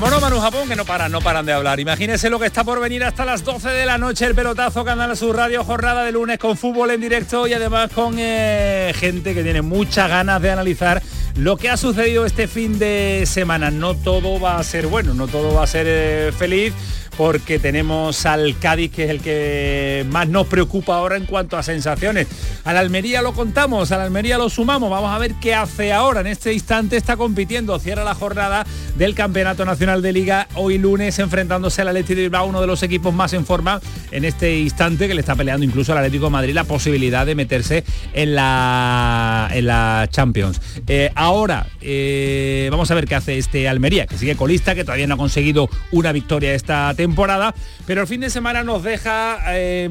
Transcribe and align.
Vámonos, 0.00 0.22
Manu 0.22 0.40
Japón, 0.40 0.66
que 0.66 0.76
no 0.76 0.86
paran, 0.86 1.12
no 1.12 1.20
paran 1.20 1.44
de 1.44 1.52
hablar. 1.52 1.78
Imagínense 1.78 2.30
lo 2.30 2.38
que 2.38 2.46
está 2.46 2.64
por 2.64 2.80
venir 2.80 3.04
hasta 3.04 3.26
las 3.26 3.44
12 3.44 3.68
de 3.68 3.84
la 3.84 3.98
noche, 3.98 4.24
el 4.24 4.34
pelotazo 4.34 4.82
Canal 4.82 5.14
Sur 5.14 5.36
Radio, 5.36 5.62
jornada 5.62 6.04
de 6.04 6.12
lunes 6.12 6.38
con 6.38 6.56
fútbol 6.56 6.90
en 6.90 7.02
directo 7.02 7.46
y 7.46 7.52
además 7.52 7.90
con 7.94 8.14
eh, 8.16 8.94
gente 8.96 9.34
que 9.34 9.42
tiene 9.42 9.60
muchas 9.60 10.08
ganas 10.08 10.40
de 10.40 10.50
analizar 10.52 11.02
lo 11.36 11.58
que 11.58 11.68
ha 11.68 11.76
sucedido 11.76 12.24
este 12.24 12.48
fin 12.48 12.78
de 12.78 13.24
semana. 13.26 13.70
No 13.70 13.94
todo 13.94 14.40
va 14.40 14.56
a 14.56 14.64
ser 14.64 14.86
bueno, 14.86 15.12
no 15.12 15.28
todo 15.28 15.52
va 15.52 15.64
a 15.64 15.66
ser 15.66 15.84
eh, 15.86 16.32
feliz 16.32 16.72
porque 17.16 17.58
tenemos 17.58 18.26
al 18.26 18.58
Cádiz, 18.58 18.90
que 18.90 19.04
es 19.04 19.10
el 19.10 19.20
que 19.20 20.06
más 20.10 20.28
nos 20.28 20.46
preocupa 20.46 20.96
ahora 20.96 21.16
en 21.16 21.26
cuanto 21.26 21.56
a 21.56 21.62
sensaciones. 21.62 22.26
Al 22.64 22.76
Almería 22.76 23.22
lo 23.22 23.32
contamos, 23.32 23.92
al 23.92 24.00
Almería 24.00 24.38
lo 24.38 24.48
sumamos, 24.48 24.90
vamos 24.90 25.12
a 25.12 25.18
ver 25.18 25.34
qué 25.40 25.54
hace 25.54 25.92
ahora. 25.92 26.20
En 26.20 26.26
este 26.26 26.52
instante 26.52 26.96
está 26.96 27.16
compitiendo, 27.16 27.78
cierra 27.78 28.04
la 28.04 28.14
jornada 28.14 28.66
del 28.96 29.14
Campeonato 29.14 29.64
Nacional 29.64 30.02
de 30.02 30.12
Liga 30.12 30.48
hoy 30.54 30.78
lunes 30.78 31.18
enfrentándose 31.18 31.82
al 31.82 31.88
Atlético 31.88 32.16
de 32.16 32.22
Bilbao, 32.22 32.46
uno 32.46 32.60
de 32.60 32.66
los 32.66 32.82
equipos 32.82 33.12
más 33.12 33.32
en 33.32 33.44
forma 33.44 33.80
en 34.10 34.24
este 34.24 34.58
instante 34.58 35.06
que 35.06 35.14
le 35.14 35.20
está 35.20 35.36
peleando 35.36 35.64
incluso 35.64 35.92
al 35.92 35.98
Atlético 35.98 36.30
Madrid 36.30 36.54
la 36.54 36.64
posibilidad 36.64 37.26
de 37.26 37.34
meterse 37.34 37.84
en 38.12 38.34
la, 38.34 39.50
en 39.52 39.66
la 39.66 40.08
Champions. 40.10 40.60
Eh, 40.86 41.10
ahora 41.14 41.66
eh, 41.80 42.68
vamos 42.70 42.90
a 42.90 42.94
ver 42.94 43.06
qué 43.06 43.14
hace 43.14 43.38
este 43.38 43.68
Almería, 43.68 44.06
que 44.06 44.16
sigue 44.16 44.36
colista, 44.36 44.74
que 44.74 44.84
todavía 44.84 45.06
no 45.06 45.14
ha 45.14 45.18
conseguido 45.18 45.68
una 45.92 46.12
victoria 46.12 46.54
esta 46.54 46.92
temporada 46.94 46.99
temporada, 47.00 47.54
pero 47.86 48.02
el 48.02 48.06
fin 48.06 48.20
de 48.20 48.28
semana 48.28 48.62
nos 48.62 48.82
deja, 48.82 49.38
eh, 49.54 49.88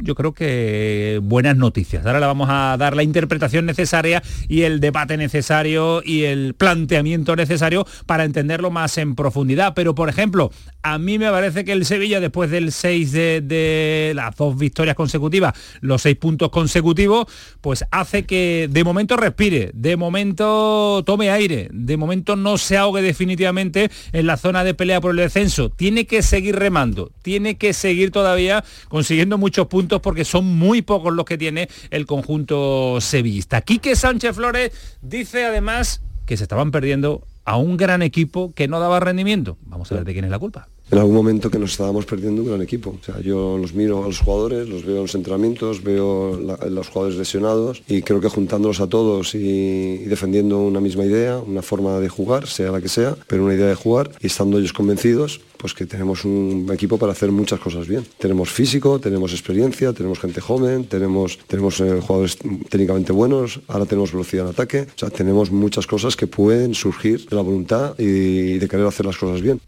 yo 0.00 0.14
creo 0.14 0.32
que 0.32 1.18
buenas 1.20 1.56
noticias. 1.56 2.06
Ahora 2.06 2.20
le 2.20 2.26
vamos 2.26 2.48
a 2.50 2.76
dar 2.78 2.94
la 2.94 3.02
interpretación 3.02 3.66
necesaria 3.66 4.22
y 4.48 4.62
el 4.62 4.78
debate 4.78 5.16
necesario 5.16 6.02
y 6.04 6.22
el 6.22 6.54
planteamiento 6.54 7.34
necesario 7.34 7.84
para 8.06 8.22
entenderlo 8.22 8.70
más 8.70 8.96
en 8.98 9.16
profundidad. 9.16 9.74
Pero, 9.74 9.96
por 9.96 10.08
ejemplo, 10.08 10.52
a 10.82 10.98
mí 10.98 11.18
me 11.18 11.30
parece 11.30 11.64
que 11.64 11.72
el 11.72 11.84
Sevilla, 11.84 12.20
después 12.20 12.48
del 12.50 12.70
6 12.70 13.12
de, 13.12 14.12
las 14.14 14.36
dos 14.36 14.56
victorias 14.56 14.94
consecutivas, 14.94 15.54
los 15.80 16.02
seis 16.02 16.16
puntos 16.16 16.50
consecutivos, 16.50 17.26
pues 17.60 17.84
hace 17.90 18.24
que 18.24 18.68
de 18.70 18.84
momento 18.84 19.16
respire, 19.16 19.70
de 19.74 19.96
momento 19.96 21.02
tome 21.04 21.30
aire, 21.30 21.68
de 21.72 21.96
momento 21.96 22.36
no 22.36 22.56
se 22.58 22.76
ahogue 22.76 23.02
definitivamente 23.02 23.90
en 24.12 24.26
la 24.26 24.36
zona 24.36 24.64
de 24.64 24.74
pelea 24.74 25.00
por 25.00 25.10
el 25.10 25.16
descenso. 25.16 25.70
Tiene 25.70 26.06
que 26.06 26.22
seguir 26.22 26.51
remando, 26.52 27.10
tiene 27.22 27.56
que 27.56 27.72
seguir 27.72 28.10
todavía 28.10 28.64
consiguiendo 28.88 29.38
muchos 29.38 29.66
puntos 29.66 30.00
porque 30.00 30.24
son 30.24 30.44
muy 30.44 30.82
pocos 30.82 31.12
los 31.12 31.24
que 31.24 31.38
tiene 31.38 31.68
el 31.90 32.06
conjunto 32.06 33.00
sevillista. 33.00 33.60
Quique 33.60 33.96
Sánchez 33.96 34.36
Flores 34.36 34.72
dice 35.02 35.44
además 35.44 36.02
que 36.26 36.36
se 36.36 36.44
estaban 36.44 36.70
perdiendo 36.70 37.26
a 37.44 37.56
un 37.56 37.76
gran 37.76 38.02
equipo 38.02 38.52
que 38.54 38.68
no 38.68 38.78
daba 38.78 39.00
rendimiento. 39.00 39.58
Vamos 39.62 39.90
a 39.90 39.96
ver 39.96 40.04
de 40.04 40.12
quién 40.12 40.24
es 40.24 40.30
la 40.30 40.38
culpa 40.38 40.68
en 40.92 40.98
algún 40.98 41.14
momento 41.14 41.50
que 41.50 41.58
nos 41.58 41.72
estábamos 41.72 42.04
perdiendo 42.04 42.42
un 42.42 42.48
gran 42.48 42.60
equipo. 42.60 42.94
Yo 43.24 43.56
los 43.56 43.72
miro 43.72 44.04
a 44.04 44.08
los 44.08 44.20
jugadores, 44.20 44.68
los 44.68 44.84
veo 44.84 44.96
en 44.96 45.02
los 45.02 45.14
entrenamientos, 45.14 45.82
veo 45.82 46.38
los 46.68 46.88
jugadores 46.88 47.18
lesionados 47.18 47.82
y 47.88 48.02
creo 48.02 48.20
que 48.20 48.28
juntándolos 48.28 48.80
a 48.80 48.86
todos 48.86 49.34
y, 49.34 50.04
defendiendo 50.04 50.58
una 50.58 50.80
misma 50.80 51.06
idea, 51.06 51.38
una 51.38 51.62
forma 51.62 51.98
de 51.98 52.10
jugar, 52.10 52.46
sea 52.46 52.70
la 52.70 52.82
que 52.82 52.90
sea, 52.90 53.16
pero 53.26 53.44
una 53.44 53.54
idea 53.54 53.68
de 53.68 53.74
jugar 53.74 54.10
y 54.20 54.26
estando 54.26 54.58
ellos 54.58 54.74
convencidos, 54.74 55.40
pues 55.56 55.72
que 55.72 55.86
tenemos 55.86 56.26
un 56.26 56.68
equipo 56.72 56.98
para 56.98 57.12
hacer 57.12 57.32
muchas 57.32 57.60
cosas 57.60 57.88
bien. 57.88 58.04
Tenemos 58.18 58.50
físico, 58.50 58.98
tenemos 58.98 59.32
experiencia, 59.32 59.94
tenemos 59.94 60.18
gente 60.18 60.42
joven, 60.42 60.84
tenemos, 60.84 61.38
tenemos 61.46 61.80
eh, 61.80 62.00
jugadores 62.00 62.36
técnicamente 62.68 63.12
buenos, 63.12 63.60
ahora 63.68 63.86
tenemos 63.86 64.12
velocidad 64.12 64.44
en 64.44 64.50
ataque, 64.50 64.88
o 64.94 64.98
sea, 64.98 65.08
tenemos 65.08 65.50
muchas 65.50 65.86
cosas 65.86 66.16
que 66.16 66.26
pueden 66.26 66.74
surgir 66.74 67.26
de 67.28 67.36
la 67.36 67.42
voluntad 67.42 67.94
y 67.98 68.58
de 68.58 68.68
querer 68.68 68.86
hacer 68.86 69.06
las 69.06 69.16
cosas 69.16 69.40
bien. 69.40 69.60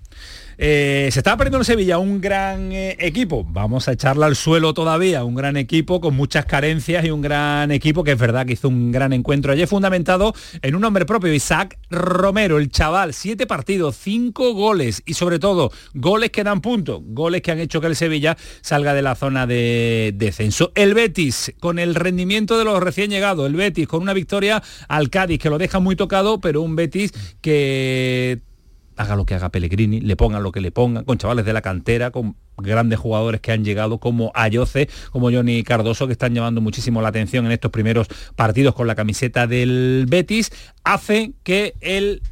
Eh, 0.56 1.08
se 1.10 1.20
estaba 1.20 1.36
perdiendo 1.36 1.58
en 1.58 1.64
Sevilla 1.64 1.98
un 1.98 2.20
gran 2.20 2.70
eh, 2.72 2.96
equipo, 3.00 3.44
vamos 3.44 3.88
a 3.88 3.92
echarla 3.92 4.26
al 4.26 4.36
suelo 4.36 4.72
todavía, 4.74 5.24
un 5.24 5.34
gran 5.34 5.56
equipo 5.56 6.00
con 6.00 6.14
muchas 6.14 6.46
carencias 6.46 7.04
y 7.04 7.10
un 7.10 7.22
gran 7.22 7.70
equipo 7.72 8.04
que 8.04 8.12
es 8.12 8.18
verdad 8.18 8.46
que 8.46 8.52
hizo 8.52 8.68
un 8.68 8.92
gran 8.92 9.12
encuentro 9.12 9.52
ayer 9.52 9.66
fundamentado 9.66 10.34
en 10.62 10.74
un 10.74 10.84
hombre 10.84 11.06
propio, 11.06 11.32
Isaac 11.32 11.78
Romero, 11.90 12.58
el 12.58 12.68
chaval, 12.70 13.14
siete 13.14 13.46
partidos, 13.46 13.96
cinco 13.96 14.54
goles 14.54 15.02
y 15.06 15.14
sobre 15.14 15.38
todo 15.38 15.72
goles 15.94 16.30
que 16.30 16.44
dan 16.44 16.60
punto, 16.60 17.02
goles 17.04 17.42
que 17.42 17.50
han 17.50 17.58
hecho 17.58 17.80
que 17.80 17.88
el 17.88 17.96
Sevilla 17.96 18.36
salga 18.60 18.94
de 18.94 19.02
la 19.02 19.14
zona 19.14 19.46
de 19.46 20.12
descenso. 20.14 20.72
El 20.74 20.94
Betis 20.94 21.52
con 21.60 21.78
el 21.78 21.94
rendimiento 21.94 22.58
de 22.58 22.64
los 22.64 22.80
recién 22.80 23.10
llegados, 23.10 23.46
el 23.46 23.54
Betis 23.54 23.88
con 23.88 24.02
una 24.02 24.12
victoria 24.12 24.62
al 24.88 25.10
Cádiz 25.10 25.38
que 25.38 25.50
lo 25.50 25.58
deja 25.58 25.80
muy 25.80 25.96
tocado, 25.96 26.40
pero 26.40 26.62
un 26.62 26.76
Betis 26.76 27.12
que 27.40 28.40
haga 28.96 29.16
lo 29.16 29.26
que 29.26 29.34
haga 29.34 29.50
Pellegrini, 29.50 30.00
le 30.00 30.16
pongan 30.16 30.42
lo 30.42 30.52
que 30.52 30.60
le 30.60 30.70
pongan, 30.70 31.04
con 31.04 31.18
chavales 31.18 31.44
de 31.44 31.52
la 31.52 31.62
cantera, 31.62 32.10
con 32.10 32.36
grandes 32.56 32.98
jugadores 32.98 33.40
que 33.40 33.52
han 33.52 33.64
llegado 33.64 33.98
como 33.98 34.30
Ayoce, 34.34 34.88
como 35.10 35.30
Johnny 35.30 35.62
Cardoso, 35.62 36.06
que 36.06 36.12
están 36.12 36.34
llamando 36.34 36.60
muchísimo 36.60 37.02
la 37.02 37.08
atención 37.08 37.46
en 37.46 37.52
estos 37.52 37.70
primeros 37.70 38.08
partidos 38.36 38.74
con 38.74 38.86
la 38.86 38.94
camiseta 38.94 39.46
del 39.46 40.06
Betis, 40.08 40.52
hace 40.84 41.32
que 41.42 41.74
el 41.80 42.22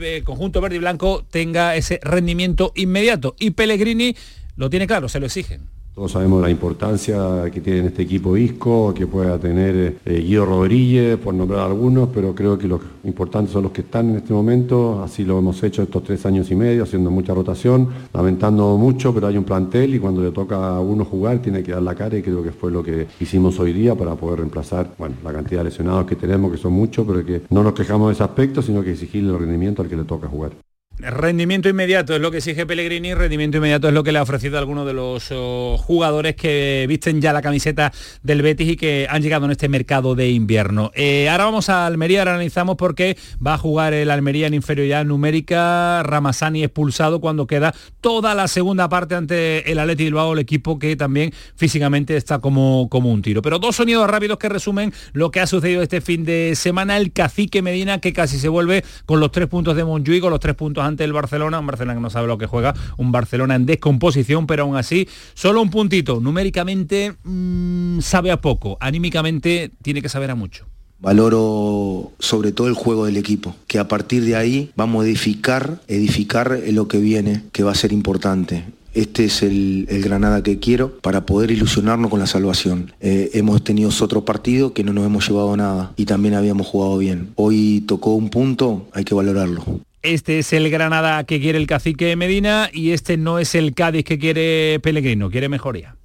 eh, 0.00 0.22
conjunto 0.24 0.60
verde 0.60 0.76
y 0.76 0.80
blanco 0.80 1.24
tenga 1.30 1.76
ese 1.76 2.00
rendimiento 2.02 2.72
inmediato. 2.76 3.34
Y 3.38 3.50
Pellegrini 3.52 4.16
lo 4.56 4.70
tiene 4.70 4.86
claro, 4.86 5.08
se 5.08 5.20
lo 5.20 5.26
exigen. 5.26 5.73
Todos 5.94 6.10
sabemos 6.10 6.42
la 6.42 6.50
importancia 6.50 7.48
que 7.52 7.60
tiene 7.60 7.86
este 7.86 8.02
equipo 8.02 8.36
Isco, 8.36 8.92
que 8.92 9.06
pueda 9.06 9.38
tener 9.38 9.98
eh, 10.04 10.20
Guido 10.26 10.44
Rodríguez, 10.44 11.16
por 11.18 11.32
nombrar 11.32 11.60
algunos, 11.60 12.08
pero 12.12 12.34
creo 12.34 12.58
que 12.58 12.66
los 12.66 12.80
importantes 13.04 13.52
son 13.52 13.62
los 13.62 13.70
que 13.70 13.82
están 13.82 14.10
en 14.10 14.16
este 14.16 14.32
momento, 14.32 15.04
así 15.04 15.24
lo 15.24 15.38
hemos 15.38 15.62
hecho 15.62 15.84
estos 15.84 16.02
tres 16.02 16.26
años 16.26 16.50
y 16.50 16.56
medio, 16.56 16.82
haciendo 16.82 17.12
mucha 17.12 17.32
rotación, 17.32 17.90
lamentando 18.12 18.76
mucho, 18.76 19.14
pero 19.14 19.28
hay 19.28 19.36
un 19.36 19.44
plantel 19.44 19.94
y 19.94 20.00
cuando 20.00 20.20
le 20.20 20.32
toca 20.32 20.74
a 20.74 20.80
uno 20.80 21.04
jugar 21.04 21.38
tiene 21.38 21.62
que 21.62 21.70
dar 21.70 21.82
la 21.82 21.94
cara 21.94 22.18
y 22.18 22.22
creo 22.22 22.42
que 22.42 22.50
fue 22.50 22.72
lo 22.72 22.82
que 22.82 23.06
hicimos 23.20 23.60
hoy 23.60 23.72
día 23.72 23.94
para 23.94 24.16
poder 24.16 24.40
reemplazar 24.40 24.96
bueno, 24.98 25.14
la 25.22 25.32
cantidad 25.32 25.60
de 25.60 25.66
lesionados 25.66 26.06
que 26.06 26.16
tenemos, 26.16 26.50
que 26.50 26.58
son 26.58 26.72
muchos, 26.72 27.06
pero 27.06 27.24
que 27.24 27.42
no 27.50 27.62
nos 27.62 27.72
quejamos 27.72 28.08
de 28.08 28.14
ese 28.14 28.24
aspecto, 28.24 28.62
sino 28.62 28.82
que 28.82 28.90
exigirle 28.90 29.32
el 29.32 29.38
rendimiento 29.38 29.80
al 29.80 29.88
que 29.88 29.96
le 29.96 30.02
toca 30.02 30.26
jugar. 30.26 30.63
Rendimiento 30.98 31.68
inmediato 31.68 32.14
es 32.14 32.20
lo 32.20 32.30
que 32.30 32.36
exige 32.36 32.66
Pellegrini, 32.66 33.14
rendimiento 33.14 33.56
inmediato 33.56 33.88
es 33.88 33.94
lo 33.94 34.04
que 34.04 34.12
le 34.12 34.20
ha 34.20 34.22
ofrecido 34.22 34.56
a 34.56 34.60
algunos 34.60 34.86
de 34.86 34.92
los 34.92 35.28
oh, 35.32 35.76
jugadores 35.76 36.36
que 36.36 36.86
visten 36.88 37.20
ya 37.20 37.32
la 37.32 37.42
camiseta 37.42 37.92
del 38.22 38.42
Betis 38.42 38.68
y 38.68 38.76
que 38.76 39.08
han 39.10 39.20
llegado 39.20 39.44
en 39.46 39.50
este 39.50 39.68
mercado 39.68 40.14
de 40.14 40.30
invierno. 40.30 40.92
Eh, 40.94 41.28
ahora 41.28 41.46
vamos 41.46 41.68
a 41.68 41.84
Almería, 41.86 42.20
ahora 42.20 42.34
analizamos 42.34 42.76
por 42.76 42.94
qué 42.94 43.16
va 43.44 43.54
a 43.54 43.58
jugar 43.58 43.92
el 43.92 44.08
Almería 44.08 44.46
en 44.46 44.54
inferioridad 44.54 45.04
numérica, 45.04 46.04
Ramasani 46.04 46.62
expulsado 46.62 47.20
cuando 47.20 47.48
queda 47.48 47.74
toda 48.00 48.36
la 48.36 48.46
segunda 48.46 48.88
parte 48.88 49.16
ante 49.16 49.70
el 49.72 49.80
Atleti 49.80 50.04
Bilbao, 50.04 50.34
el 50.34 50.38
equipo 50.38 50.78
que 50.78 50.94
también 50.94 51.32
físicamente 51.56 52.16
está 52.16 52.38
como, 52.38 52.88
como 52.88 53.10
un 53.10 53.20
tiro. 53.20 53.42
Pero 53.42 53.58
dos 53.58 53.74
sonidos 53.74 54.08
rápidos 54.08 54.38
que 54.38 54.48
resumen 54.48 54.92
lo 55.12 55.32
que 55.32 55.40
ha 55.40 55.48
sucedido 55.48 55.82
este 55.82 56.00
fin 56.00 56.24
de 56.24 56.52
semana, 56.54 56.96
el 56.96 57.12
cacique 57.12 57.62
Medina 57.62 58.00
que 58.00 58.12
casi 58.12 58.38
se 58.38 58.48
vuelve 58.48 58.84
con 59.06 59.18
los 59.18 59.32
tres 59.32 59.48
puntos 59.48 59.74
de 59.74 59.82
Montjuic, 59.82 60.20
con 60.20 60.30
los 60.30 60.38
tres 60.38 60.54
puntos 60.54 60.83
ante 60.86 61.04
el 61.04 61.12
Barcelona, 61.12 61.58
un 61.58 61.66
Barcelona 61.66 61.94
que 61.94 62.00
no 62.00 62.10
sabe 62.10 62.26
lo 62.26 62.38
que 62.38 62.46
juega, 62.46 62.74
un 62.96 63.12
Barcelona 63.12 63.54
en 63.54 63.66
descomposición, 63.66 64.46
pero 64.46 64.64
aún 64.64 64.76
así, 64.76 65.08
solo 65.34 65.62
un 65.62 65.70
puntito. 65.70 66.20
Numéricamente 66.20 67.14
mm, 67.24 68.00
sabe 68.00 68.30
a 68.30 68.40
poco, 68.40 68.76
anímicamente 68.80 69.70
tiene 69.82 70.02
que 70.02 70.08
saber 70.08 70.30
a 70.30 70.34
mucho. 70.34 70.66
Valoro 71.00 72.12
sobre 72.18 72.52
todo 72.52 72.68
el 72.68 72.74
juego 72.74 73.04
del 73.04 73.16
equipo, 73.16 73.54
que 73.66 73.78
a 73.78 73.88
partir 73.88 74.24
de 74.24 74.36
ahí 74.36 74.70
vamos 74.74 75.04
a 75.04 75.06
edificar, 75.06 75.80
edificar 75.86 76.58
lo 76.68 76.88
que 76.88 76.98
viene, 76.98 77.42
que 77.52 77.62
va 77.62 77.72
a 77.72 77.74
ser 77.74 77.92
importante 77.92 78.64
este 78.94 79.24
es 79.24 79.42
el, 79.42 79.86
Granada 80.04 80.42
que 80.42 80.58
quiero 80.58 80.98
para 80.98 81.26
poder 81.26 81.50
ilusionarnos 81.50 82.10
con 82.10 82.20
la 82.20 82.26
salvación. 82.26 82.92
Eh, 83.00 83.30
hemos 83.34 83.62
tenido 83.62 83.90
otro 84.00 84.24
partido 84.24 84.72
que 84.72 84.84
no 84.84 84.92
nos 84.92 85.04
hemos 85.04 85.28
llevado 85.28 85.56
nada 85.56 85.92
y 85.96 86.04
también 86.04 86.34
habíamos 86.34 86.66
jugado 86.66 86.96
bien. 86.98 87.30
Hoy 87.36 87.84
tocó 87.86 88.14
un 88.14 88.28
punto, 88.28 88.86
hay 88.92 89.04
que 89.04 89.14
valorarlo. 89.14 89.64
Este 90.04 90.38
es 90.40 90.52
el 90.52 90.68
Granada 90.68 91.24
que 91.24 91.40
quiere 91.40 91.56
el 91.56 91.66
cacique 91.66 92.14
Medina 92.14 92.68
y 92.70 92.90
este 92.90 93.16
no 93.16 93.38
es 93.38 93.54
el 93.54 93.74
Cádiz 93.74 94.04
que 94.04 94.18
quiere 94.18 94.78
Pellegrino, 94.82 95.30
quiere 95.30 95.48
mejoría. 95.48 95.96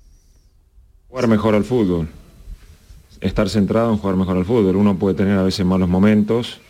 Jugar 1.10 1.28
mejor 1.28 1.54
al 1.54 1.66
fútbol. 1.66 2.08
estar 3.20 3.50
centrado 3.50 3.92
en 3.92 3.98
jugar 3.98 4.16
mejor 4.16 4.38
al 4.38 4.46
fútbol. 4.46 4.78
Uno 4.78 4.98
puede 4.98 5.18
tener 5.18 5.38
a 5.38 5.44
veces 5.44 5.66
malos 5.66 5.90
momentos, 5.90 6.62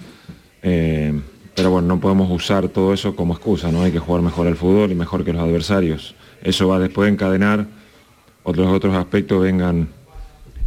eh, 0.64 1.22
pero 1.54 1.70
bueno, 1.70 1.88
no 1.88 2.00
podemos 2.00 2.31
usar 2.31 2.68
todo 2.70 2.96
eso 2.96 3.16
como 3.16 3.36
excusa, 3.36 3.72
¿no? 3.72 3.84
Hay 3.84 3.92
que 3.92 4.00
jugar 4.00 4.24
mejor 4.24 4.48
al 4.48 4.56
fútbol 4.56 4.92
y 4.92 4.96
mejor 4.96 5.24
que 5.24 5.32
los 5.32 5.44
adversarios. 5.44 6.16
Eso 6.42 6.68
va 6.68 6.80
después 6.80 7.10
a 7.10 7.14
encadenar 7.14 7.68
otros 8.42 8.72
otros 8.72 8.96
aspectos 8.96 9.40
vengan 9.40 9.88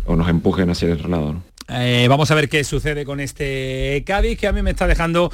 o 0.04 0.14
nos 0.14 0.28
empujen 0.28 0.70
hacia 0.70 0.86
el 0.86 0.92
otro 0.92 1.08
lado. 1.08 1.32
¿no? 1.32 1.42
Eh, 1.70 2.06
vamos 2.08 2.30
a 2.30 2.36
ver 2.36 2.48
qué 2.48 2.62
sucede 2.62 3.04
con 3.04 3.18
este 3.18 4.04
Cádiz 4.06 4.38
que 4.38 4.46
a 4.46 4.52
mí 4.52 4.62
me 4.62 4.70
está 4.70 4.86
dejando 4.86 5.32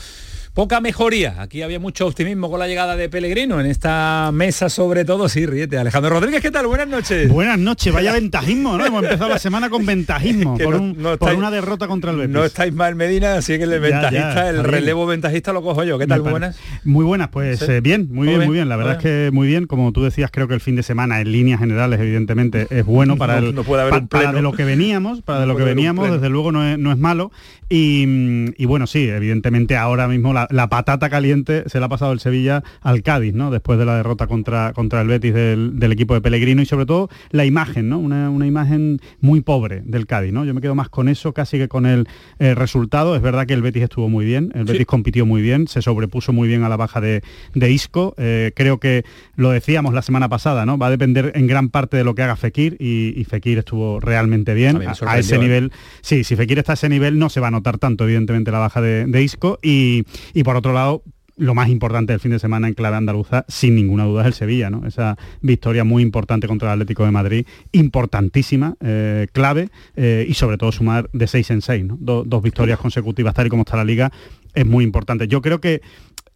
poca 0.58 0.80
mejoría. 0.80 1.36
Aquí 1.40 1.62
había 1.62 1.78
mucho 1.78 2.04
optimismo 2.08 2.50
con 2.50 2.58
la 2.58 2.66
llegada 2.66 2.96
de 2.96 3.08
Pellegrino 3.08 3.60
en 3.60 3.66
esta 3.66 4.30
mesa, 4.34 4.68
sobre 4.68 5.04
todo. 5.04 5.28
Sí, 5.28 5.46
ríete. 5.46 5.78
Alejandro 5.78 6.10
Rodríguez, 6.10 6.42
¿qué 6.42 6.50
tal? 6.50 6.66
Buenas 6.66 6.88
noches. 6.88 7.28
Buenas 7.28 7.60
noches, 7.60 7.94
vaya 7.94 8.12
ventajismo, 8.20 8.76
¿no? 8.76 8.84
Hemos 8.84 9.04
empezado 9.04 9.30
la 9.30 9.38
semana 9.38 9.70
con 9.70 9.86
ventajismo, 9.86 10.58
por, 10.58 10.74
no- 10.74 10.82
un- 10.82 10.96
no 11.00 11.16
por 11.16 11.28
estáis- 11.30 11.38
una 11.38 11.52
derrota 11.52 11.86
contra 11.86 12.10
el 12.10 12.16
Betis. 12.16 12.32
No 12.34 12.44
estáis 12.44 12.72
mal 12.74 12.96
Medina, 12.96 13.34
así 13.36 13.56
que 13.56 13.62
el 13.62 13.70
Ya, 13.70 13.78
ventajista, 13.78 14.34
ya, 14.34 14.50
el 14.50 14.64
relevo 14.64 15.06
ventajista 15.06 15.52
lo 15.52 15.62
cojo 15.62 15.84
yo. 15.84 15.96
¿Qué 15.96 16.08
tal? 16.08 16.22
Muy 16.22 16.30
buenas. 16.32 16.58
Muy 16.82 17.04
buenas, 17.04 17.28
pues 17.28 17.60
Sí. 17.60 17.66
eh, 17.70 17.80
bien, 17.80 18.08
muy 18.10 18.26
bien, 18.26 18.38
bien, 18.40 18.48
muy 18.48 18.54
bien. 18.56 18.68
La 18.68 18.74
verdad 18.74 18.96
es 18.96 19.04
bien. 19.04 19.26
que 19.26 19.30
muy 19.30 19.46
bien. 19.46 19.68
Como 19.68 19.92
tú 19.92 20.02
decías, 20.02 20.28
creo 20.32 20.48
que 20.48 20.54
el 20.54 20.60
fin 20.60 20.74
de 20.74 20.82
semana, 20.82 21.20
en 21.20 21.30
líneas 21.30 21.60
generales, 21.60 22.00
evidentemente, 22.00 22.66
es 22.70 22.84
bueno 22.84 23.16
para 23.16 23.40
No- 23.40 23.46
el 23.50 23.54
no 23.54 23.62
puede 23.62 23.82
haber 23.82 23.92
pa- 23.92 23.98
un 24.00 24.08
para 24.08 24.32
de 24.32 24.42
lo 24.42 24.50
que 24.52 24.64
veníamos, 24.64 25.22
para 25.22 25.38
de 25.38 25.46
lo 25.46 25.54
que 25.56 25.62
veníamos, 25.62 26.10
desde 26.10 26.28
luego 26.28 26.50
no 26.50 26.66
es, 26.68 26.76
no 26.80 26.90
es 26.90 26.98
malo. 26.98 27.30
Y, 27.70 28.50
y 28.56 28.64
bueno, 28.64 28.86
sí, 28.88 29.08
evidentemente 29.08 29.76
ahora 29.76 30.08
mismo 30.08 30.32
la, 30.32 30.47
la 30.50 30.68
patata 30.68 31.10
caliente 31.10 31.64
se 31.66 31.80
la 31.80 31.86
ha 31.86 31.88
pasado 31.88 32.12
el 32.12 32.20
Sevilla 32.20 32.62
al 32.80 33.02
Cádiz, 33.02 33.34
¿no? 33.34 33.50
Después 33.50 33.78
de 33.78 33.84
la 33.84 33.96
derrota 33.96 34.26
contra, 34.26 34.72
contra 34.72 35.00
el 35.00 35.08
Betis 35.08 35.34
del, 35.34 35.78
del 35.78 35.92
equipo 35.92 36.14
de 36.14 36.20
Pellegrino 36.20 36.62
y 36.62 36.66
sobre 36.66 36.86
todo 36.86 37.08
la 37.30 37.44
imagen, 37.44 37.88
¿no? 37.88 37.98
Una, 37.98 38.30
una 38.30 38.46
imagen 38.46 39.00
muy 39.20 39.40
pobre 39.40 39.82
del 39.84 40.06
Cádiz, 40.06 40.32
¿no? 40.32 40.44
Yo 40.44 40.54
me 40.54 40.60
quedo 40.60 40.74
más 40.74 40.88
con 40.88 41.08
eso 41.08 41.32
casi 41.32 41.58
que 41.58 41.68
con 41.68 41.86
el 41.86 42.08
eh, 42.38 42.54
resultado. 42.54 43.16
Es 43.16 43.22
verdad 43.22 43.46
que 43.46 43.54
el 43.54 43.62
Betis 43.62 43.82
estuvo 43.84 44.08
muy 44.08 44.24
bien, 44.24 44.52
el 44.54 44.64
Betis 44.64 44.86
compitió 44.86 45.26
muy 45.26 45.42
bien, 45.42 45.68
se 45.68 45.82
sobrepuso 45.82 46.32
muy 46.32 46.48
bien 46.48 46.62
a 46.64 46.68
la 46.68 46.76
baja 46.76 47.00
de, 47.00 47.22
de 47.54 47.70
Isco. 47.70 48.14
Eh, 48.18 48.52
creo 48.54 48.78
que 48.78 49.04
lo 49.36 49.50
decíamos 49.50 49.94
la 49.94 50.02
semana 50.02 50.28
pasada, 50.28 50.66
¿no? 50.66 50.78
Va 50.78 50.86
a 50.86 50.90
depender 50.90 51.32
en 51.34 51.46
gran 51.46 51.68
parte 51.68 51.96
de 51.96 52.04
lo 52.04 52.14
que 52.14 52.22
haga 52.22 52.36
Fekir 52.36 52.76
y, 52.78 53.18
y 53.18 53.24
Fekir 53.24 53.58
estuvo 53.58 54.00
realmente 54.00 54.54
bien 54.54 54.80
a, 55.06 55.18
ese 55.18 55.36
¿eh? 55.36 55.38
nivel. 55.38 55.72
Sí, 56.00 56.24
si 56.24 56.36
Fekir 56.36 56.58
está 56.58 56.72
a 56.72 56.74
ese 56.74 56.88
nivel 56.88 57.18
no 57.18 57.28
se 57.28 57.40
va 57.40 57.48
a 57.48 57.50
notar 57.50 57.78
tanto, 57.78 58.04
evidentemente, 58.04 58.50
la 58.50 58.58
baja 58.58 58.80
de, 58.80 59.06
de 59.06 59.22
Isco. 59.22 59.58
Y, 59.62 60.04
y 60.34 60.37
por 60.42 60.56
otro 60.56 60.72
lado, 60.72 61.02
lo 61.36 61.54
más 61.54 61.68
importante 61.68 62.12
del 62.12 62.18
fin 62.18 62.32
de 62.32 62.40
semana 62.40 62.66
en 62.66 62.74
clave 62.74 62.96
andaluza, 62.96 63.44
sin 63.46 63.76
ninguna 63.76 64.04
duda, 64.04 64.22
es 64.22 64.26
el 64.26 64.32
Sevilla, 64.34 64.70
¿no? 64.70 64.84
Esa 64.86 65.16
victoria 65.40 65.84
muy 65.84 66.02
importante 66.02 66.48
contra 66.48 66.68
el 66.68 66.72
Atlético 66.80 67.04
de 67.04 67.12
Madrid, 67.12 67.46
importantísima, 67.70 68.74
eh, 68.80 69.28
clave, 69.32 69.68
eh, 69.96 70.26
y 70.28 70.34
sobre 70.34 70.58
todo 70.58 70.72
sumar 70.72 71.08
de 71.12 71.26
seis 71.28 71.50
en 71.50 71.62
seis, 71.62 71.84
¿no? 71.84 71.96
Do- 72.00 72.24
dos 72.24 72.42
victorias 72.42 72.78
consecutivas, 72.80 73.34
tal 73.34 73.46
y 73.46 73.50
como 73.50 73.62
está 73.62 73.76
la 73.76 73.84
liga, 73.84 74.10
es 74.54 74.66
muy 74.66 74.82
importante. 74.84 75.28
Yo 75.28 75.40
creo 75.40 75.60
que 75.60 75.80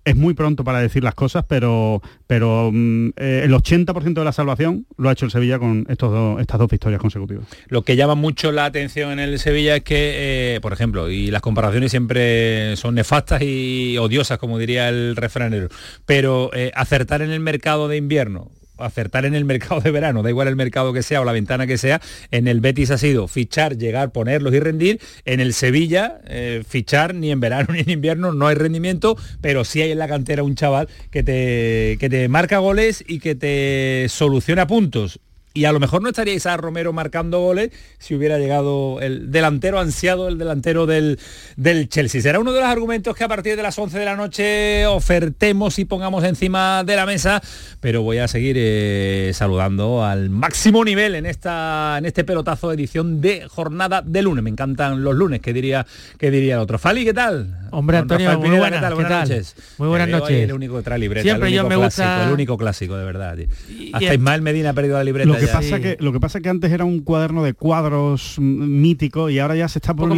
es 0.05 0.17
muy 0.17 0.35
pronto 0.35 0.65
para 0.65 0.81
decir 0.81 1.05
las 1.05 1.15
cosas, 1.15 1.45
pero, 1.49 2.03
pero 2.27 2.71
mm, 2.73 3.09
eh, 3.17 3.43
el 3.45 3.53
80% 3.53 4.15
de 4.15 4.25
la 4.25 4.33
salvación 4.33 4.87
lo 4.97 5.09
ha 5.09 5.13
hecho 5.13 5.25
el 5.27 5.31
Sevilla 5.31 5.59
con 5.59 5.87
estos 5.89 6.11
dos- 6.13 6.41
estas 6.41 6.59
dos 6.59 6.69
victorias 6.71 7.01
consecutivas. 7.01 7.45
Lo 7.69 7.83
que 7.83 7.95
llama 7.97 8.15
mucho 8.15 8.51
la 8.53 8.65
atención 8.65 9.13
en 9.13 9.19
el 9.21 9.39
Sevilla 9.39 9.77
es 9.77 9.83
que, 9.85 10.55
eh, 10.57 10.61
por 10.61 10.73
ejemplo, 10.73 11.09
y 11.11 11.31
las 11.31 11.43
comparaciones 11.43 11.91
siempre 11.93 12.77
son 12.77 12.95
nefastas 12.97 13.43
y 13.43 13.97
odiosas, 13.99 14.39
como 14.39 14.59
diría 14.59 14.89
el 14.89 15.15
refranero, 15.17 15.69
pero 16.07 16.51
eh, 16.55 16.73
acertar 16.75 17.23
en 17.23 17.31
el 17.31 17.41
mercado 17.41 17.87
de 17.89 17.97
invierno, 17.97 18.51
acertar 18.85 19.25
en 19.25 19.35
el 19.35 19.45
mercado 19.45 19.81
de 19.81 19.91
verano, 19.91 20.23
da 20.23 20.31
igual 20.31 20.49
el 20.49 20.57
mercado 20.57 20.93
que 20.93 21.03
sea 21.03 21.21
o 21.21 21.25
la 21.25 21.33
ventana 21.33 21.67
que 21.67 21.79
sea, 21.79 22.01
en 22.31 22.49
el 22.49 22.61
Betis 22.61 22.91
ha 22.91 22.99
sido 22.99 23.29
fichar, 23.29 23.77
llegar, 23.77 24.13
ponerlos 24.13 24.53
y 24.55 24.61
rendir, 24.61 25.01
en 25.25 25.41
el 25.41 25.55
Sevilla 25.55 26.21
eh, 26.27 26.63
fichar 26.67 27.15
ni 27.15 27.31
en 27.31 27.41
verano 27.41 27.69
ni 27.73 27.81
en 27.81 27.91
invierno 27.91 28.33
no 28.33 28.47
hay 28.47 28.55
rendimiento, 28.55 29.17
pero 29.41 29.65
sí 29.65 29.83
hay 29.83 29.93
en 29.93 29.99
la 29.99 30.09
cantera 30.09 30.43
un 30.43 30.55
chaval 30.55 30.89
que 31.11 31.23
te, 31.23 31.97
que 31.99 32.09
te 32.09 32.29
marca 32.29 32.59
goles 32.59 33.05
y 33.07 33.19
que 33.19 33.35
te 33.35 34.07
soluciona 34.09 34.67
puntos. 34.67 35.21
Y 35.55 35.67
a 35.67 35.73
lo 35.73 35.81
mejor 35.81 36.01
no 36.03 36.09
estaría 36.09 36.33
Isaac 36.35 36.61
Romero 36.61 36.93
marcando 36.95 37.41
goles 37.41 37.71
si 37.99 38.15
hubiera 38.15 38.39
llegado 38.39 39.01
el 39.03 39.31
delantero 39.31 39.79
ansiado, 39.81 40.29
el 40.29 40.39
delantero 40.39 40.87
del, 40.87 41.19
del 41.57 41.89
Chelsea. 41.91 42.23
Será 42.23 42.39
uno 42.41 42.53
de 42.53 42.61
los 42.61 42.69
argumentos 42.69 43.15
que 43.15 43.25
a 43.25 43.29
partir 43.29 43.55
de 43.57 43.63
las 43.63 43.79
11 43.79 43.99
de 43.99 44.05
la 44.07 44.17
noche 44.17 44.87
ofertemos 44.87 45.79
y 45.79 45.85
pongamos 45.85 46.25
encima 46.25 46.85
de 46.85 46.97
la 46.97 47.05
mesa, 47.05 47.43
pero 47.81 48.03
voy 48.03 48.17
a 48.19 48.29
seguir 48.29 48.57
eh, 48.59 49.33
saludando 49.35 50.05
al 50.05 50.31
máximo 50.31 50.85
nivel 50.85 51.15
en, 51.17 51.27
esta, 51.27 51.97
en 51.99 52.07
este 52.07 52.25
pelotazo 52.25 52.69
de 52.71 52.77
edición 52.77 53.21
de 53.21 53.47
jornada 53.49 54.01
de 54.01 54.23
lunes. 54.23 54.43
Me 54.43 54.51
encantan 54.51 55.05
los 55.05 55.15
lunes, 55.15 55.41
que 55.41 55.53
diría, 55.53 55.87
que 56.19 56.31
diría 56.31 56.55
el 56.55 56.61
otro. 56.61 56.79
Fali, 56.79 57.05
¿qué 57.05 57.13
tal? 57.13 57.59
Hombre, 57.73 57.99
Antonio, 57.99 58.27
Rafael 58.27 58.39
muy 58.39 58.47
Pineda, 58.49 58.61
buenas, 58.61 58.79
¿qué 58.81 58.83
tal? 58.83 58.91
¿qué 58.91 58.95
Buenas 59.03 59.11
tal? 59.11 59.29
noches. 59.29 59.57
Muy 59.79 59.89
buenas 59.89 60.09
noches. 60.09 60.43
El 60.45 60.53
único 60.55 60.77
que 60.79 60.83
trae 60.83 60.99
libreta, 60.99 61.23
Siempre 61.25 61.49
el 61.49 61.55
yo 61.55 61.61
único 61.63 61.69
me 61.69 61.83
clásico, 61.83 62.05
gusta- 62.09 62.27
el 62.27 62.33
único 62.33 62.57
clásico, 62.57 62.97
de 62.97 63.05
verdad. 63.05 63.37
tío. 63.37 63.47
Hasta 63.93 64.05
y- 64.13 64.17
Ismael 64.17 64.41
Medina 64.43 64.71
ha 64.71 64.73
perdido 64.73 64.97
la 64.97 65.05
libreta. 65.05 65.42
Lo 65.43 65.47
que, 65.47 65.53
ya. 65.53 65.59
pasa 65.61 65.81
que, 65.81 65.97
lo 66.01 66.13
que 66.13 66.21
pasa 66.21 66.41
que 66.41 66.49
antes 66.49 66.71
era 66.73 66.85
un 66.85 67.01
cuaderno 67.01 67.43
de 67.43 67.55
cuadros 67.55 68.37
mítico 68.39 69.31
y 69.31 69.39
ahora 69.39 69.57
ya 69.57 69.69
se 69.69 69.79
está 69.79 69.93
más 69.95 70.09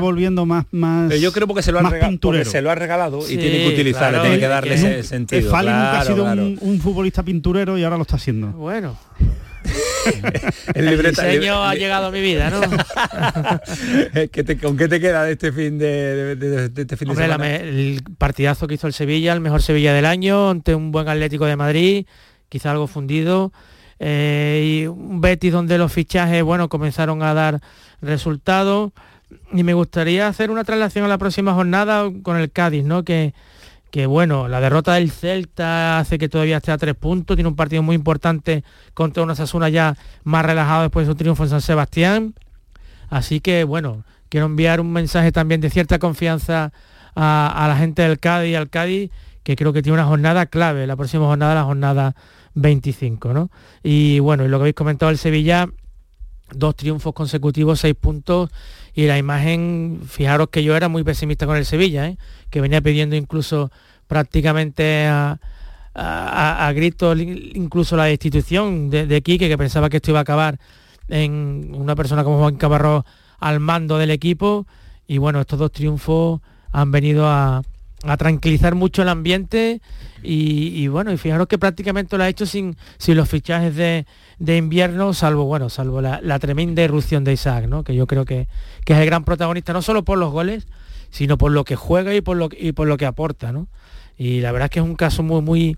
volviendo 0.00 0.46
más 0.46 0.66
más 0.70 1.08
Pero 1.08 1.20
yo 1.20 1.32
creo 1.32 1.46
porque 1.46 1.62
se 1.62 1.72
lo 1.72 1.78
han, 1.80 1.90
se 2.44 2.62
lo 2.62 2.70
ha 2.70 2.74
regalado 2.74 3.18
y 3.20 3.22
Sí, 3.32 3.36
tiene 3.38 3.58
que 3.62 3.68
utilizarlo, 3.68 4.08
claro, 4.10 4.22
tiene 4.24 4.38
que 4.38 4.48
darle 4.48 4.68
que 4.70 4.74
ese 4.74 5.02
sentido. 5.02 5.50
Fali 5.50 5.68
nunca 5.68 6.00
ha 6.00 6.04
sido 6.04 6.24
claro. 6.24 6.42
un, 6.44 6.58
un 6.60 6.80
futbolista 6.80 7.22
pinturero 7.22 7.78
y 7.78 7.84
ahora 7.84 7.96
lo 7.96 8.02
está 8.02 8.16
haciendo. 8.16 8.48
Bueno, 8.52 8.96
El 10.74 10.88
el 10.88 10.90
libreta- 10.90 11.24
diseño 11.24 11.62
ha 11.62 11.74
llegado 11.76 12.06
a 12.06 12.10
mi 12.10 12.20
vida, 12.20 12.50
¿no? 12.50 12.60
¿Qué 14.32 14.42
te- 14.44 14.56
¿Con 14.58 14.76
qué 14.76 14.88
te 14.88 15.00
queda 15.00 15.24
de 15.24 15.32
este 15.32 15.52
fin 15.52 15.78
de, 15.78 15.86
de- 15.86 16.36
de- 16.36 16.68
de 16.68 16.82
este 16.82 16.96
fin 16.96 17.08
Hombre, 17.10 17.28
la 17.28 17.34
semana? 17.34 17.56
el 17.56 18.02
partidazo 18.18 18.66
que 18.66 18.74
hizo 18.74 18.86
el 18.88 18.92
Sevilla, 18.92 19.32
el 19.32 19.40
mejor 19.40 19.62
Sevilla 19.62 19.92
del 19.94 20.06
año, 20.06 20.50
ante 20.50 20.74
un 20.74 20.90
buen 20.90 21.08
Atlético 21.08 21.46
de 21.46 21.56
Madrid, 21.56 22.06
quizá 22.48 22.72
algo 22.72 22.86
fundido, 22.88 23.52
eh, 24.04 24.80
y 24.82 24.86
un 24.88 25.20
Betis 25.20 25.52
donde 25.52 25.78
los 25.78 25.92
fichajes, 25.92 26.42
bueno, 26.42 26.68
comenzaron 26.68 27.22
a 27.22 27.34
dar 27.34 27.60
resultados. 28.00 28.90
Y 29.52 29.62
me 29.62 29.74
gustaría 29.74 30.26
hacer 30.26 30.50
una 30.50 30.64
traslación 30.64 31.04
a 31.04 31.08
la 31.08 31.18
próxima 31.18 31.54
jornada 31.54 32.10
con 32.24 32.36
el 32.36 32.50
Cádiz, 32.50 32.84
¿no? 32.84 33.04
Que, 33.04 33.32
que 33.92 34.06
bueno, 34.06 34.48
la 34.48 34.60
derrota 34.60 34.94
del 34.94 35.12
Celta 35.12 36.00
hace 36.00 36.18
que 36.18 36.28
todavía 36.28 36.56
esté 36.56 36.72
a 36.72 36.78
tres 36.78 36.96
puntos, 36.96 37.36
tiene 37.36 37.48
un 37.48 37.54
partido 37.54 37.84
muy 37.84 37.94
importante 37.94 38.64
contra 38.92 39.22
una 39.22 39.36
Sasuna 39.36 39.68
ya 39.68 39.96
más 40.24 40.44
relajado 40.44 40.82
después 40.82 41.06
de 41.06 41.12
su 41.12 41.16
triunfo 41.16 41.44
en 41.44 41.50
San 41.50 41.60
Sebastián. 41.60 42.34
Así 43.08 43.38
que 43.38 43.62
bueno, 43.62 44.04
quiero 44.28 44.46
enviar 44.46 44.80
un 44.80 44.92
mensaje 44.92 45.30
también 45.30 45.60
de 45.60 45.70
cierta 45.70 46.00
confianza 46.00 46.72
a, 47.14 47.64
a 47.64 47.68
la 47.68 47.76
gente 47.76 48.02
del 48.02 48.18
Cádiz 48.18 48.50
y 48.50 48.54
al 48.56 48.68
Cádiz, 48.68 49.12
que 49.44 49.54
creo 49.54 49.72
que 49.72 49.80
tiene 49.80 49.94
una 49.94 50.06
jornada 50.06 50.46
clave, 50.46 50.88
la 50.88 50.96
próxima 50.96 51.26
jornada, 51.26 51.54
la 51.54 51.64
jornada 51.64 52.16
25, 52.54 53.32
¿no? 53.32 53.50
Y 53.82 54.18
bueno, 54.20 54.44
y 54.44 54.48
lo 54.48 54.58
que 54.58 54.62
habéis 54.62 54.74
comentado 54.74 55.10
el 55.10 55.18
Sevilla, 55.18 55.68
dos 56.54 56.76
triunfos 56.76 57.12
consecutivos, 57.12 57.80
seis 57.80 57.94
puntos, 57.94 58.50
y 58.94 59.06
la 59.06 59.18
imagen, 59.18 60.00
fijaros 60.06 60.48
que 60.48 60.62
yo 60.62 60.76
era 60.76 60.88
muy 60.88 61.02
pesimista 61.02 61.46
con 61.46 61.56
el 61.56 61.64
Sevilla, 61.64 62.08
¿eh? 62.08 62.18
que 62.50 62.60
venía 62.60 62.80
pidiendo 62.80 63.16
incluso 63.16 63.70
prácticamente 64.06 65.06
a, 65.06 65.38
gritos 66.74 67.18
incluso 67.18 67.96
la 67.96 68.04
destitución 68.04 68.88
de, 68.88 69.06
de 69.06 69.20
Quique, 69.22 69.48
que 69.48 69.58
pensaba 69.58 69.90
que 69.90 69.98
esto 69.98 70.10
iba 70.10 70.20
a 70.20 70.22
acabar 70.22 70.58
en 71.08 71.72
una 71.74 71.94
persona 71.94 72.24
como 72.24 72.38
Juan 72.38 72.56
Cabarro 72.56 73.04
al 73.38 73.60
mando 73.60 73.98
del 73.98 74.10
equipo 74.10 74.66
y 75.06 75.18
bueno, 75.18 75.40
estos 75.40 75.58
dos 75.58 75.70
triunfos 75.72 76.40
han 76.70 76.90
venido 76.90 77.26
a, 77.26 77.62
a 78.04 78.16
tranquilizar 78.16 78.74
mucho 78.74 79.02
el 79.02 79.08
ambiente 79.08 79.80
y, 80.22 80.82
y 80.82 80.88
bueno, 80.88 81.12
y 81.12 81.16
fijaros 81.16 81.46
que 81.46 81.58
prácticamente 81.58 82.16
lo 82.16 82.24
ha 82.24 82.28
hecho 82.28 82.46
sin, 82.46 82.76
sin 82.98 83.16
los 83.16 83.28
fichajes 83.28 83.74
de, 83.76 84.06
de 84.38 84.56
invierno, 84.56 85.14
salvo 85.14 85.44
bueno, 85.44 85.68
salvo 85.68 86.00
la, 86.00 86.20
la 86.22 86.38
tremenda 86.38 86.82
irrupción 86.82 87.24
de 87.24 87.32
Isaac, 87.32 87.66
¿no? 87.68 87.84
que 87.84 87.94
yo 87.94 88.06
creo 88.06 88.24
que, 88.24 88.48
que 88.84 88.92
es 88.92 88.98
el 88.98 89.06
gran 89.06 89.24
protagonista, 89.24 89.72
no 89.72 89.82
solo 89.82 90.04
por 90.04 90.18
los 90.18 90.32
goles, 90.32 90.66
sino 91.10 91.38
por 91.38 91.52
lo 91.52 91.64
que 91.64 91.76
juega 91.76 92.14
y 92.14 92.20
por 92.20 92.36
lo, 92.36 92.48
y 92.56 92.72
por 92.72 92.88
lo 92.88 92.96
que 92.96 93.06
aporta, 93.06 93.52
¿no? 93.52 93.68
Y 94.16 94.40
la 94.40 94.52
verdad 94.52 94.66
es 94.66 94.70
que 94.70 94.78
es 94.80 94.84
un 94.84 94.96
caso 94.96 95.22
muy, 95.22 95.42
muy, 95.42 95.76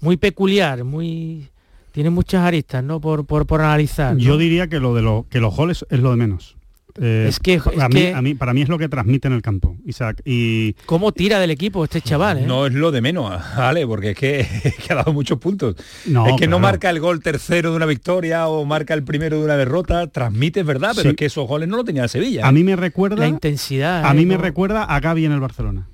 muy 0.00 0.16
peculiar, 0.16 0.84
muy 0.84 1.48
tiene 1.92 2.10
muchas 2.10 2.44
aristas, 2.44 2.82
¿no? 2.82 3.00
Por, 3.00 3.26
por, 3.26 3.46
por 3.46 3.60
analizar. 3.60 4.14
¿no? 4.14 4.20
Yo 4.20 4.36
diría 4.38 4.68
que 4.68 4.80
lo 4.80 4.94
de 4.94 5.02
lo, 5.02 5.26
que 5.28 5.40
los 5.40 5.54
goles 5.54 5.86
es 5.90 6.00
lo 6.00 6.10
de 6.10 6.16
menos. 6.16 6.56
Eh, 7.00 7.26
Es 7.28 7.38
que- 7.38 7.54
es 7.54 7.66
a 7.66 7.88
mí, 7.88 7.94
que- 7.94 8.14
a 8.14 8.22
mí- 8.22 8.34
para 8.34 8.54
mí 8.54 8.62
es 8.62 8.68
lo 8.68 8.78
que 8.78 8.88
transmite 8.88 9.28
en 9.28 9.34
el 9.34 9.42
campo, 9.42 9.76
Isaac. 9.84 10.20
Y 10.24 10.74
¿Cómo 10.86 11.12
tira 11.12 11.38
del 11.38 11.50
equipo 11.50 11.84
este 11.84 12.00
chaval? 12.00 12.38
eh? 12.38 12.44
No 12.46 12.66
es 12.66 12.72
lo 12.72 12.90
de 12.90 13.00
menos, 13.00 13.30
Ale, 13.56 13.86
porque 13.86 14.10
es 14.10 14.16
que, 14.16 14.40
es 14.40 14.74
que 14.76 14.92
ha 14.92 14.96
dado 14.96 15.12
muchos 15.12 15.38
puntos. 15.38 15.76
No, 16.06 16.26
es 16.26 16.32
que 16.36 16.46
no 16.46 16.58
claro. 16.58 16.72
marca 16.72 16.90
el 16.90 17.00
gol 17.00 17.20
tercero 17.22 17.70
de 17.70 17.76
una 17.76 17.86
victoria 17.86 18.48
o 18.48 18.64
marca 18.64 18.94
el 18.94 19.04
primero 19.04 19.38
de 19.38 19.44
una 19.44 19.56
derrota, 19.56 20.06
transmite, 20.08 20.60
es 20.60 20.66
verdad, 20.66 20.90
pero 20.94 21.02
Sí. 21.02 21.08
es 21.10 21.16
que 21.16 21.26
esos 21.26 21.46
goles 21.46 21.68
no 21.68 21.76
lo 21.76 21.84
tenía 21.84 22.02
el 22.04 22.08
Sevilla. 22.08 22.46
a 22.46 22.50
¿eh? 22.50 22.52
mí 22.52 22.64
me 22.64 22.76
recuerda 22.76 23.16
La 23.16 23.28
intensidad. 23.28 24.04
a 24.04 24.10
eh, 24.12 24.14
mí 24.14 24.26
me 24.26 24.36
recuerda 24.36 24.84
a 24.84 25.00
Gaby 25.00 25.24
en 25.26 25.32
el 25.32 25.40
Barcelona. 25.40 25.86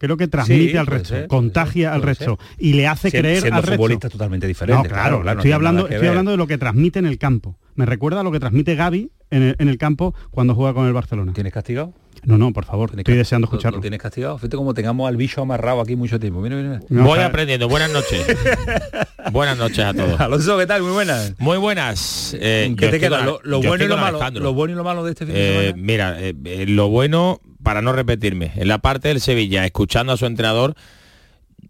Creo 0.00 0.16
que 0.16 0.28
transmite 0.28 0.70
Sí, 0.70 0.76
al 0.76 0.86
resto, 0.86 1.08
ser, 1.08 1.26
contagia 1.26 1.88
ser, 1.88 1.94
al 1.94 2.02
resto 2.02 2.38
y 2.56 2.74
le 2.74 2.86
hace 2.86 3.10
Sien- 3.10 3.20
creer 3.20 3.40
siendo 3.40 3.56
al 3.58 3.64
resto. 3.64 4.08
totalmente 4.08 4.46
diferentes. 4.46 4.84
No, 4.84 4.88
claro, 4.88 5.24
no 5.24 5.30
estoy 5.32 5.50
hablando, 5.50 5.82
estoy 5.88 5.98
ver. 5.98 6.08
hablando 6.10 6.30
de 6.30 6.36
lo 6.36 6.46
que 6.46 6.56
transmite 6.56 7.00
en 7.00 7.06
el 7.06 7.18
campo. 7.18 7.58
Me 7.74 7.84
recuerda 7.84 8.20
a 8.20 8.22
lo 8.22 8.30
que 8.30 8.38
transmite 8.38 8.76
Gaby 8.76 9.10
en 9.30 9.42
el, 9.42 9.56
en 9.58 9.68
el 9.68 9.78
campo 9.78 10.14
cuando 10.30 10.54
juega 10.54 10.74
con 10.74 10.86
el 10.86 10.92
Barcelona. 10.92 11.32
¿Tienes 11.32 11.52
castigado? 11.52 11.92
No, 12.24 12.36
no, 12.36 12.52
por 12.52 12.64
favor, 12.64 12.90
estoy 12.98 13.16
deseando 13.16 13.46
¿Lo- 13.46 13.52
escucharlo. 13.52 13.78
¿Lo 13.78 13.80
tienes 13.82 14.00
castigado? 14.00 14.36
Fíjate 14.38 14.56
como 14.56 14.74
tengamos 14.74 15.08
al 15.08 15.16
bicho 15.16 15.40
amarrado 15.40 15.80
aquí 15.80 15.94
mucho 15.94 16.18
tiempo. 16.18 16.40
Mira, 16.40 16.56
mira. 16.56 16.80
No, 16.88 17.04
Voy 17.04 17.20
aprendiendo. 17.20 17.68
Buenas 17.68 17.92
noches. 17.92 18.26
buenas 19.32 19.56
noches 19.56 19.78
a 19.80 19.94
todos. 19.94 20.18
Alonso, 20.20 20.58
¿qué 20.58 20.66
tal? 20.66 20.82
Muy 20.82 20.90
buenas. 20.92 21.34
Muy 21.38 21.58
buenas. 21.58 22.36
Eh, 22.40 22.74
¿Qué 22.76 22.88
te 22.88 22.98
queda? 23.00 23.22
Lo, 23.24 23.40
lo 23.44 23.62
bueno 23.62 23.84
y 23.84 23.88
lo 23.88 23.96
malo. 23.96 24.18
Lo 24.32 24.52
bueno 24.52 24.72
y 24.74 24.76
lo 24.76 24.84
malo 24.84 25.04
de 25.04 25.12
este 25.12 25.26
fin 25.26 25.34
de 25.34 25.40
Eh, 25.40 25.66
semana. 25.68 25.82
mira, 25.84 26.16
eh, 26.20 26.66
lo 26.66 26.88
bueno, 26.88 27.40
para 27.62 27.82
no 27.82 27.92
repetirme, 27.92 28.50
en 28.56 28.66
la 28.66 28.78
parte 28.78 29.08
del 29.08 29.20
Sevilla, 29.20 29.64
escuchando 29.64 30.12
a 30.12 30.16
su 30.16 30.26
entrenador, 30.26 30.74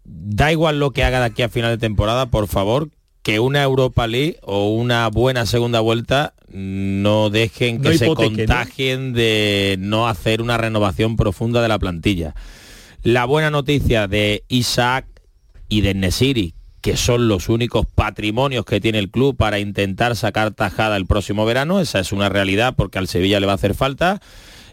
da 0.03 0.51
igual 0.51 0.79
lo 0.79 0.91
que 0.91 1.03
haga 1.03 1.19
de 1.19 1.25
aquí 1.25 1.43
a 1.43 1.49
final 1.49 1.71
de 1.71 1.77
temporada, 1.77 2.25
por 2.27 2.47
favor, 2.47 2.89
que 3.23 3.39
una 3.39 3.63
Europa 3.63 4.07
League 4.07 4.37
o 4.41 4.69
una 4.69 5.07
buena 5.09 5.45
segunda 5.45 5.79
vuelta 5.79 6.33
no 6.51 7.29
dejen 7.29 7.81
que 7.81 7.89
No 7.89 7.97
se 7.97 8.07
contagien 8.07 9.13
de 9.13 9.77
no 9.79 10.07
hacer 10.07 10.41
una 10.41 10.57
renovación 10.57 11.15
profunda 11.15 11.61
de 11.61 11.67
la 11.67 11.79
plantilla. 11.79 12.33
La 13.03 13.25
buena 13.25 13.49
noticia 13.49 14.07
de 14.07 14.43
Isaac 14.47 15.05
y 15.67 15.81
de 15.81 15.93
Nesiri, 15.93 16.55
que 16.81 16.97
son 16.97 17.27
los 17.27 17.49
únicos 17.49 17.85
patrimonios 17.85 18.65
que 18.65 18.81
tiene 18.81 18.99
el 18.99 19.09
club 19.09 19.35
para 19.37 19.59
intentar 19.59 20.15
sacar 20.15 20.51
tajada 20.51 20.97
el 20.97 21.05
próximo 21.05 21.45
verano, 21.45 21.79
esa 21.79 21.99
es 21.99 22.11
una 22.11 22.29
realidad 22.29 22.73
porque 22.75 22.99
al 22.99 23.07
Sevilla 23.07 23.39
le 23.39 23.45
va 23.45 23.53
a 23.53 23.55
hacer 23.55 23.75
falta. 23.75 24.21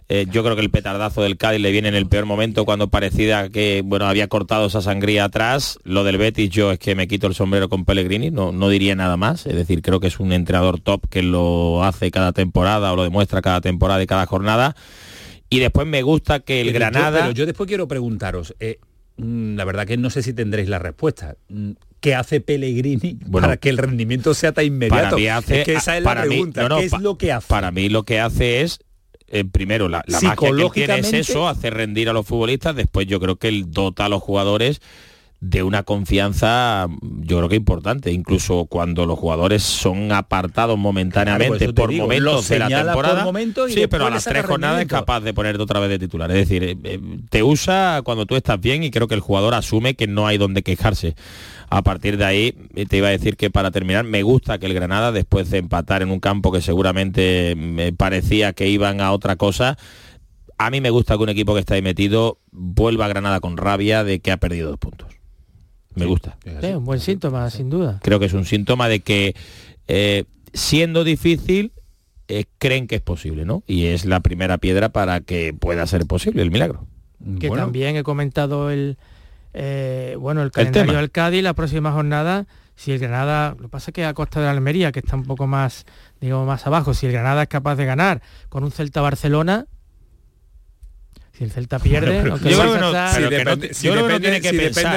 Eh, 0.08 0.26
yo 0.30 0.44
creo 0.44 0.54
que 0.54 0.62
el 0.62 0.70
petardazo 0.70 1.22
del 1.22 1.36
Cádiz 1.36 1.60
le 1.60 1.72
viene 1.72 1.88
en 1.88 1.96
el 1.96 2.06
peor 2.06 2.26
momento 2.26 2.64
cuando 2.64 2.88
parecía 2.88 3.48
que 3.48 3.82
bueno 3.84 4.06
había 4.06 4.28
cortado 4.28 4.66
esa 4.66 4.80
sangría 4.80 5.25
atrás. 5.25 5.80
Lo 5.82 6.04
del 6.04 6.16
Betis 6.16 6.48
yo 6.50 6.70
es 6.70 6.78
que 6.78 6.94
me 6.94 7.08
quito 7.08 7.26
el 7.26 7.34
sombrero 7.34 7.68
con 7.68 7.84
Pellegrini, 7.84 8.30
no, 8.30 8.52
no 8.52 8.68
diría 8.68 8.94
nada 8.94 9.16
más. 9.16 9.46
Es 9.46 9.56
decir, 9.56 9.82
creo 9.82 9.98
que 9.98 10.06
es 10.06 10.20
un 10.20 10.32
entrenador 10.32 10.78
top 10.80 11.08
que 11.08 11.22
lo 11.22 11.82
hace 11.82 12.12
cada 12.12 12.32
temporada 12.32 12.92
o 12.92 12.96
lo 12.96 13.02
demuestra 13.02 13.42
cada 13.42 13.60
temporada 13.60 14.00
y 14.02 14.06
cada 14.06 14.26
jornada. 14.26 14.76
Y 15.50 15.58
después 15.58 15.86
me 15.88 16.02
gusta 16.02 16.38
que 16.40 16.60
el 16.60 16.68
Pero 16.68 16.78
yo- 16.78 16.90
Granada... 16.90 17.20
pero 17.22 17.32
yo 17.32 17.46
después 17.46 17.66
quiero 17.66 17.88
preguntaros, 17.88 18.54
eh, 18.60 18.78
mm, 19.16 19.56
la 19.56 19.64
verdad 19.64 19.86
que 19.86 19.96
no 19.96 20.10
sé 20.10 20.22
si 20.22 20.32
tendréis 20.34 20.68
la 20.68 20.78
respuesta. 20.78 21.34
Mm, 21.48 21.72
¿Qué 21.98 22.14
hace 22.14 22.40
Pellegrini 22.40 23.18
Bueno, 23.26 23.46
para 23.48 23.56
que 23.56 23.70
el 23.70 23.78
rendimiento 23.78 24.34
sea 24.34 24.52
tan 24.52 24.66
inmediato? 24.66 25.02
Para 25.02 25.16
mí 25.16 25.26
hace, 25.26 25.60
es 25.60 25.64
que 25.64 25.75
esa 25.75 25.96
es 25.96 26.04
la 26.04 26.14
mí- 26.14 26.28
pregunta. 26.28 26.62
no, 26.62 26.68
no, 26.68 26.78
¿Qué 26.78 26.84
es 26.86 26.92
lo 27.00 27.18
que 27.18 27.32
hace? 27.32 27.48
Para 27.48 27.70
mí 27.72 27.88
lo 27.88 28.04
que 28.04 28.20
hace 28.20 28.60
es 28.62 28.78
eh, 29.28 29.45
primero 29.45 29.88
la, 29.88 30.02
la 30.06 30.21
magia 30.21 30.50
que 30.73 30.87
tiene 30.87 30.99
es 31.00 31.12
eso, 31.12 31.49
hacer 31.49 31.75
rendir 31.75 32.09
a 32.09 32.12
los 32.12 32.26
futbolistas, 32.26 32.76
después 32.76 33.06
yo 33.06 33.21
creo 33.21 33.37
que 33.37 33.49
él 33.49 33.71
dota 33.71 34.06
a 34.06 34.09
los 34.09 34.23
jugadores 34.23 34.80
de 35.40 35.62
una 35.62 35.83
confianza 35.83 36.87
yo 37.02 37.37
creo 37.37 37.49
que 37.49 37.56
importante, 37.56 38.11
incluso 38.11 38.64
cuando 38.66 39.04
los 39.04 39.18
jugadores 39.18 39.62
son 39.62 40.11
apartados 40.11 40.78
momentáneamente 40.78 41.59
Claro, 41.59 41.75
por 41.75 41.92
momentos 41.92 42.49
de 42.49 42.59
la 42.59 42.68
temporada. 42.68 43.26
sí, 43.68 43.87
pero 43.87 44.06
a 44.06 44.11
las 44.11 44.25
tres 44.25 44.47
jornadas 44.47 44.80
es 44.80 44.88
capaz 44.88 45.21
de 45.21 45.35
ponerte 45.35 45.62
otra 45.62 45.78
vez 45.80 45.90
de 45.90 45.99
titular. 45.99 46.30
Es 46.30 46.49
decir, 46.49 46.64
eh, 46.64 46.76
eh, 46.85 47.00
te 47.28 47.42
usa 47.42 48.00
cuando 48.02 48.25
tú 48.25 48.35
estás 48.35 48.61
bien 48.61 48.83
y 48.83 48.90
creo 48.90 49.09
que 49.09 49.14
el 49.14 49.21
jugador 49.21 49.54
asume 49.54 49.95
que 49.95 50.06
no 50.06 50.26
hay 50.26 50.38
donde 50.38 50.62
quejarse. 50.62 51.14
A 51.68 51.82
partir 51.82 52.16
de 52.16 52.25
ahí, 52.25 52.54
eh, 52.75 52.87
te 52.87 52.99
iba 52.99 53.08
a 53.08 53.11
decir 53.11 53.37
que 53.37 53.50
para 53.50 53.70
terminar, 53.70 54.04
me 54.04 54.23
gusta 54.23 54.58
que 54.58 54.66
el 54.66 54.75
Granada, 54.75 55.12
después 55.12 55.50
de 55.50 55.58
empatar 55.58 56.02
en 56.02 56.11
un 56.11 56.20
campo 56.20 56.52
que 56.52 56.61
seguramente 56.61 57.54
me 57.56 57.92
parecía 57.92 58.52
que 58.52 58.68
iban 58.68 59.00
a 59.00 59.12
otra 59.12 59.37
cosa, 59.37 59.76
a 60.58 60.70
mí 60.70 60.80
me 60.80 60.90
gusta 60.90 61.16
que 61.16 61.23
un 61.23 61.28
equipo 61.28 61.54
que 61.54 61.61
está 61.61 61.75
ahí 61.75 61.82
metido 61.82 62.38
vuelva 62.52 63.06
a 63.06 63.08
Granada 63.08 63.40
con 63.40 63.56
rabia 63.56 64.04
de 64.04 64.20
que 64.20 64.32
ha 64.32 64.37
perdido 64.37 64.70
dos 64.70 64.78
puntos. 64.78 65.08
Me 65.94 66.06
gusta. 66.06 66.37
Sí, 66.61 66.66
un 66.68 66.85
buen 66.85 67.00
síntoma, 67.00 67.49
sin 67.50 67.70
duda. 67.70 68.00
Creo 68.02 68.20
que 68.20 68.26
es 68.26 68.32
un 68.35 68.44
síntoma 68.44 68.88
de 68.88 69.00
que 69.00 69.35
eh, 69.88 70.25
siendo 70.52 71.04
difícil, 71.04 71.73
eh, 72.28 72.44
creen 72.58 72.87
que 72.87 72.96
es 72.96 73.00
posible, 73.02 73.44
¿no? 73.44 73.62
Y 73.66 73.87
es 73.87 74.04
la 74.04 74.20
primera 74.20 74.58
piedra 74.58 74.90
para 74.90 75.20
que 75.20 75.54
pueda 75.54 75.87
ser 75.87 76.06
posible 76.06 76.42
el 76.42 76.50
milagro. 76.50 76.87
que 77.40 77.49
Bueno, 77.49 77.64
también 77.64 77.96
he 77.96 78.02
comentado 78.02 78.70
el 78.70 78.99
eh, 79.58 80.16
bueno 80.20 80.42
el 80.42 80.50
calendario 80.50 80.92
del 81.00 81.10
Cádiz 81.10 81.42
la 81.42 81.54
próxima 81.54 81.90
jornada 81.92 82.44
si 82.75 82.92
el 82.92 82.98
Granada 82.98 83.50
lo 83.56 83.62
que 83.62 83.68
pasa 83.68 83.90
es 83.90 83.94
que 83.94 84.04
a 84.04 84.12
costa 84.12 84.40
de 84.40 84.44
la 84.46 84.52
Almería 84.52 84.92
que 84.92 84.98
está 85.00 85.16
un 85.16 85.25
poco 85.25 85.46
más 85.46 85.86
digamos 86.20 86.46
más 86.46 86.66
abajo 86.66 86.92
si 86.92 87.06
el 87.06 87.12
Granada 87.12 87.42
es 87.44 87.48
capaz 87.48 87.76
de 87.76 87.86
ganar 87.86 88.20
con 88.50 88.64
un 88.64 88.70
Celta 88.70 89.00
Barcelona 89.00 89.64
si 91.32 91.44
el 91.44 91.50
Celta 91.50 91.78
pierde 91.78 92.22
yo 92.22 92.36
creo 92.38 92.75
que 92.75 92.80
no- 92.80 92.92
si 93.14 93.22
depende, 93.22 93.68
si 93.75 93.88
si 93.88 93.88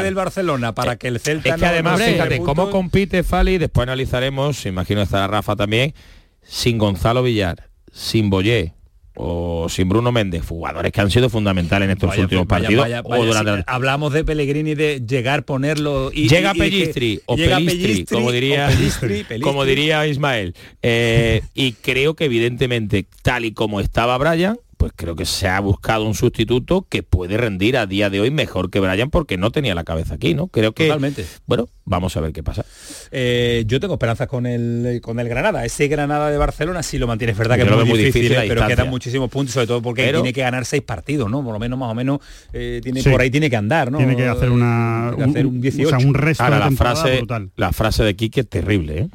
del 0.03 0.15
Barcelona 0.15 0.73
para 0.73 0.95
que 0.97 1.07
el 1.07 1.19
Celta 1.19 1.49
Es 1.49 1.55
que 1.55 1.61
no- 1.61 1.67
además, 1.67 2.01
fíjate, 2.01 2.37
puntos, 2.37 2.55
cómo 2.55 2.69
compite 2.71 3.23
Fali, 3.23 3.57
después 3.57 3.83
analizaremos, 3.83 4.65
imagino 4.65 5.01
estará 5.01 5.27
Rafa 5.27 5.55
también, 5.55 5.93
sin 6.41 6.77
Gonzalo 6.77 7.23
Villar, 7.23 7.69
sin 7.91 8.29
Boyé 8.29 8.73
o 9.15 9.67
sin 9.69 9.89
Bruno 9.89 10.11
Méndez, 10.11 10.45
jugadores 10.47 10.91
que 10.91 11.01
han 11.01 11.11
sido 11.11 11.29
fundamentales 11.29 11.87
en 11.87 11.91
estos 11.91 12.09
Vaya, 12.09 12.21
últimos 12.21 12.47
vaya, 12.47 12.61
partidos 12.63 12.83
vaya, 12.83 13.01
o 13.03 13.25
durante 13.25 13.63
hablamos 13.67 14.13
de 14.13 14.23
Pellegrini 14.23 14.75
de 14.75 15.01
llegar 15.05 15.43
ponerlo 15.43 16.11
y 16.13 16.29
llega 16.29 16.53
Pellistri 16.53 17.21
o 17.25 17.35
llega 17.35 17.57
Pelistri, 17.57 18.05
como 18.05 18.31
diría 18.31 18.65
o 18.65 18.69
Pellistri, 18.69 19.07
Pellistri. 19.07 19.39
como 19.41 19.65
diría 19.65 20.07
Ismael 20.07 20.55
Eh, 20.81 21.41
y 21.53 21.73
creo 21.73 22.15
que 22.15 22.25
evidentemente 22.25 23.05
tal 23.21 23.45
y 23.45 23.51
como 23.51 23.79
estaba 23.81 24.17
Brian 24.17 24.57
pues 24.79 24.93
creo 24.95 25.13
que 25.13 25.25
se 25.25 25.45
ha 25.50 25.59
buscado 25.59 26.05
un 26.05 26.15
sustituto 26.15 26.86
que 26.88 27.03
puede 27.03 27.36
rendir 27.36 27.75
a 27.75 27.86
día 27.86 28.09
de 28.09 28.21
hoy 28.21 28.31
mejor 28.31 28.69
que 28.69 28.79
Brian 28.79 29.09
porque 29.09 29.38
no 29.38 29.51
tenía 29.51 29.75
la 29.75 29.83
cabeza 29.83 30.13
aquí 30.13 30.33
no 30.33 30.48
creo 30.48 30.71
que 30.71 30.86
Totalmente. 30.86 31.25
bueno 31.45 31.67
vamos 31.83 32.15
a 32.15 32.21
ver 32.21 32.31
qué 32.31 32.43
pasa 32.43 32.63
Eh, 33.12 33.65
yo 33.67 33.81
tengo 33.81 33.95
esperanzas 33.95 34.27
con 34.29 34.45
el 34.45 35.01
con 35.01 35.19
el 35.19 35.27
Granada. 35.27 35.65
Ese 35.65 35.88
Granada 35.89 36.31
de 36.31 36.38
Barcelona 36.38 36.81
sí 36.81 36.98
lo 36.98 37.07
mantiene, 37.07 37.33
es 37.33 37.38
verdad 37.38 37.57
que 37.57 37.63
es 37.63 37.86
muy 37.88 37.98
difícil, 38.00 38.36
pero 38.48 38.65
quedan 38.67 38.89
muchísimos 38.89 39.29
puntos, 39.29 39.53
sobre 39.55 39.67
todo 39.67 39.81
porque 39.81 40.03
Pero- 40.03 40.19
tiene 40.21 40.31
que 40.33 40.41
ganar 40.41 40.63
seis 40.65 40.83
partidos, 40.83 41.29
¿no? 41.29 41.43
Por 41.43 41.51
lo 41.53 41.59
menos 41.59 41.77
más 41.77 41.91
o 41.91 41.95
menos 41.95 42.19
eh, 42.53 42.79
tiene 42.81 43.01
Sí. 43.01 43.09
por 43.09 43.19
ahí 43.19 43.29
tiene 43.29 43.50
que 43.50 43.55
andar, 43.57 43.91
¿no? 43.91 43.98
Tiene 43.98 44.15
que 44.15 44.27
hacer 44.27 44.50
una 44.50 45.12
Tiene 45.15 45.25
que 45.25 45.29
hacer 45.39 45.45
un 45.48 45.55
un, 45.55 45.62
18. 45.62 45.88
o 45.95 46.00
sea, 46.00 46.07
un 46.07 46.13
resto 46.13 46.43
Ahora 46.43 46.57
de 46.59 46.65
la 46.65 46.71
frase 46.77 47.17
brutal. 47.17 47.50
la 47.57 47.74
frase 47.74 48.03
de 48.03 48.15
Quique 48.15 48.41
es 48.41 48.50
terrible 48.50 48.98
¿eh? 49.00 49.09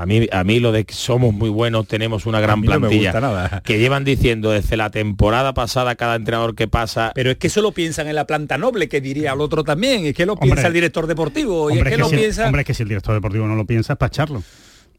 A 0.00 0.06
mí 0.06 0.26
a 0.30 0.44
mí 0.44 0.60
lo 0.60 0.72
de 0.72 0.84
que 0.84 0.94
somos 0.94 1.32
muy 1.34 1.48
buenos 1.50 1.86
tenemos 1.86 2.26
una 2.26 2.40
gran 2.40 2.60
mí 2.60 2.66
no 2.66 2.74
me 2.74 2.78
plantilla 2.80 3.10
gusta 3.12 3.20
nada. 3.20 3.62
que 3.64 3.78
llevan 3.78 4.04
diciendo 4.04 4.50
desde 4.50 4.76
la 4.76 4.90
temporada 4.90 5.54
pasada 5.54 5.94
cada 5.96 6.14
entrenador 6.16 6.54
que 6.54 6.68
pasa 6.68 7.12
Pero 7.14 7.30
es 7.30 7.36
que 7.38 7.46
eso 7.48 7.62
lo 7.62 7.72
piensan 7.72 8.08
en 8.08 8.14
la 8.14 8.26
planta 8.26 8.58
noble, 8.58 8.88
que 8.88 9.00
diría 9.00 9.32
el 9.32 9.40
otro 9.40 9.64
también, 9.64 10.06
es 10.06 10.14
que 10.14 10.26
lo 10.26 10.34
Hombre. 10.34 10.48
piensa 10.48 10.66
el 10.68 10.72
director 10.74 11.06
deportivo, 11.06 11.70
y 11.70 11.74
es 11.74 11.78
Hombre, 11.78 11.90
que 11.90 11.94
es 11.94 11.96
que 11.96 12.02
lo 12.02 12.08
si, 12.10 12.16
piensa... 12.16 12.46
hombre, 12.46 12.60
es 12.62 12.66
que 12.66 12.74
si 12.74 12.82
el 12.82 12.88
director 12.88 13.14
deportivo 13.14 13.46
no 13.46 13.56
lo 13.56 13.66
piensa 13.66 13.94
es 13.94 13.98
para 13.98 14.08
echarlo. 14.08 14.42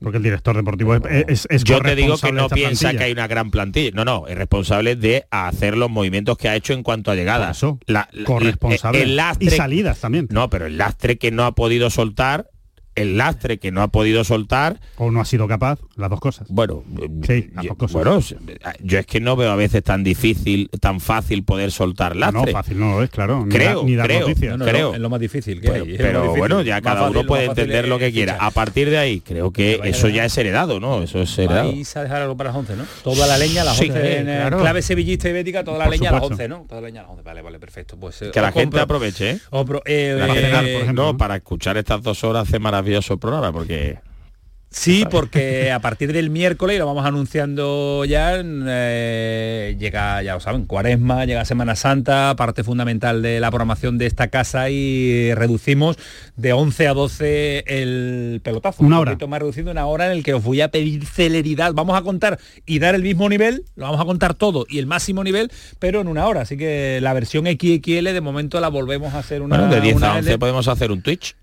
Porque 0.02 0.16
el 0.16 0.24
director 0.24 0.56
deportivo 0.56 0.96
es, 0.96 1.02
es, 1.28 1.48
es 1.50 1.64
Yo 1.66 1.82
te 1.82 1.94
digo 1.94 2.16
que 2.16 2.22
corresponsable 2.22 2.42
no 2.42 2.48
piensa 2.50 2.80
plantilla. 2.84 2.98
que 3.00 3.04
hay 3.06 3.12
una 3.12 3.28
gran 3.28 3.52
plantilla. 3.52 3.92
No, 3.94 4.06
no, 4.06 4.28
es 4.28 4.38
responsable 4.38 4.96
de 4.96 5.26
hacer 5.30 5.76
los 5.76 5.90
movimientos 5.90 6.38
que 6.38 6.48
ha 6.48 6.56
hecho 6.56 6.72
en 6.72 6.84
cuanto 6.84 7.12
a 7.12 7.16
llegadas. 7.16 7.58
Eso, 7.58 7.80
La- 7.86 8.08
la- 8.14 8.24
corresponsable. 8.24 9.02
El 9.02 9.18
lastre, 9.18 9.48
y 9.48 9.50
salidas 9.50 10.00
también. 10.00 10.28
No, 10.32 10.50
pero 10.50 10.68
el 10.68 10.78
lastre 10.78 11.18
que 11.18 11.32
no 11.32 11.44
ha 11.46 11.54
podido 11.54 11.90
soltar, 11.90 12.50
el 13.02 13.18
lastre 13.18 13.58
que 13.58 13.72
no 13.72 13.82
ha 13.82 13.88
podido 13.90 14.24
soltar, 14.24 14.80
O 14.98 15.12
no 15.12 15.22
ha 15.22 15.26
sido 15.26 15.48
capaz, 15.48 15.80
las 15.96 16.10
dos 16.10 16.20
cosas. 16.20 16.48
bueno, 16.50 16.84
Sí, 17.26 17.50
las 17.54 17.64
yo, 17.66 17.70
dos 17.70 17.78
cosas. 17.78 17.94
bueno, 17.94 18.20
yo 18.84 19.00
es 19.00 19.06
que 19.06 19.20
no 19.20 19.36
veo 19.36 19.52
a 19.52 19.56
veces 19.56 19.84
tan 19.84 20.04
difícil, 20.04 20.70
tan 20.80 21.00
fácil 21.00 21.44
poder 21.44 21.72
soltar 21.72 22.16
no, 22.16 22.20
lastre. 22.32 22.52
fácil 22.52 22.80
no 22.80 22.92
lo 22.98 23.04
es, 23.04 23.10
claro. 23.10 23.46
Ni, 23.46 23.52
Creo, 23.54 23.80
da- 23.82 23.86
ni 23.86 23.98
creo. 23.98 24.20
noticias. 24.22 24.52
No, 24.58 24.66
no, 24.66 24.72
creo. 24.72 24.94
Es 24.94 25.00
lo, 25.00 25.10
más 25.10 25.20
difícil 25.20 25.62
que 25.62 25.70
Pero, 25.72 25.84
hay. 25.86 25.98
pero 25.98 26.22
difícil. 26.22 26.40
bueno, 26.40 26.62
ya 26.62 26.82
cada 26.82 27.02
fácil- 27.02 27.18
uno 27.18 27.28
puede 27.28 27.46
entender 27.46 27.88
lo 27.88 28.00
que 28.00 28.12
quiera. 28.12 28.34
fichar. 28.34 28.48
A 28.48 28.52
partir 28.52 28.90
de 28.90 28.98
ahí, 28.98 29.22
creo 29.22 29.52
que 29.52 29.80
eso 29.84 30.08
ya 30.10 30.26
es 30.26 30.38
heredado, 30.38 30.80
¿no? 30.80 31.02
Eso 31.04 31.22
es 31.22 31.38
heredado. 31.38 31.72
Vais 31.72 31.96
a 31.98 32.04
dejar 32.04 32.22
algo 32.22 32.36
para 32.38 32.50
las 32.50 32.58
11, 32.58 32.76
¿no? 32.76 32.84
Toda 33.04 33.28
la 33.28 33.38
leña 33.38 33.62
a 33.62 33.66
las 33.66 33.78
Sí, 33.78 33.86
11 33.90 34.18
en 34.20 34.30
eh, 34.30 34.36
claro. 34.38 34.60
clave 34.60 34.82
sevillista 34.82 35.30
y 35.30 35.34
bética, 35.34 35.64
toda 35.64 35.78
la 35.78 35.86
Por 35.86 35.94
leña 35.94 36.10
a 36.10 36.14
las 36.14 36.22
supuesto. 36.24 36.44
11, 36.44 36.48
¿no? 36.50 36.66
Toda 36.68 36.82
la 36.82 36.88
leña 36.88 37.00
a 37.02 37.04
las 37.04 37.12
11. 37.12 37.24
Vale, 37.24 37.42
vale, 37.42 37.60
perfecto. 37.60 37.98
Pues 37.98 38.22
eh, 38.22 38.32
Que 38.34 38.42
la 38.42 38.50
os 38.50 38.54
gente 38.54 38.78
compro- 38.78 38.82
aproveche, 38.82 39.30
¿eh? 39.32 39.40
pro- 39.66 39.82
eh, 39.86 40.18
Para 40.20 40.34
eh, 40.34 40.42
cenar, 40.42 40.60
por 40.64 40.82
ejemplo, 40.82 41.04
no, 41.04 41.12
¿no? 41.14 41.18
para 41.18 41.36
escuchar 41.38 41.78
estas 41.78 42.02
dos 42.02 42.24
horas 42.24 42.48
hace 42.48 42.60
maravilloso 42.90 43.18
programa, 43.18 43.52
porque 43.52 44.00
Sí, 44.72 45.04
porque 45.10 45.72
a 45.72 45.80
partir 45.80 46.14
del 46.14 46.30
miércoles, 46.30 46.76
y 46.76 46.80
lo 46.80 46.86
vamos 46.86 47.04
anunciando 47.06 48.06
ya, 48.06 48.36
eh, 48.40 49.76
llega, 49.80 50.22
ya 50.22 50.36
lo 50.36 50.40
saben, 50.40 50.66
Cuaresma, 50.66 51.26
llega 51.26 51.44
Semana 51.44 51.76
Santa, 51.76 52.36
parte 52.38 52.64
fundamental 52.64 53.24
de 53.24 53.40
la 53.40 53.50
programación 53.50 53.98
de 53.98 54.06
esta 54.06 54.28
casa 54.28 54.70
y 54.70 55.34
reducimos 55.34 55.98
de 56.36 56.54
11 56.54 56.88
a 56.88 56.94
12 56.94 57.64
el 57.66 58.42
pelotazo. 58.44 58.84
Una 58.84 58.98
Un 58.98 59.02
hora. 59.02 59.12
poquito 59.14 59.28
más 59.28 59.40
reducido, 59.40 59.72
una 59.72 59.88
hora 59.88 60.06
en 60.06 60.12
el 60.12 60.24
que 60.24 60.36
os 60.36 60.44
voy 60.44 60.62
a 60.62 60.70
pedir 60.70 61.04
celeridad. 61.06 61.74
Vamos 61.74 61.98
a 61.98 62.04
contar 62.04 62.40
y 62.68 62.78
dar 62.78 62.94
el 62.94 63.02
mismo 63.02 63.28
nivel, 63.28 63.66
lo 63.76 63.86
vamos 63.86 64.02
a 64.02 64.06
contar 64.06 64.36
todo 64.36 64.68
y 64.70 64.78
el 64.78 64.86
máximo 64.86 65.24
nivel, 65.24 65.52
pero 65.80 66.02
en 66.02 66.08
una 66.08 66.28
hora. 66.28 66.42
Así 66.42 66.58
que 66.58 67.00
la 67.02 67.14
versión 67.14 67.46
XXL 67.48 68.04
de 68.14 68.22
momento 68.22 68.60
la 68.60 68.68
volvemos 68.68 69.16
a 69.16 69.20
hacer 69.20 69.42
una... 69.42 69.58
bueno, 69.58 69.74
de 69.74 69.82
10 69.82 69.96
una 69.96 70.08
a 70.14 70.20
L. 70.20 70.28
11 70.28 70.38
podemos 70.38 70.68
hacer 70.68 70.92
un 70.92 71.02
Twitch. 71.02 71.36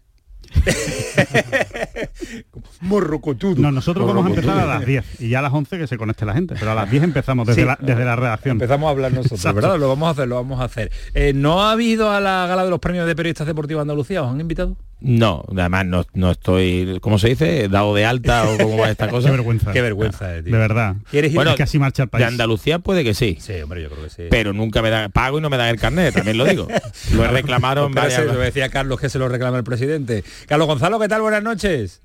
Morrocotudo. 2.80 3.60
No, 3.60 3.72
nosotros 3.72 4.06
vamos 4.06 4.26
a 4.26 4.28
empezar 4.30 4.58
a 4.58 4.66
las 4.66 4.86
10 4.86 5.20
y 5.20 5.28
ya 5.30 5.40
a 5.40 5.42
las 5.42 5.52
11 5.52 5.78
que 5.78 5.86
se 5.86 5.96
conecte 5.96 6.24
la 6.24 6.34
gente, 6.34 6.54
pero 6.58 6.72
a 6.72 6.74
las 6.74 6.90
10 6.90 7.02
empezamos 7.04 7.46
desde, 7.46 7.62
Sí. 7.62 7.66
la, 7.66 7.78
desde 7.80 8.04
la 8.04 8.16
redacción. 8.16 8.52
Empezamos 8.52 8.88
a 8.88 8.90
hablar 8.90 9.12
nosotros, 9.12 9.40
Exacto. 9.40 9.60
¿verdad? 9.60 9.78
Lo 9.78 9.88
vamos 9.88 10.08
a 10.08 10.10
hacer, 10.12 10.28
lo 10.28 10.36
vamos 10.36 10.60
a 10.60 10.64
hacer. 10.64 10.90
Eh, 11.14 11.32
¿No 11.34 11.62
ha 11.62 11.72
habido 11.72 12.10
a 12.10 12.20
la 12.20 12.46
gala 12.46 12.64
de 12.64 12.70
los 12.70 12.80
premios 12.80 13.06
de 13.06 13.16
periodistas 13.16 13.46
deportivos 13.46 13.80
de 13.80 13.82
Andalucía? 13.82 14.22
¿Os 14.22 14.30
han 14.32 14.40
invitado? 14.40 14.76
No, 14.98 15.44
además 15.50 15.84
no, 15.84 16.06
no 16.14 16.30
estoy, 16.30 16.98
¿cómo 17.02 17.18
se 17.18 17.28
dice? 17.28 17.68
Dado 17.68 17.94
de 17.94 18.06
alta 18.06 18.48
o 18.48 18.56
cómo 18.56 18.78
va 18.78 18.90
esta 18.90 19.08
cosa. 19.10 19.26
Qué 19.28 19.32
vergüenza. 19.32 19.72
Qué 19.72 19.82
vergüenza, 19.82 20.36
eh, 20.36 20.42
tío. 20.42 20.52
De 20.54 20.58
verdad. 20.58 20.96
¿Quieres 21.10 21.32
ir? 21.32 21.36
Bueno, 21.36 21.54
así 21.58 21.78
marcha 21.78 22.04
el 22.04 22.08
país. 22.08 22.22
De 22.22 22.28
Andalucía 22.28 22.78
puede 22.78 23.04
que 23.04 23.12
sí. 23.12 23.36
Sí, 23.38 23.60
hombre, 23.60 23.82
yo 23.82 23.90
creo 23.90 24.04
que 24.04 24.10
sí. 24.10 24.22
Pero 24.30 24.54
nunca 24.54 24.80
me 24.80 24.88
dan 24.88 25.12
pago 25.12 25.38
y 25.38 25.42
no 25.42 25.50
me 25.50 25.58
dan 25.58 25.68
el 25.68 25.78
carnet, 25.78 26.14
también 26.14 26.38
lo 26.38 26.46
digo. 26.46 26.66
Lo 27.14 27.24
he 27.24 27.28
reclamaron 27.28 27.92
varias 27.92 28.24
lo 28.24 28.38
decía 28.38 28.68
Carlos 28.70 28.98
que 28.98 29.08
se 29.08 29.18
lo 29.18 29.28
reclama 29.28 29.58
el 29.58 29.64
presidente. 29.64 30.24
Carlos 30.47 30.66
Gonzalo, 30.69 30.99
¿qué 30.99 31.09
tal? 31.09 31.23
Buenas 31.23 31.43
noches. 31.43 32.00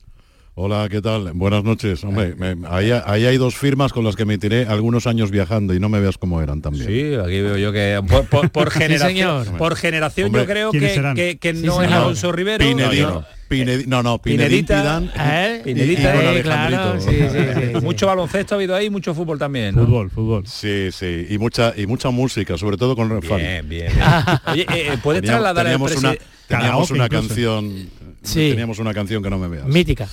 Hola, 0.54 0.88
¿qué 0.92 1.02
tal? 1.02 1.32
Buenas 1.34 1.64
noches. 1.64 2.04
Hombre, 2.04 2.36
me- 2.36 2.68
ahí, 2.68 2.92
ahí 2.92 3.26
hay 3.26 3.38
dos 3.38 3.56
firmas 3.56 3.94
con 3.94 4.04
las 4.04 4.18
que 4.18 4.26
me 4.26 4.38
tiré 4.38 4.66
algunos 4.66 5.08
años 5.08 5.32
viajando 5.32 5.74
y 5.74 5.80
no 5.80 5.88
me 5.88 6.02
veas 6.02 6.18
cómo 6.18 6.42
eran 6.42 6.62
también. 6.62 6.88
Sí, 6.88 7.16
aquí 7.16 7.40
veo 7.40 7.58
yo 7.58 7.72
que 7.72 8.02
por, 8.08 8.26
por- 8.28 8.50
por 8.52 8.70
generación, 8.72 9.46
señor. 9.46 9.58
por 9.58 9.76
generación 9.78 10.26
Hombre, 10.28 10.42
yo 10.42 10.48
creo 10.48 10.72
¿quiénes 10.72 10.90
que, 10.90 10.96
serán? 10.96 11.16
que, 11.16 11.38
que 11.38 11.56
Sí, 11.56 11.66
no 11.66 11.82
es. 11.82 11.90
Alonso 11.92 12.34
Rivero. 12.34 12.66
Pinedín, 12.66 13.04
no, 13.04 13.12
no. 13.14 13.26
Pinedi- 13.50 13.86
no, 13.86 14.04
no, 14.04 14.18
Pinedín 14.22 14.66
Pinedita, 14.66 14.82
Pidán 14.82 15.12
¿Eh? 15.18 15.58
y- 15.62 15.64
Pinedita, 15.64 16.02
y, 16.02 16.18
bueno, 16.18 16.32
eh, 16.32 16.42
claro, 16.42 17.02
sí, 17.02 17.10
sí, 17.12 17.38
sí. 17.80 17.82
Mucho 17.82 18.08
baloncesto 18.08 18.56
ha 18.56 18.58
habido 18.58 18.76
ahí, 18.76 18.90
mucho 18.90 19.14
fútbol 19.14 19.40
también. 19.40 19.74
¿no? 19.76 19.86
Fútbol, 19.86 20.10
fútbol. 20.10 20.48
Sí, 20.48 20.90
sí, 20.92 21.28
y 21.30 21.38
mucha 21.38 21.74
y 21.78 21.86
mucha 21.88 22.10
música, 22.10 22.58
sobre 22.58 22.76
todo 22.78 22.96
con 22.98 23.10
Rafael. 23.10 23.64
Bien, 23.66 23.70
bien. 23.70 23.94
bien. 23.94 24.08
Oye, 24.48 24.62
eh, 24.64 24.66
eh, 24.94 24.98
¿puedes 25.02 25.22
Teníamos, 25.22 25.44
trasladar 25.44 25.64
teníamos 25.66 25.92
una, 25.92 26.10
presidente? 26.12 26.26
teníamos 26.48 26.90
Karaoke 26.90 26.94
una 26.94 27.06
incluso. 27.06 27.28
canción, 27.28 27.90
Sí. 28.24 28.50
teníamos 28.51 28.80
una 28.80 28.94
canción 28.94 29.22
que 29.24 29.30
no 29.30 29.38
me 29.38 29.48
veas. 29.48 29.66
Mítica. 29.66 30.08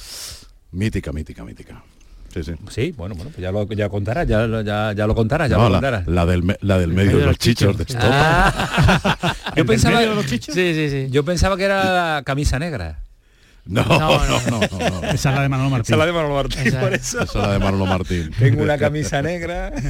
mítica, 0.73 1.13
mítica, 1.13 1.45
mítica. 1.45 1.83
Sí, 2.33 2.43
sí. 2.45 2.53
Sí, 2.71 2.95
bueno, 2.97 3.15
bueno, 3.15 3.31
pues 3.31 3.41
ya 3.43 3.51
lo 3.51 3.67
ya 3.69 3.89
contarás, 3.89 4.27
ya, 4.29 4.47
lo- 4.47 4.61
ya, 4.61 4.93
ya 4.93 5.07
lo 5.07 5.15
contarás, 5.15 5.49
ya 5.49 5.57
No, 5.57 5.65
lo 5.65 5.69
la, 5.71 5.77
contarás. 5.77 6.07
la 6.07 6.27
del, 6.27 6.43
me- 6.43 6.59
la 6.61 6.79
del 6.79 6.93
medio 6.93 7.17
de 7.19 7.25
los 7.27 7.39
chichos 7.39 7.77
de 7.77 7.85
esto. 7.85 7.97
Ah. 8.01 9.35
yo 9.57 9.65
pensaba 9.65 10.01
Sí, 10.27 10.39
sí, 10.53 10.91
sí. 10.91 11.07
yo 11.11 11.25
pensaba 11.25 11.57
que 11.57 11.65
era 11.65 11.85
la 12.17 12.23
camisa 12.25 12.59
negra. 12.59 13.01
No, 13.69 13.85
No, 13.85 13.99
no, 13.99 14.19
no. 14.27 14.61
no, 14.61 14.61
no, 14.61 15.01
no. 15.03 15.09
Esa 15.11 15.29
es 15.29 15.35
la 15.37 15.43
de 15.43 15.49
Manolo 15.51 15.69
Martín. 15.71 15.85
Esa 15.85 15.95
es 15.95 15.99
la 15.99 16.07
de 16.07 16.13
Manolo 16.13 16.35
Martín, 16.37 16.67
Esa. 16.67 16.81
por 16.81 16.95
eso. 16.95 17.23
Esa 17.23 17.25
es 17.25 17.35
la 17.35 17.53
de 17.53 17.59
Manolo 17.59 17.85
Martín. 17.87 18.31
Tengo 18.39 18.63
una 18.63 18.79
camisa 18.79 19.21
negra. 19.23 19.73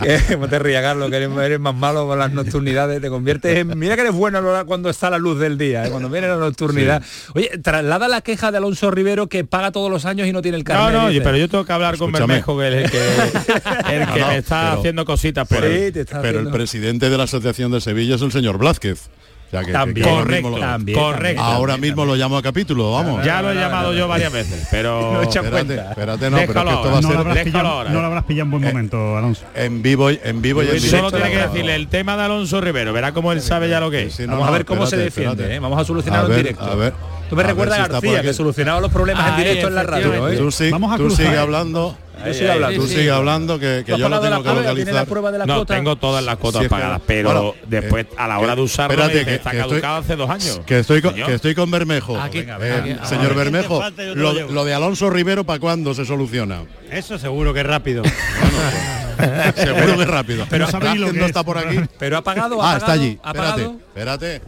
Que- 0.00 0.36
no 0.38 0.48
te 0.48 0.58
rías, 0.58 0.82
Carlos, 0.82 1.10
que 1.10 1.16
eres, 1.16 1.30
eres 1.38 1.60
más 1.60 1.74
malo 1.74 2.06
con 2.06 2.18
las 2.18 2.32
nocturnidades. 2.32 3.00
Te 3.00 3.08
conviertes 3.08 3.58
en... 3.58 3.78
Mira 3.78 3.94
que 3.96 4.02
eres 4.02 4.14
bueno 4.14 4.42
cuando 4.66 4.88
está 4.90 5.10
la 5.10 5.18
luz 5.18 5.38
del 5.38 5.58
día, 5.58 5.86
¿eh? 5.86 5.90
cuando 5.90 6.08
viene 6.08 6.28
la 6.28 6.36
nocturnidad. 6.36 7.02
Oye, 7.34 7.50
traslada 7.62 8.08
la 8.08 8.20
queja 8.22 8.50
de 8.50 8.58
Alonso 8.58 8.90
Rivero 8.90 9.28
que 9.28 9.44
paga 9.44 9.72
todos 9.72 9.90
los 9.90 10.04
años 10.06 10.26
y 10.26 10.32
no 10.32 10.40
tiene 10.42 10.56
el 10.56 10.64
No, 10.64 10.68
carnet. 10.68 11.00
no, 11.00 11.08
dice. 11.08 11.20
pero 11.22 11.36
yo 11.36 11.48
tengo 11.48 11.64
que 11.64 11.72
hablar 11.72 11.96
con 11.98 12.08
Escúchame. 12.14 12.34
Bermejo, 12.34 12.58
que 12.58 12.68
es 12.68 12.74
el 12.84 12.90
que, 12.90 12.98
el 13.96 14.06
que 14.06 14.20
No, 14.20 14.26
no, 14.26 14.26
me 14.28 14.36
está 14.38 14.60
pero- 14.68 14.78
haciendo 14.80 15.04
cositas 15.04 15.50
está 15.50 16.22
Pero 16.22 16.40
el 16.40 16.48
presidente 16.50 17.10
de 17.10 17.16
la 17.18 17.24
Asociación 17.24 17.70
de 17.72 17.80
Sevilla 17.80 18.14
es 18.16 18.22
el 18.22 18.32
señor 18.32 18.58
Blázquez. 18.58 19.08
O 19.50 19.52
sea, 19.52 19.64
que- 19.64 19.72
También, 19.72 20.04
que 20.04 20.10
ahora 20.10 20.22
Correcto, 20.22 20.48
mismo 20.48 20.58
lo- 20.58 20.64
también, 20.64 20.98
correcto. 20.98 21.42
Ahora 21.42 21.76
mismo 21.76 22.04
lo 22.04 22.14
llamo 22.14 22.36
a 22.36 22.42
capítulo, 22.42 22.92
vamos. 22.92 23.24
Ya 23.24 23.42
lo 23.42 23.50
he 23.50 23.54
llamado 23.56 23.92
yo 23.92 24.06
varias 24.06 24.32
veces, 24.32 24.68
pero 24.70 25.12
No 25.14 25.22
echa 25.22 25.40
Espérate, 25.40 25.50
cuenta. 25.74 25.90
espérate, 25.90 26.30
no, 26.30 26.36
pero 26.36 26.38
es 26.38 26.46
que 26.46 26.52
Déjalo 26.54 26.70
esto 26.70 26.82
va 26.92 26.98
a. 26.98 27.00
No 27.00 27.00
lo, 27.00 27.08
ser 27.08 27.18
habrás 27.18 27.34
déjalo 27.34 27.50
pillado, 27.52 27.68
ahora. 27.68 27.90
no 27.90 28.00
lo 28.00 28.06
habrás 28.06 28.24
pillado 28.24 28.44
en 28.44 28.50
buen 28.52 28.62
momento, 28.62 29.16
Alonso. 29.16 29.42
en 29.56 29.82
vivo, 29.82 30.10
y- 30.12 30.20
en 30.22 30.40
vivo 30.40 30.62
y 30.62 30.66
en 30.66 30.74
directo. 30.74 30.96
Solo 30.96 31.10
tiene 31.10 31.30
que 31.32 31.38
decirle 31.48 31.74
el 31.74 31.88
tema 31.88 32.16
de 32.16 32.22
Alonso 32.22 32.60
Rivero, 32.60 32.92
verá 32.92 33.10
cómo 33.12 33.32
él 33.32 33.40
sabe 33.42 33.68
ya 33.68 33.80
lo 33.80 33.90
que 33.90 34.04
es. 34.04 34.14
Sí, 34.14 34.22
no, 34.24 34.34
Vamos 34.34 34.48
a 34.48 34.50
ver 34.52 34.64
cómo 34.64 34.86
se 34.86 34.94
espérate, 34.96 35.04
defiende, 35.06 35.32
espérate. 35.42 35.56
¿eh? 35.56 35.58
Vamos 35.58 35.80
a 35.80 35.84
solucionarlo 35.84 36.26
A 36.26 36.28
ver, 36.28 36.38
en 36.38 36.42
directo. 36.44 36.64
a 36.64 36.74
ver, 36.76 36.92
Tú 37.30 37.36
me 37.36 37.42
a 37.42 37.46
recuerdas 37.46 37.76
si 37.78 37.84
a 37.84 37.88
García, 37.88 38.22
que 38.22 38.34
solucionaba 38.34 38.80
los 38.80 38.92
problemas 38.92 39.26
en 39.28 39.34
Ahí, 39.34 39.44
directo 39.44 39.68
en 39.68 39.74
la 39.76 39.82
radio. 39.84 40.28
¿eh? 40.28 40.36
Tú, 40.36 40.50
sí- 40.50 40.70
Vamos 40.70 40.92
a 40.92 40.96
tú 40.96 41.04
cruzar. 41.04 41.26
sigue 41.26 41.38
hablando. 41.38 41.96
Yo 42.26 42.34
sigo 42.34 42.52
hablando. 42.52 42.80
Tú 42.82 42.86
sí. 42.86 42.94
sigue 42.96 43.10
hablando 43.10 43.58
que, 43.58 43.82
que 43.86 43.92
¿Tú 43.92 43.94
has 43.94 43.98
yo 44.00 44.08
lo 44.10 44.20
tengo 44.20 44.30
la 44.30 44.42
que 44.42 44.60
localizar. 44.60 45.06
prueba 45.06 45.32
de 45.32 45.38
la 45.38 45.46
No, 45.46 45.54
cuota? 45.54 45.74
tengo 45.74 45.96
todas 45.96 46.22
las 46.22 46.36
cuotas 46.36 46.58
Sí, 46.58 46.64
es 46.66 46.70
pagadas, 46.70 47.00
pero 47.06 47.32
bueno, 47.32 47.54
después 47.66 48.04
eh, 48.04 48.14
a 48.18 48.28
la 48.28 48.38
hora 48.40 48.54
de 48.56 48.60
usarlo 48.60 48.92
espérate, 48.92 49.14
me 49.14 49.18
dice, 49.20 49.30
que- 49.30 49.34
está 49.36 49.50
que 49.52 49.56
estoy- 49.60 49.70
caducado 49.80 49.96
hace 49.96 50.16
dos 50.16 50.28
años. 50.28 50.60
Que 50.66 50.78
estoy 50.80 51.00
con, 51.00 51.14
que 51.14 51.34
estoy 51.34 51.54
con 51.54 51.70
Bermejo. 51.70 52.20
Aquí, 52.20 52.40
Eh, 52.40 52.52
aquí. 52.52 53.08
señor 53.08 53.30
Ah, 53.32 53.34
Bermejo, 53.36 53.80
falta, 53.80 54.02
lo, 54.02 54.14
lo 54.16 54.28
de- 54.34 54.40
llevo. 54.40 54.52
lo 54.52 54.64
de 54.66 54.74
Alonso 54.74 55.08
Rivero, 55.08 55.44
¿para 55.44 55.60
cuándo 55.60 55.94
se 55.94 56.04
soluciona? 56.04 56.64
Eso 56.90 57.18
seguro 57.18 57.54
que 57.54 57.60
es 57.60 57.66
rápido. 57.66 58.02
Seguro 59.56 59.98
que 59.98 60.04
rápido. 60.06 60.46
Pero 60.48 60.66
no 60.70 60.78
no 61.12 61.20
es. 61.20 61.26
está 61.26 61.42
por 61.42 61.58
aquí. 61.58 61.78
Pero 61.98 62.16
ha 62.18 62.22
pagado, 62.22 62.58
Ah, 62.62 62.76
está 62.78 62.92
allí. 62.92 63.18
Espérate, 63.24 63.62
espérate. 63.94 64.42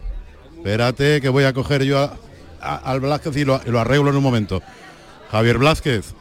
Espérate 0.56 1.20
que 1.20 1.28
voy 1.28 1.44
a 1.44 1.52
coger 1.52 1.82
yo 1.84 1.98
a- 1.98 2.14
a- 2.62 2.76
al 2.90 3.00
Blázquez 3.00 3.36
y 3.36 3.44
lo, 3.44 3.60
lo 3.66 3.80
arreglo 3.80 4.10
en 4.10 4.16
un 4.16 4.22
momento. 4.22 4.62
Javier 5.30 5.58
Blázquez, 5.58 6.14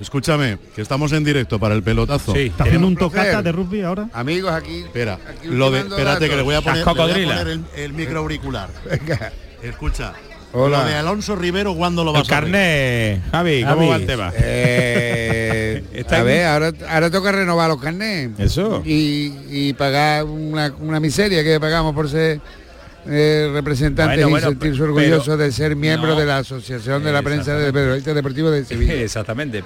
escúchame, 0.00 0.58
que 0.74 0.82
estamos 0.82 1.12
en 1.12 1.24
directo 1.24 1.58
para 1.58 1.74
el 1.74 1.82
pelotazo. 1.82 2.32
Sí. 2.32 2.46
¿Está 2.46 2.64
haciendo 2.64 2.86
un 2.86 2.96
tocata 2.96 3.42
de 3.42 3.52
rugby 3.52 3.82
ahora? 3.82 4.08
Amigos, 4.12 4.52
aquí. 4.52 4.78
Espera, 4.80 5.14
aquí 5.28 5.48
lo 5.48 5.70
de, 5.70 5.80
espérate 5.80 6.04
datos. 6.04 6.28
que 6.28 6.36
le 6.36 6.42
voy 6.42 6.54
a 6.54 6.60
poner, 6.60 6.84
voy 6.84 7.30
a 7.30 7.40
el, 7.42 7.64
el 7.76 7.92
micro 7.92 8.18
auricular. 8.20 8.68
Venga. 8.90 9.32
Escucha. 9.62 10.12
Hola. 10.52 10.78
Lo 10.82 10.88
de 10.88 10.94
Alonso 10.94 11.36
Rivero, 11.36 11.74
¿cuándo 11.74 12.02
lo 12.04 12.10
El 12.12 12.16
vas 12.20 12.26
a 12.26 12.30
carnet, 12.30 13.20
Javi, 13.30 13.62
¿cómo 13.64 13.74
Javi, 13.74 13.88
va 13.88 13.96
el 13.96 14.06
tema? 14.06 14.32
Eh, 14.40 16.04
a 16.10 16.22
ver, 16.22 16.46
ahora, 16.46 16.72
ahora 16.88 17.10
toca 17.10 17.32
renovar 17.32 17.68
los 17.68 17.80
carnés. 17.80 18.30
Eso. 18.38 18.82
Y, 18.84 19.34
y 19.50 19.72
pagar 19.74 20.24
una, 20.24 20.72
una 20.80 21.00
miseria 21.00 21.44
que 21.44 21.60
pagamos 21.60 21.94
por 21.94 22.08
ser 22.08 22.40
eh, 23.08 23.50
representantes 23.52 24.16
Bueno, 24.16 24.28
y 24.28 24.30
bueno, 24.32 24.48
sentirse 24.50 24.78
pero- 24.80 24.92
orgullosos 24.94 25.38
de 25.38 25.50
ser 25.52 25.74
miembro 25.76 26.10
No. 26.10 26.20
de 26.20 26.26
la 26.26 26.38
Asociación 26.38 27.02
de 27.04 27.12
la 27.12 27.22
Prensa 27.22 27.54
de 27.56 27.72
Periodistas 27.72 28.14
Deportivos 28.14 28.52
de 28.52 28.64
Sevilla. 28.64 28.94
Exactamente. 29.02 29.62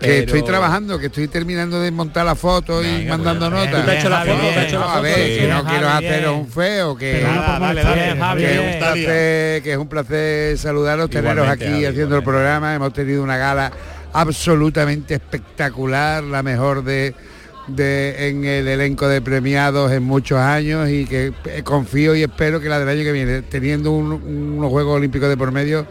Que 0.00 0.08
Pero- 0.08 0.20
estoy 0.24 0.42
trabajando, 0.42 0.98
que 0.98 1.06
estoy 1.06 1.28
terminando 1.28 1.80
de 1.80 1.92
montar 1.92 2.26
la 2.26 2.34
foto 2.34 2.82
y 2.82 2.86
Venga, 2.86 3.16
mandando 3.16 3.48
pues, 3.50 3.66
notas. 3.66 3.80
¿Tú 3.82 3.86
te 3.86 3.92
has 3.92 3.98
hecho 4.00 4.08
la 4.10 4.20
foto? 4.24 4.32
¿Te 4.32 4.40
bien. 4.50 4.58
hecho 4.58 4.78
la 4.80 4.80
No, 4.80 4.84
a 4.84 4.92
foto? 4.94 5.02
ver, 5.02 5.14
Sí, 5.14 5.38
que 5.38 5.46
no 5.46 5.54
Javi, 5.54 5.68
quiero 5.70 5.88
haceros 5.88 6.36
un 6.38 6.48
feo, 6.48 6.96
que, 6.96 7.12
Pero 7.12 7.28
dale, 7.60 7.82
dale, 7.84 8.42
que 8.42 8.52
es 8.52 8.58
un 8.74 8.78
placer, 8.80 9.62
que 9.62 9.72
es 9.72 9.78
un 9.78 9.88
placer 9.88 10.58
saludaros, 10.58 11.08
teneros 11.08 11.48
aquí 11.48 11.64
Javi, 11.66 11.84
haciendo 11.84 12.16
el 12.16 12.24
programa. 12.24 12.74
Hemos 12.74 12.92
tenido 12.92 13.22
una 13.22 13.36
gala 13.36 13.70
absolutamente 14.12 15.14
espectacular, 15.14 16.24
la 16.24 16.42
mejor 16.42 16.82
de, 16.82 17.14
de 17.68 18.28
en 18.28 18.44
el 18.44 18.66
elenco 18.68 19.06
de 19.08 19.20
premiados 19.20 19.92
en 19.92 20.02
muchos 20.02 20.38
años 20.38 20.88
y 20.90 21.04
que 21.06 21.32
eh, 21.46 21.62
confío 21.62 22.14
y 22.14 22.22
espero 22.22 22.60
que 22.60 22.68
la 22.68 22.78
del 22.78 22.88
año 22.88 23.02
que 23.04 23.12
viene, 23.12 23.42
teniendo 23.42 23.92
un- 23.92 24.12
unos 24.12 24.70
Juegos 24.70 24.96
Olímpicos 24.96 25.28
de 25.28 25.36
por 25.36 25.52
medio, 25.52 25.86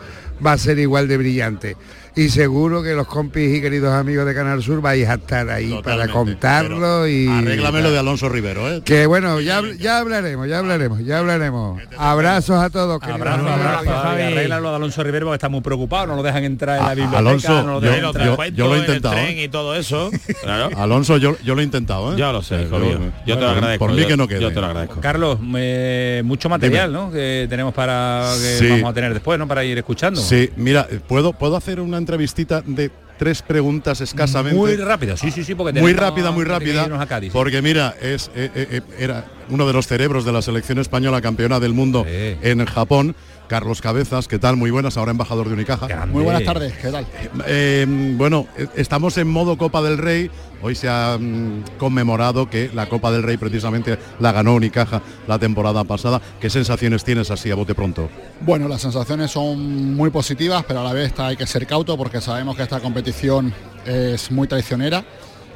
va 0.45 0.53
a 0.53 0.57
ser 0.57 0.79
igual 0.79 1.07
de 1.07 1.17
brillante. 1.17 1.77
Y 2.13 2.27
seguro 2.27 2.83
que 2.83 2.93
los 2.93 3.07
compis 3.07 3.57
y 3.57 3.61
queridos 3.61 3.93
amigos 3.93 4.25
de 4.25 4.33
Canal 4.33 4.61
Sur 4.61 4.81
vais 4.81 5.07
a 5.07 5.13
estar 5.13 5.49
ahí 5.49 5.79
para 5.81 6.09
contarlo 6.09 7.07
y 7.07 7.25
Arréglame 7.25 7.81
lo 7.81 7.89
de 7.89 7.99
Alonso 7.99 8.27
Rivero, 8.27 8.69
¿eh? 8.69 8.81
que 8.83 9.05
bueno, 9.05 9.39
ya, 9.39 9.61
ya 9.79 9.99
hablaremos, 9.99 10.45
ya 10.49 10.59
hablaremos, 10.59 10.99
ya 11.05 11.19
hablaremos. 11.19 11.81
Abrazos 11.97 12.61
a 12.61 12.69
todos, 12.69 12.99
queridos 12.99 13.21
Abrazo, 13.21 13.39
amigos. 13.47 13.65
abrazo, 13.65 13.85
Javi. 13.91 14.21
Javi. 14.23 14.33
Arréglalo 14.33 14.69
de 14.71 14.75
Alonso 14.75 15.03
Rivero 15.03 15.25
porque 15.27 15.35
está 15.35 15.47
muy 15.47 15.61
preocupado, 15.61 16.07
no 16.07 16.15
lo 16.17 16.23
dejan 16.23 16.43
entrar 16.43 16.79
en 16.79 16.83
la 16.85 16.89
biblioteca, 16.95 17.17
Alonso, 17.19 17.63
no 17.63 17.73
lo 17.75 17.81
yo- 17.81 17.87
dejan 17.87 18.01
Los 18.01 18.15
entrar. 18.15 18.27
yo- 18.49 18.55
yo 18.55 18.67
lo 18.67 18.73
he 18.73 18.77
en 18.77 18.83
el 18.83 18.87
intentado, 18.89 19.15
tren 19.15 19.37
¿eh? 19.37 19.43
y 19.43 19.47
todo 19.47 19.75
eso. 19.75 20.11
Claro. 20.43 20.69
Alonso, 20.77 21.15
yo, 21.17 21.37
yo 21.45 21.55
lo 21.55 21.61
he 21.61 21.63
intentado, 21.63 22.13
¿eh? 22.13 22.17
Ya 22.17 22.33
lo 22.33 22.41
sé, 22.41 22.63
hijo 22.63 22.71
Pero, 22.71 22.99
mío. 22.99 23.11
Yo 23.25 23.35
te 23.37 23.41
lo 23.43 23.49
agradezco. 23.51 23.85
Por 23.85 23.95
mí 23.95 24.01
yo- 24.01 24.07
que 24.09 24.17
no 24.17 24.27
quede. 24.27 24.41
Yo 24.41 24.49
te 24.51 24.59
lo 24.59 24.65
agradezco. 24.67 24.99
Carlos, 24.99 25.37
eh, 25.55 26.21
mucho 26.25 26.49
material, 26.49 26.91
¿no? 26.91 27.09
Que 27.09 27.45
tenemos 27.49 27.73
para 27.73 28.33
que 28.41 28.57
Sí. 28.57 28.67
vamos 28.69 28.89
a 28.89 28.93
tener 28.93 29.13
después, 29.13 29.39
¿no? 29.39 29.47
Para 29.47 29.63
ir 29.63 29.77
escuchando. 29.77 30.19
Sí, 30.19 30.49
mira, 30.57 30.87
¿puedo, 31.07 31.31
¿puedo 31.31 31.55
hacer 31.55 31.79
una 31.79 32.00
entrevistita 32.01 32.61
de 32.65 32.91
tres 33.17 33.41
preguntas 33.41 34.01
escasamente? 34.01 34.57
Muy 34.57 34.75
rápida, 34.75 35.15
sí, 35.15 35.31
sí, 35.31 35.43
sí, 35.43 35.55
porque 35.55 35.79
muy 35.79 35.93
rápida, 35.93 36.31
muy 36.31 36.43
rápida, 36.43 36.83
irnos 36.83 36.99
a 37.01 37.05
Cádiz. 37.07 37.31
porque 37.31 37.61
mira, 37.61 37.95
es 38.01 38.29
eh, 38.35 38.49
eh, 38.55 38.67
eh, 38.71 38.81
era 38.99 39.25
uno 39.49 39.65
de 39.67 39.73
los 39.73 39.87
cerebros 39.87 40.25
de 40.25 40.31
la 40.31 40.41
selección 40.41 40.79
española 40.79 41.21
campeona 41.21 41.59
del 41.59 41.73
mundo 41.73 42.03
Sí. 42.05 42.35
en 42.41 42.65
Japón, 42.65 43.15
Carlos 43.47 43.81
Cabezas, 43.81 44.27
¿qué 44.27 44.39
tal? 44.39 44.55
Muy 44.57 44.71
buenas, 44.71 44.97
ahora 44.97 45.11
embajador 45.11 45.47
de 45.47 45.53
Unicaja. 45.53 45.87
Grande. 45.87 46.13
Muy 46.13 46.23
buenas 46.23 46.43
tardes, 46.43 46.73
¿qué 46.81 46.89
tal? 46.89 47.05
Eh, 47.47 47.85
bueno, 48.17 48.47
estamos 48.75 49.17
en 49.17 49.27
modo 49.27 49.57
Copa 49.57 49.81
del 49.81 49.97
Rey. 49.97 50.31
Hoy 50.63 50.75
se 50.75 50.87
ha 50.87 51.17
mm, 51.19 51.77
conmemorado 51.77 52.49
que 52.49 52.69
la 52.73 52.87
Copa 52.87 53.11
del 53.11 53.23
Rey 53.23 53.37
precisamente 53.37 53.97
la 54.19 54.31
ganó 54.31 54.53
Unicaja 54.53 55.01
la 55.27 55.39
temporada 55.39 55.83
pasada. 55.83 56.21
¿Qué 56.39 56.49
sensaciones 56.49 57.03
tienes 57.03 57.31
así 57.31 57.49
a 57.49 57.55
bote 57.55 57.73
pronto? 57.73 58.09
Bueno, 58.41 58.67
las 58.67 58.81
sensaciones 58.81 59.31
son 59.31 59.95
muy 59.95 60.11
positivas, 60.11 60.63
pero 60.67 60.81
a 60.81 60.83
la 60.83 60.93
vez 60.93 61.13
hay 61.19 61.35
que 61.35 61.47
ser 61.47 61.65
cauto 61.65 61.97
porque 61.97 62.21
sabemos 62.21 62.55
que 62.55 62.63
esta 62.63 62.79
competición 62.79 63.53
es 63.85 64.31
muy 64.31 64.47
traicionera. 64.47 65.03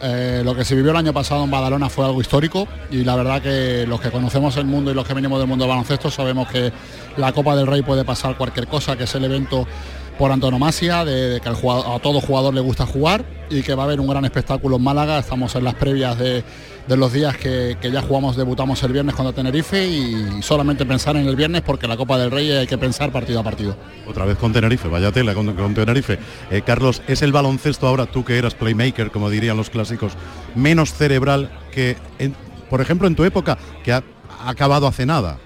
Eh, 0.02 0.42
lo 0.44 0.56
que 0.56 0.66
se 0.66 0.76
vivió 0.76 0.92
el 0.92 0.98
año 0.98 1.14
pasado 1.14 1.44
en 1.46 1.52
Badalona 1.52 1.90
fue 1.90 2.06
algo 2.06 2.20
histórico 2.20 2.68
y 2.92 3.06
la 3.06 3.16
verdad 3.16 3.42
que 3.42 3.86
los 3.88 4.02
que 4.02 4.12
conocemos 4.12 4.58
el 4.58 4.66
mundo 4.66 4.92
y 4.92 4.94
los 4.94 5.08
que 5.08 5.14
venimos 5.14 5.40
del 5.40 5.48
mundo 5.48 5.64
del 5.64 5.70
baloncesto 5.70 6.12
sabemos 6.12 6.50
que 6.50 6.72
la 7.16 7.32
Copa 7.32 7.56
del 7.56 7.66
Rey 7.66 7.82
puede 7.82 8.04
pasar 8.04 8.36
cualquier 8.36 8.68
cosa, 8.68 8.98
que 8.98 9.06
es 9.06 9.16
el 9.16 9.24
evento 9.24 9.66
por 10.18 10.32
antonomasia, 10.32 11.06
de, 11.06 11.40
que 11.42 11.50
a 11.50 12.00
todo 12.00 12.22
jugador 12.22 12.54
le 12.54 12.62
gusta 12.62 12.86
jugar 12.86 13.26
y 13.50 13.62
que 13.62 13.76
va 13.76 13.84
a 13.84 13.86
haber 13.86 14.00
un 14.00 14.08
gran 14.08 14.26
espectáculo 14.26 14.78
en 14.78 14.84
Málaga. 14.84 15.20
Estamos 15.20 15.56
en 15.56 15.64
las 15.64 15.76
previas 15.76 16.18
de, 16.18 16.44
los 16.88 17.12
días 17.12 17.38
que, 17.38 17.78
ya 17.82 18.02
jugamos, 18.02 18.36
debutamos 18.36 18.82
el 18.84 18.94
viernes 18.94 19.16
contra 19.16 19.34
Tenerife 19.34 19.86
y 19.86 20.42
solamente 20.42 20.86
pensar 20.86 21.16
en 21.18 21.28
el 21.28 21.36
viernes 21.36 21.62
porque 21.62 21.88
la 21.88 21.98
Copa 21.98 22.18
del 22.18 22.32
Rey 22.32 22.52
hay 22.52 22.68
que 22.68 22.78
pensar 22.78 23.12
partido 23.12 23.40
a 23.40 23.44
partido. 23.44 23.76
Otra 24.08 24.26
vez 24.26 24.38
con 24.38 24.54
Tenerife, 24.54 24.88
vaya 24.88 25.12
tela 25.12 25.34
con, 25.34 25.74
Tenerife. 25.74 26.20
Eh, 26.50 26.62
Carlos, 26.66 27.02
¿es 27.08 27.22
el 27.22 27.32
baloncesto 27.32 27.88
ahora, 27.88 28.06
tú 28.06 28.24
que 28.24 28.38
eras 28.38 28.56
playmaker, 28.56 29.12
como 29.12 29.30
dirían 29.30 29.58
los 29.58 29.70
clásicos, 29.70 30.14
menos 30.56 30.94
cerebral 30.94 31.50
que, 31.72 31.98
por 32.70 32.82
ejemplo, 32.82 33.08
en 33.08 33.16
tu 33.16 33.24
época, 33.24 33.58
que 33.84 33.92
ha 33.92 34.04
acabado 34.46 34.88
hace 34.88 35.06
nada? 35.06 35.40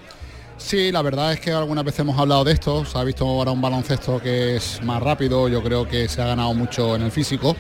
Sí, 0.60 0.92
la 0.92 1.02
verdad 1.02 1.34
es 1.34 1.40
que 1.40 1.52
algunas 1.52 1.84
veces 1.84 2.02
hemos 2.02 2.20
hablado 2.20 2.44
de 2.44 2.52
esto, 2.52 2.86
se 2.86 2.98
ha 2.98 3.04
visto 3.04 3.26
ahora 3.26 3.50
un 3.50 3.62
baloncesto 3.62 4.22
que 4.22 4.58
es 4.58 4.84
más 4.84 5.02
rápido, 5.02 5.48
yo 5.48 5.64
creo 5.64 5.88
que 5.88 6.08
se 6.08 6.22
ha 6.22 6.28
ganado 6.28 6.54
mucho 6.54 6.96
en 6.96 7.02
el 7.02 7.12
físico, 7.12 7.56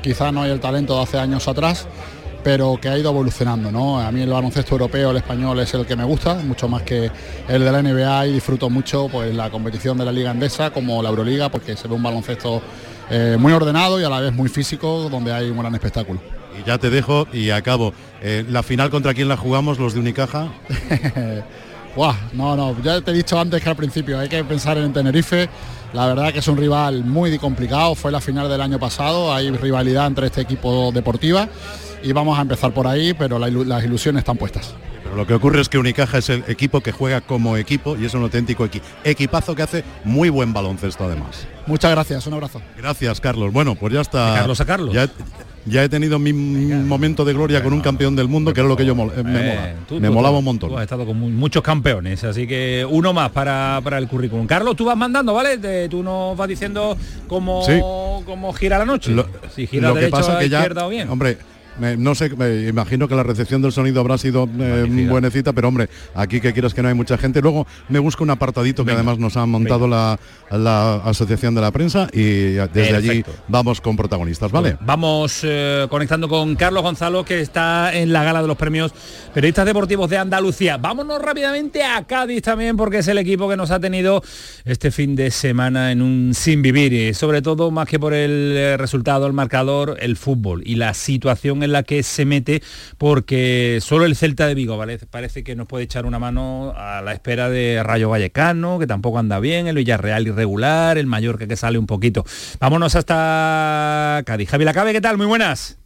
quizás 0.00 0.32
no 0.32 0.42
hay 0.42 0.52
el 0.52 0.60
talento 0.60 0.96
de 0.96 1.02
hace 1.02 1.18
años 1.18 1.46
atrás, 1.48 1.86
pero 2.42 2.78
que 2.80 2.88
ha 2.88 2.96
ido 2.96 3.10
evolucionando, 3.10 3.72
¿no? 3.72 4.00
A 4.00 4.10
mí 4.12 4.22
el 4.22 4.30
baloncesto 4.30 4.76
europeo, 4.76 5.10
el 5.10 5.16
español 5.16 5.58
es 5.60 5.74
el 5.74 5.84
que 5.84 5.96
me 5.96 6.04
gusta, 6.04 6.36
mucho 6.36 6.68
más 6.68 6.82
que 6.82 7.10
el 7.48 7.64
de 7.64 7.72
la 7.72 7.82
NBA 7.82 8.28
y 8.28 8.32
disfruto 8.34 8.70
mucho 8.70 9.08
pues 9.10 9.34
la 9.34 9.50
competición 9.50 9.98
de 9.98 10.04
la 10.04 10.12
Liga 10.12 10.30
Andesa 10.30 10.70
como 10.70 11.02
la 11.02 11.10
Euroliga 11.10 11.50
porque 11.50 11.76
se 11.76 11.88
ve 11.88 11.94
un 11.94 12.02
baloncesto 12.02 12.62
eh, 13.10 13.36
muy 13.38 13.52
ordenado 13.52 14.00
y 14.00 14.04
a 14.04 14.08
la 14.08 14.20
vez 14.20 14.32
muy 14.32 14.48
físico 14.48 15.08
donde 15.10 15.32
hay 15.32 15.50
un 15.50 15.58
gran 15.58 15.74
espectáculo. 15.74 16.20
Y 16.58 16.64
ya 16.66 16.78
te 16.78 16.88
dejo 16.88 17.26
y 17.32 17.50
acabo. 17.50 17.92
Eh, 18.22 18.44
la 18.48 18.62
final 18.62 18.90
contra 18.90 19.12
quién 19.12 19.28
la 19.28 19.36
jugamos, 19.36 19.78
los 19.78 19.92
de 19.92 20.00
Unicaja. 20.00 20.48
Buah, 21.96 22.14
no, 22.32 22.56
no, 22.56 22.76
ya 22.82 23.00
te 23.00 23.12
he 23.12 23.14
dicho 23.14 23.38
antes 23.38 23.62
que 23.62 23.68
al 23.68 23.76
principio 23.76 24.18
hay 24.18 24.28
que 24.28 24.42
pensar 24.44 24.76
en 24.78 24.92
Tenerife. 24.92 25.48
La 25.92 26.06
verdad 26.06 26.32
que 26.32 26.40
es 26.40 26.48
un 26.48 26.56
rival 26.56 27.04
muy 27.04 27.38
complicado, 27.38 27.94
fue 27.94 28.10
la 28.10 28.20
final 28.20 28.48
del 28.48 28.60
año 28.60 28.80
pasado, 28.80 29.32
hay 29.32 29.50
rivalidad 29.50 30.08
entre 30.08 30.26
este 30.26 30.40
equipo 30.40 30.90
deportiva 30.92 31.48
y 32.02 32.12
vamos 32.12 32.36
a 32.36 32.42
empezar 32.42 32.72
por 32.74 32.88
ahí, 32.88 33.14
pero 33.14 33.38
la 33.38 33.48
ilu- 33.48 33.64
las 33.64 33.84
ilusiones 33.84 34.20
están 34.22 34.36
puestas. 34.36 34.74
Pero 35.04 35.14
lo 35.14 35.24
que 35.24 35.34
ocurre 35.34 35.60
es 35.60 35.68
que 35.68 35.78
Unicaja 35.78 36.18
es 36.18 36.28
el 36.30 36.42
equipo 36.48 36.80
que 36.80 36.90
juega 36.90 37.20
como 37.20 37.56
equipo 37.56 37.96
y 37.96 38.06
es 38.06 38.14
un 38.14 38.22
auténtico 38.24 38.64
equi- 38.66 38.82
equipazo 39.04 39.54
que 39.54 39.62
hace 39.62 39.84
muy 40.02 40.30
buen 40.30 40.52
baloncesto 40.52 41.04
además. 41.04 41.46
Muchas 41.66 41.92
gracias, 41.92 42.26
un 42.26 42.34
abrazo. 42.34 42.60
Gracias, 42.76 43.20
Carlos. 43.20 43.52
Bueno, 43.52 43.76
pues 43.76 43.92
ya 43.92 44.00
está. 44.00 44.32
De 44.32 44.38
Carlos 44.40 44.60
a 44.60 44.64
Carlos. 44.64 44.92
Ya, 44.92 45.08
ya 45.66 45.82
he 45.84 45.88
tenido 45.88 46.18
mi 46.18 46.32
momento 46.32 47.24
de 47.24 47.32
gloria 47.32 47.62
con 47.62 47.72
un 47.72 47.80
campeón 47.80 48.14
del 48.16 48.28
mundo, 48.28 48.52
que 48.52 48.60
era 48.60 48.68
lo 48.68 48.76
que 48.76 48.84
yo 48.84 48.94
mol- 48.94 49.12
eh, 49.16 49.22
me, 49.22 49.32
mola. 49.32 49.74
tú- 49.88 50.00
me 50.00 50.08
tú- 50.08 50.14
molaba 50.14 50.38
un 50.38 50.44
montón. 50.44 50.70
Tú 50.70 50.76
has 50.76 50.82
estado 50.82 51.06
con 51.06 51.18
mu- 51.18 51.30
muchos 51.30 51.62
campeones, 51.62 52.22
así 52.24 52.46
que 52.46 52.86
uno 52.88 53.12
más 53.12 53.30
para, 53.30 53.80
para 53.82 53.98
el 53.98 54.06
currículum. 54.08 54.46
Carlos, 54.46 54.76
tú 54.76 54.84
vas 54.84 54.96
mandando, 54.96 55.32
¿vale? 55.34 55.58
Te- 55.58 55.88
tú 55.88 56.02
nos 56.02 56.36
vas 56.36 56.48
diciendo 56.48 56.96
cómo, 57.26 57.62
Sí. 57.64 57.78
cómo 58.26 58.52
gira 58.52 58.78
la 58.78 58.84
noche. 58.84 59.12
Lo, 59.12 59.26
si 59.54 59.66
gira 59.66 59.88
lo 59.88 59.94
que 59.94 60.08
pasa 60.08 60.36
a 60.36 60.38
que 60.40 60.48
ya, 60.48 60.58
izquierda 60.58 60.86
o 60.86 60.90
bien. 60.90 61.08
hombre, 61.08 61.38
no 61.98 62.14
sé, 62.14 62.30
me 62.30 62.68
imagino 62.68 63.08
que 63.08 63.14
la 63.14 63.22
recepción 63.22 63.62
del 63.62 63.72
sonido 63.72 64.00
habrá 64.00 64.18
sido 64.18 64.48
eh, 64.58 65.06
buenecita, 65.08 65.52
pero 65.52 65.68
hombre, 65.68 65.88
aquí 66.14 66.40
que 66.40 66.52
quieras 66.52 66.74
que 66.74 66.82
no 66.82 66.88
hay 66.88 66.94
mucha 66.94 67.18
gente. 67.18 67.40
Luego 67.40 67.66
me 67.88 67.98
busco 67.98 68.24
un 68.24 68.30
apartadito 68.30 68.84
que 68.84 68.92
además 68.92 69.18
nos 69.18 69.36
ha 69.36 69.46
montado 69.46 69.88
la, 69.88 70.18
la 70.50 70.96
Asociación 70.96 71.54
de 71.54 71.60
la 71.60 71.70
Prensa 71.70 72.08
y 72.12 72.52
desde 72.52 72.96
allí 72.96 73.24
vamos 73.48 73.80
con 73.80 73.96
protagonistas, 73.96 74.50
¿vale? 74.50 74.76
Vamos 74.80 75.40
eh, 75.42 75.86
conectando 75.90 76.28
con 76.28 76.54
Carlos 76.56 76.82
Gonzalo, 76.82 77.24
que 77.24 77.40
está 77.40 77.94
en 77.94 78.12
la 78.12 78.24
gala 78.24 78.42
de 78.42 78.48
los 78.48 78.56
premios 78.56 78.92
periodistas 79.32 79.66
deportivos 79.66 80.08
de 80.10 80.18
Andalucía. 80.18 80.76
Vámonos 80.76 81.20
rápidamente 81.20 81.82
a 81.82 82.04
Cádiz 82.04 82.42
también, 82.42 82.76
porque 82.76 82.98
es 82.98 83.08
el 83.08 83.18
equipo 83.18 83.48
que 83.48 83.56
nos 83.56 83.70
ha 83.70 83.80
tenido 83.80 84.22
este 84.64 84.90
fin 84.90 85.16
de 85.16 85.30
semana 85.30 85.92
en 85.92 86.02
un 86.02 86.32
sin 86.34 86.62
vivir, 86.62 86.92
y 86.92 87.14
sobre 87.14 87.42
todo 87.42 87.70
más 87.70 87.88
que 87.88 87.98
por 87.98 88.14
el 88.14 88.54
eh, 88.56 88.76
resultado, 88.76 89.26
el 89.26 89.32
marcador, 89.32 89.96
el 90.00 90.16
fútbol 90.16 90.62
y 90.64 90.76
la 90.76 90.94
situación 90.94 91.63
en 91.64 91.72
la 91.72 91.82
que 91.82 92.02
se 92.02 92.24
mete, 92.24 92.62
porque 92.98 93.78
solo 93.80 94.04
el 94.04 94.16
Celta 94.16 94.46
de 94.46 94.54
Vigo 94.54 94.82
parece 95.10 95.44
que 95.44 95.56
nos 95.56 95.66
puede 95.66 95.84
echar 95.84 96.06
una 96.06 96.18
mano 96.18 96.72
a 96.76 97.02
la 97.02 97.12
espera 97.12 97.48
de 97.48 97.82
Rayo 97.82 98.08
Vallecano, 98.08 98.78
que 98.78 98.86
tampoco 98.86 99.18
anda 99.18 99.40
bien, 99.40 99.66
el 99.66 99.76
Villarreal 99.76 100.26
irregular, 100.26 100.98
el 100.98 101.06
Mallorca 101.06 101.46
que 101.46 101.56
sale 101.56 101.78
un 101.78 101.86
poquito. 101.86 102.24
Vámonos 102.60 102.94
hasta 102.96 104.22
Cádiz. 104.24 104.50
Javi 104.50 104.64
Lacabe, 104.64 104.92
¿qué 104.92 105.00
tal? 105.00 105.16
Muy 105.16 105.26
buenas. 105.26 105.83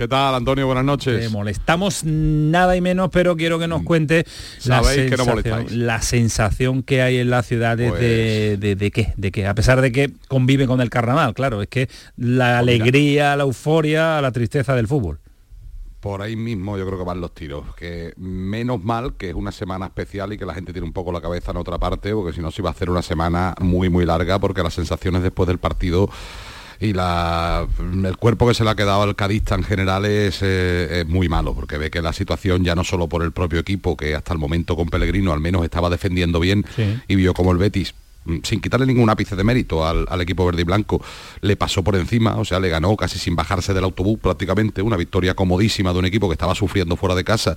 ¿Qué 0.00 0.08
tal, 0.08 0.34
Antonio? 0.34 0.64
Buenas 0.64 0.86
noches. 0.86 1.20
Te 1.20 1.28
molestamos 1.28 2.04
nada 2.04 2.74
y 2.74 2.80
menos, 2.80 3.10
pero 3.12 3.36
quiero 3.36 3.58
que 3.58 3.68
nos 3.68 3.82
cuente 3.82 4.24
la 4.64 4.82
Sabéis 4.82 5.10
que 5.10 5.16
no 5.18 5.24
sensación, 5.24 5.28
molestáis. 5.28 5.72
la 5.72 6.00
sensación 6.00 6.82
que 6.82 7.02
hay 7.02 7.18
en 7.18 7.28
la 7.28 7.42
ciudad 7.42 7.76
de, 7.76 7.92
de, 7.92 8.56
de- 8.56 8.76
de 8.76 8.90
qué, 8.92 9.12
de 9.18 9.30
qué, 9.30 9.46
a 9.46 9.54
pesar 9.54 9.82
de 9.82 9.92
que 9.92 10.10
convive 10.26 10.66
con 10.66 10.80
el 10.80 10.88
carnaval, 10.88 11.34
claro, 11.34 11.60
es 11.60 11.68
que 11.68 11.90
la 12.16 12.58
alegría, 12.60 13.36
la 13.36 13.42
euforia, 13.42 14.22
la 14.22 14.32
tristeza 14.32 14.74
del 14.74 14.88
fútbol. 14.88 15.18
Por 16.00 16.22
ahí 16.22 16.34
mismo 16.34 16.78
yo 16.78 16.86
creo 16.86 16.96
que 16.98 17.04
van 17.04 17.20
los 17.20 17.34
tiros. 17.34 17.74
Que 17.76 18.14
menos 18.16 18.82
mal 18.82 19.18
que 19.18 19.28
es 19.28 19.34
una 19.34 19.52
semana 19.52 19.84
especial 19.84 20.32
y 20.32 20.38
que 20.38 20.46
la 20.46 20.54
gente 20.54 20.72
tiene 20.72 20.86
un 20.86 20.94
poco 20.94 21.12
la 21.12 21.20
cabeza 21.20 21.50
en 21.50 21.58
otra 21.58 21.76
parte, 21.76 22.14
porque 22.14 22.32
si 22.34 22.40
no 22.40 22.50
se 22.50 22.62
iba 22.62 22.70
a 22.70 22.72
hacer 22.72 22.88
una 22.88 23.02
semana 23.02 23.54
muy 23.60 23.90
muy 23.90 24.06
larga, 24.06 24.38
porque 24.38 24.62
las 24.62 24.72
sensaciones 24.72 25.20
después 25.22 25.46
del 25.46 25.58
partido 25.58 26.08
y 26.80 26.94
la, 26.94 27.66
el 27.78 28.16
cuerpo 28.16 28.48
que 28.48 28.54
se 28.54 28.64
le 28.64 28.70
ha 28.70 28.74
quedado 28.74 29.02
al 29.02 29.14
cadista 29.14 29.54
en 29.54 29.62
general 29.62 30.06
es, 30.06 30.40
eh, 30.42 31.00
es 31.00 31.06
muy 31.06 31.28
malo, 31.28 31.54
porque 31.54 31.76
ve 31.76 31.90
que 31.90 32.00
la 32.00 32.12
situación 32.12 32.64
ya 32.64 32.74
no 32.74 32.84
solo 32.84 33.06
por 33.08 33.22
el 33.22 33.32
propio 33.32 33.60
equipo, 33.60 33.96
que 33.96 34.14
hasta 34.14 34.32
el 34.32 34.38
momento 34.38 34.76
con 34.76 34.88
Pellegrino 34.88 35.32
al 35.32 35.40
menos 35.40 35.62
estaba 35.62 35.90
defendiendo 35.90 36.40
bien, 36.40 36.64
y 37.06 37.14
vio 37.16 37.34
como 37.34 37.52
el 37.52 37.58
Betis 37.58 37.94
sin 38.42 38.60
quitarle 38.60 38.86
ningún 38.86 39.08
ápice 39.10 39.34
de 39.34 39.42
mérito 39.42 39.86
al, 39.86 40.06
al 40.08 40.20
equipo 40.20 40.44
verde 40.44 40.62
y 40.62 40.64
blanco, 40.64 41.02
le 41.40 41.56
pasó 41.56 41.82
por 41.82 41.96
encima, 41.96 42.36
o 42.36 42.44
sea, 42.44 42.60
le 42.60 42.68
ganó 42.68 42.96
casi 42.96 43.18
sin 43.18 43.34
bajarse 43.34 43.72
del 43.74 43.84
autobús 43.84 44.18
prácticamente, 44.20 44.82
una 44.82 44.96
victoria 44.96 45.34
comodísima 45.34 45.92
de 45.92 45.98
un 45.98 46.04
equipo 46.04 46.28
que 46.28 46.34
estaba 46.34 46.54
sufriendo 46.54 46.96
fuera 46.96 47.14
de 47.14 47.24
casa 47.24 47.56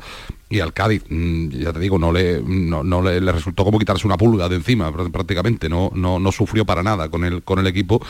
y 0.49 0.59
al 0.61 0.73
Cádiz, 0.73 1.03
mm, 1.09 1.49
ya 1.49 1.73
te 1.73 1.79
digo, 1.79 1.99
no 1.99 2.11
le, 2.11 2.41
no, 2.41 2.83
no 2.83 3.01
le, 3.01 3.19
resultó 3.19 3.63
como 3.65 3.77
quitarse 3.77 4.07
una 4.07 4.17
pulga 4.17 4.47
de 4.49 4.55
encima 4.55 4.91
pr- 4.91 5.11
prácticamente, 5.11 5.67
no, 5.69 5.91
no, 5.93 6.19
no 6.19 6.31
sufrió 6.31 6.65
para 6.65 6.81
nada 6.81 7.09
con 7.09 7.25
el, 7.25 7.43
con 7.43 7.59
el 7.59 7.67
equipo 7.67 8.01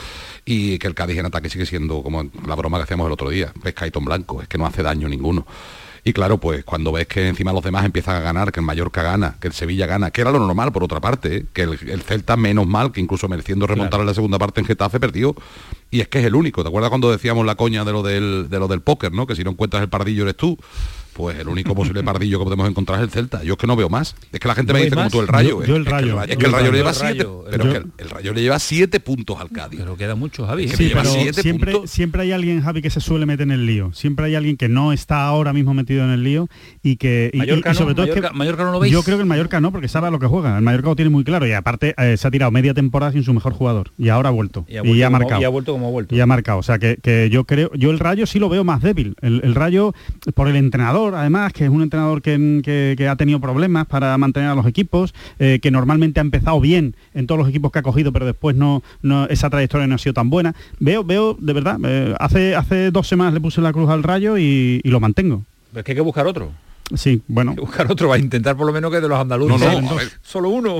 y 0.45 0.77
que 0.77 0.87
el 0.87 0.93
Cádiz 0.95 1.17
en 1.17 1.25
ataque 1.25 1.49
sigue 1.49 1.65
siendo 1.65 2.03
como 2.03 2.23
la 2.45 2.55
broma 2.55 2.77
que 2.77 2.83
hacíamos 2.83 3.07
el 3.07 3.13
otro 3.13 3.29
día, 3.29 3.51
pescaitón 3.63 4.05
blanco, 4.05 4.41
es 4.41 4.47
que 4.47 4.57
no 4.57 4.65
hace 4.65 4.83
daño 4.83 5.09
ninguno. 5.09 5.45
Y 6.05 6.11
claro, 6.11 6.37
pues 6.37 6.65
cuando 6.65 6.91
ves 6.91 7.07
que 7.07 7.27
encima 7.29 7.53
los 7.53 7.63
demás 7.63 7.85
empiezan 7.85 8.17
a 8.17 8.19
ganar, 8.19 8.51
que 8.51 8.59
el 8.59 8.65
Mallorca 8.65 9.01
gana, 9.01 9.37
que 9.39 9.47
el 9.47 9.53
Sevilla 9.53 9.85
gana, 9.85 10.11
que 10.11 10.19
era 10.19 10.31
lo 10.31 10.39
normal 10.39 10.73
por 10.73 10.83
otra 10.83 10.99
parte, 10.99 11.37
¿eh? 11.37 11.45
que 11.53 11.61
el, 11.61 11.79
el 11.89 12.01
Celta 12.01 12.35
menos 12.35 12.67
mal, 12.67 12.91
que 12.91 12.99
incluso 12.99 13.29
mereciendo 13.29 13.67
remontar 13.67 14.01
en 14.01 14.07
la 14.07 14.13
segunda 14.13 14.37
parte 14.37 14.59
en 14.59 14.67
Getafe 14.67 14.99
perdió. 14.99 15.33
Y 15.91 16.01
es 16.01 16.09
que 16.09 16.19
es 16.19 16.25
el 16.25 16.35
único. 16.35 16.61
¿Te 16.61 16.67
acuerdas 16.67 16.89
cuando 16.89 17.09
decíamos 17.09 17.45
la 17.45 17.55
coña 17.55 17.85
de 17.85 17.91
lo 17.93 18.03
del, 18.03 18.47
de 18.49 18.59
lo 18.59 18.67
del 18.67 18.81
póker, 18.81 19.13
¿no? 19.13 19.27
Que 19.27 19.35
si 19.35 19.43
no 19.45 19.51
encuentras 19.51 19.81
el 19.81 19.89
pardillo 19.89 20.23
eres 20.23 20.35
tú. 20.35 20.57
Pues 21.13 21.38
el 21.39 21.47
único 21.47 21.76
posible 21.76 22.04
pardillo 22.04 22.39
que 22.39 22.43
podemos 22.45 22.67
encontrar 22.69 22.99
es 22.99 23.04
el 23.06 23.10
Celta. 23.12 23.43
Yo 23.43 23.54
es 23.54 23.60
que 23.60 23.67
no 23.67 23.76
veo 23.76 23.89
más. 23.89 24.15
Es 24.32 24.39
que 24.39 24.47
la 24.47 24.56
gente 24.56 24.73
¿No 24.73 24.80
me 24.80 24.86
dice 24.86 24.95
como 24.95 25.10
tú 25.10 25.21
el 25.21 25.28
rayo. 25.28 25.49
Yo- 25.60 25.63
¿eh? 25.63 25.67
yo 25.67 25.76
el 25.76 25.82
Es 25.84 25.88
que 25.88 25.91
Rayo. 25.93 26.21
Es 26.23 26.38
que 26.38 26.45
el 26.45 26.52
rayo 26.52 26.71
le 26.71 26.78
lleva 26.80 26.93
siete. 26.93 27.28
Pero 27.52 27.63
que 27.71 27.78
el, 28.04 28.10
rayo 28.10 28.34
le 28.34 28.41
lleva 28.41 28.60
siete 28.60 28.99
puntos 28.99 29.39
al 29.39 29.49
Cádiz. 29.52 29.80
Pero 29.80 29.95
queda 29.95 30.15
mucho, 30.15 30.45
Javi. 30.47 30.65
Es 30.65 30.71
que 30.71 30.78
Sí, 30.78 30.84
le 30.84 30.89
lleva 30.89 31.02
pero 31.04 31.13
siete 31.13 31.41
siempre, 31.41 31.71
puntos. 31.73 31.91
siempre 31.91 32.21
hay 32.23 32.32
alguien, 32.32 32.62
Javi, 32.62 32.82
que 32.82 32.89
se 32.89 32.99
suele 32.99 33.26
meter 33.26 33.43
en 33.43 33.52
el 33.52 33.65
lío. 33.65 33.91
Siempre 33.93 34.26
hay 34.26 34.36
alguien 34.36 34.58
que 34.58 34.69
no 34.69 34.91
está 34.93 35.26
ahora 35.26 35.54
mismo 35.54 35.73
metido 35.73 36.04
en 36.04 36.10
el 36.10 36.23
lío 36.23 36.47
y 36.82 36.95
que 36.97 37.30
y- 37.32 37.38
y- 37.38 37.39
Mallorca 37.39 37.69
y 37.69 37.73
no, 37.73 37.78
sobre 37.80 37.93
todo 37.95 38.06
es 38.06 38.12
Mallorca- 38.12 38.30
que 38.32 38.38
Mallorca 38.38 38.63
no 38.63 38.71
lo 38.71 38.80
veis. 38.80 38.91
Yo 38.93 39.04
creo 39.04 39.17
que 39.17 39.21
el 39.21 39.28
Mallorca 39.30 39.62
no, 39.62 39.71
porque 39.71 39.88
sabe 39.88 40.08
a 40.08 40.12
lo 40.12 40.19
que 40.19 40.28
juega. 40.28 40.58
El 40.58 40.63
Mallorca 40.63 40.89
lo 40.89 40.95
tiene 40.95 41.10
muy 41.12 41.23
claro 41.23 41.45
y 41.47 41.52
aparte 41.54 41.93
eh, 41.97 42.17
se 42.17 42.28
ha 42.28 42.32
tirado 42.32 42.52
media 42.52 42.73
temporada 42.73 43.12
sin 43.12 43.23
su 43.23 43.34
mejor 43.34 43.54
jugador 43.54 43.91
y 43.97 44.10
ahora 44.10 44.30
ha 44.30 44.32
vuelto 44.32 44.65
Y 44.67 44.78
ha 44.78 44.80
ha, 44.80 44.84
vuelto 44.84 45.04
como- 45.06 45.19
marcado. 45.19 45.41
y 45.41 45.43
ha 45.45 45.49
vuelto 45.49 45.71
como 45.73 45.88
ha 45.88 45.91
vuelto. 45.91 46.15
Y 46.15 46.19
ha 46.19 46.26
marcado. 46.26 46.58
O 46.60 46.63
sea 46.63 46.80
que, 46.80 46.97
que 47.02 47.30
yo 47.30 47.43
creo, 47.45 47.71
yo 47.76 47.91
el 47.91 47.99
Rayo 47.99 48.26
sí 48.26 48.39
lo 48.39 48.49
veo 48.49 48.63
más 48.63 48.82
débil. 48.82 49.15
El, 49.21 49.41
el 49.43 49.54
Rayo 49.56 49.93
por 50.36 50.47
el 50.47 50.56
entrenador, 50.56 51.02
además, 51.13 51.53
que 51.53 51.65
es 51.65 51.69
un 51.69 51.81
entrenador 51.81 52.21
que, 52.21 52.61
que- 52.63 52.95
que 52.97 53.07
ha 53.07 53.15
tenido 53.15 53.39
problemas 53.39 53.85
para 53.87 54.17
mantener 54.17 54.49
a 54.49 54.55
los 54.55 54.65
equipos, 54.65 55.13
eh, 55.39 55.59
que 55.61 55.71
normalmente 55.71 56.19
ha 56.19 56.23
empezado 56.23 56.59
bien 56.61 56.95
en 57.13 57.27
todos 57.27 57.39
los 57.39 57.49
equipos 57.49 57.71
que 57.71 57.79
ha 57.79 57.83
cogido, 57.83 58.11
pero 58.13 58.25
después 58.25 58.55
no, 58.55 58.81
no 59.01 59.25
esa 59.25 59.49
trayectoria 59.49 59.87
no 59.87 59.95
ha 59.95 59.97
sido 59.97 60.13
tan 60.13 60.29
buena. 60.29 60.55
Veo, 60.79 61.03
veo, 61.03 61.35
de 61.39 61.53
verdad, 61.53 61.77
eh, 61.83 62.15
hace, 62.19 62.55
hace 62.55 62.91
dos 62.91 63.07
semanas 63.07 63.33
le 63.33 63.41
puse 63.41 63.59
la 63.61 63.73
cruz 63.73 63.89
al 63.89 64.03
Rayo 64.03 64.37
y, 64.37 64.81
y 64.83 64.89
lo 64.89 64.99
mantengo. 64.99 65.43
Pero 65.71 65.79
es 65.79 65.85
que 65.85 65.91
hay 65.91 65.95
que 65.97 66.01
buscar 66.01 66.27
otro. 66.27 66.51
Sí, 66.95 67.21
bueno. 67.27 67.51
Hay 67.51 67.55
que 67.55 67.61
buscar 67.61 67.91
otro, 67.91 68.09
va 68.09 68.15
a 68.15 68.19
intentar 68.19 68.55
por 68.55 68.67
lo 68.67 68.73
menos 68.73 68.91
que 68.91 69.01
de 69.01 69.07
los 69.07 69.17
andaluces. 69.19 69.59
No, 69.59 69.65
no, 69.65 69.71
salen 69.71 69.85
a 69.85 69.89
dos. 69.89 69.97
ver. 69.97 70.11
Solo 70.21 70.49
uno. 70.49 70.79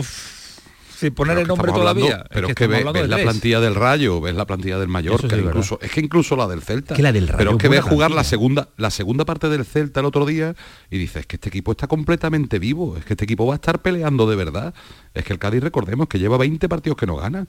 Poner 1.12 1.38
el 1.38 1.48
nombre 1.48 1.70
estamos 1.72 1.88
hablando- 1.90 2.08
todavía. 2.08 2.26
pero 2.32 2.48
es 2.48 2.56
que, 2.56 2.68
ves, 2.68 2.84
la 2.86 3.18
plantilla 3.18 3.60
del 3.60 3.76
Rayo, 3.76 4.22
ves 4.22 4.36
la 4.36 4.46
plantilla 4.46 4.78
del 4.80 4.88
Mallorca, 4.88 5.28
sí 5.30 5.36
es 5.36 5.42
incluso, 5.46 5.80
es 5.82 5.92
que 5.92 6.00
incluso 6.02 6.36
la 6.36 6.48
del 6.48 6.62
Celta. 6.62 6.96
Que 6.96 7.02
la 7.02 7.12
del 7.12 7.28
Rayo 7.28 7.38
pero 7.38 7.52
es 7.52 7.58
que 7.58 7.68
ves 7.70 7.82
jugar 7.84 8.12
la 8.12 8.24
segunda, 8.24 8.70
la 8.78 8.90
segunda 8.92 9.26
parte 9.26 9.50
del 9.50 9.66
Celta 9.66 10.00
el 10.00 10.06
otro 10.06 10.26
día 10.26 10.56
y 10.90 10.98
dices, 10.98 11.22
es 11.22 11.26
que 11.28 11.36
este 11.38 11.50
equipo 11.50 11.72
está 11.72 11.88
completamente 11.88 12.60
vivo, 12.60 12.98
es 12.98 13.06
que 13.06 13.14
este 13.14 13.26
equipo 13.26 13.46
va 13.46 13.54
a 13.54 13.56
estar 13.56 13.82
peleando 13.82 14.30
de 14.30 14.36
verdad. 14.36 14.74
Es 15.14 15.24
que 15.24 15.34
el 15.34 15.40
Cádiz, 15.40 15.62
recordemos 15.64 16.08
que 16.08 16.20
lleva 16.20 16.38
20 16.38 16.68
partidos 16.70 16.98
que 16.98 17.06
no 17.06 17.16
gana. 17.16 17.48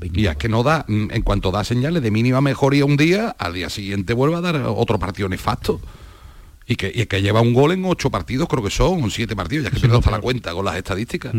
Y 0.00 0.26
es 0.26 0.36
que 0.36 0.48
no 0.48 0.62
da, 0.62 0.84
mm, 0.86 1.10
en 1.10 1.22
cuanto 1.22 1.50
da 1.50 1.64
señales 1.64 2.00
de 2.04 2.12
mínima 2.12 2.40
mejoría 2.40 2.84
un 2.84 2.96
día, 2.96 3.34
al 3.36 3.54
día 3.54 3.68
siguiente 3.68 4.14
vuelve 4.14 4.36
a 4.36 4.40
dar 4.40 4.54
otro 4.66 4.96
partido 4.98 5.28
nefasto. 5.28 5.80
Y 6.68 6.76
que, 6.76 6.92
y 6.94 7.06
que 7.06 7.20
lleva 7.22 7.40
un 7.40 7.52
gol 7.54 7.72
en 7.72 7.84
ocho 7.84 8.08
partidos, 8.10 8.46
creo 8.46 8.62
que 8.62 8.70
son, 8.70 9.10
siete 9.10 9.34
partidos, 9.34 9.64
ya 9.64 9.70
que 9.70 9.80
pierdo 9.80 9.98
hasta 9.98 10.10
la 10.10 10.20
cuenta 10.20 10.52
con 10.52 10.64
las 10.66 10.76
estadísticas. 10.76 11.32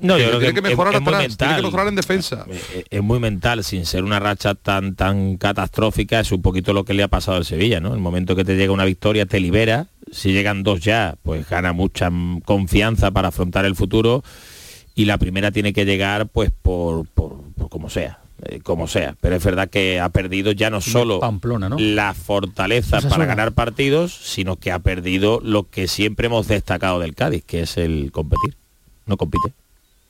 No, 0.00 0.18
yo 0.18 0.26
creo 0.26 0.38
tiene 0.40 0.54
que 0.54 0.62
que 0.62 0.68
mejorar 0.68 0.92
es- 0.94 0.98
es 0.98 1.02
muy 1.04 1.14
atrás, 1.14 1.36
tiene 1.36 1.36
que 1.36 1.44
mental. 1.54 1.62
mejorar 1.62 1.88
en 1.88 1.94
defensa. 1.96 2.46
Eh, 2.50 2.84
es 2.90 3.02
muy 3.02 3.20
mental, 3.20 3.64
sin 3.64 3.86
ser 3.86 4.04
una 4.04 4.18
racha 4.20 4.54
tan 4.54 4.94
tan 4.96 5.36
catastrófica, 5.36 6.20
es 6.20 6.32
un 6.32 6.42
poquito 6.42 6.72
lo 6.72 6.84
que 6.84 6.94
le 6.94 7.02
ha 7.02 7.08
pasado 7.08 7.36
al 7.38 7.44
Sevilla, 7.44 7.80
¿no? 7.80 7.94
El 7.94 8.00
momento 8.00 8.34
que 8.36 8.44
te 8.44 8.56
llega 8.56 8.72
una 8.72 8.84
victoria 8.84 9.26
te 9.26 9.40
libera, 9.40 9.86
si 10.10 10.32
llegan 10.32 10.62
dos 10.62 10.80
ya, 10.80 11.14
pues 11.22 11.48
gana 11.48 11.72
mucha 11.72 12.10
confianza 12.44 13.10
para 13.12 13.28
afrontar 13.28 13.64
el 13.64 13.76
futuro 13.76 14.22
y 14.94 15.06
la 15.06 15.18
primera 15.18 15.50
tiene 15.52 15.72
que 15.72 15.84
llegar 15.84 16.28
pues 16.28 16.50
por, 16.50 17.06
por, 17.08 17.42
por 17.56 17.68
como 17.68 17.88
sea. 17.88 18.18
eh, 18.46 18.60
como 18.62 18.88
sea, 18.88 19.14
pero 19.20 19.36
es 19.36 19.44
verdad 19.44 19.70
que 19.70 20.00
ha 20.00 20.08
perdido 20.10 20.52
ya 20.52 20.68
no 20.68 20.80
solo 20.80 21.20
Pamplona, 21.20 21.68
¿no? 21.68 21.76
la 21.78 22.12
fortaleza 22.14 23.00
para 23.00 23.24
ganar 23.26 23.52
partidos, 23.52 24.12
sino 24.12 24.56
que 24.56 24.70
ha 24.72 24.80
perdido 24.80 25.40
lo 25.42 25.68
que 25.70 25.86
siempre 25.88 26.26
hemos 26.26 26.46
destacado 26.48 26.98
del 26.98 27.14
Cádiz, 27.14 27.44
que 27.46 27.62
es 27.62 27.76
el 27.78 28.10
competir. 28.12 28.56
No 29.06 29.16
compite. 29.16 29.52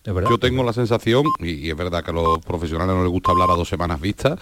Yo 0.04 0.38
tengo 0.38 0.62
la 0.62 0.72
sensación, 0.72 1.24
y, 1.38 1.52
y 1.52 1.70
es 1.70 1.76
verdad 1.76 2.04
que 2.04 2.10
a 2.10 2.14
los 2.14 2.38
profesionales 2.40 2.94
no 2.94 3.02
les 3.02 3.10
gusta 3.10 3.30
hablar 3.30 3.50
a 3.50 3.54
dos 3.54 3.68
semanas 3.68 4.00
vistas, 4.00 4.38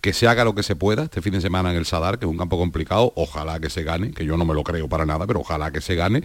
que 0.00 0.12
se 0.12 0.26
haga 0.26 0.44
lo 0.44 0.54
que 0.54 0.62
se 0.62 0.76
pueda 0.76 1.04
este 1.04 1.20
fin 1.20 1.32
de 1.32 1.40
semana 1.40 1.70
en 1.70 1.76
el 1.76 1.84
Sadar, 1.84 2.18
que 2.18 2.24
es 2.24 2.30
un 2.30 2.38
campo 2.38 2.58
complicado, 2.58 3.12
ojalá 3.16 3.60
que 3.60 3.68
se 3.68 3.82
gane, 3.82 4.12
que 4.12 4.24
yo 4.24 4.36
no 4.36 4.44
me 4.44 4.54
lo 4.54 4.62
creo 4.62 4.88
para 4.88 5.04
nada, 5.04 5.26
pero 5.26 5.40
ojalá 5.40 5.70
que 5.72 5.80
se 5.80 5.94
gane, 5.94 6.22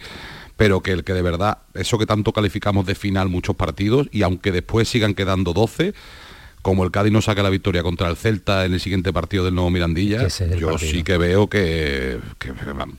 pero 0.56 0.82
que 0.82 0.92
el 0.92 1.04
que 1.04 1.14
de 1.14 1.22
verdad, 1.22 1.58
eso 1.74 1.98
que 1.98 2.06
tanto 2.06 2.32
calificamos 2.32 2.86
de 2.86 2.96
final 2.96 3.28
muchos 3.28 3.56
partidos, 3.56 4.08
y 4.12 4.22
aunque 4.24 4.52
después 4.52 4.88
sigan 4.88 5.14
quedando 5.14 5.52
12, 5.52 5.94
como 6.66 6.84
el 6.84 6.90
Cádiz 6.90 7.12
no 7.14 7.22
saca 7.22 7.44
la 7.44 7.52
victoria 7.52 7.84
contra 7.84 8.10
el 8.10 8.16
Celta 8.16 8.66
en 8.66 8.74
el 8.74 8.80
siguiente 8.80 9.14
partido 9.14 9.46
del 9.46 9.54
nuevo 9.54 9.70
Mirandilla, 9.70 10.28
yo 10.58 10.70
partido. 10.72 10.78
sí 10.80 11.04
que 11.04 11.16
veo 11.20 11.48
que, 11.48 12.18
que 12.40 12.54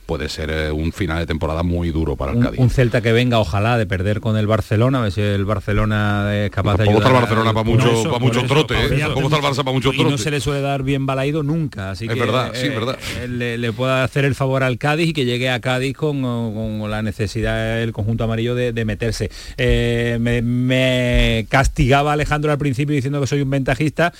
puede 0.05 0.29
ser 0.29 0.49
eh, 0.51 0.71
un 0.71 0.93
final 0.93 1.19
de 1.19 1.25
temporada 1.25 1.63
muy 1.63 1.89
duro 1.91 2.15
para 2.15 2.31
el 2.31 2.37
Un, 2.37 2.43
Cádiz. 2.43 2.59
un 2.61 2.69
Celta 2.69 3.01
que 3.01 3.11
venga, 3.11 3.39
ojalá, 3.39 3.77
de 3.77 3.85
perder 3.85 4.21
con 4.21 4.37
el 4.37 4.47
Barcelona, 4.47 4.99
a 4.99 5.01
ver 5.01 5.11
si 5.11 5.19
el 5.19 5.43
Barcelona 5.43 6.33
es 6.45 6.49
capaz 6.49 6.77
de 6.77 6.85
Tampoco 6.85 6.99
está 6.99 7.09
ayudar. 7.09 7.23
el 7.23 7.27
Barcelona 7.29 7.53
para 7.53 7.63
mucho- 7.65 7.91
eso, 7.91 8.09
para 8.09 8.47
trotes, 8.47 8.77
por 8.87 8.93
¿eh? 8.93 8.99
Tampoco 9.01 9.25
está 9.27 9.35
el 9.37 9.43
Barça 9.43 9.57
para 9.57 9.71
muchos 9.73 9.95
Y 9.95 10.03
no 10.05 10.17
se 10.17 10.31
le 10.31 10.39
suele 10.39 10.61
dar 10.61 10.83
bien 10.83 11.05
balaído 11.05 11.43
nunca, 11.43 11.91
así 11.91 12.05
Es 12.05 12.13
que 12.13 12.19
verdad, 12.21 12.51
sí, 12.53 12.67
eh, 12.67 12.69
verdad. 12.69 12.97
eh, 13.21 13.27
le, 13.27 13.57
le 13.57 13.73
pueda 13.73 14.05
hacer 14.05 14.23
el 14.23 14.33
favor 14.35 14.63
al 14.63 14.77
Cádiz 14.77 15.09
y 15.09 15.13
que 15.13 15.25
llegue 15.25 15.49
a 15.49 15.59
Cádiz 15.59 15.93
con, 15.97 16.21
con 16.21 16.89
la 16.89 17.01
necesidad 17.01 17.79
del 17.79 17.91
conjunto 17.91 18.23
amarillo 18.23 18.55
de, 18.55 18.71
de 18.71 18.85
meterse. 18.85 19.29
Eh, 19.57 20.17
me, 20.21 20.41
me 20.41 21.45
castigaba 21.49 22.13
Alejandro 22.13 22.49
al 22.49 22.57
principio 22.57 22.95
diciendo 22.95 23.19
que 23.19 23.27
soy 23.27 23.41
un 23.41 23.49
ventajista. 23.57 24.11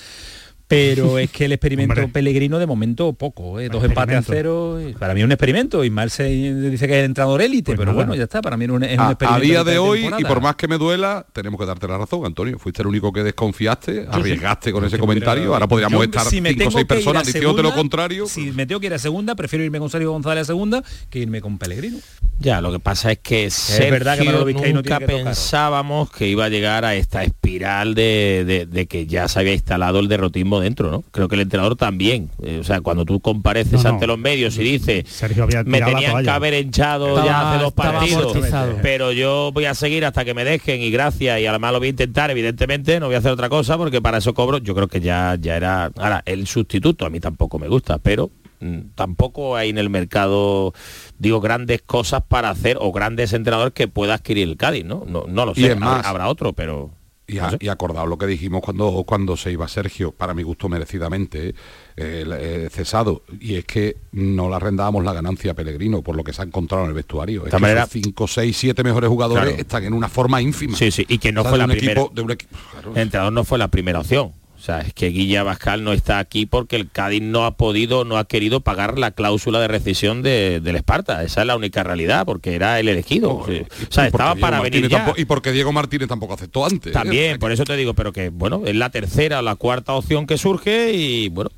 Pero 0.68 1.18
es 1.18 1.30
que 1.30 1.46
el 1.46 1.52
experimento 1.52 1.94
Hombre. 1.94 2.08
Pellegrino 2.08 2.58
de 2.58 2.66
momento 2.66 3.12
poco, 3.14 3.58
¿eh? 3.58 3.68
dos 3.68 3.82
empates 3.84 4.16
a 4.16 4.22
cero. 4.22 4.78
y 4.86 4.92
Para 4.92 5.14
mí 5.14 5.20
es 5.20 5.24
un 5.24 5.32
experimento. 5.32 5.82
Ismael 5.84 6.10
se 6.10 6.24
dice 6.24 6.86
que 6.86 6.92
es 6.94 6.98
el 7.00 7.04
entrenador 7.06 7.42
élite, 7.42 7.72
Pues 7.72 7.78
pero 7.78 7.92
nada. 7.92 8.04
bueno, 8.04 8.14
ya 8.14 8.24
está. 8.24 8.42
Para 8.42 8.56
mí 8.56 8.66
es 8.66 8.70
un, 8.70 8.82
es 8.84 8.94
un 8.94 9.00
a, 9.00 9.08
a 9.08 9.10
experimento. 9.12 9.42
día 9.44 9.58
mitad 9.60 9.72
de 9.72 9.78
hoy, 9.78 10.10
y 10.18 10.24
por 10.24 10.40
más 10.40 10.56
que 10.56 10.68
me 10.68 10.78
duela, 10.78 11.26
tenemos 11.32 11.58
que 11.58 11.66
darte 11.66 11.88
la 11.88 11.98
razón, 11.98 12.24
Antonio. 12.24 12.58
Fuiste 12.58 12.82
el 12.82 12.88
único 12.88 13.12
que 13.12 13.22
desconfiaste, 13.22 13.94
Yo 13.94 14.02
sí. 14.02 14.08
arriesgaste 14.12 14.72
con 14.72 14.82
Yo 14.82 14.88
ese 14.88 14.98
comentario. 14.98 15.42
hubiera- 15.44 15.54
Ahora 15.56 15.66
podríamos 15.68 15.98
Yo, 15.98 16.04
estar 16.04 16.26
si 16.26 16.40
me 16.40 16.50
cinco 16.50 16.58
o 16.58 16.66
tengo 16.66 16.70
seis 16.78 16.84
a 16.84 16.88
personas 16.88 17.26
diciéndote 17.26 17.62
lo 17.62 17.72
contrario. 17.74 18.26
Si 18.26 18.52
me 18.52 18.66
tengo 18.66 18.80
que 18.80 18.86
ir 18.88 18.94
a 18.94 18.98
segunda, 18.98 19.34
prefiero 19.34 19.64
irme 19.64 19.78
con 19.78 19.88
Sergio 19.90 20.12
González 20.12 20.42
a 20.42 20.44
segunda 20.44 20.82
que 21.08 21.18
irme 21.20 21.40
con 21.40 21.56
Pellegrino. 21.58 21.98
Ya, 22.40 22.60
lo 22.60 22.70
que 22.70 22.78
pasa 22.78 23.10
es 23.10 23.18
que 23.18 23.50
Sergio 23.50 23.90
verdad 23.92 24.16
que 24.18 24.24
nunca 24.26 24.44
tiene 24.62 24.82
que 24.82 24.90
tocar. 24.90 25.06
pensábamos 25.06 26.10
que 26.10 26.28
iba 26.28 26.44
a 26.44 26.48
llegar 26.48 26.84
a 26.84 26.94
esta 26.94 27.24
espiral 27.24 27.94
de, 27.94 28.44
de- 28.46 28.66
de 28.66 28.86
que 28.86 29.06
ya 29.06 29.26
se 29.28 29.40
había 29.40 29.54
instalado 29.54 29.98
el 30.00 30.08
derrotismo 30.08 30.57
dentro, 30.60 30.90
¿no? 30.90 31.02
Creo 31.10 31.28
que 31.28 31.34
el 31.36 31.42
entrenador 31.42 31.76
también. 31.76 32.30
Eh, 32.42 32.58
o 32.60 32.64
sea, 32.64 32.80
cuando 32.80 33.04
tú 33.04 33.20
compareces 33.20 33.72
No, 33.74 33.82
no. 33.82 33.88
ante 33.90 34.06
los 34.06 34.18
medios 34.18 34.56
y 34.58 34.62
dices, 34.62 35.04
Sergio 35.08 35.44
había 35.44 35.62
me 35.64 35.80
tenían 35.80 36.22
que 36.22 36.30
haber 36.30 36.54
echado 36.54 37.08
Estaba- 37.08 37.26
ya 37.26 37.50
hace 37.52 37.62
dos 37.64 37.72
partidos, 37.72 38.36
pero 38.82 39.12
yo 39.12 39.50
voy 39.52 39.64
a 39.66 39.74
seguir 39.74 40.04
hasta 40.04 40.24
que 40.24 40.34
me 40.34 40.44
dejen 40.44 40.80
y 40.80 40.90
gracias 40.90 41.40
y 41.40 41.46
además 41.46 41.72
lo 41.72 41.78
voy 41.78 41.88
a 41.88 41.90
intentar, 41.90 42.30
evidentemente, 42.30 43.00
no 43.00 43.06
voy 43.06 43.14
a 43.14 43.18
hacer 43.18 43.32
otra 43.32 43.48
cosa 43.48 43.76
porque 43.76 44.00
para 44.00 44.18
eso 44.18 44.34
cobro, 44.34 44.58
yo 44.58 44.74
creo 44.74 44.88
que 44.88 45.00
ya, 45.00 45.36
ya 45.40 45.56
era... 45.56 45.90
Ahora, 45.96 46.22
el 46.26 46.46
sustituto 46.46 47.06
a 47.06 47.10
mí 47.10 47.20
tampoco 47.20 47.58
me 47.58 47.68
gusta, 47.68 47.98
pero 47.98 48.30
mm, 48.60 48.78
tampoco 48.94 49.56
hay 49.56 49.70
en 49.70 49.78
el 49.78 49.90
mercado 49.90 50.72
digo 51.18 51.40
grandes 51.40 51.82
cosas 51.82 52.22
para 52.26 52.50
hacer 52.50 52.76
o 52.80 52.92
grandes 52.92 53.32
entrenadores 53.32 53.72
que 53.74 53.88
pueda 53.88 54.14
adquirir 54.14 54.48
el 54.48 54.56
Cádiz 54.56 54.84
no 54.84 55.04
no, 55.06 55.24
no 55.28 55.46
lo 55.46 55.52
Y 55.52 55.62
sé 55.62 55.72
es 55.72 55.78
más- 55.78 55.98
habrá, 55.98 56.08
habrá 56.10 56.28
otro 56.28 56.52
pero 56.52 56.90
Y, 57.30 57.34
no 57.36 57.44
a- 57.44 57.56
y 57.60 57.68
acordado 57.68 58.06
lo 58.06 58.16
que 58.16 58.26
dijimos 58.26 58.62
cuando, 58.62 59.04
cuando 59.06 59.36
se 59.36 59.52
iba 59.52 59.68
Sergio, 59.68 60.12
para 60.12 60.32
mi 60.32 60.42
gusto 60.42 60.68
merecidamente, 60.68 61.50
eh, 61.50 61.54
eh, 61.96 62.68
cesado. 62.72 63.22
Y 63.38 63.56
es 63.56 63.64
que 63.66 63.96
no 64.12 64.48
le 64.48 64.56
arrendábamos 64.56 65.04
la 65.04 65.12
ganancia 65.12 65.52
a 65.52 65.54
Pellegrino 65.54 66.00
por 66.02 66.16
lo 66.16 66.24
que 66.24 66.32
se 66.32 66.40
ha 66.40 66.44
encontrado 66.46 66.84
en 66.84 66.88
el 66.88 66.94
vestuario. 66.94 67.44
Es 67.46 67.52
que 67.54 67.58
sus 67.82 67.90
cinco, 67.90 68.26
seis, 68.26 68.56
siete 68.56 68.82
mejores 68.82 69.08
jugadores 69.10 69.44
Claro. 69.44 69.60
están 69.60 69.84
en 69.84 69.92
una 69.92 70.08
forma 70.08 70.40
ínfima. 70.40 70.76
sí 70.76 70.90
sí 70.90 71.04
y 71.08 71.18
que 71.18 71.30
no 71.30 71.44
fue 71.44 71.58
la 71.58 71.66
primera 71.68 72.00
equipo- 72.02 72.08
un 72.20 72.26
claro. 72.36 72.92
entrenador 72.96 73.32
no 73.32 73.44
fue 73.44 73.58
la 73.58 73.68
primera 73.68 74.00
opción 74.00 74.32
o 74.58 74.60
sea, 74.60 74.80
es 74.80 74.92
que 74.92 75.08
Guilla 75.10 75.42
Bascal 75.44 75.84
no 75.84 75.92
está 75.92 76.18
aquí 76.18 76.44
porque 76.46 76.76
el 76.76 76.90
Cádiz 76.90 77.22
no 77.22 77.44
ha 77.44 77.56
podido, 77.56 78.04
no 78.04 78.18
ha 78.18 78.24
querido 78.26 78.60
pagar 78.60 78.98
la 78.98 79.12
cláusula 79.12 79.60
de 79.60 79.68
rescisión 79.68 80.22
de- 80.22 80.60
del 80.60 80.76
Esparta. 80.76 81.22
Esa 81.22 81.42
es 81.42 81.46
la 81.46 81.56
única 81.56 81.84
realidad, 81.84 82.26
porque 82.26 82.54
era 82.54 82.80
el 82.80 82.88
elegido. 82.88 83.42
Sí. 83.46 83.62
o 83.88 83.92
sea, 83.92 84.06
estaba 84.06 84.34
Diego 84.34 84.40
para 84.46 84.56
venir 84.60 84.82
Martínez 84.82 84.90
ya. 84.90 84.96
tampoco- 84.98 85.20
y 85.20 85.24
porque 85.24 85.52
Diego 85.52 85.72
Martínez 85.72 86.08
tampoco 86.08 86.34
aceptó 86.34 86.64
antes. 86.66 86.90
¿eh? 86.90 86.92
También, 86.92 87.38
por 87.38 87.52
eso 87.52 87.64
te 87.64 87.76
digo, 87.76 87.94
pero 87.94 88.12
que 88.12 88.28
bueno, 88.30 88.62
es 88.66 88.74
la 88.74 88.90
tercera 88.90 89.38
o 89.38 89.42
la 89.42 89.54
cuarta 89.54 89.94
opción 89.94 90.26
que 90.26 90.36
surge 90.38 90.92
y 90.92 91.28
bueno. 91.28 91.50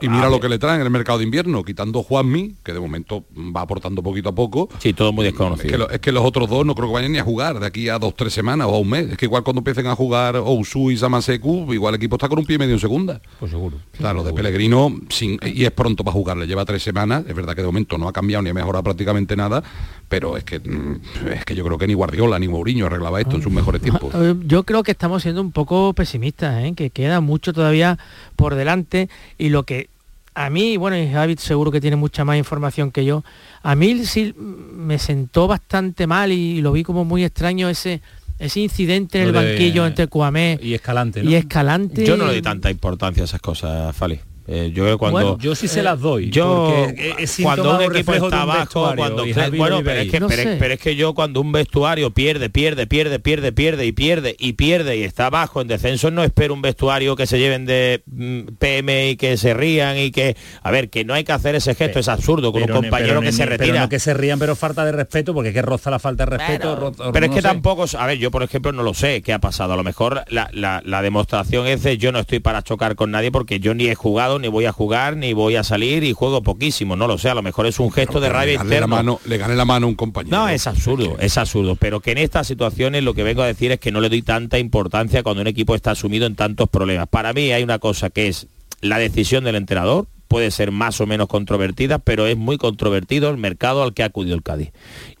Y 0.00 0.08
mira 0.08 0.28
lo 0.28 0.40
que 0.40 0.48
le 0.48 0.58
traen 0.58 0.80
en 0.80 0.86
el 0.86 0.90
mercado 0.90 1.18
de 1.18 1.24
invierno, 1.24 1.64
quitando 1.64 2.02
Juanmi, 2.02 2.54
que 2.64 2.72
de 2.72 2.80
momento 2.80 3.24
va 3.34 3.62
aportando 3.62 4.02
poquito 4.02 4.28
a 4.28 4.34
poco. 4.34 4.68
Sí, 4.78 4.92
todo 4.92 5.12
muy 5.12 5.26
Es 5.26 5.32
desconocido. 5.32 5.70
que, 5.70 5.78
lo- 5.78 5.90
es 5.90 6.00
que 6.00 6.12
los 6.12 6.24
otros 6.24 6.48
dos 6.48 6.64
no 6.64 6.74
creo 6.74 6.88
que 6.88 6.94
vayan 6.94 7.12
ni 7.12 7.18
a 7.18 7.24
jugar 7.24 7.58
de 7.60 7.66
aquí 7.66 7.88
a 7.88 7.98
dos, 7.98 8.14
tres 8.14 8.32
semanas 8.32 8.66
o 8.70 8.74
a 8.74 8.78
un 8.78 8.88
mes. 8.88 9.10
Es 9.10 9.16
que 9.16 9.24
igual 9.26 9.42
cuando 9.42 9.60
empiecen 9.60 9.86
a 9.86 9.94
jugar 9.96 10.36
Ousu 10.36 10.90
y 10.90 10.96
Samaseku, 10.96 11.72
igual 11.72 11.94
el 11.94 11.98
equipo 11.98 12.16
está 12.16 12.28
con 12.28 12.38
un 12.38 12.43
pie 12.44 12.56
y 12.56 12.58
medio 12.58 12.74
en 12.74 12.80
segunda. 12.80 13.20
Pues 13.38 13.50
seguro. 13.50 13.78
Claro, 13.96 14.22
de 14.22 14.32
Pellegrino, 14.32 14.94
sin, 15.08 15.38
y 15.42 15.64
es 15.64 15.70
pronto 15.70 16.04
para 16.04 16.12
jugar, 16.12 16.36
le 16.36 16.46
lleva 16.46 16.64
tres 16.64 16.82
semanas, 16.82 17.24
es 17.28 17.34
verdad 17.34 17.54
que 17.54 17.62
de 17.62 17.66
momento 17.66 17.98
no 17.98 18.08
ha 18.08 18.12
cambiado 18.12 18.42
ni 18.42 18.50
ha 18.50 18.54
mejorado 18.54 18.82
prácticamente 18.82 19.36
nada, 19.36 19.62
pero 20.08 20.36
es 20.36 20.44
que 20.44 20.58
mm, 20.58 21.00
es 21.32 21.44
que 21.44 21.54
yo 21.54 21.64
creo 21.64 21.78
que 21.78 21.86
ni 21.86 21.94
Guardiola 21.94 22.38
ni 22.38 22.48
Mourinho 22.48 22.86
arreglaba 22.86 23.20
esto 23.20 23.36
en 23.36 23.42
sus 23.42 23.52
mejores 23.52 23.82
tiempos. 23.82 24.14
Eh, 24.14 24.34
Yo 24.46 24.64
creo 24.64 24.82
que 24.82 24.92
estamos 24.92 25.22
siendo 25.22 25.40
un 25.40 25.52
poco 25.52 25.92
pesimistas, 25.92 26.64
¿eh? 26.64 26.72
que 26.76 26.90
queda 26.90 27.20
mucho 27.20 27.52
todavía 27.52 27.98
por 28.36 28.54
delante 28.54 29.08
y 29.38 29.48
lo 29.48 29.64
que 29.64 29.88
a 30.34 30.50
mí, 30.50 30.76
bueno, 30.76 30.98
y 30.98 31.08
Javi 31.08 31.36
seguro 31.36 31.70
que 31.70 31.80
tiene 31.80 31.96
mucha 31.96 32.24
más 32.24 32.36
información 32.36 32.90
que 32.90 33.04
yo, 33.04 33.22
a 33.62 33.76
mí 33.76 34.04
sí 34.04 34.34
me 34.36 34.98
sentó 34.98 35.46
bastante 35.46 36.06
mal 36.06 36.32
y 36.32 36.60
lo 36.60 36.72
vi 36.72 36.82
como 36.82 37.04
muy 37.04 37.24
extraño 37.24 37.68
ese 37.68 38.02
ese 38.38 38.60
incidente 38.60 39.20
en 39.20 39.28
el 39.28 39.32
de- 39.32 39.38
banquillo 39.50 39.86
entre 39.86 40.06
Cuamé 40.08 40.58
Y 40.62 40.74
Escalante, 40.74 41.22
¿no? 41.22 41.30
y 41.30 41.34
Escalante. 41.34 42.04
Yo 42.04 42.16
no 42.16 42.26
le 42.26 42.34
di 42.34 42.42
tanta 42.42 42.70
importancia 42.70 43.22
a 43.22 43.26
esas 43.26 43.40
cosas, 43.40 43.94
Fali. 43.96 44.20
Eh, 44.46 44.72
yo 44.74 44.84
creo 44.84 44.98
cuando 44.98 45.18
Bueno, 45.20 45.38
yo 45.38 45.54
sí 45.54 45.68
se 45.68 45.82
las 45.82 45.98
doy. 46.00 46.28
yo 46.30 46.66
porque 46.86 47.14
es 47.18 47.38
cuando 47.42 47.76
un 47.76 47.82
equipo 47.82 48.12
está 48.12 48.42
abajo 48.42 48.60
vestuario, 48.90 48.96
cuando 48.96 49.24
bueno 49.56 49.80
pero 49.82 50.00
es, 50.00 50.10
que, 50.10 50.20
No 50.20 50.28
pero, 50.28 50.74
es 50.74 50.80
que 50.80 50.96
yo 50.96 51.14
cuando 51.14 51.40
un 51.40 51.50
vestuario 51.50 52.10
pierde 52.10 52.50
pierde 52.50 52.86
pierde 52.86 53.18
pierde 53.20 53.52
pierde 53.52 53.86
y 53.86 53.92
pierde 53.92 54.36
y 54.38 54.52
pierde 54.52 54.96
y 54.98 55.02
está 55.02 55.26
abajo 55.26 55.62
en 55.62 55.68
descenso 55.68 56.10
no 56.10 56.22
espero 56.22 56.52
un 56.52 56.60
vestuario 56.60 57.16
que 57.16 57.26
se 57.26 57.38
lleven 57.38 57.64
de 57.64 58.02
mm, 58.06 58.40
PM 58.58 59.08
y 59.10 59.16
que 59.16 59.38
se 59.38 59.54
rían 59.54 59.96
y 59.98 60.10
que 60.10 60.36
a 60.62 60.70
ver 60.70 60.90
que 60.90 61.04
no 61.06 61.14
hay 61.14 61.24
que 61.24 61.32
hacer 61.32 61.54
ese 61.54 61.74
gesto 61.74 61.98
es 61.98 62.08
absurdo 62.08 62.52
con 62.52 62.62
un 62.62 62.68
compañero 62.68 63.22
que 63.22 63.32
se 63.32 63.44
pero 63.46 63.56
retira 63.56 63.80
no 63.80 63.88
que 63.88 63.98
se 63.98 64.12
rían, 64.12 64.38
pero 64.38 64.54
falta 64.56 64.84
de 64.84 64.92
respeto, 64.92 65.32
porque 65.32 65.48
es 65.50 65.54
que 65.54 65.62
roza 65.62 65.90
la 65.90 65.98
falta 65.98 66.26
de 66.26 66.36
respeto. 66.36 66.76
Roza- 66.76 67.12
pero 67.12 67.26
es 67.26 67.30
que 67.32 67.38
sé. 67.40 67.48
tampoco, 67.48 67.86
a 67.98 68.06
ver, 68.06 68.18
yo 68.18 68.30
por 68.30 68.42
ejemplo 68.42 68.72
no 68.72 68.82
lo 68.82 68.92
sé 68.94 69.22
qué 69.22 69.32
ha 69.32 69.38
pasado. 69.38 69.72
A 69.72 69.76
lo 69.76 69.84
mejor 69.84 70.24
la, 70.28 70.48
la- 70.52 70.82
la 70.84 71.00
demostración 71.02 71.66
es 71.66 71.82
de 71.82 71.96
yo 71.98 72.12
no 72.12 72.18
estoy 72.18 72.40
para 72.40 72.62
chocar 72.62 72.94
con 72.94 73.10
nadie 73.10 73.30
porque 73.32 73.60
yo 73.60 73.74
ni 73.74 73.86
he 73.86 73.94
jugado, 73.94 74.33
ni 74.38 74.48
voy 74.48 74.66
a 74.66 74.72
jugar, 74.72 75.16
ni 75.16 75.32
voy 75.32 75.56
a 75.56 75.64
salir 75.64 76.04
y 76.04 76.12
juego 76.12 76.42
poquísimo. 76.42 76.96
No 76.96 77.06
lo 77.06 77.18
sé, 77.18 77.30
a 77.30 77.34
lo 77.34 77.42
mejor 77.42 77.66
es 77.66 77.78
un 77.80 77.90
gesto 77.90 78.20
de 78.20 78.28
rabia 78.28 78.54
interna. 78.54 78.86
mano, 78.86 79.20
le 79.24 79.38
gané 79.38 79.54
la 79.54 79.64
mano 79.64 79.86
a 79.86 79.88
un 79.88 79.94
compañero. 79.94 80.36
No, 80.36 80.48
es 80.48 80.66
absurdo, 80.66 81.16
es 81.18 81.36
absurdo. 81.38 81.76
Pero 81.76 82.00
que 82.00 82.12
en 82.12 82.18
estas 82.18 82.46
situaciones 82.46 83.02
lo 83.02 83.14
que 83.14 83.22
vengo 83.22 83.42
a 83.42 83.46
decir 83.46 83.72
es 83.72 83.80
que 83.80 83.92
no 83.92 84.00
le 84.00 84.08
doy 84.08 84.22
tanta 84.22 84.58
importancia 84.58 85.22
cuando 85.22 85.42
un 85.42 85.48
equipo 85.48 85.74
está 85.74 85.94
sumido 85.94 86.26
en 86.26 86.36
tantos 86.36 86.68
problemas. 86.68 87.08
Para 87.08 87.32
mí 87.32 87.52
hay 87.52 87.62
una 87.62 87.78
cosa 87.78 88.10
que 88.10 88.28
es 88.28 88.46
la 88.80 88.98
decisión 88.98 89.44
del 89.44 89.56
entrenador, 89.56 90.06
puede 90.34 90.50
ser 90.50 90.72
más 90.72 91.00
o 91.00 91.06
menos 91.06 91.28
controvertida, 91.28 92.00
pero 92.00 92.26
es 92.26 92.36
muy 92.36 92.58
controvertido 92.58 93.30
el 93.30 93.36
mercado 93.36 93.84
al 93.84 93.94
que 93.94 94.02
ha 94.02 94.06
acudido 94.06 94.34
el 94.34 94.42
Cádiz. 94.42 94.72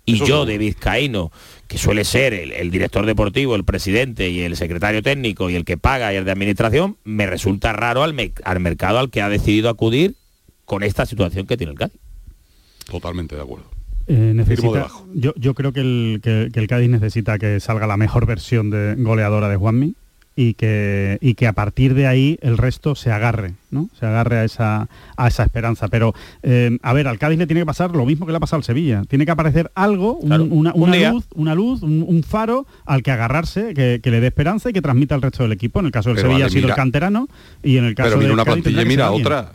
Y 0.04 0.16
Eso 0.16 0.24
yo 0.24 0.26
seguro. 0.26 0.46
de 0.46 0.58
Vizcaíno, 0.58 1.30
que 1.68 1.78
suele 1.78 2.02
ser 2.04 2.34
el, 2.34 2.50
el 2.50 2.72
director 2.72 3.06
deportivo, 3.06 3.54
el 3.54 3.62
presidente 3.62 4.28
y 4.30 4.40
el 4.40 4.56
secretario 4.56 5.04
técnico 5.04 5.50
y 5.50 5.54
el 5.54 5.64
que 5.64 5.76
paga 5.78 6.12
y 6.12 6.16
el 6.16 6.24
de 6.24 6.32
administración, 6.32 6.96
me 7.04 7.26
resulta 7.26 7.72
raro 7.72 8.02
al, 8.02 8.12
me- 8.12 8.32
al 8.42 8.58
mercado 8.58 8.98
al 8.98 9.10
que 9.10 9.22
ha 9.22 9.28
decidido 9.28 9.68
acudir 9.68 10.16
con 10.64 10.82
esta 10.82 11.06
situación 11.06 11.46
que 11.46 11.56
tiene 11.56 11.70
el 11.74 11.78
Cádiz. 11.78 12.00
Totalmente 12.90 13.36
de 13.36 13.42
acuerdo. 13.42 13.66
Eh, 14.08 14.32
necesita- 14.34 14.88
yo, 15.14 15.32
yo 15.36 15.54
creo 15.54 15.72
que 15.72 15.80
el, 15.80 16.20
que, 16.24 16.48
que 16.52 16.58
el 16.58 16.66
Cádiz 16.66 16.90
necesita 16.90 17.38
que 17.38 17.60
salga 17.60 17.86
la 17.86 17.96
mejor 17.96 18.26
versión 18.26 18.68
de 18.70 18.96
goleadora 18.98 19.48
de 19.48 19.54
Juanmi. 19.54 19.94
Y 20.36 20.54
que, 20.54 21.18
y 21.20 21.34
que 21.34 21.46
a 21.46 21.52
partir 21.52 21.94
de 21.94 22.06
ahí 22.06 22.38
el 22.42 22.58
resto 22.58 22.94
se 22.96 23.10
agarre, 23.12 23.54
¿no? 23.70 23.88
Se 23.98 24.04
agarre 24.04 24.38
a 24.38 24.44
esa, 24.44 24.88
a 25.16 25.28
esa 25.28 25.44
esperanza. 25.44 25.86
Pero, 25.88 26.12
eh, 26.42 26.76
a 26.82 26.92
ver, 26.92 27.06
al 27.06 27.18
Cádiz 27.18 27.38
le 27.38 27.46
tiene 27.46 27.60
que 27.60 27.66
pasar 27.66 27.92
lo 27.94 28.04
mismo 28.04 28.26
que 28.26 28.32
le 28.32 28.36
ha 28.38 28.40
pasado 28.40 28.58
al 28.58 28.64
Sevilla. 28.64 29.02
Tiene 29.08 29.26
que 29.26 29.30
aparecer 29.30 29.70
algo, 29.74 30.14
un- 30.14 30.26
Claro, 30.28 30.44
una, 30.44 30.72
un 30.74 30.82
una 30.88 31.10
luz, 31.12 31.24
una 31.34 31.54
luz, 31.54 31.82
un, 31.82 32.22
faro 32.24 32.66
al 32.84 33.02
que 33.02 33.10
agarrarse, 33.12 33.74
que, 33.74 34.00
que 34.02 34.10
le 34.10 34.20
dé 34.20 34.26
esperanza 34.28 34.70
y 34.70 34.72
que 34.72 34.82
transmita 34.82 35.14
al 35.14 35.22
resto 35.22 35.42
del 35.44 35.52
equipo. 35.52 35.78
En 35.80 35.86
el 35.86 35.92
caso 35.92 36.08
del 36.08 36.16
Pero 36.16 36.28
Sevilla 36.30 36.44
vale, 36.44 36.46
ha 36.46 36.50
sido 36.50 36.62
mira- 36.62 36.74
el 36.74 36.76
canterano 36.76 37.28
y 37.62 37.76
en 37.76 37.84
el 37.84 37.94
caso 37.94 38.08
Pero 38.08 38.16
mira 38.18 38.26
del 38.28 38.34
una 38.34 38.44
Cádiz 38.44 38.62
plantilla 38.64 38.84
mira 38.84 39.10
otra. 39.12 39.52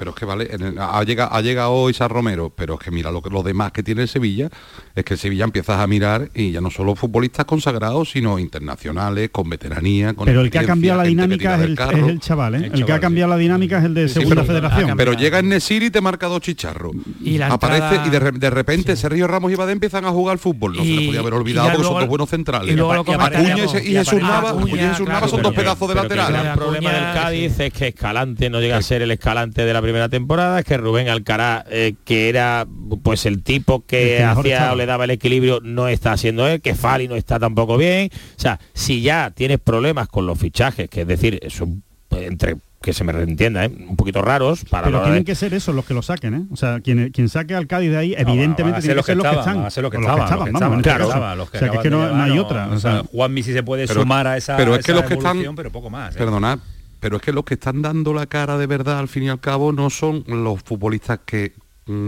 Pero 0.00 0.10
es 0.12 0.16
que 0.16 0.24
vale, 0.24 0.48
en 0.50 0.62
el- 0.62 0.78
ha 0.78 1.04
llegado, 1.04 1.32
ha 1.34 1.40
llegado 1.42 1.72
hoy 1.72 1.92
San 1.94 2.08
Romero, 2.08 2.50
pero 2.56 2.74
es 2.74 2.80
que 2.80 2.90
mira 2.90 3.12
lo 3.12 3.20
que 3.22 3.28
lo 3.30 3.42
demás 3.42 3.70
que 3.70 3.82
tiene 3.82 4.00
el 4.02 4.08
Sevilla, 4.08 4.48
es 4.96 5.04
que 5.04 5.12
el 5.14 5.20
Sevilla 5.20 5.44
empiezas 5.44 5.78
a 5.78 5.86
mirar 5.86 6.30
y 6.34 6.50
ya 6.52 6.60
no 6.62 6.70
solo 6.70 6.94
futbolistas 6.96 7.44
consagrados, 7.44 8.10
sino 8.10 8.38
internacionales, 8.38 9.28
con 9.30 9.48
veteranía, 9.50 10.14
con 10.14 10.24
Pero 10.24 10.40
el 10.40 10.50
que 10.50 10.58
ha 10.58 10.62
experiencia, 10.62 10.66
cambiado 10.94 11.02
la 11.02 11.04
dinámica 11.04 11.54
es 11.54 11.60
del 11.60 11.70
el, 11.72 11.76
carro. 11.76 11.98
es 11.98 12.04
el 12.12 12.20
chaval, 12.20 12.54
¿eh? 12.54 12.58
El 12.72 12.80
El, 12.80 12.86
que 12.86 12.92
ha 12.94 12.98
cambiado 13.00 13.30
la 13.30 13.36
dinámica 13.36 13.78
es 13.78 13.84
el 13.84 13.92
de 13.94 14.08
Sí, 14.08 14.14
segunda 14.14 14.36
pero- 14.42 14.46
federación. 14.46 14.96
Pero 14.96 15.12
llega 15.12 15.38
en 15.38 15.48
Nesiri 15.50 15.86
y 15.86 15.90
te 15.90 16.00
marca 16.00 16.26
dos 16.28 16.40
chicharros. 16.40 16.92
Y 17.22 17.36
la 17.36 17.48
Aparece 17.48 17.84
entrada- 17.96 18.06
y 18.06 18.10
de, 18.10 18.18
re- 18.18 18.32
de 18.38 18.50
repente 18.50 18.96
Sergio 18.96 19.26
Ramos 19.26 19.52
y 19.52 19.54
Badé 19.54 19.72
empiezan 19.72 20.06
a 20.06 20.10
jugar 20.10 20.32
al 20.32 20.38
fútbol. 20.38 20.76
No 20.76 20.82
se 20.82 20.94
podía 20.94 21.20
haber 21.20 21.34
olvidado 21.34 21.68
porque 21.68 21.82
son 21.82 21.84
luego- 21.92 22.00
dos 22.00 22.08
buenos 22.08 22.30
centrales. 22.30 22.72
y 22.72 22.76
luego 22.76 22.94
lo 22.94 23.00
Acuña 23.00 23.56
y, 23.58 23.88
y 23.90 23.92
Jesús 23.96 24.20
Nava, 24.22 24.50
Acuña 24.50 24.94
son 25.28 25.42
dos 25.42 25.52
pedazos 25.54 25.88
de 25.88 25.92
el 25.94 26.02
laterales. 26.02 26.42
gran 26.42 26.56
problema 26.56 26.90
del 26.90 27.02
Cádiz 27.12 27.60
es 27.60 27.72
que 27.74 27.88
Escalante 27.88 28.48
no 28.48 28.60
llega 28.60 28.78
a 28.78 28.82
ser 28.82 29.02
el 29.02 29.10
Escalante 29.10 29.64
de 29.64 29.72
la 29.74 29.80
primera 29.90 30.08
temporada, 30.08 30.58
es 30.60 30.64
que 30.64 30.76
Rubén 30.76 31.08
Alcaraz, 31.08 31.64
eh, 31.70 31.94
que 32.04 32.28
era 32.28 32.66
pues 33.02 33.26
el 33.26 33.42
tipo 33.42 33.76
El 33.76 33.82
que 33.86 34.22
hacía 34.24 34.72
o 34.72 34.76
le 34.76 34.86
daba 34.86 35.04
el 35.04 35.10
equilibrio, 35.10 35.60
no 35.62 35.88
está 35.88 36.12
haciendo 36.12 36.46
él, 36.48 36.60
que 36.60 36.74
Fali 36.74 37.08
no 37.08 37.16
está 37.16 37.38
tampoco 37.38 37.76
bien. 37.76 38.10
O 38.36 38.40
sea, 38.40 38.58
si 38.72 39.02
ya 39.02 39.30
tienes 39.34 39.58
problemas 39.60 40.08
con 40.08 40.26
los 40.26 40.38
fichajes, 40.38 40.88
que 40.88 41.02
es 41.02 41.06
decir, 41.06 41.38
eso 41.42 41.68
entre 42.10 42.56
que 42.82 42.94
se 42.94 43.04
me 43.04 43.12
entienda, 43.12 43.66
¿eh? 43.66 43.70
un 43.90 43.94
poquito 43.94 44.22
raros 44.22 44.64
para 44.64 44.86
Pero 44.86 45.02
tienen 45.02 45.18
de- 45.20 45.24
que 45.26 45.34
ser 45.34 45.52
esos 45.52 45.74
los 45.74 45.84
que 45.84 45.92
lo 45.92 46.00
saquen, 46.00 46.32
¿eh? 46.34 46.42
O 46.50 46.56
sea, 46.56 46.80
quien, 46.80 47.10
quien 47.10 47.28
saque 47.28 47.54
al 47.54 47.66
Cádiz 47.66 47.90
de 47.90 47.98
ahí, 47.98 48.14
evidentemente 48.16 48.80
tiene 48.80 48.94
que 48.94 48.94
los 48.96 49.04
que 49.04 49.12
ser 49.12 49.16
los 49.18 49.26
que 49.26 49.38
están. 49.38 49.62
los 49.62 49.90
que 49.90 49.96
estaban, 49.98 50.78
este 50.78 50.82
claro, 50.88 51.08
o 51.08 51.10
sea, 51.12 51.68
que, 51.70 51.76
es 51.76 51.82
que 51.82 51.90
no, 51.90 52.22
hay 52.22 52.38
otra. 52.38 52.68
o 52.68 52.78
sea, 52.80 53.00
o 53.00 53.02
sea, 53.02 53.04
Juanmi 53.12 53.42
sí 53.42 53.52
se 53.52 53.62
puede 53.62 53.86
Pero- 53.86 54.00
sumar 54.00 54.26
a 54.26 54.38
esa, 54.38 54.56
pero 54.56 54.74
es 54.74 54.84
que 54.84 54.92
esa 54.92 55.00
los 55.02 55.08
que 55.08 55.14
están- 55.14 55.54
pero 55.54 55.70
poco 55.70 55.90
más. 55.90 56.14
¿eh? 56.14 56.18
Perdonad, 56.18 56.58
pero 57.00 57.16
es 57.16 57.22
que 57.22 57.32
los 57.32 57.44
que 57.44 57.54
están 57.54 57.82
dando 57.82 58.14
la 58.14 58.26
cara 58.26 58.58
de 58.58 58.66
verdad 58.66 58.98
al 58.98 59.08
fin 59.08 59.24
y 59.24 59.28
al 59.28 59.40
cabo 59.40 59.72
no 59.72 59.90
son 59.90 60.24
los 60.26 60.62
futbolistas 60.62 61.20
que 61.24 61.54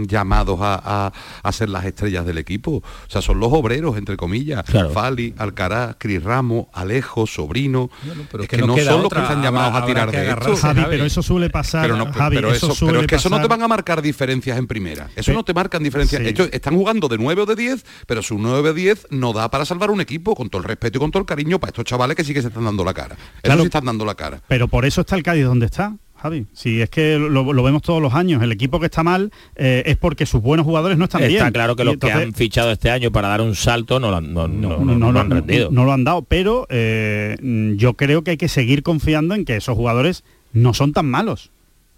llamados 0.07 0.59
a, 0.61 0.81
a- 1.07 1.13
a 1.43 1.51
ser 1.51 1.69
las 1.69 1.85
estrellas 1.85 2.25
del 2.25 2.37
equipo. 2.37 2.71
O 2.77 2.83
sea, 3.09 3.21
son 3.21 3.39
los 3.39 3.51
obreros, 3.51 3.97
entre 3.97 4.17
comillas. 4.17 4.63
Fali, 4.93 5.33
Alcaraz, 5.37 5.95
Cris 5.97 6.23
Ramos, 6.23 6.67
Alejo, 6.73 7.27
Sobrino. 7.27 7.89
pero 8.31 8.43
es 8.43 8.49
que 8.49 8.57
que, 8.57 8.61
no 8.65 8.77
son 8.77 9.03
los 9.03 9.11
que 9.13 9.19
están 9.19 9.37
habrá- 9.39 9.43
llamados 9.43 9.81
a 9.81 9.85
tirar 9.85 10.11
de 10.11 10.29
esto. 10.29 10.55
Javi, 10.55 10.83
pero 10.89 11.05
eso 11.05 11.21
suele 11.23 11.49
pasar, 11.49 11.83
Pero, 11.83 11.97
no, 11.97 12.11
Javi, 12.11 12.35
pero 12.35 12.51
eso 12.51 12.67
eso, 12.67 12.75
suele 12.75 12.91
pero 12.93 13.01
es 13.01 13.07
que 13.07 13.15
eso 13.15 13.29
no 13.29 13.41
te 13.41 13.47
van 13.47 13.61
a 13.61 13.67
marcar 13.67 14.01
diferencias 14.01 14.57
en 14.57 14.67
primera. 14.67 15.09
Eso 15.15 15.33
no 15.33 15.43
te 15.43 15.53
marcan 15.53 15.83
diferencias. 15.83 16.21
Sí. 16.21 16.27
Ellos 16.29 16.49
están 16.51 16.75
jugando 16.75 17.07
de 17.07 17.17
9 17.17 17.41
o 17.41 17.45
de 17.45 17.55
10, 17.55 17.85
pero 18.07 18.21
su 18.21 18.37
9 18.37 18.69
o 18.69 18.73
10 18.73 19.07
no 19.11 19.33
da 19.33 19.49
para 19.49 19.65
salvar 19.65 19.91
un 19.91 20.01
equipo, 20.01 20.35
con 20.35 20.49
todo 20.49 20.61
el 20.61 20.67
respeto 20.67 20.97
y 20.97 21.01
con 21.01 21.11
todo 21.11 21.19
el 21.21 21.25
cariño 21.25 21.59
para 21.59 21.69
estos 21.69 21.85
chavales 21.85 22.15
que 22.15 22.23
sí 22.23 22.33
que 22.33 22.41
se 22.41 22.47
están 22.49 22.63
dando 22.65 22.83
la 22.83 22.93
cara. 22.93 23.15
Eso 23.15 23.41
Claro. 23.41 23.61
sí 23.61 23.65
están 23.65 23.85
dando 23.85 24.05
la 24.05 24.15
cara. 24.15 24.41
Pero 24.47 24.67
por 24.67 24.85
eso 24.85 25.01
está 25.01 25.15
el 25.15 25.23
Cádiz 25.23 25.45
donde 25.45 25.65
está. 25.65 25.95
Javi, 26.23 26.45
si 26.53 26.81
es 26.81 26.89
que 26.89 27.19
lo, 27.19 27.51
lo 27.51 27.63
vemos 27.63 27.81
todos 27.81 28.01
los 28.01 28.13
años, 28.13 28.41
el 28.41 28.51
equipo 28.53 28.79
que 28.79 28.85
está 28.85 29.03
mal 29.03 29.29
eh, 29.57 29.83
es 29.85 29.97
porque 29.97 30.25
sus 30.25 30.41
buenos 30.41 30.65
jugadores 30.65 30.97
no 30.97 31.03
están 31.03 31.19
bien. 31.21 31.33
Está 31.33 31.51
claro 31.51 31.75
que 31.75 31.83
los 31.83 31.97
que 31.97 32.09
han 32.11 32.33
fichado 32.33 32.71
este 32.71 32.89
año 32.89 33.11
para 33.11 33.27
dar 33.27 33.41
un 33.41 33.55
salto 33.55 33.99
no 33.99 34.09
lo 34.09 34.15
han, 34.17 34.33
no, 34.33 34.47
no- 34.47 34.77
no- 34.77 34.95
no 34.97 35.11
lo- 35.11 35.19
han 35.19 35.29
rendido. 35.29 35.69
no 35.69 35.83
lo 35.83 35.91
han 35.91 36.05
dado, 36.05 36.21
pero 36.21 36.65
eh, 36.69 37.37
yo 37.75 37.95
creo 37.95 38.23
que 38.23 38.31
hay 38.31 38.37
que 38.37 38.47
seguir 38.47 38.83
confiando 38.83 39.35
en 39.35 39.43
que 39.43 39.57
esos 39.57 39.75
jugadores 39.75 40.23
no 40.53 40.73
son 40.73 40.93
tan 40.93 41.07
malos. 41.07 41.51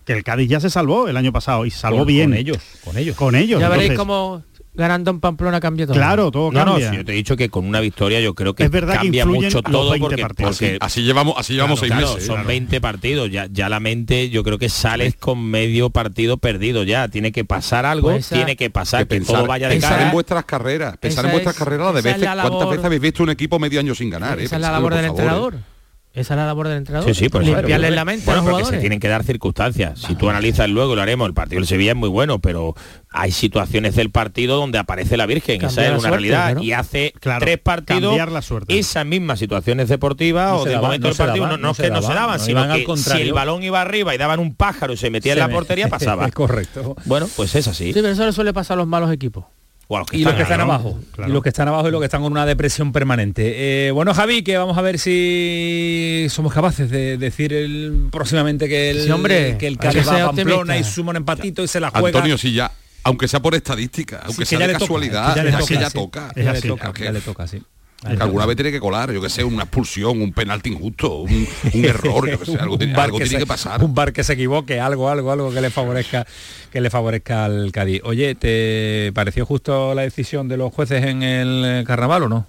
Que 0.05 0.13
el 0.13 0.23
Cádiz 0.23 0.49
ya 0.49 0.59
se 0.59 0.69
salvó 0.71 1.07
el 1.07 1.17
año 1.17 1.31
pasado 1.31 1.65
y 1.65 1.71
se 1.71 1.77
salvó 1.79 1.99
Con- 1.99 2.07
bien. 2.07 2.29
con 2.31 2.37
ellos, 2.39 2.57
con 2.83 2.97
ellos. 2.97 3.15
Con 3.15 3.35
ellos. 3.35 3.59
Ya 3.61 3.69
veréis 3.69 3.93
cómo 3.93 4.43
ganando 4.75 5.11
en 5.11 5.19
Pamplona 5.19 5.59
cambia 5.59 5.85
todo. 5.85 5.95
Claro, 5.95 6.31
todo 6.31 6.51
No, 6.51 6.65
no, 6.65 6.71
cambia. 6.73 6.91
si 6.91 6.97
yo 6.97 7.05
te 7.05 7.11
he 7.13 7.15
dicho 7.15 7.35
que 7.37 7.49
con 7.49 7.65
una 7.65 7.79
victoria 7.79 8.19
yo 8.19 8.33
creo 8.33 8.53
que 8.53 8.63
Es 8.65 8.71
verdad 8.71 8.93
que 8.93 8.99
cambia 8.99 9.25
mucho 9.25 9.61
todo 9.61 9.91
20 9.91 9.99
porque, 10.07 10.21
partidos. 10.21 10.57
porque- 10.57 10.77
Así 10.81 11.03
llevamos, 11.03 11.35
así 11.37 11.53
llevamos 11.53 11.79
Claro, 11.79 11.93
seis 11.95 11.99
claro, 11.99 12.13
meses. 12.15 12.27
son 12.27 12.35
claro. 12.35 12.47
20 12.47 12.81
partidos, 12.81 13.31
ya, 13.31 13.47
ya 13.51 13.69
la 13.69 13.79
mente 13.79 14.29
yo 14.29 14.43
creo 14.43 14.57
que 14.57 14.69
sales 14.69 15.15
con 15.15 15.43
medio 15.43 15.89
partido 15.89 16.37
perdido 16.37 16.83
ya, 16.83 17.07
tiene 17.07 17.31
que 17.31 17.45
pasar 17.45 17.85
algo, 17.85 18.09
Pues 18.09 18.25
esa- 18.25 18.35
tiene 18.35 18.55
que 18.55 18.69
pasar, 18.69 19.01
que, 19.01 19.07
Que 19.07 19.15
pensar, 19.17 19.35
todo 19.37 19.47
vaya 19.47 19.67
de 19.67 19.75
pensar 19.75 19.91
cara. 19.93 20.05
en 20.05 20.11
vuestras 20.11 20.45
carreras, 20.45 20.97
pensar 20.97 21.25
en 21.25 21.31
vuestras 21.31 21.55
es- 21.55 21.59
carreras 21.59 21.93
de 21.95 22.01
veces. 22.01 22.21
la 22.21 22.33
¿Cuántas 22.33 22.51
labor- 22.51 22.69
veces 22.69 22.85
habéis 22.85 23.01
visto 23.01 23.23
un 23.23 23.29
equipo 23.29 23.59
medio 23.59 23.79
año 23.79 23.95
sin 23.95 24.09
ganar? 24.09 24.39
eh? 24.39 24.43
Es 24.45 24.51
la 24.51 24.71
labor 24.71 24.93
del 24.93 25.05
favor, 25.05 25.19
entrenador. 25.19 25.53
eh. 25.55 25.74
Esa 26.15 26.33
es 26.33 26.37
la 26.37 26.45
labor 26.45 26.69
del 26.69 26.77
entrenador. 26.77 27.13
Sí, 27.13 27.25
sí, 27.25 27.29
por 27.29 27.43
eso. 27.43 27.53
Limpiarle 27.55 27.91
la 27.91 28.05
mente 28.05 28.25
Bueno, 28.25 28.55
a 28.55 28.59
los 28.59 28.69
se 28.69 28.77
tienen 28.77 28.99
que 29.01 29.09
dar 29.09 29.23
circunstancias. 29.23 29.99
Si 29.99 30.15
tú 30.15 30.29
analizas 30.29 30.69
luego, 30.69 30.95
lo 30.95 31.01
haremos, 31.01 31.27
el 31.27 31.33
partido 31.33 31.59
del 31.59 31.67
Sevilla 31.67 31.91
es 31.91 31.97
muy 31.97 32.07
bueno, 32.07 32.39
pero 32.39 32.73
hay 33.09 33.31
situaciones 33.31 33.95
del 33.95 34.11
partido 34.11 34.55
donde 34.57 34.77
aparece 34.77 35.17
la 35.17 35.25
Virgen, 35.25 35.59
Cambiar 35.59 35.71
esa 35.71 35.81
es 35.81 35.87
la 35.87 35.93
una 35.93 35.99
suerte, 35.99 36.15
realidad. 36.17 36.45
claro. 36.51 36.63
Y 36.63 36.71
hace 36.71 37.13
Claro, 37.19 37.39
tres 37.45 37.57
partidos, 37.59 38.01
cambiar 38.03 38.31
la 38.31 38.41
suerte. 38.41 38.79
esas 38.79 39.05
mismas 39.05 39.39
situaciones 39.39 39.89
deportivas 39.89 40.51
No 40.51 40.57
o 40.59 40.65
del 40.65 40.79
momento 40.79 41.07
no 41.07 41.13
del 41.13 41.17
partido, 41.17 41.45
daban, 41.45 41.61
no, 41.61 41.71
es 41.71 41.77
se 41.77 41.83
que 41.83 41.89
no 41.89 42.01
se 42.01 42.07
daban, 42.07 42.15
daban, 42.17 42.37
no 42.39 42.43
sino 42.45 42.95
que 42.95 42.97
si 42.97 43.21
el 43.21 43.33
balón 43.33 43.63
iba 43.63 43.81
arriba 43.81 44.15
y 44.15 44.17
daban 44.17 44.39
un 44.39 44.55
pájaro 44.55 44.93
y 44.93 44.97
se 44.97 45.09
metía 45.09 45.33
en 45.33 45.39
la 45.39 45.47
me- 45.49 45.53
portería, 45.53 45.87
pasaba. 45.89 46.25
Es 46.27 46.33
correcto. 46.33 46.95
Bueno, 47.05 47.27
pues 47.35 47.53
es 47.55 47.67
así. 47.67 47.87
Sí, 47.87 47.93
pero 47.93 48.07
eso 48.07 48.25
le 48.25 48.31
suele 48.31 48.53
pasar 48.53 48.75
a 48.75 48.77
los 48.77 48.87
malos 48.87 49.11
equipos. 49.11 49.45
O 49.87 49.95
a 49.95 49.99
los 49.99 50.07
que 50.07 50.17
y 50.17 50.23
los 50.23 50.33
que 50.33 50.41
están 50.41 50.61
abajo. 50.61 50.99
Y 51.25 51.31
los 51.31 51.43
que 51.43 51.49
están 51.49 51.67
abajo 51.67 51.87
y 51.87 51.91
los 51.91 52.01
que 52.01 52.05
están 52.05 52.21
con 52.21 52.31
una 52.31 52.45
depresión 52.45 52.91
permanente. 52.91 53.87
Eh, 53.87 53.91
bueno 53.91 54.13
Javi 54.13 54.43
que 54.43 54.57
vamos 54.57 54.77
a 54.77 54.81
ver 54.81 54.97
si 54.99 56.27
somos 56.29 56.53
capaces 56.53 56.89
de 56.89 57.17
decir 57.17 57.53
el, 57.53 58.07
próximamente 58.11 58.67
que 58.67 58.89
el 58.89 59.03
Sí, 59.03 59.11
hombre, 59.11 59.57
que 59.57 59.67
el 59.67 59.73
hay 59.73 59.77
Cádiz 59.77 60.03
que 60.03 60.09
va 60.09 60.23
a 60.23 60.31
Pamplona 60.31 60.77
y 60.77 60.83
suma 60.83 61.11
un 61.11 61.17
empatito 61.17 61.63
y 61.63 61.67
se 61.67 61.79
la 61.79 61.91
juega. 61.91 62.17
Antonio, 62.17 62.37
si 62.37 62.53
ya, 62.53 62.71
aunque 63.03 63.27
sea 63.27 63.41
por 63.41 63.53
estadística, 63.53 64.21
aunque 64.23 64.39
que 64.39 64.45
sea 64.45 64.59
de 64.59 64.67
toca, 64.67 64.79
casualidad, 64.79 65.33
que 65.33 65.37
ya 65.37 65.43
le 65.43 65.49
es 65.49 65.93
toca, 65.93 66.31
que 66.33 66.43
ya 66.43 66.51
toca. 66.51 66.51
le 66.51 66.57
así, 66.57 66.67
toca 66.67 66.93
ya 67.03 67.11
le 67.11 67.21
toca 67.21 67.47
sí 67.47 67.61
Que 68.05 68.21
alguna 68.23 68.45
vez 68.45 68.55
tiene 68.55 68.71
que 68.71 68.79
colar, 68.79 69.11
yo 69.11 69.21
que 69.21 69.29
sé, 69.29 69.43
una 69.43 69.63
expulsión, 69.63 70.21
un 70.21 70.31
penalti 70.31 70.69
injusto, 70.69 71.21
un, 71.21 71.47
un 71.73 71.85
error, 71.85 72.29
yo 72.29 72.39
que 72.39 72.45
sé, 72.45 72.57
algo, 72.57 72.77
tiene, 72.77 72.93
algo 72.95 73.17
que 73.17 73.23
tiene 73.25 73.39
se- 73.39 73.43
que 73.45 73.47
pasar. 73.47 73.83
un 73.83 73.93
bar 73.95 74.13
que 74.13 74.23
se 74.23 74.33
equivoque 74.33 74.79
algo 74.79 75.09
algo 75.09 75.31
algo 75.31 75.51
que 75.51 75.61
le 75.61 75.69
favorezca 75.69 76.25
que 76.71 76.81
le 76.81 76.89
favorezca 76.89 77.45
al 77.45 77.71
Cádiz. 77.71 78.01
Oye 78.03 78.35
te 78.35 79.11
pareció 79.13 79.45
justo 79.45 79.93
la 79.95 80.03
decisión 80.03 80.47
de 80.47 80.57
los 80.57 80.73
jueces 80.73 81.03
en 81.05 81.23
el 81.23 81.63
eh, 81.65 81.83
carnaval 81.85 82.23
o 82.23 82.29
no 82.29 82.47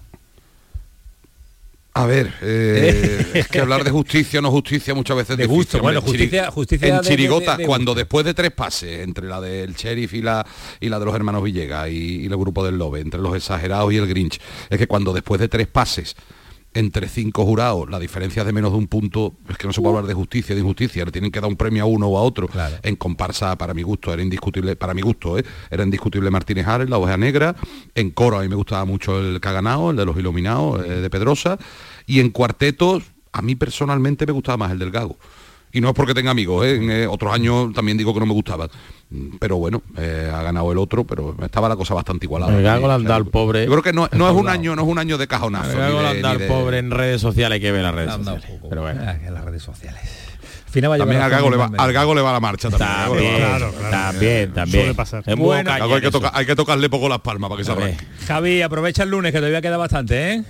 A 1.97 2.05
ver, 2.05 2.31
eh, 2.41 3.25
es 3.33 3.47
que 3.47 3.59
hablar 3.59 3.83
de 3.83 3.91
justicia 3.91 4.39
o 4.39 4.41
no 4.41 4.51
justicia 4.51 4.93
muchas 4.93 5.17
veces 5.17 5.31
es 5.31 5.37
De 5.37 5.43
difícil, 5.43 5.57
gusto, 5.57 5.79
bueno, 5.79 6.01
justicia- 6.01 6.51
justicia 6.51 6.87
en 6.87 6.93
de- 7.57 7.65
cuando 7.65 7.95
después 7.95 8.25
de 8.25 8.33
tres 8.33 8.51
pases 8.51 8.99
entre 8.99 9.25
la 9.27 9.41
del 9.41 9.73
sheriff 9.73 10.13
y 10.13 10.21
la 10.21 10.45
y 10.79 10.89
la 10.89 10.99
de 10.99 11.05
los 11.05 11.15
hermanos 11.15 11.43
Villegas 11.43 11.89
y, 11.89 12.21
y 12.21 12.25
el 12.25 12.37
grupo 12.37 12.63
del 12.65 12.77
Lobe, 12.77 12.99
entre 13.01 13.19
los 13.21 13.35
exagerados 13.35 13.91
y 13.93 13.97
el 13.97 14.07
Grinch, 14.07 14.39
es 14.69 14.77
que 14.77 14.87
cuando 14.87 15.11
después 15.13 15.39
de 15.41 15.47
tres 15.47 15.67
pases 15.67 16.15
entre 16.77 17.09
cinco 17.09 17.43
jurados, 17.43 17.89
la 17.89 17.97
diferencia 17.97 18.41
es 18.41 18.45
de 18.45 18.53
menos 18.53 18.71
de 18.71 18.77
un 18.77 18.85
punto, 18.85 19.33
es 19.49 19.57
que 19.57 19.65
no 19.65 19.73
se 19.73 19.81
puede 19.81 19.95
hablar 19.95 20.07
de 20.07 20.13
justicia, 20.13 20.53
de 20.53 20.61
injusticia, 20.61 21.05
le 21.05 21.11
tienen 21.11 21.31
que 21.31 21.41
dar 21.41 21.49
un 21.49 21.55
premio 21.55 21.81
a 21.81 21.85
uno 21.87 22.05
o 22.05 22.19
a 22.19 22.21
otro. 22.21 22.47
En 22.83 22.95
comparsa, 22.95 23.57
para 23.57 23.73
mi 23.73 23.81
gusto, 23.81 24.13
era 24.13 24.21
indiscutible, 24.21 24.75
para 24.75 24.93
mi 24.93 25.01
gusto, 25.01 25.39
¿eh? 25.39 25.45
era 25.71 25.83
indiscutible 25.83 26.29
Martínez 26.29 26.67
Ares, 26.67 26.87
la 26.87 26.99
oveja 26.99 27.17
negra, 27.17 27.55
en 27.95 28.11
coro 28.11 28.37
a 28.37 28.43
mí 28.43 28.47
me 28.47 28.55
gustaba 28.55 28.85
mucho 28.85 29.19
el 29.19 29.39
ganado, 29.39 29.89
el 29.89 29.97
de 29.97 30.05
los 30.05 30.17
iluminados, 30.17 30.85
eh, 30.85 31.01
de 31.01 31.09
Pedrosa, 31.09 31.57
y 32.05 32.19
en 32.19 32.29
cuartetos, 32.29 33.05
a 33.31 33.41
mí 33.41 33.55
personalmente 33.55 34.27
me 34.27 34.33
gustaba 34.33 34.57
más 34.57 34.71
el 34.71 34.77
del 34.77 34.91
Gago. 34.91 35.17
Y 35.71 35.81
no 35.81 35.89
es 35.89 35.93
porque 35.93 36.13
tenga 36.13 36.31
amigos, 36.31 36.65
¿eh? 36.65 36.75
en 36.75 36.89
eh, 36.89 37.07
otros 37.07 37.33
años 37.33 37.73
también 37.73 37.97
digo 37.97 38.13
que 38.13 38.19
no 38.19 38.25
me 38.25 38.33
gustaba. 38.33 38.67
Mm, 39.09 39.37
Pero 39.39 39.57
bueno, 39.57 39.81
eh, 39.97 40.31
ha 40.33 40.41
ganado 40.41 40.71
el 40.71 40.77
otro, 40.77 41.03
pero 41.05 41.35
estaba 41.43 41.69
la 41.69 41.75
cosa 41.75 41.93
bastante 41.93 42.25
igualada. 42.25 42.59
Dado 42.59 43.13
al 43.13 43.25
pobre. 43.27 43.65
Yo 43.65 43.71
creo 43.71 43.83
que 43.83 43.93
no, 43.93 44.09
no 44.11 44.29
es 44.29 44.35
un 44.35 44.49
año, 44.49 44.75
no 44.75 44.83
es 44.83 44.87
un 44.87 44.97
año 44.99 45.17
de 45.17 45.27
cajonazo. 45.27 45.71
El 45.71 45.77
Gago 45.77 46.01
ni 46.01 46.21
le 46.21 46.21
de- 46.21 46.37
de- 46.37 46.47
pobre 46.47 46.77
en 46.79 46.91
redes 46.91 47.21
sociales, 47.21 47.59
que 47.59 47.71
ver 47.71 47.83
las 47.83 47.93
redes 47.93 48.13
sociales. 48.13 48.45
poco. 48.45 48.69
Pero 48.69 48.81
bueno. 48.81 49.01
Ah, 49.05 49.15
en 49.23 49.33
las 49.33 49.43
redes 49.43 49.63
sociales 49.63 50.27
final 50.77 50.91
va 50.91 50.97
También 50.97 51.21
al 51.21 51.29
Gago, 51.31 51.49
le 51.49 51.57
va, 51.57 51.71
al 51.77 51.93
Gago 51.93 52.13
le 52.15 52.21
va 52.21 52.31
la 52.33 52.39
marcha 52.39 52.69
también. 52.69 52.87
También, 52.89 53.41
marcha. 53.41 53.89
también, 53.89 54.53
también. 54.53 54.81
Suele 54.83 54.93
pasar. 54.95 55.23
Es 55.25 55.35
Bueno, 55.35 55.71
hay, 55.71 56.01
que 56.01 56.21
hay 56.33 56.55
tocarle 56.55 56.89
poco 56.89 57.09
las 57.09 57.19
palmas 57.19 57.49
para 57.49 57.57
que 57.59 57.65
se 57.65 57.71
arranque. 57.71 58.05
Javi 58.27 58.61
aprovecha 58.61 59.03
el 59.03 59.09
lunes 59.09 59.31
que 59.31 59.39
todavía 59.39 59.61
queda 59.61 59.77
bastante 59.77 60.33
¿eh? 60.33 60.43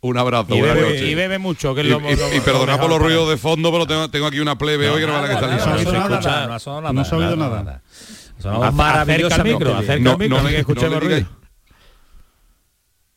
Un 0.00 0.18
abrazo, 0.18 0.54
Y 0.54 0.60
bebe, 0.60 0.80
noches. 0.82 1.02
y 1.02 1.14
bebe 1.14 1.38
mucho, 1.38 1.74
que 1.74 1.80
es 1.80 1.86
Y, 1.86 1.90
lo, 1.90 1.98
y- 1.98 2.14
lo- 2.16 2.32
y 2.32 2.36
lo 2.38 2.42
perdonad 2.44 2.66
mejor 2.74 2.80
por 2.82 2.90
los 2.90 2.98
ruidos 3.00 3.28
de 3.30 3.36
fondo, 3.38 3.72
pero 3.72 3.86
tengo, 3.86 4.08
tengo 4.10 4.26
aquí 4.26 4.38
una 4.40 4.56
plebe 4.56 4.88
hoy 4.90 5.00
que 5.00 5.06
no 5.06 5.14
me 5.14 5.20
la 5.22 5.26
que 5.28 5.34
está 5.34 5.46
no, 5.46 5.52
ha 5.52 5.56
nada, 6.20 6.46
no 6.46 6.54
ha 6.54 6.58
sonado 6.58 6.80
nada, 6.82 6.92
No 6.92 7.04
se 7.04 7.14
ha 7.14 7.18
oído 7.18 7.36
nada, 7.36 7.62
nada. 7.62 7.82
Micro, 9.44 9.74
acerca 9.74 9.98
No, 10.04 10.12
el 10.12 10.18
micro, 10.18 10.36
no, 10.36 10.42
no, 10.42 10.48
hay 10.48 10.54
que 10.54 10.58
no 10.58 10.60
escuchemos 10.60 11.02
le 11.02 11.08
digáis- 11.08 11.24
ruido. 11.26 11.45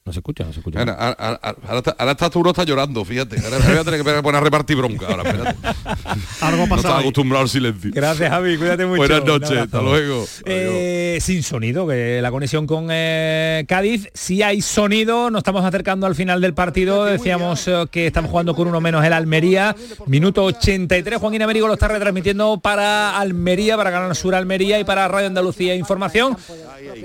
No 0.09 0.13
se 0.13 0.21
escucha, 0.21 0.43
no 0.43 0.51
se 0.51 0.59
escucha. 0.61 0.79
Ahora, 0.79 0.93
ahora, 0.93 1.15
ahora, 1.19 1.55
ahora 1.67 1.77
está, 1.77 2.11
está 2.11 2.25
Arturo 2.25 2.49
está 2.49 2.63
llorando, 2.63 3.05
fíjate. 3.05 3.39
Ahora 3.45 3.59
voy 3.59 3.77
a 3.77 3.83
tener 3.83 4.03
que 4.03 4.21
poner 4.23 4.35
a 4.37 4.43
repartir 4.43 4.75
bronca 4.75 5.05
ahora, 5.05 5.21
espérate. 5.21 5.59
Algo 6.41 6.65
No 6.65 6.75
estaba 6.75 6.99
acostumbrado 6.99 7.43
al 7.43 7.49
silencio. 7.49 7.91
Gracias, 7.93 8.27
Javi. 8.27 8.57
Cuídate 8.57 8.87
mucho. 8.87 8.97
Buenas 8.97 9.23
noches, 9.23 9.55
hasta 9.55 9.79
luego. 9.83 10.25
Eh, 10.45 11.19
sin 11.21 11.43
sonido, 11.43 11.85
que 11.85 12.23
la 12.23 12.31
conexión 12.31 12.65
con 12.65 12.87
eh, 12.89 13.65
Cádiz, 13.67 14.09
si 14.15 14.41
hay 14.41 14.63
sonido, 14.63 15.29
nos 15.29 15.41
estamos 15.41 15.63
acercando 15.63 16.07
al 16.07 16.15
final 16.15 16.41
del 16.41 16.55
partido, 16.55 17.05
decíamos 17.05 17.67
eh, 17.67 17.85
que 17.91 18.07
estamos 18.07 18.31
jugando 18.31 18.55
con 18.55 18.67
uno 18.67 18.81
menos 18.81 19.05
el 19.05 19.13
Almería, 19.13 19.75
minuto 20.07 20.43
83, 20.43 21.19
Joaquín 21.19 21.43
Américo 21.43 21.67
lo 21.67 21.73
está 21.73 21.87
retransmitiendo 21.87 22.59
para 22.59 23.15
Almería, 23.19 23.77
para 23.77 23.91
Canal 23.91 24.15
Sur 24.15 24.33
Almería 24.33 24.79
y 24.79 24.83
para 24.83 25.07
Radio 25.07 25.27
Andalucía 25.27 25.75
Información. 25.75 26.35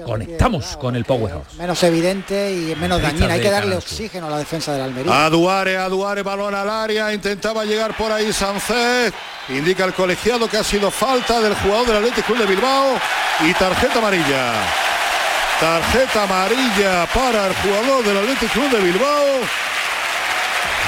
Conectamos 0.07 0.79
con 0.79 0.97
el 0.97 1.05
Powerhouse. 1.05 1.55
menos 1.59 1.83
evidente 1.83 2.55
y 2.55 2.74
menos 2.76 2.93
Dañina. 2.99 3.34
Hay 3.34 3.40
que 3.40 3.51
darle 3.51 3.76
oxígeno 3.76 4.26
a 4.26 4.30
la 4.30 4.38
defensa 4.38 4.72
del 4.72 4.82
Almería. 4.82 5.26
A 5.26 5.30
Duare, 5.30 5.76
a 5.76 5.88
Duare, 5.88 6.22
balón 6.22 6.55
al 6.55 6.68
área, 6.68 7.12
intentaba 7.12 7.64
llegar 7.64 7.97
por 7.97 8.12
ahí 8.12 8.32
Sancet, 8.32 9.14
indica 9.49 9.84
el 9.84 9.95
colegiado 9.95 10.49
que 10.49 10.57
ha 10.57 10.64
sido 10.64 10.90
falta 10.90 11.40
del 11.40 11.55
jugador 11.55 11.86
del 11.86 11.97
Atlético 11.97 12.28
Club 12.28 12.38
de 12.38 12.47
Bilbao 12.47 12.99
y 13.40 13.53
tarjeta 13.55 13.99
amarilla. 13.99 14.53
Tarjeta 15.61 16.24
amarilla 16.24 17.07
para 17.14 17.47
el 17.47 17.55
jugador 17.57 18.05
del 18.05 18.18
Atlético 18.18 18.53
Club 18.53 18.70
de 18.70 18.80
Bilbao. 18.80 19.26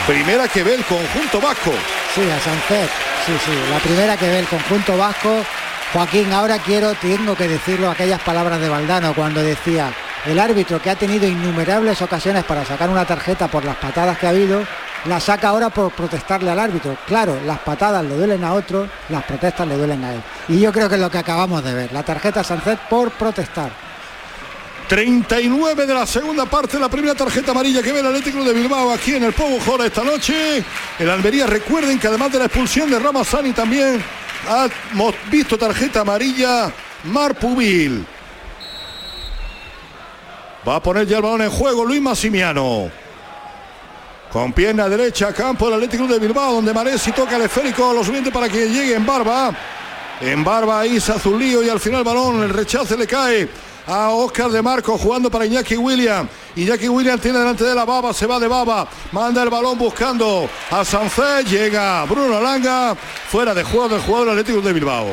Primera 0.07 0.49
que 0.49 0.63
ve 0.63 0.75
el 0.75 0.85
conjunto 0.85 1.41
vasco. 1.41 1.73
Sí, 2.15 2.23
a. 2.23 2.41
Sí, 2.41 3.33
sí. 3.45 3.71
La 3.71 3.79
primera 3.79 4.17
que 4.17 4.29
ve 4.29 4.39
el 4.41 4.47
conjunto 4.47 4.97
vasco. 4.97 5.45
Joaquín, 5.93 6.33
ahora 6.33 6.59
quiero, 6.59 6.95
tengo 6.95 7.35
que 7.37 7.49
decirlo, 7.49 7.91
aquellas 7.91 8.21
palabras 8.21 8.61
de 8.61 8.69
Valdano 8.69 9.15
cuando 9.15 9.41
decía 9.43 9.93
el 10.27 10.39
árbitro 10.39 10.81
que 10.83 10.91
ha 10.91 10.97
tenido 10.97 11.27
innumerables 11.27 12.03
ocasiones 12.03 12.45
para 12.45 12.65
sacar 12.65 12.91
una 12.91 13.05
tarjeta 13.05 13.49
por 13.49 13.65
las 13.65 13.77
patadas 13.77 14.19
que 14.19 14.27
ha 14.27 14.31
habido, 14.31 14.63
la 15.05 15.21
saca 15.21 15.49
ahora 15.49 15.71
por 15.71 15.93
protestarle 15.93 16.51
al 16.51 16.59
árbitro. 16.59 16.97
Claro, 17.07 17.39
las 17.47 17.61
patadas 17.61 18.05
le 18.05 18.17
duelen 18.17 18.43
a 18.43 18.53
otro, 18.53 18.89
las 19.09 19.23
protestas 19.25 19.69
le 19.69 19.77
duelen 19.77 20.05
a 20.05 20.15
él. 20.15 20.23
Y 20.49 20.61
yo 20.61 20.73
creo 20.73 20.89
que 20.89 20.97
es 20.97 21.01
lo 21.01 21.11
que 21.11 21.19
acabamos 21.19 21.63
de 21.63 21.75
ver, 21.75 21.93
la 21.93 22.03
tarjeta 22.03 22.43
Sancet 22.43 22.79
por 22.89 23.11
protestar. 23.13 23.71
39 24.89 25.85
de 25.85 25.95
la 25.95 26.07
segunda 26.07 26.47
parte, 26.47 26.79
la 26.79 26.89
primera 26.89 27.15
tarjeta 27.15 27.51
amarilla 27.51 27.83
que 27.83 27.93
ve 27.93 28.01
el 28.01 28.07
Atlético 28.07 28.45
de 28.45 28.53
Bilbao 28.53 28.93
aquí 28.93 29.15
en 29.15 29.25
el 29.25 29.33
Povo 29.33 29.59
Jora 29.65 29.87
esta 29.87 30.05
noche. 30.05 30.63
El 30.99 31.11
Almería, 31.11 31.47
recuerden 31.47 31.99
que 31.99 32.07
además 32.07 32.33
de 32.33 32.39
la 32.39 32.45
expulsión 32.45 32.91
de 32.91 32.99
Ramazani 32.99 33.53
también 33.53 34.03
hemos 34.93 35.15
visto 35.29 35.59
tarjeta 35.59 36.01
amarilla 36.01 36.71
Marpubil. 37.05 38.07
Va 40.67 40.77
a 40.77 40.83
poner 40.83 41.07
ya 41.07 41.19
el 41.19 41.23
balón 41.23 41.43
en 41.43 41.51
juego 41.51 41.85
Luis 41.85 42.03
Massimiano. 42.03 42.91
Con 44.33 44.53
pierna 44.53 44.89
derecha, 44.89 45.33
campo 45.33 45.67
del 45.67 45.75
Atlético 45.75 46.07
de 46.09 46.19
Bilbao, 46.19 46.55
donde 46.55 46.75
Maresi 46.75 47.13
toca 47.13 47.37
el 47.37 47.43
esférico 47.43 47.91
a 47.91 47.95
los 47.95 48.07
subiente 48.07 48.33
para 48.33 48.49
que 48.49 48.69
llegue 48.69 48.95
en 48.95 49.07
barba. 49.07 49.55
En 50.21 50.43
barba 50.43 50.81
ahí 50.81 50.99
se 50.99 51.13
y 51.13 51.69
al 51.69 51.79
final 51.79 52.03
balón, 52.03 52.43
el 52.43 52.51
rechace 52.51 52.97
le 52.97 53.07
cae 53.07 53.49
a 53.87 54.11
Oscar 54.11 54.51
de 54.51 54.61
Marco 54.61 54.99
jugando 54.99 55.31
para 55.31 55.47
Iñaki 55.47 55.77
William. 55.77 56.27
Iñaki 56.57 56.89
William 56.89 57.19
tiene 57.21 57.39
delante 57.39 57.63
de 57.63 57.75
la 57.75 57.85
baba, 57.85 58.13
se 58.13 58.27
va 58.27 58.41
de 58.41 58.49
baba, 58.49 58.89
manda 59.13 59.43
el 59.43 59.51
balón 59.51 59.79
buscando 59.79 60.49
a 60.71 60.85
Sancet, 60.85 61.47
llega 61.47 62.05
Bruno 62.07 62.41
Langa, 62.41 62.95
fuera 62.95 63.55
de 63.55 63.63
juego 63.63 63.89
del 63.89 64.01
jugador 64.01 64.31
Atlético 64.31 64.61
de 64.61 64.73
Bilbao. 64.73 65.07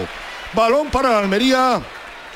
Balón 0.54 0.88
para 0.88 1.10
la 1.10 1.20
Almería 1.20 1.82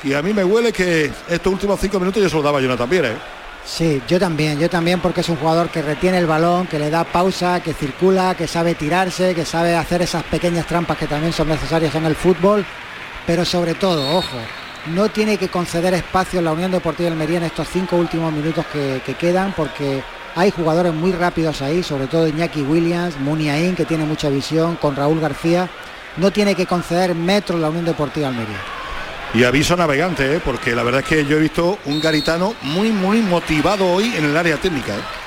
y 0.04 0.14
a 0.14 0.22
mí 0.22 0.32
me 0.32 0.44
huele 0.44 0.72
que 0.72 1.10
estos 1.28 1.52
últimos 1.52 1.80
cinco 1.80 1.98
minutos 1.98 2.22
yo 2.22 2.28
se 2.28 2.36
lo 2.36 2.42
daba 2.42 2.60
yo 2.60 2.76
también, 2.76 3.04
¿eh? 3.04 3.16
Sí, 3.64 4.00
yo 4.08 4.18
también, 4.18 4.58
yo 4.58 4.70
también 4.70 4.98
porque 4.98 5.20
es 5.20 5.28
un 5.28 5.36
jugador 5.36 5.68
que 5.68 5.82
retiene 5.82 6.16
el 6.18 6.26
balón, 6.26 6.66
que 6.66 6.78
le 6.78 6.88
da 6.88 7.04
pausa, 7.04 7.60
que 7.60 7.74
circula, 7.74 8.34
que 8.34 8.46
sabe 8.46 8.74
tirarse, 8.74 9.34
que 9.34 9.44
sabe 9.44 9.76
hacer 9.76 10.00
esas 10.00 10.22
pequeñas 10.22 10.66
trampas 10.66 10.96
que 10.96 11.06
también 11.06 11.34
son 11.34 11.48
necesarias 11.48 11.94
en 11.94 12.06
el 12.06 12.16
fútbol, 12.16 12.64
pero 13.26 13.44
sobre 13.44 13.74
todo, 13.74 14.16
ojo, 14.16 14.38
no 14.86 15.10
tiene 15.10 15.36
que 15.36 15.48
conceder 15.48 15.92
espacio 15.92 16.38
en 16.38 16.46
la 16.46 16.52
Unión 16.52 16.70
Deportiva 16.70 17.10
de 17.10 17.12
Almería 17.12 17.38
en 17.38 17.44
estos 17.44 17.68
cinco 17.68 17.96
últimos 17.96 18.32
minutos 18.32 18.64
que, 18.72 19.02
que 19.04 19.14
quedan 19.14 19.52
porque 19.54 20.02
hay 20.34 20.50
jugadores 20.50 20.94
muy 20.94 21.12
rápidos 21.12 21.60
ahí, 21.60 21.82
sobre 21.82 22.06
todo 22.06 22.26
Iñaki 22.26 22.62
Williams, 22.62 23.18
Muniain 23.20 23.76
que 23.76 23.84
tiene 23.84 24.04
mucha 24.04 24.30
visión, 24.30 24.76
con 24.76 24.96
Raúl 24.96 25.20
García, 25.20 25.68
no 26.16 26.30
tiene 26.30 26.54
que 26.54 26.64
conceder 26.64 27.14
metros 27.14 27.60
la 27.60 27.68
Unión 27.68 27.84
Deportiva 27.84 28.30
de 28.30 28.34
Almería. 28.34 28.77
Y 29.34 29.44
aviso 29.44 29.76
navegante, 29.76 30.36
¿eh? 30.36 30.40
porque 30.42 30.74
la 30.74 30.82
verdad 30.82 31.02
es 31.02 31.06
que 31.06 31.26
yo 31.26 31.36
he 31.36 31.40
visto 31.40 31.78
un 31.84 32.00
garitano 32.00 32.54
muy, 32.62 32.90
muy 32.90 33.20
motivado 33.20 33.86
hoy 33.86 34.14
en 34.16 34.24
el 34.24 34.36
área 34.36 34.56
técnica. 34.56 34.94
¿eh? 34.94 35.17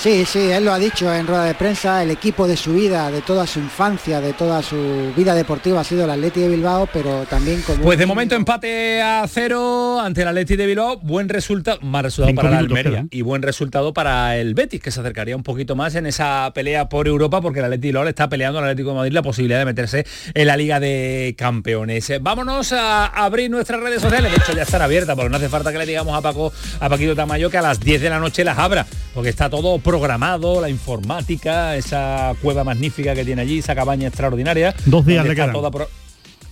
Sí, 0.00 0.24
sí, 0.26 0.38
él 0.38 0.64
lo 0.64 0.72
ha 0.72 0.78
dicho 0.78 1.12
en 1.12 1.26
rueda 1.26 1.44
de 1.44 1.54
prensa, 1.54 2.04
el 2.04 2.12
equipo 2.12 2.46
de 2.46 2.56
su 2.56 2.72
vida, 2.72 3.10
de 3.10 3.20
toda 3.20 3.48
su 3.48 3.58
infancia, 3.58 4.20
de 4.20 4.32
toda 4.32 4.62
su 4.62 5.12
vida 5.16 5.34
deportiva 5.34 5.80
ha 5.80 5.84
sido 5.84 6.04
el 6.04 6.10
Atleti 6.10 6.38
de 6.38 6.48
Bilbao, 6.48 6.88
pero 6.92 7.26
también 7.28 7.62
como... 7.62 7.82
Pues 7.82 7.98
de 7.98 8.06
momento 8.06 8.36
empate 8.36 9.02
a 9.02 9.26
cero 9.26 9.98
ante 10.00 10.22
el 10.22 10.28
Atleti 10.28 10.54
de 10.54 10.66
Bilbao, 10.66 10.98
buen 10.98 11.28
resultado, 11.28 11.80
más 11.80 12.04
resultado 12.04 12.28
Cinco 12.28 12.42
para 12.42 12.54
la 12.54 12.58
Almería 12.60 13.06
y 13.10 13.22
buen 13.22 13.42
resultado 13.42 13.92
para 13.92 14.36
el 14.36 14.54
Betis, 14.54 14.80
que 14.80 14.92
se 14.92 15.00
acercaría 15.00 15.34
un 15.34 15.42
poquito 15.42 15.74
más 15.74 15.96
en 15.96 16.06
esa 16.06 16.52
pelea 16.54 16.88
por 16.88 17.08
Europa, 17.08 17.40
porque 17.40 17.58
el 17.58 17.64
Atleti 17.64 17.82
de 17.82 17.88
Bilbao 17.88 18.04
le 18.04 18.10
está 18.10 18.28
peleando 18.28 18.60
al 18.60 18.66
Atlético 18.66 18.90
de 18.90 18.96
Madrid 18.98 19.12
la 19.12 19.22
posibilidad 19.22 19.58
de 19.58 19.64
meterse 19.64 20.06
en 20.32 20.46
la 20.46 20.56
Liga 20.56 20.78
de 20.78 21.34
Campeones. 21.36 22.12
Vámonos 22.20 22.72
a 22.72 23.06
abrir 23.06 23.50
nuestras 23.50 23.80
redes 23.80 24.00
sociales, 24.00 24.30
de 24.30 24.38
hecho 24.38 24.52
ya 24.52 24.62
están 24.62 24.80
abiertas, 24.80 25.16
porque 25.16 25.28
no 25.28 25.38
hace 25.38 25.48
falta 25.48 25.72
que 25.72 25.78
le 25.78 25.86
digamos 25.86 26.16
a 26.16 26.22
Paco, 26.22 26.52
a 26.78 26.88
Paquito 26.88 27.16
Tamayo 27.16 27.50
que 27.50 27.58
a 27.58 27.62
las 27.62 27.80
10 27.80 28.00
de 28.00 28.10
la 28.10 28.20
noche 28.20 28.44
las 28.44 28.58
abra, 28.58 28.86
porque 29.12 29.30
está 29.30 29.50
todo 29.50 29.80
programado, 29.88 30.60
la 30.60 30.68
informática, 30.68 31.74
esa 31.76 32.34
cueva 32.42 32.62
magnífica 32.62 33.14
que 33.14 33.24
tiene 33.24 33.40
allí, 33.42 33.58
esa 33.60 33.74
cabaña 33.74 34.08
extraordinaria. 34.08 34.74
Dos 34.84 35.06
días 35.06 35.24
le 35.26 35.34
quedan. 35.34 35.52
toda 35.52 35.70
pro- 35.70 35.88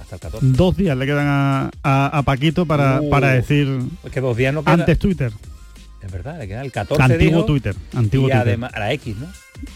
hasta 0.01 0.15
el 0.17 0.21
14. 0.21 0.47
Dos 0.53 0.77
días 0.77 0.97
le 0.97 1.05
quedan 1.07 1.27
a, 1.29 1.71
a- 1.83 2.19
a 2.19 2.23
Paquito 2.23 2.65
para, 2.65 3.01
Uh, 3.03 3.11
para 3.11 3.33
decir 3.33 3.81
Es 4.05 4.11
que 4.13 4.21
dos 4.23 4.37
días 4.37 4.55
no 4.55 4.63
queda. 4.65 4.73
antes 4.75 4.99
Twitter. 4.99 5.33
Es 6.03 6.13
verdad, 6.13 6.39
le 6.39 6.47
queda 6.49 6.63
el 6.63 6.71
14 6.73 7.03
Antiguo 7.03 7.33
dijo, 7.39 7.45
Twitter, 7.47 7.75
antiguo 7.95 8.29
y 8.29 8.31
Twitter. 8.31 8.49
además 8.49 8.71
a 8.75 8.79
la 8.79 8.93
X, 8.93 9.17
¿no? 9.19 9.27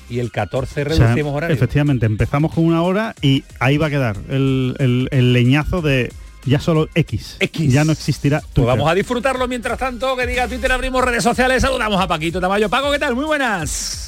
Y 0.09 0.21
el 0.21 0.31
14 0.31 0.83
O 0.83 0.85
sea, 0.95 0.97
reducimos 1.07 1.35
horario. 1.35 1.55
efectivamente, 1.55 2.07
empezamos 2.07 2.55
con 2.55 2.65
una 2.65 2.83
hora 2.83 3.15
y 3.21 3.43
ahí 3.59 3.77
va 3.79 3.89
a 3.89 3.91
quedar 3.91 4.17
el, 4.31 4.77
el- 4.79 5.09
el 5.11 5.33
leñazo 5.33 5.83
de 5.83 6.13
ya 6.45 6.61
solo 6.61 6.89
X. 6.95 7.37
Ya 7.53 7.85
no 7.85 7.93
existirá 7.93 8.41
Pues 8.41 8.53
Twitter. 8.53 8.67
vamos 8.69 8.91
a 8.91 8.95
disfrutarlo 8.95 9.47
mientras 9.49 9.79
tanto, 9.79 10.17
que 10.17 10.27
diga 10.27 10.49
Twitter, 10.49 10.71
abrimos 10.73 11.05
redes 11.05 11.23
sociales, 11.25 11.63
saludamos 11.63 12.01
a 12.01 12.07
Paquito 12.09 12.41
Tamayo. 12.41 12.69
Paco, 12.69 12.91
¿qué 12.91 12.99
tal? 12.99 13.15
Muy 13.15 13.25
buenas. 13.25 14.07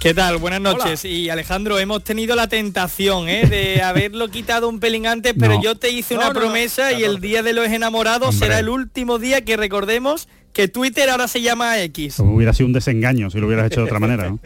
¿Qué 0.00 0.14
tal? 0.14 0.38
Buenas 0.38 0.60
noches. 0.60 1.04
Y 1.04 1.30
Alejandro, 1.30 1.78
hemos 1.78 2.02
tenido 2.02 2.34
la 2.34 2.48
tentación 2.48 3.28
¿eh? 3.28 3.46
de 3.46 3.82
haberlo 3.84 4.28
quitado 4.28 4.68
un 4.68 4.80
pelín 4.80 5.06
antes, 5.06 5.32
pero 5.38 5.54
No. 5.54 5.62
yo 5.62 5.76
te 5.76 5.90
hice 5.90 6.14
No, 6.14 6.20
una 6.20 6.28
no, 6.28 6.34
no. 6.34 6.40
promesa 6.40 6.92
y 6.92 7.04
el 7.04 7.20
Día 7.20 7.44
de 7.44 7.52
los 7.52 7.68
Enamorados 7.68 8.30
Hombre. 8.30 8.46
será 8.48 8.58
el 8.58 8.68
último 8.68 9.20
día 9.20 9.42
que 9.44 9.56
recordemos 9.56 10.26
que 10.52 10.66
Twitter 10.66 11.08
ahora 11.08 11.28
se 11.28 11.40
llama 11.40 11.80
X. 11.82 12.18
Hubiera 12.18 12.52
sido 12.52 12.66
un 12.66 12.72
desengaño 12.72 13.30
si 13.30 13.38
lo 13.38 13.46
hubieras 13.46 13.66
hecho 13.68 13.80
de 13.80 13.86
otra 13.86 14.00
manera, 14.00 14.28
¿no? 14.28 14.40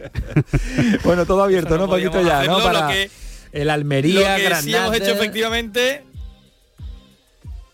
bueno, 1.03 1.25
todo 1.25 1.43
abierto, 1.43 1.75
¿no, 1.77 1.89
Paquito? 1.89 2.21
Ya, 2.21 2.43
¿no? 2.43 2.59
lo 2.59 2.63
Para 2.63 2.87
que- 2.89 3.09
el 3.51 3.69
Almería, 3.71 4.19
Lo 4.19 4.25
que 4.35 4.41
sí 4.41 4.43
Granada. 4.69 4.85
hemos 4.85 4.95
hecho 4.97 5.11
efectivamente 5.13 6.03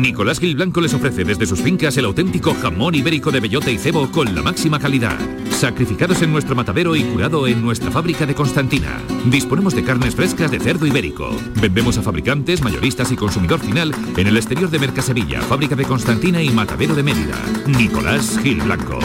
Nicolás 0.00 0.38
Gil 0.38 0.54
Blanco 0.54 0.80
les 0.80 0.94
ofrece 0.94 1.24
desde 1.24 1.46
sus 1.46 1.60
fincas 1.60 1.96
el 1.96 2.04
auténtico 2.04 2.54
jamón 2.54 2.94
ibérico 2.94 3.30
de 3.30 3.40
bellota 3.40 3.70
y 3.70 3.78
cebo 3.78 4.10
con 4.10 4.32
la 4.34 4.42
máxima 4.42 4.78
calidad. 4.78 5.18
Sacrificados 5.50 6.22
en 6.22 6.32
nuestro 6.32 6.54
matadero 6.54 6.94
y 6.94 7.02
curado 7.02 7.46
en 7.48 7.62
nuestra 7.62 7.90
fábrica 7.90 8.24
de 8.24 8.34
Constantina. 8.34 9.00
Disponemos 9.26 9.74
de 9.74 9.82
carnes 9.82 10.14
frescas 10.14 10.50
de 10.50 10.60
cerdo 10.60 10.86
ibérico. 10.86 11.30
Vendemos 11.60 11.98
a 11.98 12.02
fabricantes, 12.02 12.62
mayoristas 12.62 13.10
y 13.10 13.16
consumidor 13.16 13.58
final 13.58 13.92
en 14.16 14.26
el 14.26 14.36
exterior 14.36 14.70
de 14.70 14.78
Mercasevilla, 14.78 15.40
fábrica 15.42 15.74
de 15.74 15.84
Constantina 15.84 16.40
y 16.42 16.50
matadero 16.50 16.94
de 16.94 17.02
Mérida. 17.02 17.36
Nicolás 17.66 18.38
Gil 18.40 18.60
Blanco. 18.62 19.00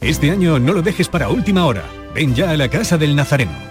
Este 0.00 0.30
año 0.30 0.58
no 0.58 0.72
lo 0.72 0.80
dejes 0.80 1.08
para 1.08 1.28
última 1.28 1.66
hora. 1.66 1.84
Ven 2.14 2.34
ya 2.34 2.50
a 2.50 2.56
la 2.56 2.68
Casa 2.68 2.96
del 2.96 3.14
Nazareno. 3.14 3.67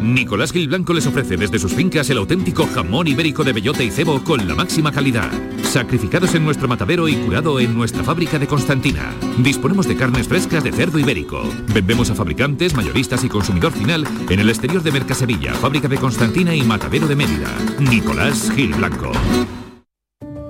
Nicolás 0.00 0.52
Gil 0.52 0.68
Blanco 0.68 0.92
les 0.92 1.06
ofrece 1.06 1.36
desde 1.36 1.58
sus 1.58 1.74
fincas 1.74 2.08
el 2.10 2.18
auténtico 2.18 2.66
jamón 2.66 3.08
ibérico 3.08 3.42
de 3.42 3.52
bellota 3.52 3.82
y 3.82 3.90
cebo 3.90 4.22
con 4.22 4.46
la 4.46 4.54
máxima 4.54 4.92
calidad. 4.92 5.30
Sacrificados 5.64 6.34
en 6.34 6.44
nuestro 6.44 6.68
matadero 6.68 7.08
y 7.08 7.14
curado 7.16 7.58
en 7.58 7.74
nuestra 7.74 8.04
fábrica 8.04 8.38
de 8.38 8.46
Constantina. 8.46 9.12
Disponemos 9.38 9.88
de 9.88 9.96
carnes 9.96 10.28
frescas 10.28 10.62
de 10.62 10.72
cerdo 10.72 10.98
ibérico. 10.98 11.42
Vendemos 11.74 12.10
a 12.10 12.14
fabricantes, 12.14 12.74
mayoristas 12.74 13.24
y 13.24 13.28
consumidor 13.28 13.72
final 13.72 14.06
en 14.30 14.38
el 14.38 14.48
exterior 14.48 14.82
de 14.82 14.92
Mercasevilla, 14.92 15.52
fábrica 15.54 15.88
de 15.88 15.96
Constantina 15.96 16.54
y 16.54 16.62
matadero 16.62 17.08
de 17.08 17.16
Mérida. 17.16 17.50
Nicolás 17.80 18.52
Gil 18.54 18.74
Blanco. 18.74 19.10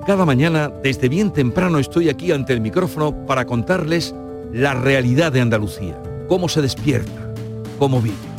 Cada 0.05 0.25
mañana, 0.25 0.69
desde 0.83 1.09
bien 1.09 1.33
temprano, 1.33 1.79
estoy 1.79 2.09
aquí 2.09 2.31
ante 2.31 2.53
el 2.53 2.61
micrófono 2.61 3.25
para 3.25 3.45
contarles 3.45 4.13
la 4.53 4.73
realidad 4.73 5.31
de 5.31 5.41
Andalucía, 5.41 6.01
cómo 6.27 6.49
se 6.49 6.61
despierta, 6.61 7.33
cómo 7.77 8.01
vive 8.01 8.38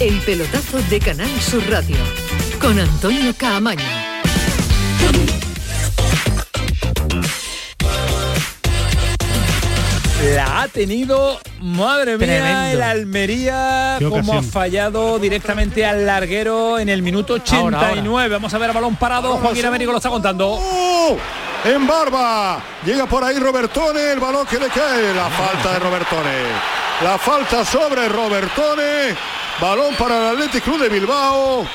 El 0.00 0.20
pelotazo 0.20 0.78
de 0.90 1.00
Canal 1.00 1.40
Sur 1.40 1.68
Radio 1.68 1.96
con 2.60 2.78
Antonio 2.78 3.34
Caamaño. 3.36 3.82
La 10.34 10.62
ha 10.62 10.68
tenido, 10.68 11.40
madre 11.60 12.16
mía, 12.18 12.26
Tremendo. 12.26 12.70
el 12.70 12.82
Almería, 12.82 13.98
como 14.08 14.34
ha 14.34 14.42
fallado 14.42 15.18
directamente 15.18 15.84
al 15.86 16.06
larguero 16.06 16.78
en 16.78 16.88
el 16.88 17.02
minuto 17.02 17.34
89. 17.34 17.76
Ahora, 17.76 18.08
ahora. 18.08 18.28
Vamos 18.28 18.54
a 18.54 18.58
ver 18.58 18.70
a 18.70 18.72
balón 18.72 18.96
parado, 18.96 19.36
Joaquín 19.36 19.66
Américo 19.66 19.92
lo 19.92 19.98
está 19.98 20.10
contando. 20.10 20.58
¡Oh! 20.60 21.16
En 21.64 21.86
barba. 21.86 22.60
Llega 22.84 23.06
por 23.06 23.24
ahí 23.24 23.38
Robertone, 23.38 24.12
el 24.12 24.20
balón 24.20 24.46
que 24.46 24.58
le 24.58 24.68
cae. 24.68 25.14
La 25.14 25.28
falta 25.28 25.72
de 25.72 25.78
Robertone. 25.80 26.78
La 27.02 27.18
falta 27.18 27.64
sobre 27.64 28.08
Robertone. 28.08 29.16
Balón 29.60 29.94
para 29.96 30.18
el 30.18 30.36
Athletic 30.36 30.62
Club 30.62 30.78
de 30.80 30.88
Bilbao. 30.88 31.66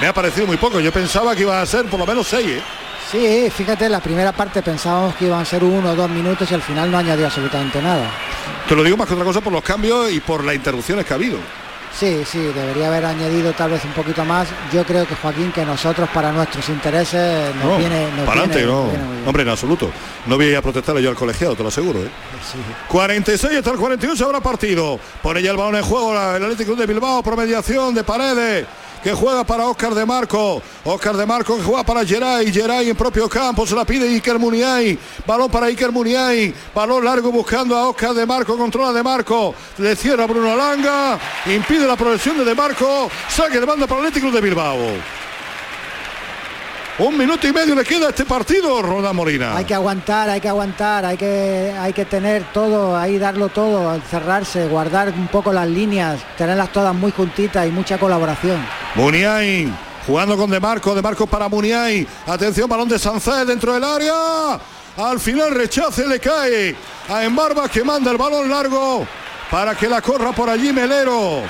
Me 0.00 0.08
ha 0.08 0.12
parecido 0.12 0.46
muy 0.46 0.56
poco. 0.56 0.80
Yo 0.80 0.92
pensaba 0.92 1.34
que 1.34 1.42
iba 1.42 1.60
a 1.60 1.66
ser 1.66 1.84
por 1.86 2.00
lo 2.00 2.06
menos 2.06 2.26
seis. 2.26 2.48
¿eh? 2.48 2.62
Sí, 3.10 3.50
fíjate, 3.50 3.86
en 3.86 3.92
la 3.92 4.00
primera 4.00 4.32
parte 4.32 4.60
pensábamos 4.60 5.14
que 5.14 5.26
iban 5.26 5.40
a 5.40 5.44
ser 5.44 5.62
uno 5.62 5.90
o 5.90 5.94
dos 5.94 6.10
minutos 6.10 6.50
y 6.50 6.54
al 6.54 6.62
final 6.62 6.90
no 6.90 6.98
añadió 6.98 7.26
absolutamente 7.26 7.80
nada. 7.80 8.10
Te 8.68 8.74
lo 8.74 8.82
digo 8.82 8.96
más 8.96 9.06
que 9.06 9.14
otra 9.14 9.24
cosa 9.24 9.40
por 9.40 9.52
los 9.52 9.62
cambios 9.62 10.10
y 10.10 10.20
por 10.20 10.42
las 10.42 10.54
interrupciones 10.54 11.04
que 11.04 11.12
ha 11.12 11.16
habido. 11.16 11.38
Sí, 11.98 12.22
sí, 12.26 12.38
debería 12.38 12.88
haber 12.88 13.04
añadido 13.04 13.52
tal 13.52 13.70
vez 13.70 13.84
un 13.84 13.92
poquito 13.92 14.24
más. 14.24 14.48
Yo 14.72 14.84
creo 14.84 15.06
que 15.06 15.14
Joaquín, 15.14 15.52
que 15.52 15.64
nosotros 15.64 16.08
para 16.12 16.32
nuestros 16.32 16.68
intereses 16.68 17.54
nos 17.54 17.64
No, 17.64 17.78
viene, 17.78 18.06
nos 18.16 18.26
para 18.26 18.40
adelante, 18.40 18.62
no. 18.66 18.72
nos 18.82 18.88
viene 18.90 19.04
muy 19.04 19.14
bien. 19.16 19.28
Hombre, 19.28 19.42
en 19.44 19.48
absoluto. 19.50 19.90
No 20.26 20.36
voy 20.36 20.54
a 20.54 20.60
protestarle 20.60 21.00
yo 21.02 21.10
al 21.10 21.16
colegiado, 21.16 21.54
te 21.54 21.62
lo 21.62 21.68
aseguro. 21.68 22.00
¿eh? 22.00 22.08
46 22.88 23.58
hasta 23.58 23.70
el 23.70 23.76
41 23.78 24.16
se 24.16 24.24
habrá 24.24 24.40
partido. 24.40 24.98
Pone 25.22 25.40
ya 25.42 25.52
el 25.52 25.56
balón 25.56 25.76
en 25.76 25.82
juego 25.84 26.12
el 26.12 26.42
Atlético 26.42 26.74
de 26.74 26.86
Bilbao 26.86 27.22
por 27.22 27.36
mediación 27.36 27.94
de 27.94 28.02
Paredes. 28.04 28.66
Que 29.04 29.12
juega 29.12 29.44
para 29.44 29.66
Óscar 29.66 29.94
de 29.94 30.06
Marco. 30.06 30.62
Óscar 30.82 31.14
de 31.14 31.26
Marco 31.26 31.58
que 31.58 31.62
juega 31.62 31.84
para 31.84 32.06
Geray. 32.06 32.50
Geray 32.50 32.88
en 32.88 32.96
propio 32.96 33.28
campo. 33.28 33.66
Se 33.66 33.74
la 33.74 33.84
pide 33.84 34.08
Iker 34.08 34.38
Muniay. 34.38 34.98
Balón 35.26 35.50
para 35.50 35.66
Iker 35.66 35.92
Muniay. 35.92 36.54
Balón 36.74 37.04
largo 37.04 37.30
buscando 37.30 37.76
a 37.76 37.90
Óscar 37.90 38.14
de 38.14 38.24
Marco. 38.24 38.56
Controla 38.56 38.94
de 38.94 39.02
Marco. 39.02 39.54
Le 39.76 39.94
cierra 39.94 40.26
Bruno 40.26 40.56
Langa. 40.56 41.18
Impide 41.44 41.86
la 41.86 41.96
progresión 41.96 42.38
de 42.38 42.46
De 42.46 42.54
Marco. 42.54 43.10
Saque 43.28 43.60
de 43.60 43.66
banda 43.66 43.86
para 43.86 44.00
el 44.00 44.06
Atlético 44.06 44.32
de 44.32 44.40
Bilbao. 44.40 44.78
Un 46.96 47.18
minuto 47.18 47.48
y 47.48 47.52
medio 47.52 47.74
le 47.74 47.82
queda 47.82 48.06
a 48.06 48.10
este 48.10 48.24
partido, 48.24 48.80
Roda 48.80 49.12
Molina. 49.12 49.56
Hay 49.56 49.64
que 49.64 49.74
aguantar, 49.74 50.30
hay 50.30 50.40
que 50.40 50.48
aguantar, 50.48 51.04
hay 51.04 51.16
que, 51.16 51.74
hay 51.76 51.92
que 51.92 52.04
tener 52.04 52.44
todo, 52.52 52.96
ahí 52.96 53.18
darlo 53.18 53.48
todo, 53.48 53.92
encerrarse, 53.96 54.68
guardar 54.68 55.08
un 55.08 55.26
poco 55.26 55.52
las 55.52 55.66
líneas, 55.66 56.20
tenerlas 56.38 56.72
todas 56.72 56.94
muy 56.94 57.10
juntitas 57.10 57.66
y 57.66 57.72
mucha 57.72 57.98
colaboración. 57.98 58.64
Muniay 58.94 59.72
jugando 60.06 60.36
con 60.36 60.48
De 60.48 60.60
Marco, 60.60 60.94
De 60.94 61.02
Marco 61.02 61.26
para 61.26 61.48
Muniay. 61.48 62.06
Atención, 62.28 62.68
balón 62.68 62.88
de 62.88 63.00
Sancet 63.00 63.44
dentro 63.44 63.74
del 63.74 63.82
área. 63.82 64.60
Al 64.96 65.18
final 65.18 65.50
rechace 65.52 66.06
le 66.06 66.20
cae 66.20 66.76
a 67.08 67.24
Embarba 67.24 67.68
que 67.68 67.82
manda 67.82 68.12
el 68.12 68.16
balón 68.16 68.48
largo 68.48 69.04
para 69.50 69.74
que 69.74 69.88
la 69.88 70.00
corra 70.00 70.30
por 70.30 70.48
allí 70.48 70.72
Melero 70.72 71.42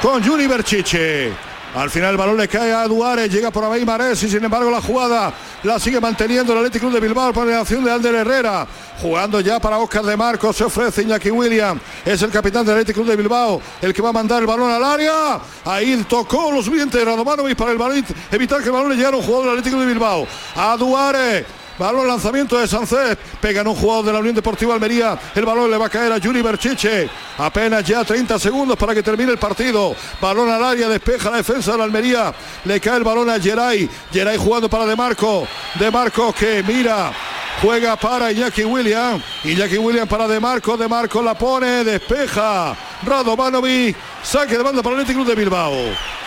con 0.00 0.22
Juni 0.22 0.46
Berchiche. 0.46 1.55
Al 1.76 1.90
final 1.90 2.12
el 2.12 2.16
balón 2.16 2.38
le 2.38 2.48
cae 2.48 2.72
a 2.72 2.88
Duárez, 2.88 3.30
llega 3.30 3.50
por 3.50 3.62
ahí 3.64 3.84
Marés 3.84 4.22
y 4.22 4.30
sin 4.30 4.42
embargo 4.42 4.70
la 4.70 4.80
jugada 4.80 5.30
la 5.62 5.78
sigue 5.78 6.00
manteniendo 6.00 6.54
el 6.54 6.60
Atlético 6.60 6.86
Club 6.86 6.94
de 6.94 7.06
Bilbao 7.06 7.34
por 7.34 7.46
la 7.46 7.60
acción 7.60 7.84
de 7.84 7.92
Ander 7.92 8.14
Herrera. 8.14 8.66
Jugando 9.02 9.40
ya 9.40 9.60
para 9.60 9.76
Oscar 9.76 10.02
de 10.02 10.16
Marcos, 10.16 10.56
se 10.56 10.64
ofrece 10.64 11.02
Iñaki 11.02 11.30
William, 11.30 11.78
es 12.02 12.22
el 12.22 12.30
capitán 12.30 12.64
del 12.64 12.76
Atlético 12.76 13.02
Club 13.02 13.10
de 13.10 13.16
Bilbao, 13.16 13.60
el 13.82 13.92
que 13.92 14.00
va 14.00 14.08
a 14.08 14.12
mandar 14.12 14.40
el 14.40 14.46
balón 14.46 14.70
al 14.70 14.82
área. 14.82 15.38
Ahí 15.66 16.02
tocó 16.08 16.50
los 16.50 16.64
dientes 16.64 16.98
de 16.98 17.04
Radomanovic 17.04 17.58
para 17.58 17.72
el 17.72 17.78
balón, 17.78 18.02
evitar 18.32 18.60
que 18.60 18.68
el 18.68 18.72
balón 18.72 18.88
le 18.88 18.96
llegara 18.96 19.14
a 19.14 19.20
un 19.20 19.26
jugador 19.26 19.50
del 19.50 19.58
Atlético 19.58 19.78
de 19.78 19.86
Bilbao. 19.86 20.26
A 20.56 20.78
Duárez. 20.78 21.44
Balón 21.78 22.08
lanzamiento 22.08 22.58
de 22.58 22.66
Sancet. 22.66 23.18
Pegan 23.40 23.66
un 23.66 23.74
jugador 23.74 24.04
de 24.06 24.12
la 24.12 24.18
Unión 24.20 24.34
Deportiva 24.34 24.74
Almería. 24.74 25.18
El 25.34 25.44
balón 25.44 25.70
le 25.70 25.76
va 25.76 25.86
a 25.86 25.90
caer 25.90 26.12
a 26.12 26.18
Yuri 26.18 26.42
Berchiche. 26.42 27.08
Apenas 27.38 27.84
ya 27.84 28.04
30 28.04 28.38
segundos 28.38 28.76
para 28.76 28.94
que 28.94 29.02
termine 29.02 29.32
el 29.32 29.38
partido. 29.38 29.94
Balón 30.20 30.50
al 30.50 30.64
área, 30.64 30.88
despeja 30.88 31.30
la 31.30 31.38
defensa 31.38 31.72
de 31.72 31.78
la 31.78 31.84
Almería. 31.84 32.34
Le 32.64 32.80
cae 32.80 32.96
el 32.96 33.04
balón 33.04 33.28
a 33.30 33.38
Geray. 33.38 33.88
Geray 34.12 34.36
jugando 34.38 34.68
para 34.68 34.86
De 34.86 34.96
Marco. 34.96 35.46
De 35.78 35.90
Marco 35.90 36.32
que 36.32 36.62
mira. 36.62 37.12
juega 37.60 37.96
para 37.96 38.30
Iñaki 38.32 38.64
William, 38.64 39.20
Iñaki 39.44 39.78
William 39.78 40.06
para 40.06 40.28
De 40.28 40.38
Marco, 40.38 40.76
De 40.76 40.88
Marco 40.88 41.22
la 41.22 41.34
pone, 41.34 41.84
despeja, 41.84 42.76
Radovanovic, 43.02 43.96
saque 44.22 44.56
de 44.56 44.62
banda 44.62 44.82
para 44.82 44.96
el 44.96 45.02
Atlético 45.02 45.24
de 45.24 45.34
Bilbao. 45.34 45.74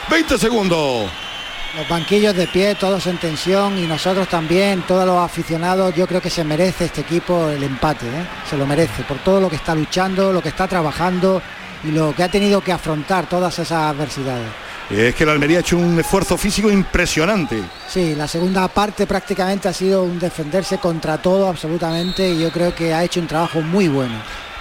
20 0.10 0.38
segundos. 0.38 1.29
Los 1.78 1.88
banquillos 1.88 2.36
de 2.36 2.48
pie, 2.48 2.74
todos 2.74 3.06
en 3.06 3.18
tensión 3.18 3.78
y 3.78 3.86
nosotros 3.86 4.28
también, 4.28 4.82
todos 4.88 5.06
los 5.06 5.18
aficionados, 5.18 5.94
yo 5.94 6.08
creo 6.08 6.20
que 6.20 6.30
se 6.30 6.44
merece 6.44 6.86
este 6.86 7.02
equipo 7.02 7.48
el 7.50 7.62
empate, 7.62 8.08
¿eh? 8.08 8.28
se 8.50 8.58
lo 8.58 8.66
merece 8.66 9.04
por 9.04 9.20
todo 9.20 9.40
lo 9.40 9.50
que 9.50 9.58
está 9.58 9.76
luchando, 9.76 10.34
lo 10.34 10.42
que 10.42 10.50
está 10.50 10.68
trabajando 10.68 11.42
y 11.84 11.92
lo 11.92 12.14
que 12.16 12.24
ha 12.24 12.28
tenido 12.28 12.62
que 12.62 12.72
afrontar 12.72 13.30
todas 13.30 13.60
esas 13.60 13.94
adversidades. 13.94 14.48
Es 14.90 15.14
que 15.14 15.24
la 15.24 15.34
Almería 15.34 15.60
ha 15.60 15.62
hecho 15.62 15.78
un 15.78 16.00
esfuerzo 16.00 16.36
físico 16.38 16.72
impresionante. 16.72 17.62
Sí, 17.88 18.16
la 18.16 18.28
segunda 18.28 18.68
parte 18.68 19.06
prácticamente 19.06 19.68
ha 19.68 19.74
sido 19.74 20.02
un 20.02 20.18
defenderse 20.18 20.80
contra 20.80 21.22
todo 21.22 21.48
absolutamente 21.48 22.28
y 22.28 22.40
yo 22.40 22.52
creo 22.52 22.74
que 22.74 22.92
ha 22.92 23.04
hecho 23.04 23.20
un 23.20 23.28
trabajo 23.28 23.62
muy 23.62 23.88
bueno. 23.88 24.16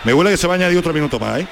Me 0.05 0.13
huele 0.13 0.31
que 0.31 0.37
se 0.37 0.47
va 0.47 0.55
a 0.55 0.57
añadir 0.57 0.79
otro 0.79 0.93
minuto 0.93 1.19
más. 1.19 1.41
¿eh? 1.41 1.49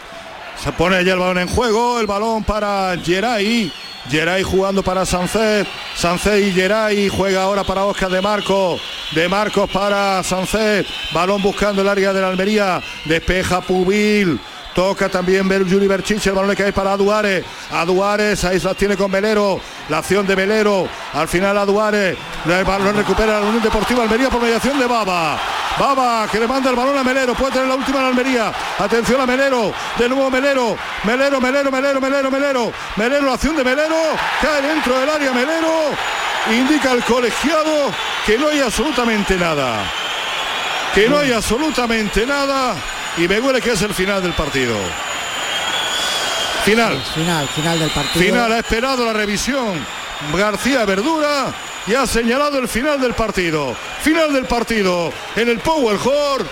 Se 0.62 0.72
pone 0.72 1.04
ya 1.04 1.12
el 1.12 1.18
balón 1.18 1.38
en 1.38 1.48
juego, 1.48 2.00
el 2.00 2.06
balón 2.06 2.42
para 2.44 2.96
Geray. 3.02 3.72
Geray 4.08 4.42
jugando 4.42 4.82
para 4.82 5.04
Sancet. 5.04 5.66
Sancet 5.96 6.46
y 6.46 6.52
Geray 6.52 7.08
juega 7.08 7.42
ahora 7.42 7.64
para 7.64 7.84
Oscar 7.84 8.10
de 8.10 8.20
Marcos. 8.20 8.80
De 9.14 9.28
Marcos 9.28 9.68
para 9.70 10.22
Sancet. 10.22 10.86
Balón 11.12 11.42
buscando 11.42 11.82
el 11.82 11.88
área 11.88 12.12
de 12.12 12.20
la 12.20 12.28
Almería. 12.28 12.82
Despeja 13.04 13.60
Pubil. 13.60 14.40
Toca 14.76 15.08
también 15.08 15.48
ver 15.48 15.62
Juli 15.62 15.86
Berchiche, 15.86 16.28
el 16.28 16.36
balón 16.36 16.54
que 16.54 16.64
hay 16.64 16.70
para 16.70 16.92
Aduares. 16.92 17.42
Aduares, 17.72 18.44
ahí 18.44 18.60
la 18.60 18.74
tiene 18.74 18.94
con 18.94 19.10
Velero. 19.10 19.58
La 19.88 19.98
acción 19.98 20.26
de 20.26 20.34
Velero. 20.34 20.86
Al 21.14 21.26
final 21.28 21.56
Aduares. 21.56 22.14
El 22.44 22.64
balón 22.64 22.94
recupera 22.94 23.40
la 23.40 23.46
Unión 23.46 23.62
Deportiva 23.62 24.02
Almería 24.02 24.28
por 24.28 24.42
mediación 24.42 24.78
de 24.78 24.84
Baba. 24.84 25.38
Baba 25.78 26.28
que 26.30 26.38
le 26.38 26.46
manda 26.46 26.68
el 26.68 26.76
balón 26.76 26.98
a 26.98 27.02
Melero. 27.02 27.34
Puede 27.34 27.52
tener 27.52 27.68
la 27.68 27.74
última 27.74 28.00
en 28.00 28.04
Almería. 28.04 28.52
Atención 28.78 29.18
a 29.18 29.24
Melero. 29.24 29.72
De 29.98 30.10
nuevo 30.10 30.30
Melero. 30.30 30.76
Melero, 31.04 31.40
Melero, 31.40 31.70
Melero, 31.70 31.98
Melero, 31.98 32.30
Melero. 32.30 32.72
Melero, 32.96 33.26
la 33.26 33.32
acción 33.32 33.56
de 33.56 33.64
Melero. 33.64 33.96
Cae 34.42 34.60
dentro 34.60 35.00
del 35.00 35.08
área 35.08 35.32
Melero. 35.32 35.72
Indica 36.50 36.90
al 36.90 37.02
colegiado 37.02 37.90
que 38.26 38.36
no 38.36 38.48
hay 38.48 38.60
absolutamente 38.60 39.36
nada. 39.36 39.90
Que 40.94 41.08
no 41.08 41.16
hay 41.16 41.32
absolutamente 41.32 42.26
nada 42.26 42.76
y 43.16 43.28
me 43.28 43.40
huele 43.40 43.60
que 43.60 43.72
es 43.72 43.82
el 43.82 43.94
final 43.94 44.22
del 44.22 44.32
partido. 44.32 44.76
Final. 46.64 47.00
Final, 47.14 47.48
final 47.48 47.78
del 47.78 47.90
partido. 47.90 48.24
Final, 48.24 48.52
ha 48.52 48.58
esperado 48.58 49.06
la 49.06 49.12
revisión 49.12 49.86
García 50.34 50.84
Verdura 50.84 51.54
y 51.86 51.94
ha 51.94 52.06
señalado 52.06 52.58
el 52.58 52.68
final 52.68 53.00
del 53.00 53.14
partido. 53.14 53.76
Final 54.02 54.32
del 54.32 54.46
partido 54.46 55.12
en 55.36 55.48
el 55.48 55.60
Power 55.60 55.96
Hall 56.04 56.46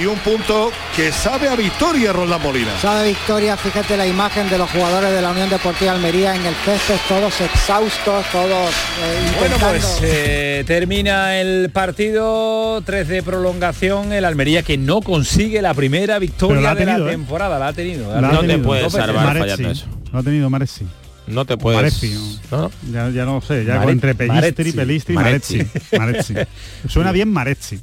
y 0.00 0.06
un 0.06 0.18
punto 0.18 0.70
que 0.94 1.10
sabe 1.10 1.48
a 1.48 1.56
victoria 1.56 2.12
Roldán 2.12 2.42
Molina. 2.42 2.70
Sabe 2.80 3.00
a 3.00 3.04
victoria, 3.04 3.56
fíjate 3.56 3.96
la 3.96 4.06
imagen 4.06 4.48
de 4.48 4.58
los 4.58 4.70
jugadores 4.70 5.10
de 5.12 5.20
la 5.20 5.30
Unión 5.32 5.50
Deportiva 5.50 5.92
Almería 5.92 6.34
en 6.36 6.46
el 6.46 6.54
césped, 6.54 6.96
todos 7.08 7.40
exhaustos, 7.40 8.26
todos 8.30 8.70
eh, 8.70 9.32
Bueno, 9.38 9.56
pues 9.58 10.00
eh, 10.02 10.64
termina 10.66 11.40
el 11.40 11.70
partido, 11.70 12.80
3 12.82 13.08
de 13.08 13.22
prolongación, 13.22 14.12
el 14.12 14.24
Almería 14.24 14.62
que 14.62 14.78
no 14.78 15.00
consigue 15.00 15.62
la 15.62 15.74
primera 15.74 16.18
victoria 16.18 16.60
la 16.60 16.74
de 16.74 16.86
la 16.86 16.98
¿eh? 16.98 17.10
temporada, 17.10 17.58
la 17.58 17.68
ha 17.68 17.72
tenido. 17.72 18.12
La 18.20 18.28
ha 18.28 18.32
No 18.32 18.40
te 18.40 18.58
puedes 18.58 18.92
salvar 18.92 19.38
fallando 19.38 19.70
eso. 19.70 19.86
Lo 20.12 20.20
ha 20.20 20.22
tenido 20.22 20.48
Marezzi. 20.48 20.86
No 21.26 21.44
te 21.44 21.56
puedes. 21.56 21.76
Marezzi, 21.76 22.38
¿no? 22.50 22.70
Ya, 22.90 23.10
ya 23.10 23.24
no 23.24 23.40
sé, 23.40 23.64
ya 23.64 23.78
Mare- 23.78 23.92
entre 23.92 24.14
Pellistri, 24.14 24.72
Marezzi. 24.72 24.76
Pelistri. 24.76 25.14
Marezzi. 25.14 25.68
Marezzi. 25.98 26.34
Suena 26.88 27.12
bien 27.12 27.30
Marezzi. 27.30 27.80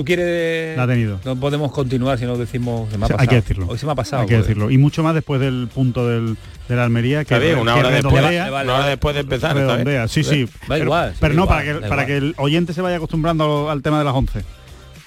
¿Tú 0.00 0.04
quieres...? 0.06 0.78
La 0.78 0.84
ha 0.84 0.86
tenido. 0.86 1.20
No 1.26 1.36
podemos 1.36 1.70
continuar 1.72 2.18
si 2.18 2.24
no 2.24 2.38
decimos... 2.38 2.90
Se 2.90 2.96
me 2.96 3.02
ha 3.02 3.04
O 3.04 3.08
sea, 3.08 3.16
pasado. 3.18 3.20
hay 3.20 3.28
que 3.28 3.34
decirlo. 3.34 3.66
Hoy 3.68 3.76
se 3.76 3.84
me 3.84 3.92
ha 3.92 3.94
pasado. 3.94 4.22
Hay 4.22 4.28
que 4.28 4.36
decirlo. 4.38 4.70
Y 4.70 4.78
mucho 4.78 5.02
más 5.02 5.12
después 5.14 5.42
del 5.42 5.68
punto 5.74 6.08
del, 6.08 6.38
de 6.70 6.76
la 6.76 6.84
Almería 6.84 7.18
que, 7.26 7.34
Está 7.34 7.38
bien, 7.38 7.58
una 7.58 7.74
que 7.74 7.80
hora 7.80 7.90
después, 7.90 8.14
redondea. 8.14 8.48
vale, 8.48 8.64
una 8.70 8.78
hora 8.78 8.86
después 8.86 9.14
de 9.14 9.20
empezar. 9.20 9.54
redondea. 9.54 10.08
Sí, 10.08 10.24
sí. 10.24 10.46
Da 10.46 10.50
pero, 10.68 10.84
igual, 10.86 11.14
pero 11.20 11.34
no, 11.34 11.42
igual, 11.42 11.58
para, 11.58 11.64
que, 11.64 11.80
para 11.80 11.86
igual. 11.88 12.06
que 12.06 12.16
el 12.16 12.34
oyente 12.38 12.72
se 12.72 12.80
vaya 12.80 12.96
acostumbrando 12.96 13.68
al 13.70 13.82
tema 13.82 13.98
de 13.98 14.06
las 14.06 14.14
11. 14.14 14.42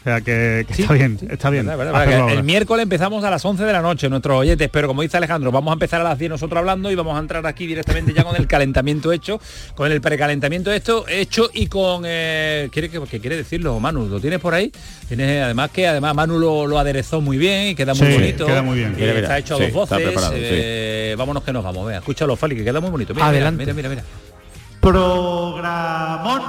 O 0.04 0.06
sea, 0.06 0.20
que, 0.20 0.66
que 0.68 0.74
Sí, 0.74 0.82
está 0.82 0.94
bien, 0.96 1.18
sí, 1.18 1.28
está 1.30 1.50
bien. 1.50 1.66
verdad, 1.66 1.78
verdad, 1.94 2.06
verdad, 2.06 2.30
el 2.34 2.44
miércoles 2.44 2.84
empezamos 2.84 3.24
a 3.24 3.30
las 3.30 3.46
11 3.46 3.64
de 3.64 3.72
la 3.72 3.82
noche, 3.82 4.10
nuestros 4.10 4.38
oyentes, 4.38 4.68
pero 4.70 4.90
como 4.90 5.02
dice 5.02 5.16
Alejandro, 5.16 5.50
vamos 5.50 5.72
a 5.72 5.76
empezar 5.76 6.02
a 6.02 6.04
las 6.04 6.20
10 6.20 6.30
nosotros 6.32 6.58
hablando 6.60 6.92
y 6.92 6.96
vamos 6.96 7.16
a 7.16 7.20
entrar 7.20 7.48
aquí 7.48 7.66
directamente 7.68 8.12
ya 8.14 8.26
con 8.26 8.36
el 8.36 8.46
calentamiento 8.46 9.14
hecho, 9.14 9.40
con 9.76 9.90
el 9.90 10.02
precalentamiento 10.02 10.74
esto 10.74 11.06
hecho 11.08 11.50
y 11.54 11.68
con... 11.68 12.04
Eh, 12.06 12.68
¿quiere, 12.74 12.90
que, 12.90 13.00
que 13.04 13.22
quiere 13.22 13.38
decirlo, 13.38 13.80
Manu? 13.80 14.08
¿Lo 14.08 14.20
tienes 14.20 14.40
por 14.42 14.54
ahí? 14.54 14.74
Tienes 15.08 15.42
además 15.42 15.70
que 15.72 15.88
además 15.88 16.14
Manu 16.16 16.38
lo, 16.38 16.68
lo 16.68 16.78
aderezó 16.80 17.22
muy 17.22 17.38
bien 17.38 17.70
y 17.70 17.76
queda 17.76 17.94
muy 17.94 18.08
Sí, 18.08 18.14
bonito. 18.14 18.46
queda 18.46 18.62
muy 18.62 18.80
bien. 18.80 18.96
Y 18.98 19.02
Mira, 19.02 19.14
mira, 19.14 19.20
está 19.28 19.38
hecho 19.38 19.56
a 19.56 19.58
sí, 19.60 19.64
dos 19.64 19.72
voces. 19.74 20.00
eh, 20.34 21.16
Vámonos 21.18 21.44
que 21.44 21.54
nos 21.54 21.64
vamos. 21.64 21.88
Vea, 21.88 22.00
escúchalo, 22.00 22.36
Fali, 22.36 22.58
que 22.58 22.66
queda 22.66 22.82
muy 22.82 22.90
bonito. 22.90 23.14
Mira, 23.14 23.28
Adelante. 23.28 23.62
Mira, 23.62 23.74
mira, 23.74 23.88
mira. 23.90 24.02
mira. 24.04 24.80
Programón. 24.82 26.42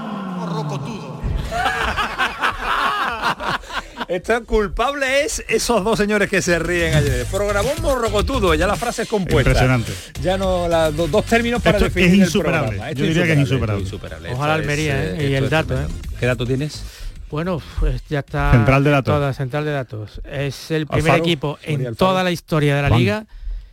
Esto 4.08 4.44
culpable 4.44 5.24
es 5.24 5.44
esos 5.48 5.82
dos 5.84 5.98
señores 5.98 6.28
que 6.28 6.42
se 6.42 6.58
ríen 6.58 6.94
ayer. 6.94 7.26
Programón 7.30 7.74
morrocotudo, 7.82 8.54
ya 8.54 8.66
la 8.66 8.76
frase 8.76 9.02
es 9.02 9.08
compuesta. 9.08 9.50
Impresionante. 9.50 9.92
Ya 10.22 10.36
no, 10.38 10.68
do- 10.92 11.08
dos 11.08 11.24
términos 11.24 11.62
para 11.62 11.78
Esto 11.78 11.86
es 11.88 11.94
definir 11.94 12.14
el 12.20 12.26
insuperable. 12.26 12.66
programa. 12.68 12.90
Esto 12.90 13.00
Yo 13.00 13.06
diría 13.08 13.24
que 13.24 13.32
es 13.32 13.38
insuperable. 13.38 13.84
Ojalá 14.32 14.54
Esto 14.54 14.62
Almería, 14.62 15.04
es, 15.04 15.18
¿eh? 15.20 15.28
Y 15.30 15.34
el 15.34 15.44
es 15.44 15.50
dato, 15.50 15.68
tremendo. 15.74 15.94
¿Qué 16.20 16.26
dato 16.26 16.46
tienes? 16.46 16.84
Bueno, 17.30 17.60
pues 17.80 18.02
ya 18.08 18.20
está. 18.20 18.52
Central 18.52 18.84
de 18.84 18.90
datos. 18.90 19.14
Toda, 19.14 19.32
central 19.32 19.64
de 19.64 19.70
datos. 19.72 20.20
Es 20.24 20.70
el 20.70 20.86
primer 20.86 21.10
Alfaro, 21.12 21.24
equipo 21.24 21.58
en 21.62 21.80
Alfaro. 21.80 21.96
toda 21.96 22.22
la 22.24 22.30
historia 22.30 22.76
de 22.76 22.82
la 22.82 22.88
Juan. 22.88 23.00
liga 23.00 23.26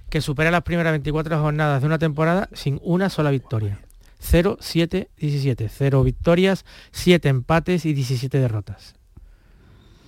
que 0.09 0.21
supera 0.21 0.49
las 0.51 0.63
primeras 0.63 0.91
24 0.93 1.39
jornadas 1.39 1.81
de 1.81 1.87
una 1.87 1.99
temporada 1.99 2.49
sin 2.53 2.79
una 2.83 3.09
sola 3.09 3.29
victoria. 3.31 3.79
0, 4.19 4.57
7, 4.59 5.09
17. 5.17 5.69
0 5.69 6.03
victorias, 6.03 6.65
7 6.91 7.29
empates 7.29 7.85
y 7.85 7.93
17 7.93 8.39
derrotas. 8.39 8.95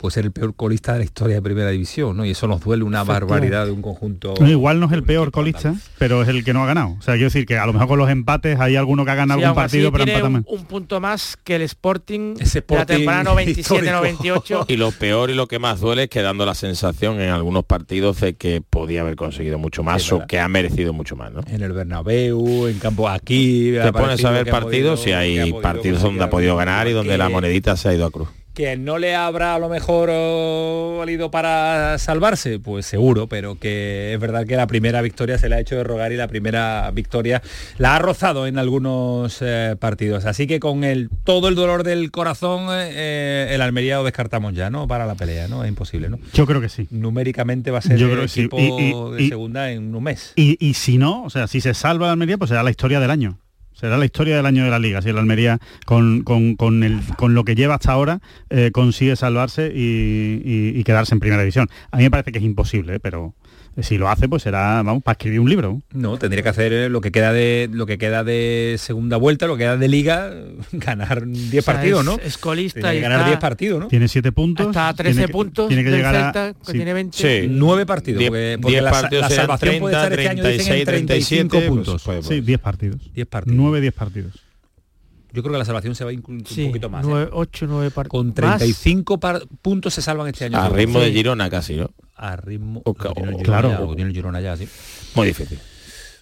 Puede 0.04 0.16
ser 0.16 0.26
el 0.26 0.34
peor 0.34 0.54
colista 0.54 0.92
de 0.92 1.00
la 1.00 1.06
historia 1.06 1.36
de 1.38 1.42
Primera 1.42 1.70
División, 1.70 2.18
¿no? 2.18 2.26
Y 2.26 2.32
eso 2.32 2.46
nos 2.46 2.60
duele 2.60 2.84
una 2.84 3.06
barbaridad 3.06 3.66
de 3.68 3.72
un 3.72 3.82
conjunto... 3.82 4.34
No, 4.38 4.50
igual 4.50 4.82
no 4.82 4.88
es 4.88 4.92
el 4.92 5.04
peor 5.04 5.32
colista, 5.32 5.76
pero 5.98 6.22
es 6.22 6.28
el 6.28 6.44
que 6.44 6.52
no 6.52 6.62
ha 6.62 6.66
ganado. 6.66 6.98
O 7.00 7.02
sea, 7.02 7.14
quiero 7.14 7.28
decir 7.28 7.46
que 7.46 7.58
a 7.58 7.66
lo 7.66 7.72
mejor 7.72 7.88
con 7.88 8.00
los 8.00 8.10
empates 8.10 8.60
hay 8.60 8.76
alguno 8.76 9.06
que 9.06 9.12
ha 9.12 9.16
ganado 9.16 9.40
Sí, 9.40 9.46
algún 9.46 9.58
aún 9.60 9.66
así 9.66 9.78
partido, 9.78 9.92
pero 9.94 10.04
tiene 10.04 10.24
un, 10.24 10.34
más. 10.34 10.44
un 10.46 10.66
punto 10.66 11.00
más 11.00 11.38
que 11.42 11.56
el 11.56 11.62
Sporting 11.62 12.34
Ese 12.38 12.60
de 12.60 12.66
la 12.76 12.82
Sporting 12.82 12.96
temporada 12.98 13.24
97-98. 13.34 13.58
histórico. 13.58 14.66
Y 14.68 14.76
lo 14.76 14.92
peor 14.92 15.30
y 15.30 15.36
lo 15.36 15.48
que 15.48 15.60
más 15.60 15.80
duele 15.80 16.04
es 16.04 16.10
que 16.10 16.22
dando 16.22 16.46
la 16.46 16.54
sensación 16.54 17.22
en 17.22 17.30
algunos 17.30 17.64
partidos 17.64 18.20
de 18.20 18.34
que 18.34 18.62
podía 18.62 19.00
haber 19.02 19.16
conseguido 19.16 19.58
mucho 19.58 19.84
más 19.84 20.12
o 20.12 20.28
que 20.28 20.38
ha 20.42 20.50
merecido 20.50 20.92
mucho 20.92 21.16
más, 21.16 21.32
¿no? 21.32 21.40
En 21.48 21.62
el 21.64 21.72
Bernabéu, 21.72 22.68
en 22.68 22.78
campo 22.80 23.08
aquí... 23.08 23.72
Te 23.82 23.94
pones 23.94 24.26
a 24.26 24.32
ver 24.32 24.50
partidos 24.50 25.00
podido- 25.00 25.24
y 25.26 25.38
hay 25.40 25.54
partidos 25.54 26.02
donde 26.02 26.26
ha 26.26 26.30
podido 26.30 26.58
ganar 26.58 26.90
y 26.90 26.92
donde 26.92 27.18
la 27.18 27.30
monedita 27.30 27.78
se 27.78 27.88
ha 27.88 27.94
ido 27.94 28.06
a 28.06 28.12
cruz. 28.12 28.28
Que 28.54 28.78
no 28.78 29.00
le 29.00 29.16
habrá 29.16 29.56
a 29.56 29.60
lo 29.60 29.68
mejor 29.70 30.10
oh, 30.12 30.98
valido 31.00 31.32
para 31.32 31.98
salvarse, 31.98 32.60
pues 32.60 32.86
seguro, 32.86 33.28
pero 33.28 33.56
que 33.60 34.14
es 34.14 34.20
verdad 34.20 34.46
que 34.46 34.56
la 34.56 34.68
primera 34.68 35.02
victoria 35.02 35.38
se 35.38 35.50
le 35.50 35.56
ha 35.56 35.60
hecho 35.60 35.76
de 35.76 35.84
rogar 35.84 36.12
y 36.12 36.18
la 36.18 36.28
primera 36.28 36.90
victoria 36.92 37.42
la 37.78 37.96
ha 37.96 38.00
rozado 38.00 38.46
en 38.46 38.58
algunos 38.60 39.38
eh, 39.42 39.76
partidos. 39.80 40.26
Así 40.26 40.46
que 40.48 40.60
con 40.60 40.84
el 40.84 41.10
todo 41.24 41.48
el 41.48 41.56
dolor 41.56 41.84
del 41.84 42.12
corazón, 42.12 42.68
eh, 42.72 43.48
el 43.52 43.62
Almería 43.62 43.96
lo 43.98 44.04
descartamos 44.04 44.54
ya, 44.54 44.70
¿no? 44.70 44.88
Para 44.88 45.06
la 45.06 45.16
pelea, 45.16 45.48
¿no? 45.48 45.64
Es 45.64 45.70
imposible, 45.70 46.10
¿no? 46.10 46.20
Yo 46.34 46.46
creo 46.46 46.62
que 46.62 46.70
sí. 46.70 46.88
Numéricamente 46.92 47.72
va 47.72 47.80
a 47.80 47.82
ser 47.82 47.98
Yo 47.98 48.06
el 48.08 48.12
creo 48.12 48.22
que 48.24 48.28
sí. 48.30 48.40
equipo 48.42 48.60
Y- 48.60 48.66
y- 48.68 49.16
de 49.18 49.24
y- 49.24 49.30
segunda 49.30 49.72
en 49.72 49.96
un 49.96 50.04
mes. 50.04 50.34
Y, 50.36 50.58
y 50.66 50.76
si 50.76 50.98
no, 50.98 51.24
o 51.24 51.30
sea, 51.30 51.48
si 51.48 51.60
se 51.60 51.74
salva 51.74 52.06
la 52.08 52.12
Almería, 52.14 52.38
pues 52.38 52.50
será 52.50 52.62
la 52.64 52.70
historia 52.72 53.00
del 53.00 53.10
año. 53.12 53.40
Será 53.84 53.98
la 53.98 54.06
historia 54.06 54.38
del 54.38 54.46
año 54.46 54.64
de 54.64 54.70
la 54.70 54.80
liga, 54.80 55.02
si 55.02 55.10
el 55.10 55.18
Almería 55.18 55.60
con, 55.86 56.24
con, 56.24 56.56
con 56.56 56.84
el, 56.84 57.02
con 57.18 57.34
lo 57.34 57.44
que 57.44 57.54
lleva 57.54 57.74
hasta 57.74 57.92
ahora 57.92 58.22
eh, 58.50 58.72
consigue 58.72 59.18
salvarse 59.18 59.74
y, 59.76 60.82
quedarse 60.86 61.14
en 61.14 61.20
primera 61.20 61.42
división. 61.42 61.68
A 61.92 61.98
mí 61.98 62.04
me 62.04 62.10
parece 62.10 62.32
que 62.32 62.38
es 62.38 62.46
imposible, 62.46 62.96
¿eh? 62.96 63.00
pero 63.02 63.36
si 63.82 63.98
lo 63.98 64.08
hace, 64.10 64.30
pues 64.30 64.44
será, 64.44 64.84
vamos, 64.84 65.02
para 65.02 65.14
escribir 65.14 65.40
un 65.40 65.50
libro. 65.50 65.82
No, 65.94 66.18
tendría 66.18 66.44
que 66.44 66.50
hacer 66.50 66.72
eh, 66.74 66.90
lo 66.90 67.02
que 67.02 67.12
queda 67.12 67.34
de 67.34 67.68
lo 67.72 67.86
que 67.88 67.98
queda 67.98 68.24
de 68.24 68.76
segunda 68.78 69.18
vuelta, 69.18 69.48
lo 69.48 69.56
que 69.56 69.64
queda 69.64 69.78
de 69.78 69.88
liga, 69.88 70.32
ganar 70.72 71.26
10 71.26 71.48
O 71.48 71.62
sea, 71.64 71.74
partidos, 71.74 72.00
es- 72.02 72.06
¿no? 72.06 72.18
es 72.24 72.38
colista 72.38 72.80
Tiene 72.82 72.98
y 72.98 73.02
ganar 73.02 73.20
está- 73.22 73.30
10 73.30 73.40
partidos, 73.40 73.80
¿no? 73.80 73.88
Tiene 73.88 74.08
7 74.08 74.32
puntos. 74.32 74.68
Está 74.68 74.90
a 74.90 74.94
13 74.94 75.14
tiene 75.14 75.26
que- 75.28 75.34
puntos 75.34 75.68
tiene 75.70 75.84
que 75.84 75.90
llegar 75.92 76.16
a- 76.16 76.24
Celta, 76.24 76.54
que 76.54 76.66
sí. 76.66 76.74
tiene 76.74 76.94
20. 76.94 77.18
Sí. 77.42 77.48
Nueve 77.50 77.86
partidos, 77.88 78.20
Diez- 78.20 78.30
porque, 78.30 78.58
porque 78.62 78.72
diez 78.74 78.84
la, 78.84 78.94
sa- 78.94 79.02
partidos 79.02 79.22
la 79.22 79.30
serán 79.30 79.44
salvación 79.48 79.80
puede 79.80 79.96
30, 79.96 80.04
estar 80.04 80.20
este 80.20 80.30
año 80.30 80.44
dicen, 80.58 80.74
en 80.76 80.86
36, 80.86 80.86
35 80.86 81.56
pues, 81.58 81.68
puntos. 81.70 82.04
pues, 82.04 82.26
Sí, 82.28 82.42
10 82.42 82.60
partidos. 82.60 83.14
10 83.14 83.28
partidos. 83.28 83.58
9, 83.58 83.82
10 83.82 83.94
partidos. 83.94 84.34
Yo 85.36 85.42
creo 85.42 85.54
que 85.54 85.58
la 85.58 85.66
salvación 85.66 85.96
se 85.96 86.06
va 86.06 86.14
incluso 86.14 86.54
Sí, 86.54 86.62
un 86.62 86.68
poquito 86.68 86.90
más. 86.92 87.04
¿eh? 87.06 87.10
9, 87.10 87.30
8, 87.34 87.66
9 87.68 87.90
partidos. 87.90 88.12
Con 88.12 88.34
35 88.36 89.20
par- 89.20 89.42
puntos 89.64 89.96
se 89.96 90.04
salvan 90.04 90.28
este 90.28 90.46
año. 90.46 90.60
A 90.60 90.70
ritmo 90.70 91.00
de. 91.00 91.12
Girona 91.12 91.50
casi, 91.50 91.76
¿no? 91.76 91.90
A 92.24 92.36
ritmo. 92.38 92.82
O- 92.86 92.92
o- 92.92 92.96
Girona 93.16 93.44
claro. 93.44 93.86
lo 93.86 93.96
tiene 93.96 94.10
el 94.12 94.16
Girona 94.16 94.40
ya, 94.40 94.56
sí. 94.56 94.68
Muy 95.16 95.28
difícil. 95.28 95.60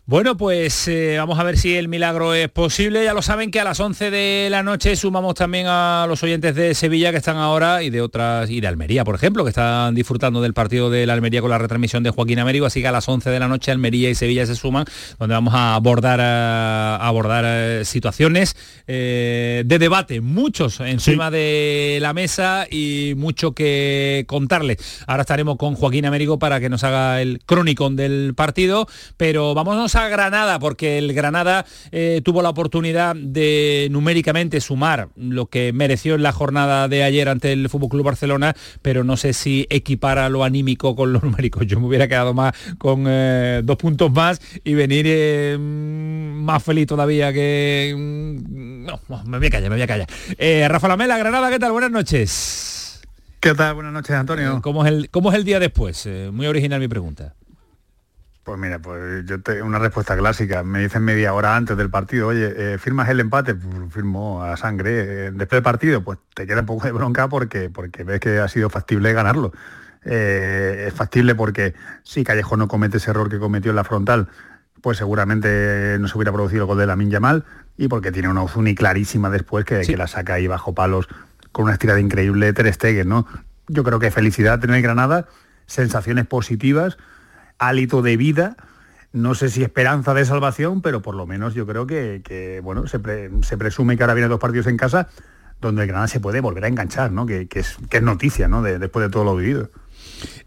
Bueno, 0.08 0.36
pues 0.36 0.88
eh, 0.88 1.16
vamos 1.20 1.38
a 1.38 1.44
ver 1.44 1.60
si 1.60 1.76
el 1.76 1.88
milagro 1.88 2.34
es 2.34 2.50
posible. 2.50 3.04
Ya 3.04 3.14
lo 3.14 3.22
saben 3.22 3.52
que 3.52 3.60
a 3.60 3.64
las 3.64 3.80
11 3.80 4.10
de 4.10 4.48
la 4.50 4.64
noche 4.64 4.96
sumamos 4.96 5.36
también 5.36 5.68
a 5.70 6.06
los 6.10 6.24
oyentes 6.24 6.56
de 6.56 6.74
Sevilla 6.74 7.12
que 7.12 7.18
están 7.18 7.38
ahora 7.38 7.84
y 7.84 7.92
de 7.92 8.02
otras, 8.02 8.50
y 8.50 8.62
de 8.62 8.68
Almería, 8.68 9.04
por 9.04 9.14
ejemplo, 9.14 9.44
que 9.44 9.50
están 9.50 9.94
disfrutando 9.94 10.42
del 10.42 10.56
partido 10.56 10.90
de 10.90 11.06
la 11.06 11.14
Almería 11.14 11.40
con 11.40 11.52
la 11.52 11.60
retransmisión 11.60 12.02
de 12.02 12.10
Joaquín 12.10 12.40
Américo. 12.40 12.66
Así 12.66 12.82
que 12.82 12.88
a 12.88 12.92
las 12.92 13.08
11 13.08 13.30
de 13.30 13.40
la 13.40 13.48
noche 13.48 13.72
Almería 13.72 14.10
y 14.10 14.16
Sevilla 14.16 14.48
se 14.48 14.56
suman, 14.56 14.86
donde 15.20 15.36
vamos 15.36 15.54
a 15.54 15.76
abordar, 15.76 16.20
a, 16.20 16.96
abordar 16.96 17.46
eh, 17.48 17.86
situaciones 17.86 18.58
eh, 18.88 19.62
de 19.68 19.80
debate, 19.80 20.20
muchos 20.20 20.80
encima 20.80 21.30
de 21.30 22.00
la 22.02 22.14
mesa 22.14 22.66
y 22.70 23.14
mucho 23.18 23.52
que 23.52 24.26
contarles. 24.28 25.04
Ahora 25.06 25.22
estaremos 25.22 25.58
con 25.58 25.76
Joaquín 25.76 26.08
Américo 26.08 26.40
para 26.40 26.60
que 26.60 26.70
nos 26.70 26.84
haga 26.84 27.22
el 27.22 27.40
crónicon 27.46 27.96
del 27.96 28.34
partido, 28.36 28.88
pero 29.16 29.54
vámonos 29.54 29.91
a 29.96 30.08
Granada, 30.08 30.60
porque 30.60 30.98
el 30.98 31.14
Granada 31.14 31.66
eh, 31.92 32.22
tuvo 32.24 32.42
la 32.42 32.50
oportunidad 32.50 33.16
de 33.16 33.88
numéricamente 33.92 34.62
sumar 34.62 35.10
lo 35.16 35.48
que 35.48 35.74
mereció 35.74 36.16
en 36.16 36.24
la 36.24 36.32
jornada 36.32 36.88
de 36.88 37.04
ayer 37.04 37.28
ante 37.30 37.52
el 37.52 37.70
Fútbol 37.70 37.90
Club 37.90 38.06
Barcelona, 38.06 38.56
pero 38.82 39.04
no 39.04 39.18
sé 39.18 39.34
si 39.34 39.68
equipara 39.70 40.30
lo 40.30 40.44
anímico 40.44 40.96
con 40.96 41.14
lo 41.14 41.20
numérico. 41.24 41.64
Yo 41.64 41.80
me 41.80 41.88
hubiera 41.88 42.08
quedado 42.08 42.34
más 42.34 42.54
con 42.78 43.06
eh, 43.08 43.62
dos 43.64 43.78
puntos 43.78 44.12
más 44.12 44.42
y 44.64 44.74
venir 44.74 45.06
eh, 45.08 45.58
más 45.60 46.64
feliz 46.64 46.88
todavía 46.88 47.34
que. 47.34 47.94
Mm, 47.98 48.86
no, 48.86 49.00
me 49.26 49.38
voy 49.38 49.48
a 49.48 49.50
callar, 49.50 49.70
me 49.70 49.76
voy 49.76 49.84
a 49.84 49.88
callar. 49.88 50.08
Rafa 50.70 50.88
Lamela, 50.88 51.18
Granada, 51.18 51.50
¿qué 51.50 51.60
tal? 51.60 51.72
Buenas 51.72 51.92
noches. 51.92 53.02
¿Qué 53.40 53.56
tal? 53.56 53.74
Buenas 53.74 53.94
noches, 53.94 54.12
Antonio. 54.12 54.62
¿Cómo 54.62 54.86
es 54.86 54.92
el, 54.92 55.10
cómo 55.10 55.32
es 55.32 55.38
el 55.38 55.44
día 55.44 55.60
después? 55.60 56.08
muy 56.32 56.48
original 56.48 56.80
mi 56.80 56.88
pregunta. 56.88 57.36
Pues 58.44 58.58
mira, 58.60 58.80
pues 58.80 59.24
yo 59.26 59.40
tengo 59.42 59.66
una 59.66 59.78
respuesta 59.78 60.18
clásica. 60.18 60.64
Me 60.64 60.80
dicen 60.80 61.04
media 61.04 61.34
hora 61.34 61.56
antes 61.56 61.78
del 61.78 61.92
partido, 61.92 62.30
oye, 62.30 62.74
eh, 62.74 62.78
¿firmas 62.80 63.08
el 63.10 63.20
empate? 63.20 63.54
Pues 63.54 63.94
firmo 63.94 64.44
a 64.44 64.58
sangre. 64.58 65.28
Eh, 65.28 65.32
después 65.32 65.58
del 65.58 65.64
partido, 65.64 66.04
pues 66.04 66.18
te 66.34 66.48
queda 66.48 66.62
un 66.62 66.66
poco 66.66 66.86
de 66.86 66.92
bronca 66.92 67.28
porque, 67.30 67.70
porque 67.70 68.04
ves 68.04 68.20
que 68.20 68.40
ha 68.40 68.48
sido 68.48 68.72
factible 68.72 69.14
ganarlo. 69.14 69.52
Eh, 70.04 70.86
es 70.88 70.94
factible 70.96 71.36
porque 71.36 71.76
si 72.04 72.24
Callejo 72.24 72.58
no 72.58 72.68
comete 72.68 72.98
ese 72.98 73.12
error 73.12 73.30
que 73.30 73.38
cometió 73.38 73.70
en 73.70 73.76
la 73.76 73.84
frontal, 73.84 74.28
pues 74.82 74.98
seguramente 74.98 75.98
no 76.00 76.08
se 76.08 76.18
hubiera 76.18 76.32
producido 76.32 76.64
el 76.64 76.68
gol 76.68 76.80
de 76.80 76.88
la 76.88 76.96
Mal 76.96 77.46
y 77.78 77.88
porque 77.88 78.12
tiene 78.12 78.28
una 78.28 78.42
Ozuni 78.42 78.74
clarísima 78.74 79.30
después 79.30 79.66
que, 79.66 79.82
que, 79.82 79.98
la 79.98 80.08
saca 80.08 80.34
ahí 80.34 80.48
bajo 80.48 80.74
palos 80.74 81.08
con 81.52 81.66
una 81.66 81.74
estirada 81.74 82.00
increíble 82.00 82.52
Ter 82.54 82.74
Stegen, 82.74 83.08
¿no? 83.08 83.28
Yo 83.68 83.84
creo 83.84 84.00
que 84.00 84.10
felicidad 84.10 84.60
tener 84.60 84.82
Granada, 84.82 85.28
sensaciones 85.68 86.26
positivas 86.26 86.98
hálito 87.62 88.02
de 88.02 88.18
vida, 88.18 88.58
no 89.14 89.36
sé 89.36 89.50
si 89.50 89.62
esperanza 89.62 90.14
de 90.14 90.26
salvación, 90.26 90.82
pero 90.82 91.02
por 91.02 91.16
lo 91.16 91.28
menos 91.28 91.54
yo 91.54 91.68
creo 91.68 91.86
que, 91.86 92.60
bueno, 92.64 92.88
se, 92.88 93.00
presume 93.00 93.98
que 93.98 94.04
ahora 94.04 94.16
vienen 94.16 94.30
dos 94.30 94.40
partidos 94.40 94.68
en 94.68 94.78
casa 94.78 95.08
donde 95.62 95.84
el 95.84 95.88
Granada 95.88 96.08
se 96.08 96.20
puede 96.20 96.42
volver 96.42 96.66
a 96.66 96.68
enganchar, 96.68 97.12
¿no? 97.12 97.28
Que, 97.28 97.48
es, 97.54 97.78
noticia, 98.02 98.48
¿no? 98.48 98.64
después 98.64 99.06
de 99.06 99.12
todo 99.12 99.24
lo 99.24 99.36
vivido. 99.36 99.70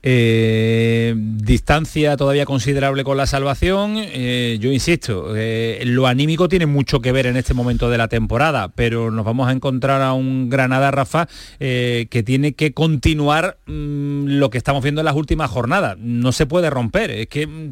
Eh, 0.06 1.14
distancia 1.16 2.18
todavía 2.18 2.44
considerable 2.44 3.04
con 3.04 3.16
la 3.16 3.26
salvación. 3.26 3.94
Eh, 3.96 4.58
yo 4.60 4.70
insisto, 4.70 5.34
eh, 5.34 5.80
lo 5.86 6.06
anímico 6.06 6.46
tiene 6.46 6.66
mucho 6.66 7.00
que 7.00 7.10
ver 7.10 7.24
en 7.24 7.38
este 7.38 7.54
momento 7.54 7.88
de 7.88 7.96
la 7.96 8.08
temporada, 8.08 8.68
pero 8.68 9.10
nos 9.10 9.24
vamos 9.24 9.48
a 9.48 9.52
encontrar 9.52 10.02
a 10.02 10.12
un 10.12 10.50
Granada, 10.50 10.90
Rafa, 10.90 11.26
que 11.58 12.22
tiene 12.26 12.52
que 12.52 12.74
continuar 12.74 13.56
mm, 13.64 14.26
lo 14.26 14.50
que 14.50 14.58
estamos 14.58 14.82
viendo 14.82 15.00
en 15.00 15.06
las 15.06 15.16
últimas 15.16 15.50
jornadas. 15.50 15.96
No 15.98 16.32
se 16.32 16.44
puede 16.44 16.68
romper. 16.68 17.10
Es 17.10 17.28
que 17.28 17.46
mm, 17.46 17.70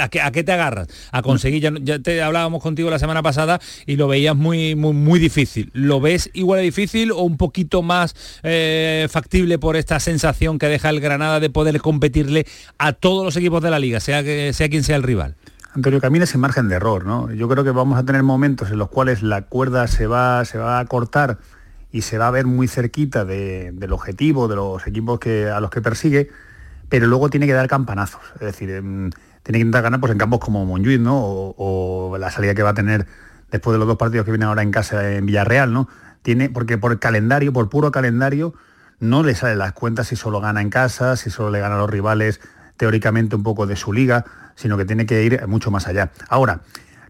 ¿a 0.00 0.30
qué, 0.30 0.44
te 0.44 0.52
agarras? 0.52 0.86
A 1.10 1.22
conseguir, 1.22 1.82
ya, 1.82 1.98
te 1.98 2.22
hablábamos 2.22 2.62
contigo 2.62 2.90
la 2.90 3.00
semana 3.00 3.24
pasada 3.24 3.60
y 3.86 3.96
lo 3.96 4.06
veías 4.06 4.36
muy, 4.36 4.76
muy, 4.76 4.92
muy 4.92 5.18
difícil. 5.18 5.70
¿Lo 5.72 6.00
ves 6.00 6.30
igual 6.32 6.60
de 6.60 6.64
difícil 6.64 7.10
o 7.10 7.22
un 7.22 7.36
poquito 7.36 7.82
más 7.82 8.14
factible 9.10 9.58
por 9.58 9.76
esta 9.76 9.98
sensación 9.98 10.60
que 10.60 10.68
deja 10.68 10.88
el 10.88 11.00
Granada 11.00 11.40
de 11.40 11.50
poder 11.50 11.71
competirle 11.80 12.46
a 12.78 12.92
todos 12.92 13.24
los 13.24 13.36
equipos 13.36 13.62
de 13.62 13.70
la 13.70 13.78
liga, 13.78 14.00
sea, 14.00 14.22
que, 14.22 14.52
sea 14.52 14.68
quien 14.68 14.84
sea 14.84 14.96
el 14.96 15.02
rival. 15.02 15.36
Antonio, 15.74 16.00
camina 16.00 16.26
sin 16.26 16.40
margen 16.40 16.68
de 16.68 16.74
error, 16.74 17.06
¿no? 17.06 17.32
Yo 17.32 17.48
creo 17.48 17.64
que 17.64 17.70
vamos 17.70 17.98
a 17.98 18.04
tener 18.04 18.22
momentos 18.22 18.70
en 18.70 18.78
los 18.78 18.88
cuales 18.88 19.22
la 19.22 19.42
cuerda 19.42 19.86
se 19.86 20.06
va, 20.06 20.44
se 20.44 20.58
va 20.58 20.78
a 20.78 20.84
cortar 20.84 21.38
y 21.90 22.02
se 22.02 22.18
va 22.18 22.28
a 22.28 22.30
ver 22.30 22.46
muy 22.46 22.68
cerquita 22.68 23.24
del 23.24 23.92
objetivo, 23.92 24.48
de 24.48 24.56
los 24.56 24.86
equipos 24.86 25.18
que, 25.18 25.48
a 25.48 25.60
los 25.60 25.70
que 25.70 25.80
persigue, 25.80 26.30
pero 26.90 27.06
luego 27.06 27.30
tiene 27.30 27.46
que 27.46 27.54
dar 27.54 27.68
campanazos. 27.68 28.20
Es 28.34 28.40
decir, 28.40 28.68
tiene 28.68 29.58
que 29.58 29.58
intentar 29.58 29.82
ganar 29.82 30.00
pues, 30.00 30.12
en 30.12 30.18
campos 30.18 30.40
como 30.40 30.64
Monjuic, 30.66 31.00
¿no? 31.00 31.18
O, 31.18 31.54
o, 32.10 32.18
la 32.18 32.30
salida 32.30 32.54
que 32.54 32.62
va 32.62 32.70
a 32.70 32.74
tener 32.74 33.06
después 33.50 33.74
de 33.74 33.78
los 33.78 33.88
dos 33.88 33.96
partidos 33.96 34.24
que 34.26 34.30
vienen 34.30 34.48
ahora 34.48 34.62
en 34.62 34.70
casa 34.70 35.12
en 35.12 35.24
Villarreal, 35.24 35.72
¿no? 35.72 35.88
Tiene, 36.22 36.50
porque 36.50 36.76
por 36.76 36.98
calendario, 36.98 37.52
por 37.52 37.68
puro 37.68 37.92
calendario, 37.92 38.54
no 39.02 39.24
le 39.24 39.34
salen 39.34 39.58
las 39.58 39.72
cuentas 39.72 40.06
si 40.06 40.16
solo 40.16 40.40
gana 40.40 40.62
en 40.62 40.70
casa, 40.70 41.16
si 41.16 41.28
solo 41.28 41.50
le 41.50 41.58
gana 41.58 41.74
a 41.74 41.78
los 41.78 41.90
rivales 41.90 42.40
teóricamente 42.76 43.34
un 43.34 43.42
poco 43.42 43.66
de 43.66 43.74
su 43.74 43.92
liga, 43.92 44.24
sino 44.54 44.78
que 44.78 44.84
tiene 44.84 45.06
que 45.06 45.24
ir 45.24 45.44
mucho 45.48 45.72
más 45.72 45.88
allá. 45.88 46.12
Ahora, 46.28 46.60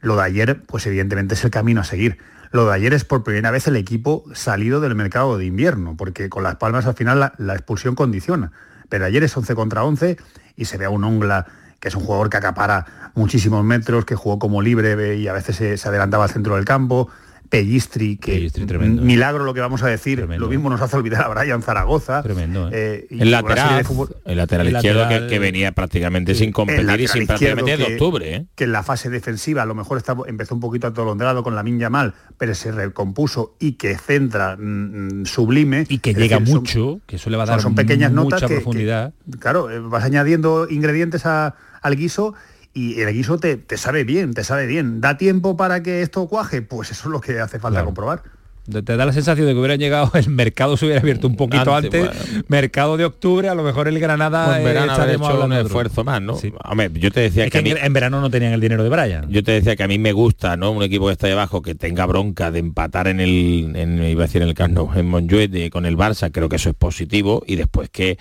lo 0.01 0.17
de 0.17 0.23
ayer, 0.23 0.63
pues 0.63 0.87
evidentemente 0.87 1.35
es 1.35 1.45
el 1.45 1.51
camino 1.51 1.83
a 1.83 1.85
seguir. 1.85 2.17
Lo 2.51 2.67
de 2.67 2.73
ayer 2.73 2.95
es 2.95 3.05
por 3.05 3.23
primera 3.25 3.51
vez 3.51 3.69
el 3.69 3.77
equipo 3.77 4.25
salido 4.33 4.81
del 4.81 4.95
mercado 4.95 5.37
de 5.37 5.45
invierno, 5.45 5.95
porque 5.95 6.31
con 6.31 6.43
las 6.43 6.57
palmas 6.57 6.87
al 6.87 6.95
final 6.95 7.33
la, 7.37 7.53
expulsión 7.53 7.95
condiciona. 7.95 8.53
Pero 8.89 9.05
ayer 9.05 9.23
es 9.23 9.37
11 9.37 9.55
contra 9.55 9.85
11 9.85 10.17
y 10.57 10.65
se 10.65 10.79
ve 10.79 10.87
a 10.87 10.91
un 10.91 11.05
Ongla 11.05 11.47
que 11.79 11.89
es 11.89 11.95
un 11.95 12.05
jugador 12.05 12.31
que 12.31 12.39
acapara 12.39 13.13
muchísimos 13.15 13.65
metros, 13.65 14.07
que 14.07 14.15
jugó 14.15 14.39
como 14.39 14.63
libre 14.63 15.17
y 15.17 15.29
a 15.29 15.33
veces 15.33 15.57
se, 15.57 15.77
se 15.77 15.89
adelantaba 15.89 16.25
al 16.25 16.31
centro 16.31 16.55
del 16.55 16.65
campo, 16.65 17.11
Pellistri, 17.53 18.17
que 18.17 18.51
milagro 18.81 19.45
lo 19.45 19.53
que 19.53 19.61
vamos 19.61 19.83
a 19.83 19.87
decir, 19.87 20.27
lo 20.27 20.49
mismo 20.49 20.71
nos 20.71 20.81
hace 20.81 20.97
olvidar 20.97 21.21
a 21.21 21.29
Brian 21.29 21.61
Zaragoza. 21.61 22.23
Tremendo, 22.23 22.71
¿eh? 22.73 23.07
el, 23.11 23.31
lateral, 23.31 23.85
el 24.25 24.37
lateral 24.39 24.73
izquierdo 24.73 25.07
que, 25.29 25.39
venía 25.39 25.73
prácticamente 25.73 26.35
sin 26.35 26.51
competir 26.51 27.03
y 27.03 27.09
sin 27.09 27.27
prácticamente 27.27 27.77
de 27.77 27.85
octubre. 27.93 28.35
¿eh? 28.35 28.47
Que 28.55 28.65
en 28.65 28.73
la 28.73 28.83
fase 28.83 29.11
defensiva 29.11 29.65
a 29.65 29.67
lo 29.67 29.75
mejor 29.75 30.03
empezó 30.29 30.55
un 30.55 30.63
poquito 30.63 30.87
atolondrado 30.87 31.43
con 31.43 31.55
la 31.55 31.63
Minya 31.63 31.91
mal, 31.91 32.15
pero 32.39 32.55
se 32.55 32.73
recompuso 32.73 33.55
y 33.61 33.73
que 33.73 33.99
centra 33.99 34.57
mm, 34.57 35.21
mm, 35.21 35.27
sublime. 35.27 35.85
Y 35.91 35.99
que 35.99 36.15
llega 36.15 36.41
mucho, 36.41 37.03
que 37.07 37.17
eso 37.17 37.29
le 37.29 37.37
va 37.37 37.43
a 37.43 37.47
dar 37.49 37.61
son, 37.61 37.75
pequeñas 37.75 38.13
mucha 38.13 38.37
notas 38.37 38.51
profundidad. 38.51 39.13
claro, 39.41 39.71
eh, 39.71 39.79
vas 39.79 40.05
añadiendo 40.05 40.69
ingredientes 40.71 41.27
al 41.27 41.97
guiso 41.97 42.35
y 42.75 43.01
el 43.01 43.13
guiso 43.13 43.39
te, 43.39 43.57
te, 43.57 43.77
sabe 43.77 44.05
bien, 44.05 44.35
te 44.35 44.45
sabe 44.45 44.67
bien. 44.67 45.01
¿Da 45.01 45.19
tiempo 45.19 45.57
para 45.57 45.83
que 45.83 46.03
esto 46.03 46.27
cuaje? 46.27 46.63
Pues 46.63 46.91
eso 46.91 47.09
es 47.09 47.13
lo 47.13 47.21
que 47.21 47.41
hace 47.41 47.59
falta 47.59 47.85
comprobar. 47.85 48.23
Te 48.71 48.97
da 48.97 49.05
la 49.05 49.13
sensación 49.13 49.49
de 49.49 49.55
que 49.55 49.59
hubieran 49.59 49.81
llegado, 49.81 50.13
el 50.15 50.29
mercado 50.31 50.77
se 50.77 50.85
hubiera 50.85 51.01
abierto 51.01 51.27
un 51.27 51.35
poquito 51.35 51.75
antes, 51.75 52.09
mercado 52.47 52.97
de 52.97 53.05
octubre, 53.05 53.49
a 53.49 53.57
lo 53.57 53.65
mejor 53.65 53.89
el 53.89 53.99
Granada 53.99 54.47
pues 54.47 54.65
verano 54.65 54.93
hecho 55.11 55.45
un 55.45 55.53
esfuerzo 55.53 56.05
más, 56.05 56.23
¿no? 56.23 56.39
yo 56.95 57.11
te 57.11 57.21
decía 57.21 57.51
que, 57.51 57.59
en, 57.59 57.93
verano 57.93 58.21
no 58.21 58.31
tenían 58.31 58.53
el 58.53 58.61
dinero 58.61 58.85
de 58.85 58.89
Brian. 58.89 59.29
Yo 59.31 59.43
te 59.43 59.51
decía 59.51 59.75
que 59.75 59.83
a 59.83 59.89
mí 59.89 59.99
me 59.99 60.13
gusta, 60.13 60.57
¿no? 60.57 60.71
Un 60.71 60.85
equipo 60.85 61.07
que 61.07 61.13
está 61.13 61.27
ahí 61.27 61.33
abajo 61.33 61.61
que 61.61 61.75
tenga 61.75 62.07
bronca 62.07 62.53
de 62.53 62.61
empatar 62.61 63.09
en 63.09 63.19
el, 63.19 63.73
en, 63.75 64.01
iba 64.05 64.23
a 64.23 64.27
decir 64.27 64.43
en 64.43 64.49
el 64.49 64.55
Camp 64.55 64.79
en 64.95 65.07
Montjuic 65.07 65.71
con 65.71 65.85
el 65.85 65.97
Barça, 65.97 66.31
creo 66.31 66.49
que 66.49 66.57
eso 66.57 66.71
es 66.71 66.77
positivo 66.77 67.43
y 67.45 67.57
después 67.57 67.91
que 67.91 68.17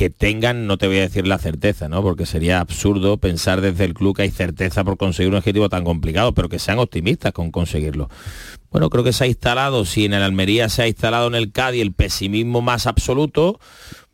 que 0.00 0.08
tengan, 0.08 0.66
no 0.66 0.78
te 0.78 0.86
voy 0.86 0.96
a 0.96 1.02
decir 1.02 1.26
la 1.26 1.36
certeza, 1.36 1.86
¿no? 1.90 2.02
Porque 2.02 2.24
sería 2.24 2.60
absurdo 2.60 3.18
pensar 3.18 3.60
desde 3.60 3.84
el 3.84 3.92
club 3.92 4.16
que 4.16 4.22
hay 4.22 4.30
certeza 4.30 4.82
por 4.82 4.96
conseguir 4.96 5.28
un 5.28 5.36
objetivo 5.36 5.68
tan 5.68 5.84
complicado, 5.84 6.32
pero 6.32 6.48
que 6.48 6.58
sean 6.58 6.78
optimistas 6.78 7.34
con 7.34 7.50
conseguirlo. 7.50 8.08
Bueno, 8.70 8.88
creo 8.88 9.04
que 9.04 9.12
se 9.12 9.24
ha 9.24 9.26
instalado, 9.26 9.84
si 9.84 10.06
en 10.06 10.14
el 10.14 10.22
Almería 10.22 10.70
se 10.70 10.84
ha 10.84 10.88
instalado 10.88 11.26
en 11.26 11.34
el 11.34 11.52
Cádiz 11.52 11.82
el 11.82 11.92
pesimismo 11.92 12.62
más 12.62 12.86
absoluto, 12.86 13.60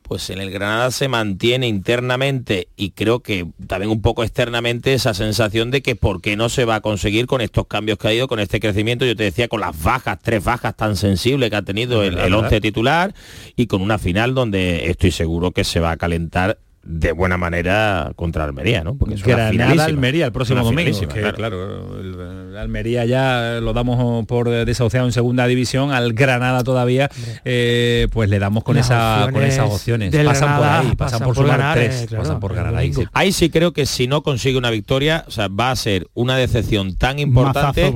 pues 0.07 0.31
en 0.31 0.41
el 0.41 0.51
Granada 0.51 0.91
se 0.91 1.09
mantiene 1.09 1.67
internamente 1.67 2.69
y 2.77 2.91
creo 2.91 3.21
que 3.21 3.47
también 3.67 3.91
un 3.91 4.03
poco 4.03 4.23
externamente 4.23 4.95
esa 4.95 5.15
sensación 5.15 5.71
de 5.71 5.83
que 5.83 5.97
por 5.97 6.21
qué 6.21 6.37
no 6.37 6.49
se 6.49 6.65
va 6.65 6.77
a 6.77 6.81
conseguir 6.81 7.27
con 7.27 7.41
estos 7.41 7.67
cambios 7.67 7.99
que 7.99 8.09
ha 8.09 8.15
ido, 8.15 8.29
con 8.29 8.39
este 8.39 8.61
crecimiento, 8.61 9.05
yo 9.05 9.17
te 9.17 9.25
decía, 9.25 9.49
con 9.49 9.61
las 9.61 9.83
bajas, 9.83 10.19
tres 10.23 10.45
bajas 10.45 10.77
tan 10.77 10.97
sensibles 10.97 11.51
que 11.51 11.57
ha 11.57 11.63
tenido 11.63 12.05
el, 12.05 12.19
el 12.19 12.35
once 12.35 12.61
titular 12.61 13.15
y 13.57 13.67
con 13.67 13.83
una 13.83 13.99
final 13.99 14.35
donde 14.35 14.91
estoy 14.91 15.11
seguro 15.11 15.51
que 15.51 15.65
se 15.65 15.81
va 15.81 15.91
a 15.91 15.97
calentar 15.97 16.59
de 16.87 17.13
buena 17.13 17.37
manera 17.37 18.13
contra 18.15 18.45
Almería, 18.45 18.85
¿no? 18.85 18.97
Porque 18.97 19.15
es 19.15 19.23
Granada 19.23 19.85
Almería 19.85 20.27
el 20.27 20.33
próximo 20.33 20.63
domingo. 20.63 20.99
Que, 21.01 21.33
claro, 21.33 22.01
el, 22.01 22.57
Almería 22.57 23.05
ya 23.05 23.59
lo 23.61 23.73
damos 23.73 24.25
por 24.27 24.49
desahuciado 24.49 25.07
en 25.07 25.13
segunda 25.13 25.47
división, 25.47 25.91
al 25.91 26.13
Granada 26.13 26.63
todavía, 26.63 27.11
eh, 27.45 28.07
pues 28.13 28.31
le 28.31 28.39
damos 28.39 28.63
con, 28.63 28.79
esa, 28.79 29.29
con 29.33 29.43
esas 29.43 29.71
opciones. 29.71 30.15
Pasan 30.15 30.57
por 30.57 30.67
ahí, 30.67 30.97
pasan, 30.97 31.21
por, 31.21 31.35
por 31.35 31.47
ganar, 31.47 31.77
tres, 31.77 32.07
pasan 32.17 32.41
por 32.41 32.55
ganar 32.55 32.77
ahí. 32.77 32.93
Ahí 33.13 33.33
sí 33.33 33.51
creo 33.51 33.73
que 33.73 33.85
si 33.85 34.07
no 34.07 34.23
consigue 34.23 34.57
una 34.57 34.71
victoria, 34.71 35.25
o 35.27 35.31
sea, 35.31 35.49
va 35.49 35.73
a 35.73 35.77
ser 35.77 36.09
una 36.15 36.37
decepción 36.37 36.97
tan 36.97 37.19
importante 37.19 37.93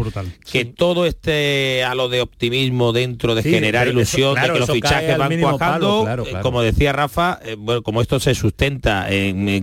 que 0.50 0.64
todo 0.64 1.06
este 1.06 1.84
halo 1.84 2.08
de 2.08 2.20
optimismo 2.20 2.92
dentro 2.92 3.36
de 3.36 3.42
generar 3.42 3.86
ilusión, 3.86 4.34
de 4.34 4.52
que 4.52 4.58
los 4.58 4.70
fichajes 4.70 5.16
van 5.16 5.40
cuajando, 5.40 6.06
como 6.42 6.62
decía 6.62 6.92
Rafa, 6.92 7.38
eh, 7.44 7.54
bueno, 7.56 7.82
como 7.82 8.02
esto 8.02 8.18
se 8.18 8.34
sustenta 8.34 8.79
cinta 8.80 9.08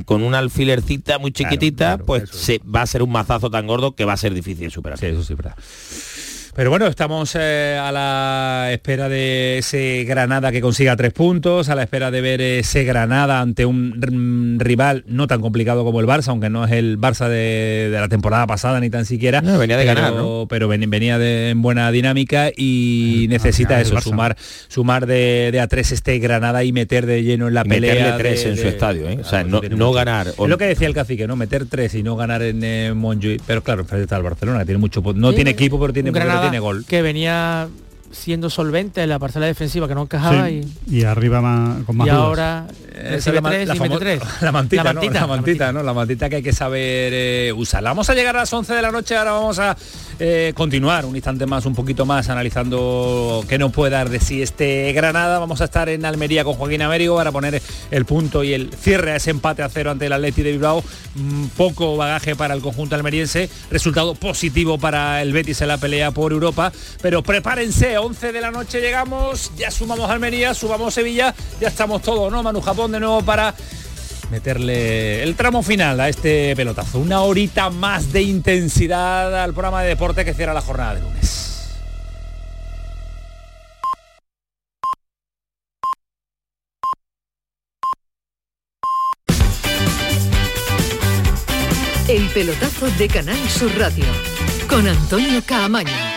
con 0.06 0.24
una 0.24 0.40
alfilercita 0.40 1.20
muy 1.20 1.32
chiquitita, 1.32 1.98
pues 1.98 2.30
se, 2.30 2.60
va 2.64 2.82
a 2.82 2.88
ser 2.88 3.04
un 3.04 3.12
mazazo 3.12 3.50
tan 3.50 3.68
gordo 3.68 3.96
que 3.96 4.06
va 4.06 4.14
a 4.14 4.18
ser 4.18 4.34
difícil 4.34 4.72
superar. 4.72 4.98
Sí, 4.98 5.08
eso 5.08 5.24
sí, 5.24 5.34
verdad. 5.34 5.56
Pero 6.58 6.72
bueno, 6.72 6.88
estamos 6.88 7.38
eh, 7.40 7.80
a 7.80 7.92
la 7.92 8.70
espera 8.72 9.10
de 9.10 9.60
ese 9.60 10.06
Granada 10.06 10.52
que 10.52 10.60
consiga 10.60 10.96
tres 10.96 11.14
puntos, 11.14 11.70
a 11.70 11.76
la 11.76 11.84
espera 11.84 12.10
de 12.10 12.20
ver 12.20 12.42
ese 12.42 12.84
Granada 12.84 13.42
ante 13.42 13.68
un 13.68 14.58
rival 14.60 15.04
no 15.06 15.28
tan 15.28 15.40
complicado 15.40 15.84
como 15.84 16.00
el 16.00 16.08
Barça, 16.08 16.30
aunque 16.30 16.50
no 16.50 16.66
es 16.66 16.72
el 16.72 17.00
Barça 17.00 17.30
de, 17.30 17.90
la 17.92 18.10
temporada 18.10 18.48
pasada 18.48 18.80
ni 18.80 18.90
tan 18.90 19.06
siquiera. 19.06 19.42
venía 19.42 19.78
de 19.78 19.86
pero, 19.86 20.02
ganar, 20.02 20.14
¿no? 20.16 20.48
pero 20.50 20.68
venía 20.68 21.20
de 21.20 21.52
en 21.52 21.62
buena 21.62 21.92
dinámica 21.92 22.50
y 22.58 23.28
necesita 23.30 23.80
eso, 23.80 24.02
sumar, 24.02 24.36
sumar 24.68 25.06
de, 25.06 25.60
a 25.62 25.68
tres 25.68 25.92
este 25.92 26.18
Granada 26.18 26.64
y 26.64 26.74
meter 26.74 27.06
de 27.06 27.22
lleno 27.22 27.50
en 27.50 27.54
la 27.54 27.66
pelea. 27.66 27.94
Meterle 27.94 28.18
tres 28.18 28.46
en 28.46 28.58
su 28.58 28.68
estadio, 28.68 29.08
¿eh? 29.08 29.20
o 29.22 29.24
sea, 29.24 29.44
no, 29.44 29.62
no 29.62 29.92
ganar. 29.92 30.30
Es 30.30 30.40
lo 30.40 30.58
que 30.58 30.66
decía 30.66 30.88
el 30.88 30.96
cacique, 30.96 31.28
¿no? 31.28 31.36
Meter 31.36 31.68
tres 31.68 31.94
y 31.94 32.02
no 32.02 32.16
ganar 32.16 32.42
en 32.42 32.62
eh, 32.64 33.38
Pero 33.46 33.62
claro, 33.62 33.82
enfrente 33.82 34.06
está 34.06 34.18
el 34.18 34.24
Barcelona, 34.24 34.62
que 34.62 34.66
tiene 34.66 34.80
mucho 34.80 35.04
no 35.14 35.34
tiene 35.34 35.52
equipo, 35.52 35.80
pero 35.80 35.94
tiene, 35.94 36.12
Que 36.86 37.02
venía 37.02 37.68
siendo 38.12 38.50
solvente 38.50 39.04
en 39.04 39.10
la 39.10 39.20
parcela 39.20 39.46
defensiva 39.46 39.88
que 39.88 39.96
no 39.96 40.04
encajaba 40.04 40.50
y, 40.50 40.68
y 40.90 41.04
arriba 41.04 41.42
más, 41.42 41.84
con 41.84 41.98
más 41.98 42.08
y 42.08 42.10
ahora 42.10 42.68
la, 42.98 43.42
mantita, 43.42 43.74
la, 44.42 44.52
mantita, 44.52 44.94
¿no? 44.94 45.02
la, 45.12 45.28
mantita, 45.28 45.72
¿no? 45.72 45.84
La 45.84 45.94
mantita 45.94 46.30
que 46.30 46.38
hay 46.38 46.44
que 46.44 46.54
saber 46.54 47.14
eh, 47.14 47.54
usar. 47.56 47.84
Vamos 47.84 48.10
a 48.10 48.16
llegar 48.16 48.36
a 48.36 48.40
las 48.40 48.54
11 48.54 48.74
de 48.74 48.82
la 48.82 48.92
noche, 48.92 49.16
ahora 49.16 49.32
vamos 49.34 49.60
a 49.60 49.78
eh, 50.20 50.52
continuar 50.56 51.06
un 51.06 51.16
instante 51.16 51.46
más, 51.46 51.66
un 51.66 51.76
poquito 51.76 52.06
más, 52.06 52.30
analizando 52.30 53.44
qué 53.48 53.58
nos 53.58 53.72
puede 53.72 53.92
dar 53.92 54.10
de 54.10 54.20
sí 54.20 54.42
este 54.42 54.92
Granada. 54.94 55.40
Vamos 55.40 55.62
a 55.62 55.66
estar 55.66 55.90
en 55.90 56.06
Almería 56.06 56.44
con 56.44 56.54
Joaquín 56.54 56.82
Américo 56.82 57.16
para 57.16 57.32
poner 57.32 57.62
el 57.92 58.06
punto 58.06 58.44
y 58.44 58.54
el 58.54 58.74
cierre 58.74 59.12
a 59.12 59.16
ese 59.18 59.32
empate 59.32 59.62
a 59.64 59.70
cero 59.70 59.92
ante 59.92 60.08
el 60.08 60.14
Atleti 60.14 60.42
de 60.42 60.52
Bilbao. 60.52 60.84
Mm, 61.16 61.46
poco 61.56 61.98
bagaje 61.98 62.36
para 62.36 62.54
el 62.54 62.62
conjunto 62.62 62.96
almeriense, 62.96 63.50
resultado 63.70 64.16
positivo 64.16 64.78
para 64.78 65.22
el 65.22 65.34
Betis 65.34 65.62
en 65.62 65.68
la 65.68 65.78
pelea 65.78 66.12
por 66.12 66.32
Europa, 66.32 66.72
pero 67.02 67.22
prepárense, 67.22 67.97
11 68.02 68.32
de 68.32 68.42
la 68.42 68.52
noche 68.52 68.82
llegamos, 68.82 69.52
ya 69.56 69.72
sumamos 69.72 70.10
Almería, 70.10 70.54
subamos 70.54 70.94
Sevilla, 70.94 71.34
ya 71.60 71.68
estamos 71.68 72.02
todos, 72.02 72.32
¿no? 72.32 72.44
Manu 72.44 72.62
Japón 72.62 72.92
de 72.92 73.00
nuevo 73.00 73.22
para 73.24 73.54
meterle 74.32 75.24
el 75.24 75.36
tramo 75.36 75.64
final 75.64 76.00
a 76.00 76.10
este 76.10 76.56
pelotazo. 76.56 77.00
Una 77.00 77.22
horita 77.22 77.70
más 77.70 78.12
de 78.12 78.22
intensidad 78.24 79.44
al 79.44 79.54
programa 79.54 79.84
de 79.84 79.90
deporte 79.90 80.26
que 80.26 80.34
cierra 80.34 80.54
la 80.54 80.62
jornada 80.62 80.96
de 80.96 81.02
lunes. 81.02 81.48
El 92.08 92.30
pelotazo 92.30 92.90
de 92.92 93.08
Canal 93.10 93.50
Sur 93.50 93.78
Radio 93.78 94.06
con 94.70 94.88
Antonio 94.88 95.42
Caamaño. 95.46 96.17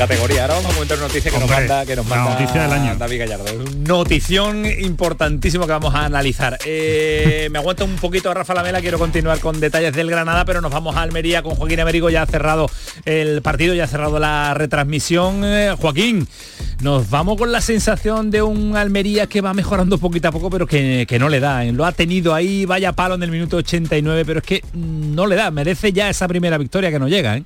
Categoría. 0.00 0.42
Ahora 0.42 0.54
vamos 0.54 0.70
a 0.70 0.74
comentar 0.74 0.96
una 0.96 1.08
noticia 1.08 1.30
que 1.30 1.38
nos 1.38 1.50
manda, 1.50 1.84
que 1.84 1.94
nos 1.94 2.06
manda 2.06 2.30
noticia 2.30 2.62
del 2.62 2.72
año. 2.72 2.96
David 2.96 3.18
Gallardo. 3.18 3.44
Notición 3.86 4.64
importantísimo 4.64 5.66
que 5.66 5.72
vamos 5.72 5.94
a 5.94 6.06
analizar. 6.06 6.58
Eh, 6.64 7.48
me 7.50 7.58
aguanta 7.58 7.84
un 7.84 7.96
poquito 7.96 8.32
Rafa 8.32 8.54
Lamela, 8.54 8.80
quiero 8.80 8.98
continuar 8.98 9.40
con 9.40 9.60
detalles 9.60 9.92
del 9.92 10.10
Granada, 10.10 10.46
pero 10.46 10.62
nos 10.62 10.72
vamos 10.72 10.96
a 10.96 11.02
Almería 11.02 11.42
con 11.42 11.54
Joaquín 11.54 11.80
Américo, 11.80 12.08
ya 12.08 12.22
ha 12.22 12.26
cerrado 12.26 12.70
el 13.04 13.42
partido, 13.42 13.74
ya 13.74 13.84
ha 13.84 13.88
cerrado 13.88 14.18
la 14.18 14.54
retransmisión. 14.54 15.42
Eh, 15.44 15.74
Joaquín, 15.78 16.26
nos 16.80 17.10
vamos 17.10 17.36
con 17.36 17.52
la 17.52 17.60
sensación 17.60 18.30
de 18.30 18.40
un 18.40 18.78
Almería 18.78 19.26
que 19.26 19.42
va 19.42 19.52
mejorando 19.52 19.98
poquito 19.98 20.28
a 20.28 20.32
poco, 20.32 20.48
pero 20.48 20.66
que, 20.66 21.06
no 21.20 21.28
le 21.28 21.40
da. 21.40 21.66
¿eh? 21.66 21.72
Lo 21.72 21.84
ha 21.84 21.92
tenido 21.92 22.34
ahí, 22.34 22.64
vaya 22.64 22.94
palo 22.94 23.16
en 23.16 23.22
el 23.22 23.30
minuto 23.30 23.58
89, 23.58 24.24
pero 24.24 24.38
es 24.38 24.46
que 24.46 24.64
no 24.72 25.26
le 25.26 25.36
da. 25.36 25.50
Merece 25.50 25.92
ya 25.92 26.08
esa 26.08 26.26
primera 26.26 26.56
victoria 26.56 26.90
que 26.90 26.98
no 26.98 27.06
llega. 27.06 27.36
¿eh? 27.36 27.44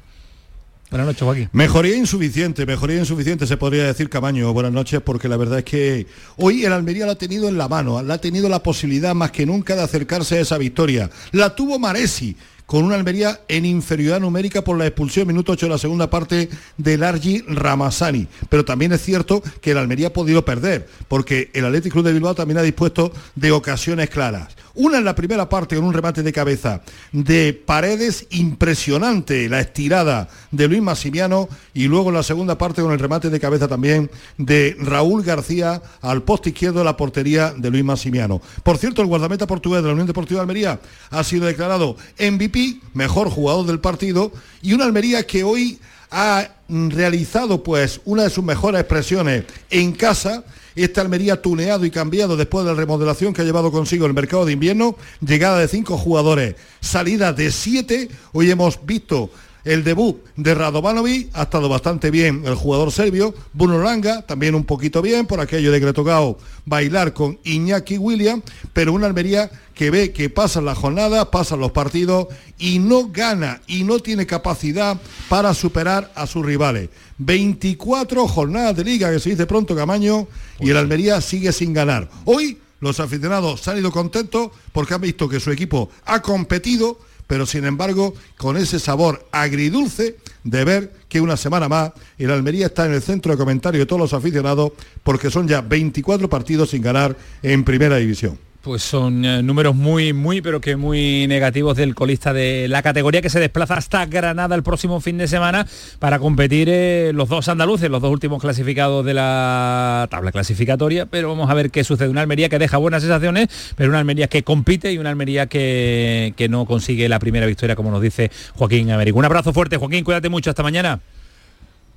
Buenas 0.95 1.09
noches, 1.09 1.22
Joaquín. 1.24 1.49
Mejoría 1.51 1.97
insuficiente, 1.97 2.66
mejoría 2.66 3.01
insuficiente 3.01 3.49
se 3.49 3.57
podría 3.57 3.82
decir 3.82 4.09
Camaño. 4.09 4.53
Buenas 4.53 4.70
noches, 4.70 5.01
porque 5.01 5.28
la 5.28 5.36
verdad 5.36 5.59
es 5.59 5.64
que 5.64 6.07
hoy 6.36 6.64
el 6.64 6.72
Almería 6.72 7.05
lo 7.05 7.11
ha 7.11 7.16
tenido 7.16 7.49
en 7.49 7.59
la 7.59 7.66
mano, 7.66 8.01
la 8.01 8.14
ha 8.14 8.18
tenido 8.18 8.49
la 8.49 8.62
posibilidad 8.62 9.12
más 9.12 9.32
que 9.32 9.45
nunca 9.45 9.74
de 9.74 9.82
acercarse 9.82 10.38
a 10.38 10.42
esa 10.42 10.57
victoria. 10.57 11.11
La 11.32 11.57
tuvo 11.57 11.80
Maresi 11.80 12.36
con 12.64 12.84
una 12.84 12.95
Almería 12.95 13.40
en 13.49 13.64
inferioridad 13.64 14.20
numérica 14.20 14.62
por 14.62 14.78
la 14.78 14.86
expulsión 14.86 15.26
minuto 15.26 15.51
8 15.51 15.66
de 15.66 15.70
la 15.70 15.78
segunda 15.78 16.09
parte 16.09 16.49
del 16.76 17.03
Argi 17.03 17.42
Ramasani. 17.49 18.28
Pero 18.49 18.64
también 18.64 18.92
es 18.92 19.03
cierto 19.03 19.42
que 19.61 19.72
el 19.72 19.78
Almería 19.78 20.07
ha 20.07 20.12
podido 20.12 20.45
perder, 20.45 20.86
porque 21.09 21.51
el 21.55 21.64
Atlético 21.64 21.95
Club 21.95 22.07
de 22.07 22.12
Bilbao 22.12 22.36
también 22.36 22.59
ha 22.59 22.62
dispuesto 22.62 23.12
de 23.34 23.51
ocasiones 23.51 24.11
claras. 24.11 24.55
Una 24.77 24.99
en 24.99 25.05
la 25.05 25.14
primera 25.14 25.49
parte 25.49 25.77
con 25.77 25.85
un 25.85 25.93
remate 25.93 26.25
de 26.25 26.33
cabeza 26.33 26.83
de 27.12 27.53
Paredes, 27.53 28.27
impresionante 28.31 29.49
la 29.49 29.61
estirada 29.61 30.29
de 30.51 30.66
Luis 30.66 30.83
Massimiano 30.83 31.49
y 31.75 31.85
luego 31.85 32.09
en 32.09 32.16
la 32.16 32.25
segunda 32.25 32.59
parte 32.59 32.83
con 32.83 32.91
el 32.91 32.99
remate 32.99 33.31
de 33.31 33.39
cabeza 33.39 33.68
también 33.68 34.11
de 34.37 34.77
Raúl 34.81 35.22
García 35.22 35.81
al 36.03 36.25
poste 36.25 36.49
izquierdo 36.49 36.81
de 36.81 36.87
la 36.87 36.97
portería 36.97 37.55
de 37.57 37.70
Luis 37.70 37.85
Massimiano. 37.85 38.43
Por 38.64 38.79
cierto, 38.79 39.01
el 39.01 39.07
guardameta 39.07 39.47
portugués 39.47 39.81
de 39.81 39.89
la 39.89 39.93
Unión 39.93 40.09
Deportiva 40.09 40.41
de 40.41 40.43
Almería 40.43 40.81
ha 41.11 41.22
sido 41.22 41.47
declarado 41.47 41.97
MVP, 42.18 42.81
mejor 42.95 43.31
jugador 43.31 43.66
del 43.66 43.79
partido 43.79 44.33
y 44.61 44.72
una 44.72 44.87
Almería 44.87 45.25
que 45.25 45.45
hoy 45.45 45.79
ha 46.11 46.49
realizado 46.69 47.62
pues 47.62 48.01
una 48.05 48.25
de 48.25 48.31
sus 48.31 48.45
mejores 48.45 48.81
expresiones 48.81 49.45
en 49.71 49.93
casa. 49.93 50.45
Este 50.75 51.01
Almería 51.01 51.41
tuneado 51.41 51.85
y 51.85 51.91
cambiado 51.91 52.37
después 52.37 52.65
de 52.65 52.73
la 52.73 52.77
remodelación 52.77 53.33
que 53.33 53.43
ha 53.43 53.45
llevado 53.45 53.71
consigo 53.71 54.07
el 54.07 54.15
mercado 54.15 54.45
de 54.45 54.53
invierno, 54.53 54.97
llegada 55.21 55.61
de 55.61 55.69
cinco 55.69 55.97
jugadores, 55.97 56.57
salida 56.81 57.33
de 57.33 57.53
siete, 57.53 58.09
hoy 58.33 58.51
hemos 58.51 58.85
visto 58.85 59.31
el 59.65 59.83
debut 59.83 60.23
de 60.37 60.55
Radovanovic 60.55 61.31
ha 61.33 61.45
estado 61.45 61.69
bastante 61.69 62.11
bien 62.11 62.43
el 62.45 62.55
jugador 62.55 62.93
serbio. 62.93 63.35
Bruno 63.53 63.83
Langa 63.83 64.23
también 64.23 64.55
un 64.55 64.65
poquito 64.65 65.01
bien 65.01 65.27
por 65.27 65.41
aquello 65.41 65.73
de 65.73 65.81
que 65.81 65.87
le 65.87 65.93
tocado 65.93 66.39
bailar 66.67 67.12
con 67.12 67.39
Iñaki 67.45 67.99
William, 67.99 68.43
pero 68.73 68.93
una 68.93 69.07
Almería 69.07 69.51
que 69.75 69.91
ve 69.91 70.12
que 70.12 70.31
pasan 70.31 70.65
las 70.65 70.79
jornadas, 70.79 71.27
pasan 71.27 71.61
los 71.61 71.73
partidos 71.73 72.29
y 72.59 72.79
no 72.79 73.09
gana 73.09 73.61
y 73.67 73.85
no 73.85 73.99
tiene 73.99 74.27
capacidad 74.27 75.01
para 75.29 75.55
superar 75.55 76.12
a 76.15 76.27
sus 76.27 76.45
rivales. 76.45 76.91
24 77.19 78.29
jornadas 78.29 78.77
de 78.77 78.85
liga, 78.85 79.11
que 79.11 79.21
se 79.21 79.31
dice 79.31 79.47
pronto 79.47 79.75
Camaño, 79.75 80.29
y 80.61 80.71
el 80.71 80.77
Almería 80.77 81.21
sigue 81.21 81.53
sin 81.53 81.73
ganar. 81.73 82.09
Hoy 82.25 82.59
los 82.81 83.01
aficionados 83.01 83.62
se 83.62 83.71
han 83.71 83.79
ido 83.79 83.91
contentos 83.91 84.51
porque 84.73 84.95
han 84.95 85.01
visto 85.01 85.29
que 85.29 85.41
su 85.41 85.51
equipo 85.51 85.89
ha 86.05 86.21
competido 86.21 86.99
pero 87.27 87.47
sin 87.47 87.64
embargo 87.64 88.14
con 88.37 88.57
ese 88.57 88.79
sabor 88.79 89.27
agridulce 89.33 90.16
de 90.43 90.64
ver 90.64 90.93
que 91.09 91.20
una 91.20 91.37
semana 91.37 91.68
más 91.68 91.93
el 92.18 92.31
Almería 92.31 92.66
está 92.66 92.87
en 92.87 92.93
el 92.93 93.03
centro 93.03 93.33
de 93.33 93.39
comentario 93.39 93.81
de 93.81 93.87
todos 93.87 94.01
los 94.01 94.12
aficionados 94.12 94.72
porque 95.03 95.31
son 95.31 95.49
ya 95.49 95.61
24 95.61 96.29
partidos 96.29 96.70
sin 96.70 96.83
ganar 96.83 97.16
en 97.43 97.64
primera 97.64 97.97
división. 97.97 98.39
Pues 98.65 98.83
son 98.83 99.25
eh, 99.27 99.43
números 99.43 99.77
muy, 99.77 100.15
muy, 100.15 100.41
pero 100.41 100.61
que 100.61 100.75
muy 100.75 101.27
negativos 101.29 101.77
del 101.77 101.95
colista 101.95 102.33
de 102.33 102.67
la 102.67 102.83
categoría 102.83 103.21
que 103.21 103.29
se 103.29 103.39
desplaza 103.39 103.75
hasta 103.75 104.07
Granada 104.07 104.57
el 104.57 104.62
próximo 104.62 105.03
fin 105.03 105.19
de 105.19 105.29
semana 105.29 105.67
para 105.99 106.19
competir 106.19 106.69
eh, 106.71 107.12
los 107.15 107.29
dos 107.29 107.47
andaluces, 107.49 107.91
los 107.91 108.01
dos 108.01 108.11
últimos 108.11 108.41
clasificados 108.41 109.05
de 109.05 109.12
la 109.12 110.09
tabla 110.11 110.33
clasificatoria, 110.33 111.05
pero 111.05 111.29
vamos 111.29 111.51
a 111.51 111.55
ver 111.55 111.71
qué 111.71 111.85
sucede. 111.85 112.09
Una 112.09 112.23
Almería 112.23 112.49
que 112.49 112.59
deja 112.59 112.79
buenas 112.79 113.03
sensaciones, 113.03 113.49
pero 113.77 113.91
una 113.91 113.99
Almería 113.99 114.29
que 114.29 114.43
compite 114.43 114.91
y 114.93 114.97
una 114.99 115.11
Almería 115.11 115.47
que, 115.47 116.33
que 116.35 116.49
no 116.49 116.65
consigue 116.65 117.07
la 117.11 117.19
primera 117.19 117.45
victoria, 117.45 117.77
como 117.77 117.91
nos 117.91 118.01
dice 118.01 118.31
Joaquín 118.55 118.91
Américo. 118.91 119.19
Un 119.19 119.27
abrazo 119.27 119.53
fuerte, 119.53 119.77
Joaquín, 119.77 120.05
cuídate 120.05 120.31
mucho, 120.31 120.49
hasta 120.49 120.62
mañana. 120.62 121.01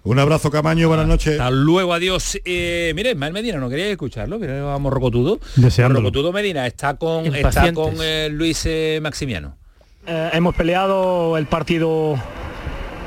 Un 0.03 0.19
abrazo, 0.19 0.49
Camaño, 0.51 0.87
buenas 0.87 1.07
noches. 1.07 1.33
Hasta 1.33 1.51
luego, 1.51 1.93
adiós. 1.93 2.39
Eh, 2.45 2.93
mire, 2.95 3.11
Ismael 3.11 3.33
Medina, 3.33 3.57
no 3.57 3.69
quería 3.69 3.87
escucharlo, 3.89 4.39
mira, 4.39 4.61
vamos 4.63 4.93
Rocotudo. 4.93 5.39
Deseándolo. 5.57 5.99
Rocotudo 6.07 6.31
Medina 6.31 6.65
está 6.65 6.93
con, 6.95 7.25
está 7.35 7.73
con 7.73 7.95
eh, 8.01 8.29
Luis 8.31 8.63
eh, 8.65 8.99
Maximiano. 9.01 9.57
Eh, 10.05 10.29
hemos 10.33 10.55
peleado 10.55 11.37
el 11.37 11.45
partido 11.47 12.15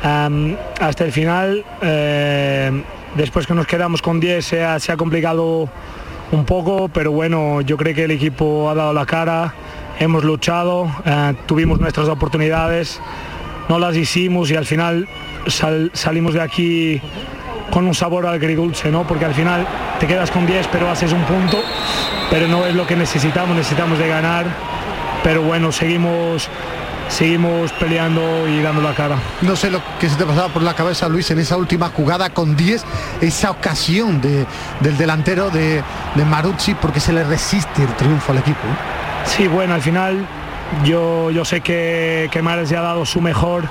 hasta 0.03 1.05
el 1.05 1.13
final. 1.13 1.65
eh, 1.83 2.83
después 3.17 3.47
que 3.47 3.55
nos 3.55 3.67
quedamos 3.67 4.03
con 4.03 4.21
10 4.21 4.45
se 4.45 4.63
ha, 4.63 4.79
se 4.79 4.93
ha 4.93 4.97
complicado 4.97 5.69
un 6.33 6.45
poco, 6.45 6.89
pero 6.93 7.11
bueno, 7.13 7.61
yo 7.63 7.77
creo 7.77 7.95
que 7.95 8.05
el 8.05 8.11
equipo 8.13 8.69
ha 8.71 8.75
dado 8.75 8.93
la 8.93 9.05
cara, 9.07 9.53
hemos 9.99 10.23
luchado, 10.23 10.89
eh, 11.07 11.35
tuvimos 11.47 11.81
nuestras 11.81 12.09
oportunidades, 12.09 13.01
no 13.69 13.79
las 13.79 13.97
hicimos 13.97 14.51
y 14.51 14.57
al 14.57 14.65
final 14.67 15.09
sal- 15.47 15.91
salimos 15.95 16.35
de 16.35 16.41
aquí 16.43 17.01
con 17.71 17.87
un 17.87 17.95
sabor 17.95 18.27
agridulce, 18.27 18.91
¿no? 18.91 19.07
Porque 19.07 19.25
al 19.25 19.35
final 19.35 19.67
te 20.01 20.07
quedas 20.07 20.31
con 20.31 20.47
10 20.47 20.67
pero 20.73 20.91
haces 20.91 21.13
un 21.13 21.23
punto, 21.23 21.59
pero 22.31 22.49
no 22.49 22.67
es 22.67 22.75
lo 22.75 22.87
que 22.87 22.97
necesitamos, 22.97 23.57
necesitamos 23.57 23.99
de 23.99 24.09
ganar, 24.09 24.47
pero 25.23 25.43
bueno, 25.43 25.71
seguimos 25.73 26.49
seguimos 27.09 27.73
peleando 27.73 28.47
y 28.47 28.63
dando 28.63 28.81
la 28.81 28.95
cara. 28.95 29.17
No 29.43 29.57
sé 29.57 29.69
lo 29.69 29.81
que 29.99 30.09
se 30.09 30.15
te 30.15 30.25
pasaba 30.25 30.47
por 30.49 30.63
la 30.63 30.75
cabeza, 30.75 31.09
Luis, 31.09 31.29
en 31.33 31.41
esa 31.41 31.57
última 31.57 31.89
jugada 31.89 32.31
con 32.31 32.57
10, 32.57 32.85
esa 33.21 33.51
ocasión 33.51 34.21
de- 34.21 34.47
del 34.79 34.97
delantero 34.97 35.51
de, 35.51 35.83
de 36.15 36.25
Maruzzi, 36.25 36.75
porque 36.75 37.01
se 37.01 37.13
le 37.13 37.25
resiste 37.25 37.83
el 37.83 37.89
triunfo 37.97 38.31
al 38.31 38.39
equipo. 38.39 38.61
Sí, 39.25 39.49
bueno, 39.49 39.75
al 39.75 39.83
final 39.83 40.25
yo, 40.85 41.33
yo 41.33 41.45
sé 41.45 41.61
que, 41.63 42.29
que 42.31 42.43
Mares 42.43 42.71
ya 42.71 42.79
ha 42.79 42.83
dado 42.83 43.05
su 43.05 43.21
mejor, 43.21 43.65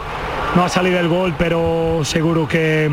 no 0.56 0.64
ha 0.64 0.70
salido 0.70 1.00
el 1.00 1.08
gol, 1.08 1.34
pero 1.38 2.02
seguro 2.04 2.48
que, 2.48 2.90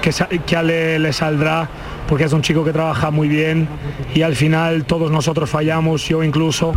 que, 0.00 0.10
que 0.46 0.62
le, 0.62 0.98
le 0.98 1.12
saldrá, 1.12 1.68
porque 2.08 2.24
es 2.24 2.32
un 2.32 2.42
chico 2.42 2.64
que 2.64 2.72
trabaja 2.72 3.10
muy 3.10 3.28
bien 3.28 3.68
y 4.14 4.22
al 4.22 4.36
final 4.36 4.84
todos 4.84 5.10
nosotros 5.10 5.48
fallamos, 5.50 6.06
yo 6.08 6.22
incluso. 6.22 6.72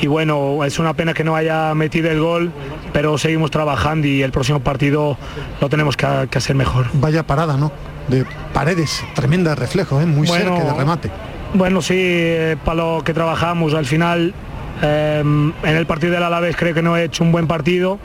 Y 0.00 0.08
bueno, 0.08 0.62
es 0.64 0.78
una 0.78 0.92
pena 0.92 1.14
que 1.14 1.24
no 1.24 1.36
haya 1.36 1.74
metido 1.74 2.10
el 2.10 2.20
gol, 2.20 2.52
pero 2.92 3.16
seguimos 3.16 3.50
trabajando 3.50 4.06
y 4.06 4.22
el 4.22 4.30
próximo 4.30 4.60
partido 4.60 5.16
lo 5.60 5.68
tenemos 5.68 5.96
que, 5.96 6.06
que 6.30 6.38
hacer 6.38 6.54
mejor. 6.54 6.86
Vaya 6.94 7.22
parada, 7.26 7.56
¿no? 7.56 7.72
De 8.08 8.24
paredes, 8.52 9.02
tremenda 9.14 9.54
reflejo, 9.54 10.00
¿eh? 10.00 10.06
muy 10.06 10.26
Bueno, 10.26 10.56
cerca 10.56 10.72
de 10.72 10.78
remate. 10.78 11.10
Bueno, 11.54 11.80
sí, 11.80 11.94
eh, 11.96 12.56
para 12.64 12.76
lo 12.76 13.02
que 13.04 13.14
trabajamos, 13.14 13.72
al 13.72 13.86
final 13.86 14.34
eh, 14.82 15.20
en 15.22 15.76
el 15.76 15.86
partido 15.86 16.12
del 16.12 16.22
Alavés 16.22 16.56
creo 16.56 16.74
que 16.74 16.82
no 16.82 16.96
he 16.96 17.04
hecho 17.04 17.24
un 17.24 17.32
buen 17.32 17.46
partido 17.46 17.98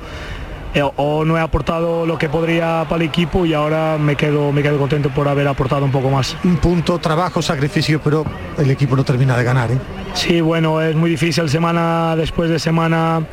o 0.95 1.25
no 1.25 1.37
he 1.37 1.41
aportado 1.41 2.05
lo 2.05 2.17
que 2.17 2.29
podría 2.29 2.85
para 2.87 3.03
el 3.03 3.09
equipo 3.09 3.45
y 3.45 3.53
ahora 3.53 3.97
me 3.99 4.15
quedo, 4.15 4.51
me 4.51 4.63
quedo 4.63 4.77
contento 4.77 5.09
por 5.09 5.27
haber 5.27 5.47
aportado 5.47 5.83
un 5.85 5.91
poco 5.91 6.09
más. 6.09 6.37
Un 6.43 6.57
punto, 6.57 6.99
trabajo, 6.99 7.41
sacrificio, 7.41 8.01
pero 8.01 8.25
el 8.57 8.69
equipo 8.71 8.95
no 8.95 9.03
termina 9.03 9.35
de 9.37 9.43
ganar. 9.43 9.71
¿eh? 9.71 9.77
Sí, 10.13 10.41
bueno, 10.41 10.81
es 10.81 10.95
muy 10.95 11.09
difícil 11.09 11.49
semana 11.49 12.15
después 12.15 12.49
de 12.49 12.59
semana, 12.59 13.25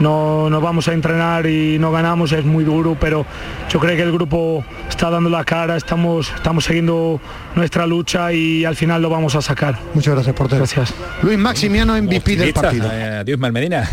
no 0.00 0.50
nos 0.50 0.62
vamos 0.62 0.88
a 0.88 0.92
entrenar 0.92 1.46
y 1.46 1.78
no 1.78 1.92
ganamos, 1.92 2.32
es 2.32 2.44
muy 2.44 2.64
duro, 2.64 2.96
pero 2.98 3.24
yo 3.68 3.78
creo 3.78 3.96
que 3.96 4.02
el 4.02 4.12
grupo 4.12 4.64
está 4.88 5.10
dando 5.10 5.30
la 5.30 5.44
cara, 5.44 5.76
estamos, 5.76 6.32
estamos 6.34 6.64
siguiendo 6.64 7.20
nuestra 7.54 7.86
lucha 7.86 8.32
y 8.32 8.64
al 8.64 8.76
final 8.76 9.02
lo 9.02 9.10
vamos 9.10 9.34
a 9.34 9.42
sacar. 9.42 9.78
Muchas 9.94 10.14
gracias, 10.14 10.34
portero. 10.34 10.58
Gracias. 10.58 10.94
Luis 11.22 11.38
Maximiano, 11.38 12.00
MVP 12.00 12.36
del 12.36 12.52
partido. 12.52 12.88
Eh, 12.92 13.18
adiós, 13.20 13.36
Ismael 13.36 13.52
Medina. 13.52 13.90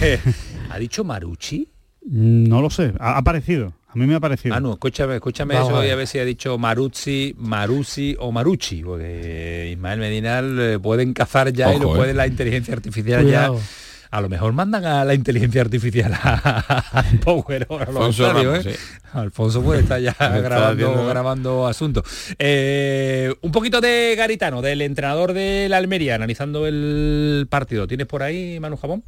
¿Ha 0.70 0.78
dicho 0.78 1.04
Marucci? 1.04 1.68
No 2.12 2.60
lo 2.60 2.70
sé, 2.70 2.92
ha 2.98 3.16
aparecido. 3.18 3.72
A 3.86 3.94
mí 3.96 4.04
me 4.06 4.16
ha 4.16 4.20
parecido. 4.20 4.54
Ah, 4.54 4.60
no, 4.60 4.72
escúchame, 4.72 5.14
escúchame 5.14 5.54
Vamos 5.54 5.68
eso 5.70 5.78
a 5.78 5.82
y 5.82 5.86
ver. 5.86 5.92
a 5.92 5.96
ver 5.96 6.06
si 6.08 6.18
ha 6.18 6.24
dicho 6.24 6.58
Maruzzi, 6.58 7.34
Maruzzi 7.38 8.16
o 8.18 8.32
Marucci, 8.32 8.82
porque 8.82 9.68
Ismael 9.72 10.00
Medina 10.00 10.42
le 10.42 10.78
pueden 10.80 11.12
cazar 11.12 11.52
ya 11.52 11.72
y 11.74 11.78
lo 11.78 11.88
Ojo, 11.88 11.96
puede 11.98 12.10
eh. 12.10 12.14
la 12.14 12.26
inteligencia 12.26 12.74
artificial 12.74 13.22
Cuidado. 13.22 13.58
ya. 13.58 13.64
A 14.12 14.20
lo 14.20 14.28
mejor 14.28 14.52
mandan 14.52 14.84
a 14.86 15.04
la 15.04 15.14
inteligencia 15.14 15.60
artificial 15.60 16.12
a, 16.12 16.88
a 16.98 17.04
Power 17.24 17.66
o 17.68 17.76
a 17.78 17.84
los 17.84 17.88
Alfonso 17.88 18.26
estadios, 18.26 18.52
Ramos, 18.64 18.66
¿eh? 18.66 18.74
sí. 18.74 18.98
Alfonso 19.12 19.62
puede 19.62 19.80
estar 19.82 20.00
ya 20.00 20.10
Está 20.10 20.40
grabando, 20.40 21.06
grabando 21.06 21.66
asuntos. 21.68 22.04
Eh, 22.36 23.32
un 23.40 23.52
poquito 23.52 23.80
de 23.80 24.14
Garitano, 24.16 24.62
del 24.62 24.82
entrenador 24.82 25.32
de 25.32 25.68
la 25.68 25.76
Almería, 25.76 26.16
analizando 26.16 26.66
el 26.66 27.46
partido. 27.48 27.86
¿Tienes 27.86 28.08
por 28.08 28.24
ahí, 28.24 28.58
Manu 28.58 28.76
Jabón? 28.76 29.04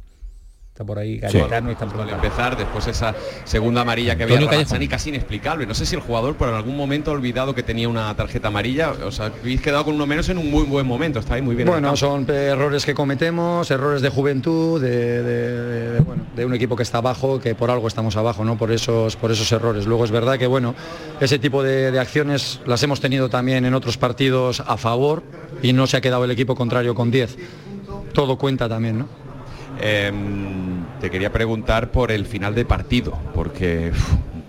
Está 0.73 0.83
por 0.83 0.97
ahí 0.97 1.19
Garitano 1.19 1.69
y 1.69 1.73
están 1.73 1.89
preguntando. 1.89 2.23
empezar, 2.25 2.57
después 2.57 2.87
esa 2.87 3.13
segunda 3.43 3.81
amarilla 3.81 4.15
que 4.15 4.23
Antonio 4.23 4.47
había 4.75 4.89
casi 4.89 5.09
inexplicable. 5.09 5.67
No 5.67 5.75
sé 5.75 5.85
si 5.85 5.93
el 5.95 6.01
jugador 6.01 6.33
por 6.35 6.49
algún 6.49 6.75
momento 6.75 7.11
ha 7.11 7.13
olvidado 7.13 7.53
que 7.53 7.61
tenía 7.61 7.87
una 7.87 8.11
tarjeta 8.15 8.47
amarilla. 8.47 8.89
O 9.05 9.11
sea, 9.11 9.27
habéis 9.27 9.61
quedado 9.61 9.85
con 9.85 9.93
uno 9.93 10.07
menos 10.07 10.29
en 10.29 10.39
un 10.39 10.49
muy 10.49 10.63
buen 10.63 10.87
momento. 10.87 11.19
Está 11.19 11.35
ahí 11.35 11.43
muy 11.43 11.53
bien. 11.53 11.67
Bueno, 11.67 11.95
son 11.95 12.25
eh, 12.27 12.47
errores 12.53 12.87
que 12.87 12.95
cometemos, 12.95 13.69
errores 13.69 14.01
de 14.01 14.09
juventud, 14.09 14.81
de, 14.81 15.21
de- 15.21 15.91
de- 15.91 15.99
bueno, 15.99 16.23
de 16.35 16.43
un 16.43 16.55
equipo 16.55 16.75
que 16.75 16.81
está 16.81 16.97
abajo, 16.97 17.39
que 17.39 17.53
por 17.53 17.69
algo 17.69 17.87
estamos 17.87 18.15
abajo, 18.17 18.43
¿no? 18.43 18.57
Por 18.57 18.71
esos, 18.71 19.15
por 19.15 19.29
esos 19.31 19.51
errores. 19.51 19.85
Luego 19.85 20.05
es 20.05 20.09
verdad 20.11 20.39
que 20.39 20.47
bueno, 20.47 20.73
ese 21.21 21.37
tipo 21.37 21.61
de, 21.61 21.91
de 21.91 21.99
acciones 21.99 22.61
las 22.65 22.81
hemos 22.81 22.99
tenido 22.99 23.29
también 23.29 23.63
en 23.65 23.75
otros 23.75 23.99
partidos 23.99 24.59
a 24.65 24.75
favor 24.77 25.21
y 25.61 25.71
no 25.71 25.85
se 25.85 25.97
ha 25.97 26.01
quedado 26.01 26.25
el 26.25 26.31
equipo 26.31 26.55
contrario 26.55 26.95
con 26.95 27.11
10. 27.11 27.37
Todo 28.13 28.39
cuenta 28.39 28.67
también, 28.67 28.97
¿no? 28.97 29.22
Em, 29.81 30.83
te 31.01 31.09
quería 31.09 31.31
preguntar 31.31 31.91
por 31.91 32.11
el 32.11 32.25
final 32.25 32.55
de 32.55 32.65
partido, 32.65 33.17
porque 33.33 33.91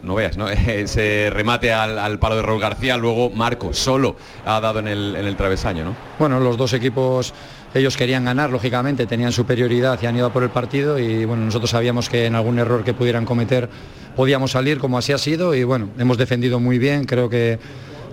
no 0.04 0.14
veas, 0.14 0.36
¿no? 0.36 0.48
Ese 0.68 1.30
remate 1.32 1.72
al, 1.72 1.98
al 1.98 2.18
palo 2.18 2.36
de 2.36 2.42
Raúl 2.42 2.60
García, 2.60 2.96
luego 2.96 3.30
Marco 3.30 3.72
solo 3.72 4.16
ha 4.44 4.60
dado 4.60 4.78
en 4.78 4.88
el, 4.88 5.36
travesaño, 5.36 5.84
¿no? 5.84 5.96
Bueno, 6.18 6.38
los 6.38 6.56
dos 6.56 6.72
equipos, 6.72 7.34
ellos 7.74 7.96
querían 7.96 8.24
ganar, 8.24 8.50
lógicamente, 8.50 9.06
tenían 9.06 9.32
superioridad 9.32 9.98
y 10.02 10.06
han 10.06 10.16
ido 10.16 10.32
por 10.32 10.42
el 10.42 10.50
partido 10.50 10.98
y 10.98 11.24
bueno, 11.24 11.44
nosotros 11.44 11.70
sabíamos 11.70 12.08
que 12.08 12.26
en 12.26 12.34
algún 12.34 12.58
error 12.58 12.84
que 12.84 12.94
pudieran 12.94 13.24
cometer 13.24 13.68
podíamos 14.14 14.52
salir 14.52 14.78
como 14.78 14.98
así 14.98 15.12
ha 15.12 15.18
sido 15.18 15.54
y 15.54 15.64
bueno, 15.64 15.88
hemos 15.98 16.18
defendido 16.18 16.60
muy 16.60 16.78
bien, 16.78 17.04
creo 17.04 17.28
que 17.28 17.58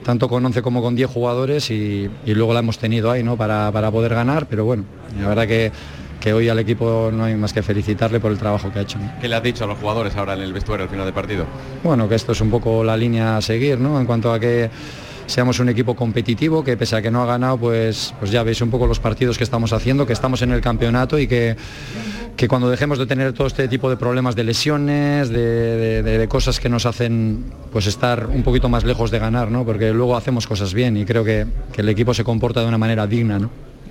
tanto 0.03 0.28
con 0.28 0.43
11 0.43 0.64
como 0.64 0.82
con 0.82 0.95
10 0.95 1.12
jugadores 1.12 1.70
y, 1.70 2.09
y 2.26 2.34
luego 2.34 2.53
la 2.53 2.62
hemos 2.62 2.80
tenido 2.80 3.12
ahí, 3.12 3.22
¿no? 3.22 3.38
Para, 3.38 3.72
para 3.72 3.91
poder 3.91 4.16
ganar, 4.16 4.47
pero 4.47 4.66
bueno, 4.66 4.84
la 5.20 5.28
verdad 5.28 5.47
que, 5.47 5.72
que 6.22 6.32
hoy 6.34 6.47
al 6.47 6.59
equipo 6.59 7.09
no 7.11 7.26
hay 7.26 7.36
más 7.36 7.51
que 7.51 7.61
felicitarle 7.63 8.19
por 8.22 8.32
el 8.32 8.38
trabajo 8.38 8.72
que 8.72 8.80
ha 8.80 8.82
hecho. 8.84 8.97
¿no? 8.99 9.11
¿Qué 9.19 9.28
le 9.28 9.36
has 9.36 9.43
dicho 9.43 9.65
a 9.65 9.67
los 9.67 9.78
jugadores 9.78 10.15
ahora 10.15 10.34
en 10.36 10.41
el 10.41 10.53
vestuario 10.53 10.84
al 10.86 10.89
final 10.89 11.03
del 11.05 11.13
partido? 11.13 11.45
Bueno, 11.84 12.07
que 12.07 12.15
esto 12.15 12.32
es 12.32 12.39
un 12.39 12.49
poco 12.49 12.84
la 12.84 12.95
línea 12.95 13.36
a 13.38 13.41
seguir, 13.41 13.80
¿no? 13.80 13.99
En 13.99 14.05
cuanto 14.05 14.32
a 14.32 14.39
que 14.39 14.69
seamos 15.26 15.59
un 15.59 15.69
equipo 15.69 15.95
competitivo, 15.95 16.63
que 16.63 16.76
pese 16.78 16.95
a 16.97 17.01
que 17.01 17.09
no 17.09 17.24
ha 17.24 17.26
ganado, 17.26 17.57
pues, 17.57 18.13
pues 18.19 18.32
ya 18.32 18.43
veis 18.43 18.61
un 18.61 18.69
poco 18.69 18.86
los 18.86 18.99
partidos 18.99 19.38
que 19.38 19.43
estamos 19.43 19.72
haciendo, 19.74 20.05
que 20.05 20.13
estamos 20.13 20.41
en 20.41 20.51
el 20.51 20.61
campeonato 20.61 21.17
y 21.17 21.26
que, 21.28 21.55
que 22.36 22.47
cuando 22.47 22.69
dejemos 22.69 22.99
de 22.99 23.05
tener 23.07 23.32
todo 23.34 23.47
este 23.47 23.67
tipo 23.67 23.89
de 23.89 23.97
problemas 23.97 24.36
de 24.36 24.43
lesiones, 24.43 25.30
de, 25.30 25.38
de- 25.39 26.03
de- 26.03 26.17
de 26.17 26.28
cosas 26.28 26.59
que 26.59 26.69
nos 26.69 26.86
hacen 26.86 27.45
pues 27.72 27.88
estar 27.88 28.28
un 28.28 28.43
poquito 28.43 28.67
más 28.69 28.84
lejos 28.84 29.09
de 29.09 29.19
ganar, 29.19 29.49
¿no? 29.49 29.63
Porque 29.65 29.91
luego 29.93 30.15
hacemos 30.17 30.45
cosas 30.47 30.74
bien 30.74 30.97
y 30.97 31.05
creo 31.05 31.24
que, 31.24 31.47
que 31.72 31.82
el 31.82 31.89
equipo 31.89 32.13
se 32.13 32.24
comporta 32.26 32.59
de 32.61 32.67
una 32.67 32.78
manera 32.78 33.07
digna, 33.07 33.39
¿no? 33.39 33.49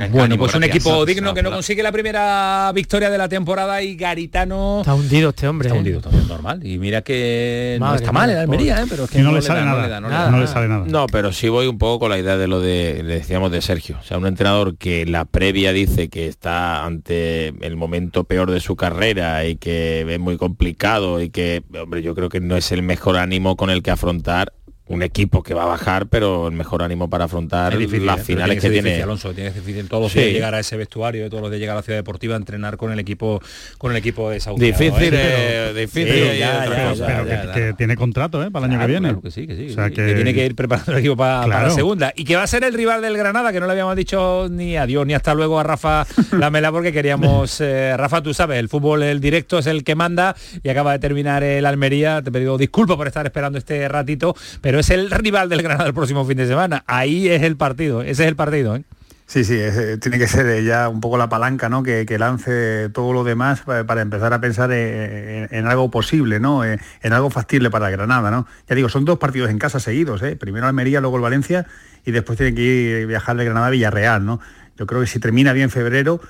Bueno, 0.09 0.37
pues 0.39 0.55
un 0.55 0.65
equipo 0.65 1.05
digno 1.05 1.35
que 1.35 1.43
no 1.43 1.51
consigue 1.51 1.83
la 1.83 1.93
primera 1.93 2.71
victoria 2.75 3.11
de 3.11 3.19
la 3.19 3.29
temporada 3.29 3.83
y 3.83 3.97
Garitano 3.97 4.81
Está 4.81 4.95
hundido 4.95 5.31
este 5.31 5.49
hombre. 5.49 5.69
está 5.69 5.77
¿eh? 5.77 5.79
hundido 5.79 6.01
también 6.01 6.27
normal. 6.29 6.67
Y 6.67 6.79
mira 6.79 7.03
que 7.03 7.77
no 7.79 7.95
está 7.95 8.13
mal 8.13 8.31
en 8.31 8.39
Almería. 8.39 8.81
¿eh? 8.81 8.87
pero 8.89 9.05
es 9.05 9.11
que 9.11 9.21
no 9.21 9.31
le 9.31 9.41
da, 9.41 9.43
sale 9.43 9.65
nada, 9.65 9.89
da, 9.89 10.01
no 10.01 10.09
da. 10.09 10.31
le 10.39 10.47
sale 10.47 10.69
nada. 10.69 10.85
No, 10.87 11.07
pero 11.07 11.33
sí 11.33 11.49
voy 11.49 11.67
un 11.67 11.79
poco 11.79 12.01
con 12.01 12.11
la 12.11 12.19
idea 12.19 12.37
de 12.37 12.47
lo 12.47 12.61
de, 12.61 13.03
le 13.03 13.15
decíamos 13.15 13.53
de 13.53 13.61
Sergio. 13.61 13.99
O 14.01 14.03
sea, 14.03 14.19
un 14.19 14.27
entrenador 14.27 14.77
que 14.77 15.07
la 15.07 15.25
previa 15.25 15.73
dice 15.73 16.09
que 16.09 16.27
está 16.27 16.85
ante 16.85 17.49
el 17.49 17.77
momento 17.77 18.25
peor 18.25 18.51
de 18.51 18.61
su 18.61 18.77
carrera 18.77 19.45
y 19.45 19.57
que 19.57 20.07
es 20.09 20.21
muy 20.21 20.37
complicado 20.37 21.21
y 21.21 21.31
que, 21.31 21.63
hombre, 21.81 22.03
yo 22.03 22.15
creo 22.15 22.29
que 22.29 22.41
no 22.41 22.57
es 22.57 22.73
el 22.73 22.83
mejor 22.83 23.17
ánimo 23.17 23.57
con 23.57 23.71
el 23.71 23.83
que 23.83 23.91
afrontar 23.91 24.53
un 24.91 25.03
equipo 25.05 25.43
que 25.43 25.55
va 25.55 25.63
a 25.63 25.67
bajar, 25.67 26.07
pero 26.09 26.49
el 26.49 26.55
mejor 26.55 26.83
ánimo 26.83 27.09
para 27.09 27.25
afrontar 27.27 27.77
difícil, 27.79 28.05
las 28.07 28.21
¿eh? 28.21 28.25
Finales 28.25 28.59
tiene 28.59 28.61
que 28.61 28.71
tiene. 28.71 28.89
difícil, 28.89 29.03
Alonso, 29.05 29.33
tiene 29.33 29.51
que 29.51 29.55
ser 29.55 29.65
difícil 29.65 29.89
todos 29.89 30.03
los 30.03 30.13
Sí. 30.13 30.19
días 30.19 30.33
llegar 30.33 30.55
a 30.55 30.59
ese 30.61 30.77
vestuario, 30.77 31.31
todos 31.31 31.43
los 31.43 31.51
días 31.53 31.61
llegar 31.61 31.77
a 31.77 31.79
la 31.79 31.83
ciudad 31.83 31.99
deportiva 31.99 32.35
a 32.35 32.39
entrenar 32.39 32.77
con 32.77 32.91
el 32.91 32.99
equipo 32.99 33.41
con 33.79 33.93
el 33.93 33.97
equipo 33.97 34.31
de 34.31 34.41
Saudiado, 34.41 34.79
Difícil, 34.79 35.15
¿eh? 35.15 35.73
difícil, 35.77 36.13
Sí, 36.33 36.39
ya, 36.41 36.63
otra 36.65 36.77
ya, 36.77 36.91
cosa. 36.91 37.07
ya, 37.09 37.25
pero 37.25 37.53
que, 37.55 37.73
tiene 37.75 37.97
contrato 37.97 38.43
¿eh? 38.43 38.51
para 38.51 38.67
el 38.67 38.73
año 38.73 38.79
Claro, 38.81 38.87
que 38.89 38.93
viene. 38.93 39.09
claro 39.09 39.23
que 39.23 39.31
sí, 39.31 39.47
que 39.47 39.57
sí, 39.57 39.71
O 39.71 39.75
sea, 39.75 39.91
que, 39.91 39.95
que 40.07 40.15
tiene 40.15 40.35
que 40.35 40.45
ir 40.45 40.55
preparando 40.57 40.91
el 40.93 40.99
equipo 40.99 41.17
pa- 41.17 41.43
para 41.43 41.45
Claro. 41.47 41.69
la 41.69 41.75
segunda. 41.75 42.13
Y 42.17 42.25
que 42.25 42.35
va 42.35 42.43
a 42.43 42.47
ser 42.49 42.65
el 42.65 42.75
rival 42.75 43.01
del 43.01 43.17
Granada, 43.17 43.53
que 43.53 43.61
no 43.61 43.67
le 43.67 43.73
habíamos 43.73 43.95
dicho 43.95 44.49
ni 44.51 44.77
adiós 44.77 45.07
ni 45.07 45.15
hasta 45.15 45.35
luego 45.35 45.61
a 45.61 45.63
Rafa 45.63 46.05
Lamela, 46.33 46.73
porque 46.73 46.93
queríamos, 46.93 47.61
eh, 47.61 47.95
Rafa, 47.97 48.23
tú 48.23 48.35
sabes, 48.35 48.59
el 48.59 48.69
fútbol, 48.69 49.05
el 49.05 49.21
directo 49.21 49.59
es 49.61 49.67
el 49.69 49.85
que 49.85 49.95
manda 49.95 50.35
y 50.65 50.69
acaba 50.69 50.91
de 50.93 50.99
terminar 50.99 51.45
el 51.45 51.65
Almería. 51.65 52.23
Te 52.23 52.31
he 52.31 52.33
pedido 52.33 52.59
disculpas 52.59 52.97
por 52.97 53.07
estar 53.07 53.25
esperando 53.25 53.57
este 53.57 53.87
ratito, 53.89 54.35
pero 54.61 54.80
es 54.81 54.91
el 54.91 55.11
rival 55.11 55.49
del 55.49 55.63
Granada 55.63 55.87
el 55.87 55.95
próximo 55.95 56.25
fin 56.25 56.37
de 56.37 56.47
semana. 56.47 56.83
Ahí 56.87 57.29
es 57.29 57.43
el 57.43 57.57
partido, 57.57 58.03
ese 58.03 58.25
es 58.25 58.29
el 58.29 58.37
partido. 58.37 58.77
¿eh? 58.77 58.85
Sí, 59.27 59.45
sí, 59.45 59.55
es, 59.55 59.77
eh, 59.77 59.97
tiene 59.99 60.19
que 60.19 60.27
ser 60.27 60.45
eh, 60.47 60.65
ya 60.65 60.89
un 60.89 61.01
poco 61.01 61.17
la 61.17 61.29
palanca, 61.29 61.69
¿no? 61.69 61.85
Que, 61.85 62.05
que 62.05 62.19
lance 62.19 62.89
todo 62.89 63.13
lo 63.13 63.23
demás 63.23 63.61
pa- 63.61 63.85
para, 63.85 64.03
empezar 64.03 64.33
a 64.33 64.41
pensar 64.41 64.71
eh, 64.73 65.47
en, 65.51 65.57
en 65.57 65.67
algo 65.69 65.89
posible, 65.89 66.41
¿no? 66.41 66.65
Eh, 66.65 66.81
en 67.03 67.13
algo 67.13 67.31
factible 67.31 67.71
para 67.71 67.91
Granada, 67.91 68.33
¿no? 68.33 68.49
Ya 68.69 68.75
digo, 68.75 68.89
son 68.89 69.05
dos 69.05 69.19
partidos 69.21 69.49
en 69.51 69.59
casa 69.61 69.79
seguidos, 69.79 70.21
¿eh? 70.23 70.35
Primero 70.35 70.67
Almería, 70.67 71.01
luego 71.01 71.15
el 71.17 71.23
Valencia 71.23 71.65
y 72.05 72.11
después 72.11 72.39
tiene 72.39 72.57
que 72.57 72.63
ir 72.63 73.07
viajar 73.07 73.37
de 73.37 73.45
Granada 73.45 73.69
a 73.69 73.71
Villarreal, 73.71 74.25
¿no? 74.27 74.41
Yo 74.77 74.87
creo 74.87 75.01
que 75.01 75.07
si 75.07 75.21
termina 75.21 75.53
bien 75.53 75.71
febrero, 75.71 76.21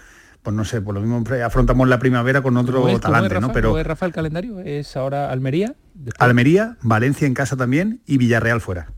pues 0.43 0.55
no 0.55 0.65
sé, 0.67 0.83
por 0.83 0.95
lo 0.95 1.01
mismo 1.01 1.25
afrontamos 1.43 1.89
la 1.89 1.99
primavera 1.99 2.43
con 2.43 2.57
otro 2.59 2.83
¿Cómo 2.83 2.89
es, 2.89 2.93
cómo 2.93 2.97
es, 2.97 3.01
talante, 3.03 3.35
Rafa? 3.35 3.47
¿no? 3.47 3.53
Pero 3.55 3.69
¿Cómo 3.71 3.79
es, 3.81 3.87
Rafa, 3.87 4.05
el 4.07 4.13
calendario? 4.13 4.61
¿Es 4.61 4.95
ahora 4.97 5.31
Almería? 5.31 5.75
Almería, 6.19 6.77
Valencia 6.83 7.27
en 7.27 7.35
casa 7.35 7.57
también 7.57 8.01
y 8.07 8.19
Villarreal 8.19 8.61
fuera. 8.61 8.89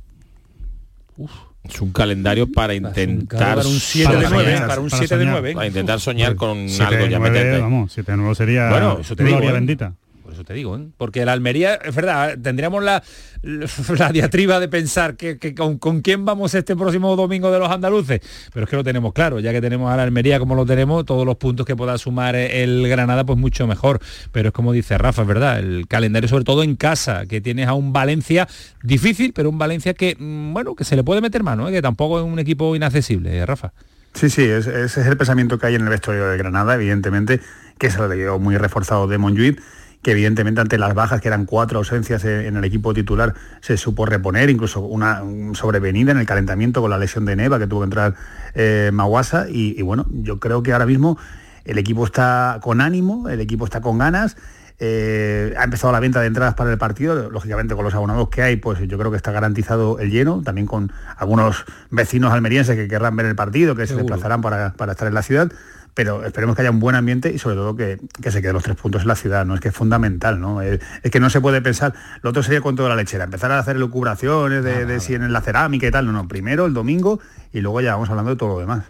Es 1.65 1.81
un 1.81 1.93
calendario 1.93 2.51
para 2.51 2.75
intentar 2.75 3.57
para 3.57 3.69
un 3.69 3.79
7 3.79 4.17
de 4.17 4.23
soñar, 4.23 4.33
9, 4.33 4.61
para 4.67 4.81
un 4.81 4.91
7 4.91 5.17
de 5.19 5.25
9. 5.27 5.55
Para 5.55 5.67
intentar 5.67 6.01
soñar 6.01 6.35
con 6.35 6.69
Siete 6.69 6.97
algo 6.97 7.07
ya 7.07 7.21
meterte. 7.21 7.59
vamos, 7.61 7.93
7 7.93 8.11
de 8.11 8.17
9 8.19 8.35
sería 8.35 8.69
Bueno, 8.71 8.99
eso 9.01 9.15
te 9.15 9.23
gloria 9.23 9.39
digo, 9.39 9.51
¿eh? 9.51 9.53
bendita. 9.53 9.95
Te 10.45 10.55
digo, 10.55 10.77
¿eh? 10.77 10.87
porque 10.97 11.23
el 11.23 11.29
Almería, 11.29 11.75
es 11.77 11.95
verdad, 11.95 12.37
tendríamos 12.43 12.83
la, 12.83 13.03
la 13.99 14.13
diatriba 14.13 14.61
de 14.61 14.69
pensar 14.69 15.17
que, 15.17 15.39
con, 15.55 15.79
con 15.79 16.01
quién 16.03 16.25
vamos 16.25 16.55
este 16.55 16.77
próximo 16.77 17.15
domingo 17.17 17.51
de 17.51 17.59
los 17.59 17.71
andaluces, 17.71 18.21
pero 18.53 18.65
es 18.65 18.71
que 18.71 18.77
lo 18.77 18.85
tenemos 18.85 19.13
claro, 19.13 19.41
ya 19.41 19.53
que 19.53 19.61
tenemos 19.61 19.93
a 19.93 19.97
la 19.97 20.03
Almería 20.03 20.39
como 20.39 20.55
lo 20.55 20.65
tenemos, 20.67 21.05
todos 21.05 21.27
los 21.27 21.37
puntos 21.37 21.67
que 21.67 21.77
pueda 21.77 21.97
sumar 21.99 22.35
el 22.37 22.87
Granada, 22.89 23.25
pues 23.25 23.39
mucho 23.39 23.67
mejor. 23.67 24.01
Pero 24.33 24.49
es 24.49 24.53
como 24.55 24.73
dice 24.73 24.99
Rafa, 24.99 25.23
es 25.23 25.29
verdad, 25.29 25.59
el 25.59 25.87
calendario 25.89 26.29
sobre 26.29 26.45
todo 26.45 26.63
en 26.63 26.77
casa, 26.77 27.27
que 27.27 27.41
tienes 27.41 27.69
a 27.69 27.75
un 27.75 27.93
Valencia 27.93 28.49
difícil, 28.83 29.33
pero 29.33 29.51
un 29.51 29.59
Valencia 29.59 29.95
que, 29.95 30.17
mm, 30.19 30.53
bueno, 30.53 30.75
que 30.75 30.85
se 30.85 30.97
le 30.97 31.05
puede 31.05 31.21
meter 31.21 31.43
mano, 31.43 31.69
¿eh? 31.69 31.73
que 31.73 31.83
tampoco 31.83 32.19
es 32.21 32.25
un 32.25 32.39
equipo 32.39 32.75
inaccesible, 32.77 33.37
¿eh, 33.39 33.47
Rafa. 33.47 33.73
Sí, 34.15 34.29
sí, 34.29 34.43
es- 34.43 34.67
ese 34.67 35.01
es 35.01 35.07
el 35.07 35.17
pensamiento 35.17 35.59
que 35.59 35.67
hay 35.67 35.75
en 35.75 35.83
el 35.83 35.89
vestuario 35.89 36.29
de 36.29 36.37
Granada, 36.37 36.75
evidentemente, 36.75 37.41
que 37.79 37.91
se 37.91 37.99
lo 37.99 38.09
dio 38.11 38.39
muy 38.39 38.57
reforzado 38.59 39.07
de 39.07 39.17
Monjuit, 39.19 39.59
que 40.03 40.13
evidentemente 40.13 40.61
ante 40.61 40.79
las 40.79 40.95
bajas, 40.95 41.21
que 41.21 41.29
eran 41.29 41.47
cuatro 41.47 41.79
ausencias 41.79 42.25
en 42.25 42.43
en 42.43 42.57
el 42.57 42.65
equipo 42.65 42.93
titular, 42.93 43.35
se 43.61 43.77
supo 43.77 44.05
reponer, 44.05 44.51
incluso 44.51 44.81
una 44.81 45.23
un 45.23 45.55
sobrevenida 45.55 46.13
en 46.13 46.19
el 46.19 46.27
calentamiento 46.27 46.81
con 46.81 46.91
la 46.91 46.99
lesión 46.99 47.25
de 47.25 47.37
Neva, 47.37 47.59
que 47.59 47.67
tuvo 47.67 47.81
que 47.81 47.85
entrar 47.85 48.15
eh, 48.55 48.91
Maguasa, 48.93 49.47
y, 49.49 49.79
y 49.79 49.83
bueno, 49.83 50.07
yo 50.11 50.41
creo 50.41 50.63
que 50.63 50.73
ahora 50.73 50.87
mismo 50.87 51.19
el 51.65 51.79
equipo 51.79 52.05
está 52.05 52.59
con 52.63 52.81
ánimo, 52.81 53.29
el 53.29 53.41
equipo 53.41 53.65
está 53.65 53.81
con 53.81 53.99
ganas, 53.99 54.37
eh, 54.85 55.55
ha 55.57 55.63
empezado 55.63 55.93
la 55.93 56.01
venta 56.01 56.21
de 56.21 56.27
entradas 56.27 56.55
para 56.55 56.73
el 56.73 56.79
partido, 56.79 57.31
lógicamente 57.31 57.77
con 57.77 57.85
los 57.85 57.95
abonados 57.95 58.29
que 58.31 58.43
hay, 58.43 58.57
pues 58.57 58.81
yo 58.81 58.99
creo 58.99 59.13
que 59.13 59.17
está 59.17 59.31
garantizado 59.31 60.01
el 60.01 60.11
lleno, 60.11 60.43
también 60.43 60.67
con 60.67 60.91
algunos 61.17 61.65
vecinos 61.91 62.33
almerienses 62.33 62.75
que 62.75 62.89
querrán 62.89 63.15
ver 63.15 63.27
el 63.27 63.37
partido, 63.37 63.77
que 63.77 63.87
se 63.87 63.95
desplazarán 63.95 64.41
para, 64.41 64.73
para 64.73 64.93
estar 64.93 65.07
en 65.07 65.15
la 65.15 65.23
ciudad, 65.23 65.53
pero 65.95 66.25
esperemos 66.25 66.57
que 66.57 66.63
haya 66.63 66.71
un 66.71 66.81
buen 66.81 66.97
ambiente 66.97 67.33
y 67.33 67.39
sobre 67.39 67.57
todo 67.57 67.77
que, 67.77 67.99
que 68.21 68.31
se 68.31 68.41
queden 68.41 68.55
los 68.55 68.63
tres 68.63 68.77
puntos 68.77 69.03
en 69.03 69.09
la 69.09 69.17
ciudad, 69.17 69.45
¿no? 69.45 69.55
Es 69.55 69.61
que 69.61 69.69
es 69.69 69.75
fundamental, 69.75 70.41
¿no? 70.41 70.63
Es, 70.63 70.81
es 71.03 71.11
que 71.11 71.21
no 71.21 71.31
se 71.31 71.41
puede 71.41 71.61
pensar, 71.61 71.93
lo 72.23 72.31
otro 72.31 72.43
sería 72.43 72.61
con 72.61 72.77
toda 72.77 72.89
la 72.89 72.97
lechera, 72.97 73.25
empezar 73.25 73.53
a 73.53 73.59
hacer 73.59 73.77
lucubraciones 73.77 74.65
de, 74.65 74.87
de 74.87 75.01
si 75.01 75.15
en 75.15 75.33
la 75.33 75.41
cerámica 75.41 75.87
y 75.87 75.91
tal, 75.91 76.07
no, 76.07 76.13
no, 76.13 76.29
primero 76.29 76.67
el 76.67 76.75
domingo 76.75 77.21
y 77.53 77.61
luego 77.61 77.81
ya 77.81 77.93
vamos 77.95 78.11
hablando 78.11 78.31
de 78.31 78.37
todo 78.37 78.55
lo 78.55 78.59
demás. 78.61 78.85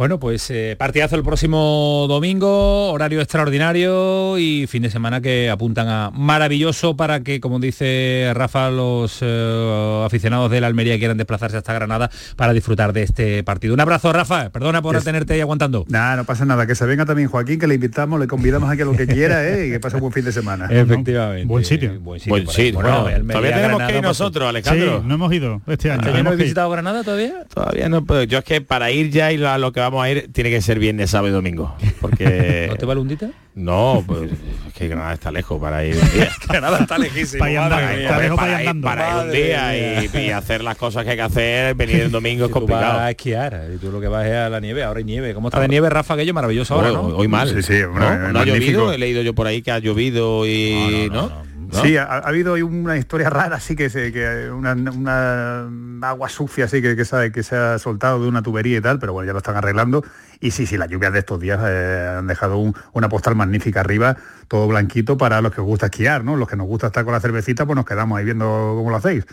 Bueno, 0.00 0.18
pues 0.18 0.50
eh, 0.50 0.76
partidazo 0.78 1.14
el 1.16 1.22
próximo 1.22 2.06
domingo, 2.08 2.90
horario 2.90 3.20
extraordinario 3.20 4.38
y 4.38 4.66
fin 4.66 4.82
de 4.82 4.88
semana 4.88 5.20
que 5.20 5.50
apuntan 5.50 5.88
a 5.88 6.10
maravilloso 6.10 6.96
para 6.96 7.20
que, 7.20 7.38
como 7.38 7.58
dice 7.60 8.30
Rafa, 8.32 8.70
los 8.70 9.18
eh, 9.20 10.02
aficionados 10.02 10.50
de 10.50 10.62
la 10.62 10.68
Almería 10.68 10.96
quieran 10.96 11.18
desplazarse 11.18 11.58
hasta 11.58 11.74
Granada 11.74 12.10
para 12.36 12.54
disfrutar 12.54 12.94
de 12.94 13.02
este 13.02 13.44
partido. 13.44 13.74
Un 13.74 13.80
abrazo, 13.80 14.10
Rafa. 14.10 14.48
Perdona 14.48 14.80
por 14.80 14.96
Es- 14.96 15.04
tenerte 15.04 15.34
ahí 15.34 15.42
aguantando. 15.42 15.84
Nada, 15.90 16.16
no 16.16 16.24
pasa 16.24 16.46
nada, 16.46 16.66
que 16.66 16.74
se 16.74 16.86
venga 16.86 17.04
también 17.04 17.28
Joaquín, 17.28 17.58
que 17.60 17.66
le 17.66 17.74
invitamos, 17.74 18.18
le 18.18 18.26
convidamos 18.26 18.70
a 18.70 18.78
que 18.78 18.86
lo 18.86 18.96
que 18.96 19.06
quiera, 19.06 19.46
¿eh? 19.46 19.66
Y 19.66 19.70
que 19.72 19.80
pase 19.80 19.96
un 19.96 20.00
buen 20.00 20.14
fin 20.14 20.24
de 20.24 20.32
semana. 20.32 20.66
Efectivamente. 20.70 21.44
Buen 21.44 21.62
sitio. 21.66 22.00
Buen 22.00 22.18
sitio. 22.20 22.72
Bueno, 22.72 22.88
todavía 23.04 23.18
tenemos 23.18 23.42
Granada, 23.42 23.86
que 23.86 23.92
ir 23.96 24.00
pues, 24.00 24.02
nosotros, 24.02 24.48
Alejandro. 24.48 25.00
Sí, 25.02 25.06
no 25.06 25.14
hemos 25.16 25.30
ido 25.34 25.60
este 25.66 25.90
año. 25.90 25.98
¿Este 26.00 26.08
año 26.08 26.08
no 26.08 26.10
tenemos 26.12 26.32
he 26.32 26.36
que 26.38 26.42
ir. 26.42 26.46
visitado 26.46 26.70
Granada 26.70 27.04
todavía? 27.04 27.44
Todavía 27.52 27.90
no 27.90 28.02
puedo. 28.02 28.22
Yo 28.22 28.38
es 28.38 28.44
que 28.44 28.62
para 28.62 28.90
ir 28.90 29.10
ya 29.10 29.30
y 29.30 29.44
a 29.44 29.58
lo 29.58 29.72
que 29.72 29.80
vamos 29.80 29.89
a 30.02 30.10
ir 30.10 30.30
tiene 30.32 30.50
que 30.50 30.60
ser 30.60 30.78
viernes, 30.78 31.10
sábado 31.10 31.28
y 31.28 31.32
domingo. 31.32 31.74
Porque. 32.00 32.66
¿No 32.70 32.76
te 32.76 32.86
va 32.86 32.94
Lundita? 32.94 33.30
No, 33.54 34.04
pues 34.06 34.30
es 34.32 34.72
que 34.74 34.86
Granada 34.88 35.12
está 35.14 35.30
lejos 35.32 35.60
para 35.60 35.84
ir 35.84 35.96
un 35.96 36.12
día. 36.12 36.30
Granada 36.48 36.78
está 36.78 36.98
lejísimo. 36.98 37.40
Pa' 37.40 37.50
ir 37.50 37.58
andando, 37.58 37.76
madre 37.84 37.96
mía. 37.96 38.04
está 38.06 38.18
lejos 38.20 38.36
pa' 38.38 38.46
ir 38.46 38.52
para, 38.52 38.62
ir, 38.62 38.68
andando. 38.68 38.86
para 38.86 39.10
ir 39.10 39.26
un 39.26 39.32
día 39.32 39.76
y, 40.14 40.26
y 40.26 40.30
hacer 40.30 40.62
las 40.62 40.76
cosas 40.76 41.04
que 41.04 41.10
hay 41.10 41.16
que 41.16 41.22
hacer, 41.22 41.74
venir 41.76 42.00
el 42.02 42.10
domingo 42.10 42.44
es 42.44 42.48
Si 42.48 42.54
tú 42.54 42.60
vas 42.66 42.68
complicado. 42.68 43.00
a 43.00 43.10
esquiar 43.10 43.70
y 43.74 43.78
tú 43.78 43.90
lo 43.90 44.00
que 44.00 44.08
vas 44.08 44.26
es 44.26 44.34
a 44.34 44.48
la 44.48 44.60
nieve, 44.60 44.82
ahora 44.84 44.98
hay 44.98 45.04
nieve. 45.04 45.34
¿Cómo 45.34 45.48
está 45.48 45.60
de 45.60 45.68
nieve, 45.68 45.90
Rafa? 45.90 46.14
Aquello 46.14 46.32
maravilloso 46.34 46.74
ahora, 46.74 46.90
Bueno, 46.92 47.08
¿no? 47.08 47.16
Hoy 47.16 47.28
mal. 47.28 47.48
Sí, 47.48 47.62
sí, 47.62 47.82
bueno, 47.84 48.00
¿No? 48.18 48.28
eh, 48.28 48.32
¿No 48.32 48.38
ha 48.40 48.44
llovido? 48.44 48.92
He 48.92 48.98
leído 48.98 49.22
yo 49.22 49.34
por 49.34 49.46
ahí 49.46 49.62
que 49.62 49.72
ha 49.72 49.78
llovido 49.80 50.46
y. 50.46 51.08
¿No? 51.10 51.28
¿No? 51.28 51.49
Sí, 51.72 51.96
ha, 51.96 52.04
ha 52.04 52.18
habido 52.18 52.54
una 52.54 52.96
historia 52.96 53.30
rara, 53.30 53.56
así 53.56 53.76
que, 53.76 53.90
se, 53.90 54.12
que 54.12 54.50
una, 54.50 54.72
una 54.72 55.68
agua 56.08 56.28
sucia 56.28 56.64
así 56.64 56.80
que, 56.82 56.96
que, 56.96 57.04
se, 57.04 57.30
que 57.32 57.42
se 57.42 57.56
ha 57.56 57.78
soltado 57.78 58.22
de 58.22 58.28
una 58.28 58.42
tubería 58.42 58.78
y 58.78 58.80
tal, 58.80 58.98
pero 58.98 59.12
bueno, 59.12 59.26
ya 59.26 59.32
lo 59.32 59.38
están 59.38 59.56
arreglando. 59.56 60.04
Y 60.40 60.50
sí, 60.52 60.66
sí, 60.66 60.76
las 60.76 60.88
lluvias 60.88 61.12
de 61.12 61.18
estos 61.20 61.38
días 61.40 61.60
eh, 61.62 62.16
han 62.18 62.26
dejado 62.26 62.58
un- 62.58 62.74
una 62.92 63.08
postal 63.08 63.34
magnífica 63.36 63.80
arriba, 63.80 64.16
todo 64.48 64.66
blanquito 64.68 65.16
para 65.18 65.40
los 65.40 65.52
que 65.54 65.60
os 65.60 65.66
gusta 65.66 65.86
esquiar, 65.86 66.24
¿no? 66.24 66.36
Los 66.36 66.48
que 66.48 66.56
nos 66.56 66.66
gusta 66.66 66.88
estar 66.88 67.04
con 67.04 67.12
la 67.12 67.20
cervecita, 67.20 67.66
pues 67.66 67.76
nos 67.76 67.84
quedamos 67.84 68.18
ahí 68.18 68.24
viendo 68.24 68.46
cómo 68.76 68.90
lo 68.90 68.96
hacéis. 68.96 69.24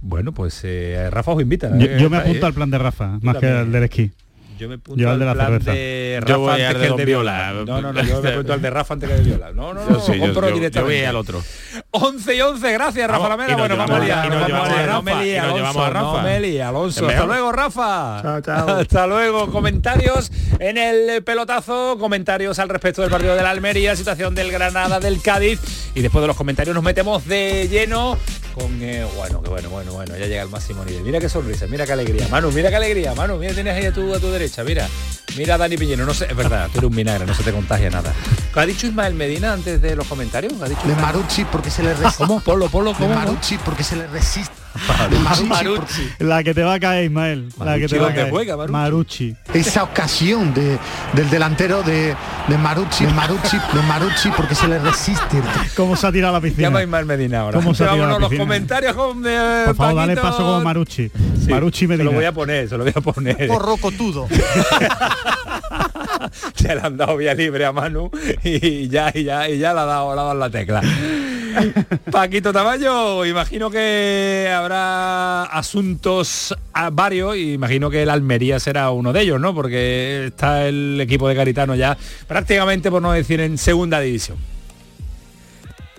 Bueno, 0.00 0.32
pues 0.32 0.60
eh, 0.62 1.08
Rafa 1.10 1.32
os 1.32 1.42
invita. 1.42 1.68
Yo, 1.76 1.86
eh, 1.86 1.98
yo 2.00 2.08
me 2.08 2.18
está, 2.18 2.28
apunto 2.28 2.46
eh. 2.46 2.48
al 2.48 2.54
plan 2.54 2.70
de 2.70 2.78
Rafa, 2.78 3.18
más 3.20 3.36
que 3.38 3.46
al 3.48 3.72
del 3.72 3.82
esquí. 3.82 4.12
Yo 4.58 4.68
me 4.68 4.74
apunto 4.74 5.00
Yo 5.00 5.10
al 5.10 5.18
de 5.18 5.24
la 5.24 5.34
plan 5.34 5.46
cerveza. 5.48 5.70
de 5.72 6.14
Yo 6.20 6.26
Rafa 6.26 6.36
voy 6.36 6.50
antes 6.50 6.66
al 6.66 6.72
que 6.74 6.78
de 6.78 6.84
el 6.84 6.88
Don 6.90 6.96
de 6.98 7.04
Viola. 7.04 7.52
Viola. 7.52 7.64
No, 7.64 7.80
no, 7.82 7.92
no, 7.92 8.02
yo 8.02 8.22
me 8.22 8.28
apunto 8.30 8.52
al 8.52 8.62
de 8.62 8.70
Rafa 8.70 8.94
antes 8.94 9.08
que 9.08 9.14
el 9.16 9.24
de 9.24 9.30
Viola. 9.30 9.52
No, 9.52 9.74
no, 9.74 9.84
Yo 9.84 9.90
no, 9.90 10.00
sí, 10.00 10.12
yo- 10.14 10.20
compro 10.20 10.42
yo- 10.42 10.48
yo 10.48 10.54
directamente. 10.54 10.96
voy 10.98 11.04
al 11.06 11.16
otro. 11.16 11.42
11 11.92 12.34
y 12.34 12.40
11, 12.40 12.72
gracias 12.72 13.06
Rafa 13.08 13.18
Vamos, 13.28 13.30
Lamela. 13.38 13.48
y 13.48 13.56
nos 13.56 13.60
Bueno, 13.60 13.76
vamos 13.76 13.96
a 13.96 14.04
liar. 14.04 14.88
No 14.88 15.02
me 15.02 15.14
líe, 15.24 15.38
Alonso, 15.38 15.72
no 15.80 15.90
Rafa. 15.90 16.22
me 16.22 16.40
líe, 16.40 16.62
Alonso. 16.62 17.04
¿Me 17.06 17.12
Hasta 17.14 17.26
luego, 17.26 17.52
Rafa. 17.52 18.22
Chao, 18.22 18.40
chao. 18.40 18.68
Hasta 18.80 19.06
luego. 19.06 19.50
Comentarios 19.50 20.30
en 20.58 20.78
el 20.78 21.22
pelotazo, 21.22 21.96
comentarios 21.98 22.58
al 22.58 22.68
respecto 22.68 23.02
del 23.02 23.10
partido 23.10 23.34
de 23.34 23.42
la 23.42 23.50
Almería, 23.50 23.94
situación 23.96 24.34
del 24.34 24.50
Granada, 24.50 25.00
del 25.00 25.20
Cádiz. 25.22 25.60
Y 25.94 26.00
después 26.02 26.20
de 26.22 26.26
los 26.28 26.36
comentarios 26.36 26.74
nos 26.74 26.84
metemos 26.84 27.26
de 27.26 27.68
lleno 27.68 28.18
con... 28.58 28.82
eh, 28.82 29.06
bueno, 29.16 29.42
que 29.42 29.48
bueno, 29.48 29.70
bueno, 29.70 29.92
bueno, 29.92 30.16
ya 30.16 30.26
llega 30.26 30.42
el 30.42 30.48
máximo 30.48 30.84
nivel. 30.84 31.02
Mira 31.02 31.20
qué 31.20 31.28
sonrisa, 31.28 31.66
mira 31.66 31.86
qué 31.86 31.92
alegría. 31.92 32.26
Manu, 32.28 32.50
mira 32.50 32.70
qué 32.70 32.76
alegría. 32.76 33.14
Manu, 33.14 33.36
mira, 33.38 33.54
tienes 33.54 33.74
ahí 33.76 33.86
a 33.86 33.92
tu, 33.92 34.12
a 34.14 34.18
tu 34.18 34.30
derecha, 34.30 34.64
mira. 34.64 34.86
Mira 35.36 35.54
a 35.54 35.58
Dani 35.58 35.76
Piñero, 35.76 36.04
no 36.06 36.14
sé, 36.14 36.26
es 36.28 36.34
verdad, 36.36 36.68
tú 36.72 36.78
eres 36.78 36.90
un 36.90 36.96
vinagre, 36.96 37.26
no 37.26 37.34
se 37.34 37.42
te 37.42 37.52
contagia 37.52 37.90
nada. 37.90 38.12
¿Qué 38.52 38.60
ha 38.60 38.66
dicho 38.66 38.86
Ismael 38.86 39.14
Medina 39.14 39.52
antes 39.52 39.80
de 39.80 39.94
los 39.94 40.06
comentarios? 40.06 40.52
¿Qué 40.54 40.64
ha 40.64 40.68
dicho 40.68 40.88
De? 40.88 40.94
Marucci 40.96 41.44
porque 41.44 41.70
se 41.70 41.82
le 41.82 41.94
resiste. 41.94 42.16
¿Cómo? 42.24 42.40
Polo, 42.40 42.68
polo, 42.68 42.92
De 42.92 42.98
¿cómo? 42.98 43.14
Marucci 43.14 43.58
porque 43.58 43.84
se 43.84 43.96
le 43.96 44.06
resiste. 44.06 44.52
Marucci. 45.48 46.08
La 46.18 46.42
que 46.42 46.54
te 46.54 46.62
va 46.62 46.74
a 46.74 46.80
caer, 46.80 47.04
Ismael. 47.04 47.48
La 47.58 47.74
que 47.76 47.86
Marucci, 47.88 47.88
te 47.88 47.98
va 47.98 48.04
a 48.04 48.06
¿dónde 48.08 48.20
caer. 48.22 48.30
juega, 48.32 48.56
Marucci? 48.56 48.72
Marucci. 48.72 49.36
Esa 49.54 49.82
ocasión 49.84 50.54
de, 50.54 50.78
del 51.14 51.30
delantero 51.30 51.82
de, 51.82 52.14
de 52.48 52.58
Marucci, 52.58 53.04
de 53.06 53.12
Marucci, 53.12 53.56
de 53.72 53.82
Marucci 53.82 54.30
porque 54.36 54.54
se 54.54 54.68
le 54.68 54.78
resiste. 54.78 55.40
¿Cómo 55.76 55.96
se 55.96 56.06
ha 56.06 56.12
tirado 56.12 56.34
a 56.34 56.38
la 56.38 56.42
piscina? 56.42 56.68
Llama 56.68 56.82
Ismael 56.82 57.06
Medina 57.06 57.40
ahora. 57.40 57.58
¿Cómo 57.58 57.74
se 57.74 57.84
ha 57.84 57.86
tirado 57.90 58.04
a 58.04 58.06
la 58.06 58.12
Vámonos 58.14 58.20
los 58.22 58.30
piscina? 58.30 58.44
comentarios 58.44 58.94
con 58.94 59.22
eh, 59.26 59.62
Por 59.66 59.76
favor, 59.76 59.94
dale 59.96 60.16
paso 60.16 60.38
como 60.38 60.60
Marucci. 60.60 61.10
Sí, 61.44 61.50
Marucci 61.50 61.80
Se 61.80 61.86
Medina. 61.88 62.04
lo 62.04 62.12
voy 62.12 62.24
a 62.24 62.32
poner, 62.32 62.68
se 62.68 62.76
lo 62.76 62.84
voy 62.84 62.92
a 62.94 63.00
poner. 63.00 63.46
Porrocotudo. 63.48 64.28
Se 66.54 66.74
le 66.74 66.80
han 66.80 66.96
dado 66.96 67.16
vía 67.16 67.34
libre 67.34 67.64
a 67.64 67.72
Manu 67.72 68.10
y 68.42 68.88
ya, 68.88 69.10
y 69.14 69.24
ya, 69.24 69.48
y 69.48 69.58
ya 69.58 69.72
le 69.74 69.80
ha 69.80 69.84
dado, 69.84 70.14
le 70.14 70.20
ha 70.20 70.24
dado 70.24 70.32
en 70.32 70.38
la 70.40 70.50
tecla. 70.50 70.82
Paquito 72.10 72.52
Tamayo, 72.52 73.24
imagino 73.24 73.70
que 73.70 74.50
habrá 74.54 75.44
asuntos 75.44 76.54
a 76.72 76.90
varios 76.90 77.36
y 77.36 77.52
imagino 77.52 77.90
que 77.90 78.02
el 78.02 78.10
Almería 78.10 78.60
será 78.60 78.90
uno 78.90 79.12
de 79.12 79.22
ellos, 79.22 79.40
¿no? 79.40 79.54
Porque 79.54 80.26
está 80.26 80.66
el 80.66 81.00
equipo 81.00 81.28
de 81.28 81.34
Garitano 81.34 81.74
ya 81.74 81.96
prácticamente, 82.26 82.90
por 82.90 83.02
no 83.02 83.12
decir, 83.12 83.40
en 83.40 83.58
segunda 83.58 84.00
división. 84.00 84.38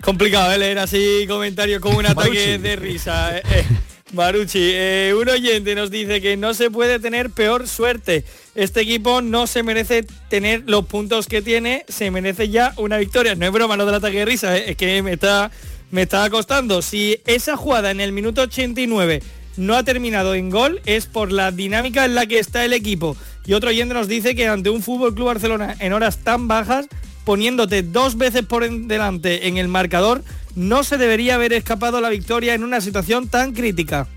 Complicado, 0.02 0.52
¿eh? 0.52 0.58
leer 0.58 0.78
así 0.78 1.26
comentarios 1.28 1.80
con 1.80 1.94
un 1.94 2.06
ataque 2.06 2.58
de 2.58 2.76
risa. 2.76 3.36
eh, 3.38 3.42
eh. 3.50 3.64
Marucci, 4.12 4.58
eh, 4.60 5.14
un 5.16 5.28
oyente 5.28 5.74
nos 5.74 5.90
dice 5.90 6.20
que 6.20 6.36
no 6.36 6.52
se 6.54 6.70
puede 6.70 6.98
tener 6.98 7.30
peor 7.30 7.68
suerte. 7.68 8.24
Este 8.54 8.80
equipo 8.80 9.22
no 9.22 9.46
se 9.46 9.62
merece 9.62 10.04
tener 10.28 10.64
los 10.66 10.84
puntos 10.86 11.26
que 11.26 11.40
tiene, 11.40 11.84
se 11.88 12.10
merece 12.10 12.48
ya 12.48 12.74
una 12.76 12.98
victoria. 12.98 13.34
No 13.36 13.46
es 13.46 13.52
broma, 13.52 13.76
no 13.76 13.86
del 13.86 13.94
ataque 13.94 14.18
de 14.18 14.24
risa, 14.24 14.56
eh, 14.56 14.70
es 14.70 14.76
que 14.76 15.02
me 15.02 15.12
está, 15.12 15.50
me 15.90 16.02
está 16.02 16.28
costando. 16.30 16.82
Si 16.82 17.20
esa 17.26 17.56
jugada 17.56 17.90
en 17.92 18.00
el 18.00 18.12
minuto 18.12 18.42
89 18.42 19.22
no 19.56 19.76
ha 19.76 19.84
terminado 19.84 20.34
en 20.34 20.50
gol, 20.50 20.80
es 20.84 21.06
por 21.06 21.30
la 21.30 21.52
dinámica 21.52 22.04
en 22.04 22.14
la 22.16 22.26
que 22.26 22.40
está 22.40 22.64
el 22.64 22.72
equipo. 22.72 23.16
Y 23.46 23.52
otro 23.52 23.70
oyente 23.70 23.94
nos 23.94 24.08
dice 24.08 24.34
que 24.34 24.48
ante 24.48 24.70
un 24.70 24.82
Fútbol 24.82 25.14
Club 25.14 25.26
Barcelona 25.26 25.76
en 25.78 25.92
horas 25.92 26.18
tan 26.18 26.48
bajas, 26.48 26.86
poniéndote 27.24 27.82
dos 27.82 28.16
veces 28.18 28.44
por 28.44 28.68
delante 28.68 29.46
en 29.46 29.58
el 29.58 29.68
marcador, 29.68 30.24
no 30.56 30.82
se 30.82 30.98
debería 30.98 31.36
haber 31.36 31.52
escapado 31.52 32.00
la 32.00 32.08
victoria 32.08 32.54
en 32.54 32.64
una 32.64 32.80
situación 32.80 33.28
tan 33.28 33.52
crítica. 33.52 34.08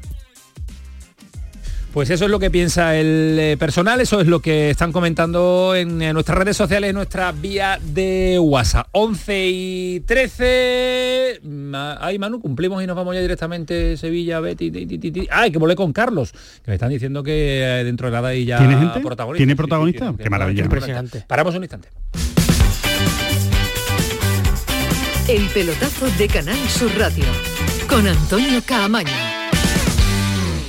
Pues 1.94 2.10
eso 2.10 2.26
es 2.26 2.32
lo 2.32 2.40
que 2.40 2.49
piensa 2.49 2.95
el 2.98 3.38
eh, 3.40 3.56
personal, 3.60 4.02
eso 4.02 4.20
es 4.20 4.26
lo 4.26 4.40
que 4.40 4.72
están 4.72 4.91
comentando 4.91 5.76
en, 5.76 6.02
eh, 6.02 6.11
nuestras 6.11 6.40
redes 6.40 6.57
sociales, 6.57 6.90
en 6.90 6.95
nuestra 6.95 7.32
vía 7.32 7.78
de 7.84 8.40
WhatsApp. 8.41 8.88
11 8.94 9.48
y 9.52 9.99
13. 9.99 11.41
Ma- 11.44 11.99
Ay, 12.02 12.18
Manu, 12.18 12.41
cumplimos 12.41 12.84
y 12.84 12.88
nos 12.88 12.95
vamos 12.95 13.14
ya 13.14 13.22
directamente 13.22 13.95
Sevilla, 13.95 14.40
Betty. 14.40 14.72
ti, 14.72 14.88
ti, 14.88 14.98
ti, 14.98 15.11
ti. 15.11 15.28
Ay, 15.30 15.52
que 15.52 15.60
volé 15.60 15.76
con 15.76 15.94
Carlos, 15.94 16.32
que 16.65 16.72
me 16.72 16.74
están 16.74 16.90
diciendo 16.90 17.22
que 17.22 17.61
eh, 17.61 17.84
dentro 17.84 18.07
de 18.07 18.14
nada 18.14 18.30
hay 18.30 18.44
ya 18.45 18.57
¿Tiene 18.57 18.76
gente? 18.76 18.99
protagonista. 18.99 19.38
¿Tiene 19.38 19.52
Sí, 19.52 19.53
sí, 19.53 19.57
protagonista? 19.57 20.14
Qué 20.18 20.30
maravilla. 20.32 20.64
Impresionante. 20.64 21.24
Paramos 21.28 21.53
un 21.53 21.61
instante. 21.61 21.90
El 25.28 25.45
pelotazo 25.49 26.07
de 26.18 26.28
Canal 26.28 26.57
Sur 26.70 26.91
Radio 26.98 27.26
con 27.88 28.07
Antonio 28.07 28.61
Caamaño. 28.65 29.11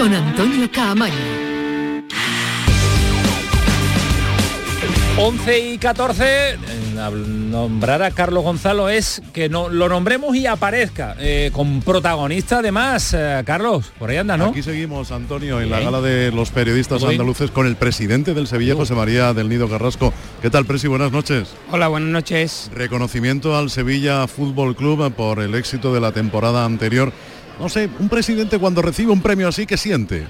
con 0.00 0.14
Antonio 0.14 0.66
Caamaño. 0.72 1.14
11 5.18 5.72
y 5.72 5.76
14, 5.76 6.24
eh, 6.24 6.58
nombrar 7.50 8.02
a 8.02 8.10
Carlos 8.10 8.42
Gonzalo 8.42 8.88
es 8.88 9.20
que 9.34 9.50
no 9.50 9.68
lo 9.68 9.90
nombremos 9.90 10.34
y 10.34 10.46
aparezca 10.46 11.16
eh, 11.18 11.50
con 11.52 11.82
protagonista 11.82 12.60
además. 12.60 13.12
eh, 13.12 13.42
Carlos, 13.44 13.92
por 13.98 14.08
ahí 14.08 14.16
anda, 14.16 14.38
¿no? 14.38 14.46
Aquí 14.46 14.62
seguimos, 14.62 15.12
Antonio, 15.12 15.60
en 15.60 15.68
la 15.68 15.80
gala 15.80 16.00
de 16.00 16.32
los 16.32 16.48
periodistas 16.48 17.04
andaluces 17.04 17.50
con 17.50 17.66
el 17.66 17.76
presidente 17.76 18.32
del 18.32 18.46
Sevilla, 18.46 18.74
José 18.74 18.94
María 18.94 19.34
del 19.34 19.50
Nido 19.50 19.68
Carrasco. 19.68 20.14
¿Qué 20.40 20.48
tal, 20.48 20.64
Presi? 20.64 20.88
Buenas 20.88 21.12
noches. 21.12 21.54
Hola, 21.70 21.88
buenas 21.88 22.08
noches. 22.08 22.70
Reconocimiento 22.74 23.54
al 23.54 23.68
Sevilla 23.68 24.26
Fútbol 24.26 24.74
Club 24.74 25.12
por 25.12 25.40
el 25.40 25.54
éxito 25.54 25.92
de 25.92 26.00
la 26.00 26.12
temporada 26.12 26.64
anterior. 26.64 27.12
No 27.60 27.68
sé, 27.68 27.90
un 27.98 28.08
presidente 28.08 28.58
cuando 28.58 28.80
recibe 28.80 29.12
un 29.12 29.20
premio 29.20 29.46
así, 29.46 29.66
¿qué 29.66 29.76
siente? 29.76 30.26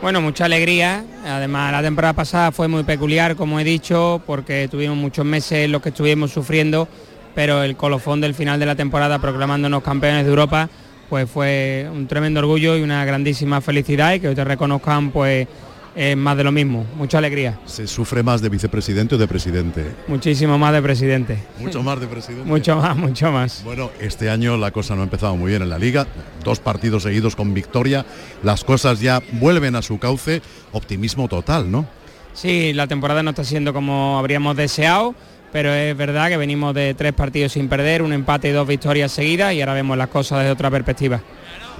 Bueno, 0.00 0.22
mucha 0.22 0.46
alegría. 0.46 1.04
Además, 1.26 1.72
la 1.72 1.82
temporada 1.82 2.14
pasada 2.14 2.52
fue 2.52 2.68
muy 2.68 2.84
peculiar, 2.84 3.36
como 3.36 3.60
he 3.60 3.64
dicho, 3.64 4.22
porque 4.26 4.66
tuvimos 4.70 4.96
muchos 4.96 5.26
meses 5.26 5.66
en 5.66 5.72
los 5.72 5.82
que 5.82 5.90
estuvimos 5.90 6.32
sufriendo, 6.32 6.88
pero 7.34 7.62
el 7.62 7.76
colofón 7.76 8.22
del 8.22 8.34
final 8.34 8.58
de 8.58 8.64
la 8.64 8.76
temporada 8.76 9.18
proclamándonos 9.18 9.82
campeones 9.82 10.24
de 10.24 10.30
Europa, 10.30 10.70
pues 11.10 11.30
fue 11.30 11.86
un 11.92 12.06
tremendo 12.06 12.40
orgullo 12.40 12.78
y 12.78 12.82
una 12.82 13.04
grandísima 13.04 13.60
felicidad 13.60 14.14
y 14.14 14.20
que 14.20 14.28
hoy 14.28 14.34
te 14.34 14.44
reconozcan, 14.44 15.10
pues 15.10 15.46
es 15.94 16.16
más 16.16 16.36
de 16.36 16.44
lo 16.44 16.52
mismo. 16.52 16.86
Mucha 16.96 17.18
alegría. 17.18 17.58
¿Se 17.66 17.86
sufre 17.86 18.22
más 18.22 18.40
de 18.40 18.48
vicepresidente 18.48 19.14
o 19.14 19.18
de 19.18 19.28
presidente? 19.28 19.84
Muchísimo 20.08 20.58
más 20.58 20.72
de 20.72 20.82
presidente. 20.82 21.38
Mucho 21.58 21.82
más 21.82 22.00
de 22.00 22.06
presidente. 22.06 22.44
Mucho 22.48 22.76
más, 22.76 22.96
mucho 22.96 23.30
más. 23.30 23.62
Bueno, 23.64 23.90
este 24.00 24.30
año 24.30 24.56
la 24.56 24.70
cosa 24.70 24.94
no 24.94 25.02
ha 25.02 25.04
empezado 25.04 25.36
muy 25.36 25.50
bien 25.50 25.62
en 25.62 25.70
la 25.70 25.78
liga. 25.78 26.06
Dos 26.42 26.60
partidos 26.60 27.04
seguidos 27.04 27.36
con 27.36 27.54
victoria. 27.54 28.04
Las 28.42 28.64
cosas 28.64 29.00
ya 29.00 29.22
vuelven 29.32 29.76
a 29.76 29.82
su 29.82 29.98
cauce. 29.98 30.42
Optimismo 30.72 31.28
total, 31.28 31.70
¿no? 31.70 31.86
Sí, 32.34 32.72
la 32.72 32.88
temporada 32.88 33.22
no 33.22 33.30
está 33.30 33.44
siendo 33.44 33.72
como 33.72 34.18
habríamos 34.18 34.56
deseado, 34.56 35.14
pero 35.52 35.72
es 35.72 35.96
verdad 35.96 36.28
que 36.28 36.36
venimos 36.36 36.74
de 36.74 36.94
tres 36.94 37.12
partidos 37.12 37.52
sin 37.52 37.68
perder, 37.68 38.02
un 38.02 38.12
empate 38.12 38.48
y 38.48 38.52
dos 38.52 38.66
victorias 38.66 39.12
seguidas 39.12 39.54
y 39.54 39.60
ahora 39.60 39.74
vemos 39.74 39.96
las 39.96 40.08
cosas 40.08 40.40
desde 40.40 40.50
otra 40.50 40.68
perspectiva. 40.68 41.22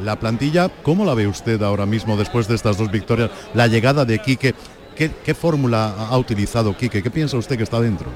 La 0.03 0.17
plantilla, 0.17 0.69
¿cómo 0.83 1.05
la 1.05 1.15
ve 1.15 1.27
usted 1.27 1.63
ahora 1.63 1.87
mismo 1.87 2.17
después 2.17 2.49
de 2.49 2.57
estas 2.57 2.79
dos 2.79 2.91
victorias? 2.91 3.31
La 3.55 3.69
llegada 3.69 4.05
de 4.05 4.19
Quique, 4.19 4.55
¿qué, 4.97 5.35
fórmula 5.35 5.95
ha 6.11 6.19
utilizado 6.19 6.77
Quique? 6.77 7.03
¿Qué 7.03 7.11
piensa 7.11 7.37
usted 7.37 7.57
que 7.57 7.63
está 7.63 7.81
dentro? 7.81 8.09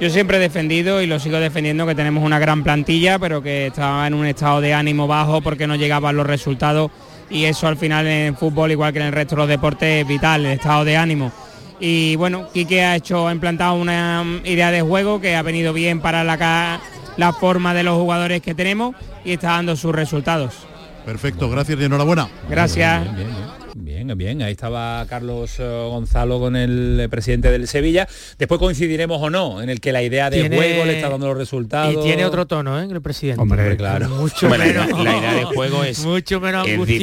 Yo 0.00 0.10
siempre 0.10 0.38
he 0.38 0.40
defendido 0.40 1.00
y 1.00 1.06
lo 1.06 1.20
sigo 1.20 1.38
defendiendo 1.38 1.86
que 1.86 1.94
tenemos 1.94 2.24
una 2.24 2.40
gran 2.40 2.64
plantilla, 2.64 3.18
pero 3.20 3.42
que 3.42 3.68
estaba 3.68 4.06
en 4.06 4.14
un 4.14 4.26
estado 4.26 4.60
de 4.60 4.74
ánimo 4.74 5.06
bajo 5.06 5.40
porque 5.40 5.68
no 5.68 5.76
llegaban 5.76 6.16
los 6.16 6.26
resultados 6.26 6.90
y 7.30 7.44
eso 7.44 7.68
al 7.68 7.76
final 7.76 8.06
en 8.06 8.36
fútbol, 8.36 8.72
igual 8.72 8.92
que 8.92 8.98
en 8.98 9.06
el 9.06 9.12
resto 9.12 9.36
de 9.36 9.42
los 9.42 9.48
deportes, 9.48 10.02
es 10.02 10.08
vital, 10.08 10.44
el 10.44 10.52
estado 10.52 10.84
de 10.84 10.96
ánimo. 10.96 11.32
Y 11.78 12.16
bueno, 12.16 12.48
Quique 12.52 12.82
ha 12.82 12.96
hecho, 12.96 13.28
ha 13.28 13.32
implantado 13.32 13.74
una 13.74 14.24
idea 14.44 14.70
de 14.72 14.82
juego 14.82 15.20
que 15.20 15.36
ha 15.36 15.42
venido 15.42 15.72
bien 15.72 16.00
para 16.00 16.24
la, 16.24 16.80
la 17.16 17.32
forma 17.32 17.72
de 17.72 17.84
los 17.84 17.96
jugadores 17.96 18.42
que 18.42 18.54
tenemos 18.54 18.96
y 19.24 19.32
está 19.32 19.52
dando 19.52 19.76
sus 19.76 19.94
resultados. 19.94 20.66
Perfecto, 21.04 21.50
gracias 21.50 21.78
y 21.78 21.84
enhorabuena. 21.84 22.28
Gracias. 22.48 23.02
Bien, 23.02 23.16
bien, 23.16 23.28
bien. 23.28 23.53
Bien, 24.04 24.18
bien, 24.18 24.42
ahí 24.42 24.52
estaba 24.52 25.06
Carlos 25.08 25.56
eh, 25.58 25.62
Gonzalo 25.88 26.38
con 26.38 26.56
el 26.56 26.98
eh, 27.00 27.08
presidente 27.08 27.50
del 27.50 27.66
Sevilla. 27.66 28.06
Después 28.38 28.58
coincidiremos 28.58 29.20
o 29.22 29.30
no 29.30 29.62
en 29.62 29.70
el 29.70 29.80
que 29.80 29.92
la 29.92 30.02
idea 30.02 30.28
de 30.30 30.40
Tiene- 30.40 30.56
juego 30.56 30.84
le 30.84 30.96
está 30.96 31.08
dando 31.08 31.26
los 31.28 31.38
resultados. 31.38 31.94
Y 31.94 32.06
tiene 32.06 32.24
otro 32.26 32.46
tono, 32.46 32.80
¿eh? 32.80 32.86
El 32.90 33.00
presidente. 33.00 33.40
Hombre, 33.40 33.76
claro. 33.76 34.08
Mucho 34.10 34.48
Bueno, 34.48 34.64
menos. 34.64 34.88
la, 34.90 35.02
la 35.12 35.18
idea 35.18 35.34
de 35.34 35.44
juego 35.44 35.84
es 35.84 36.04
mucho 36.04 36.40
menos 36.40 36.66
de 36.66 36.76
seis, 36.86 36.98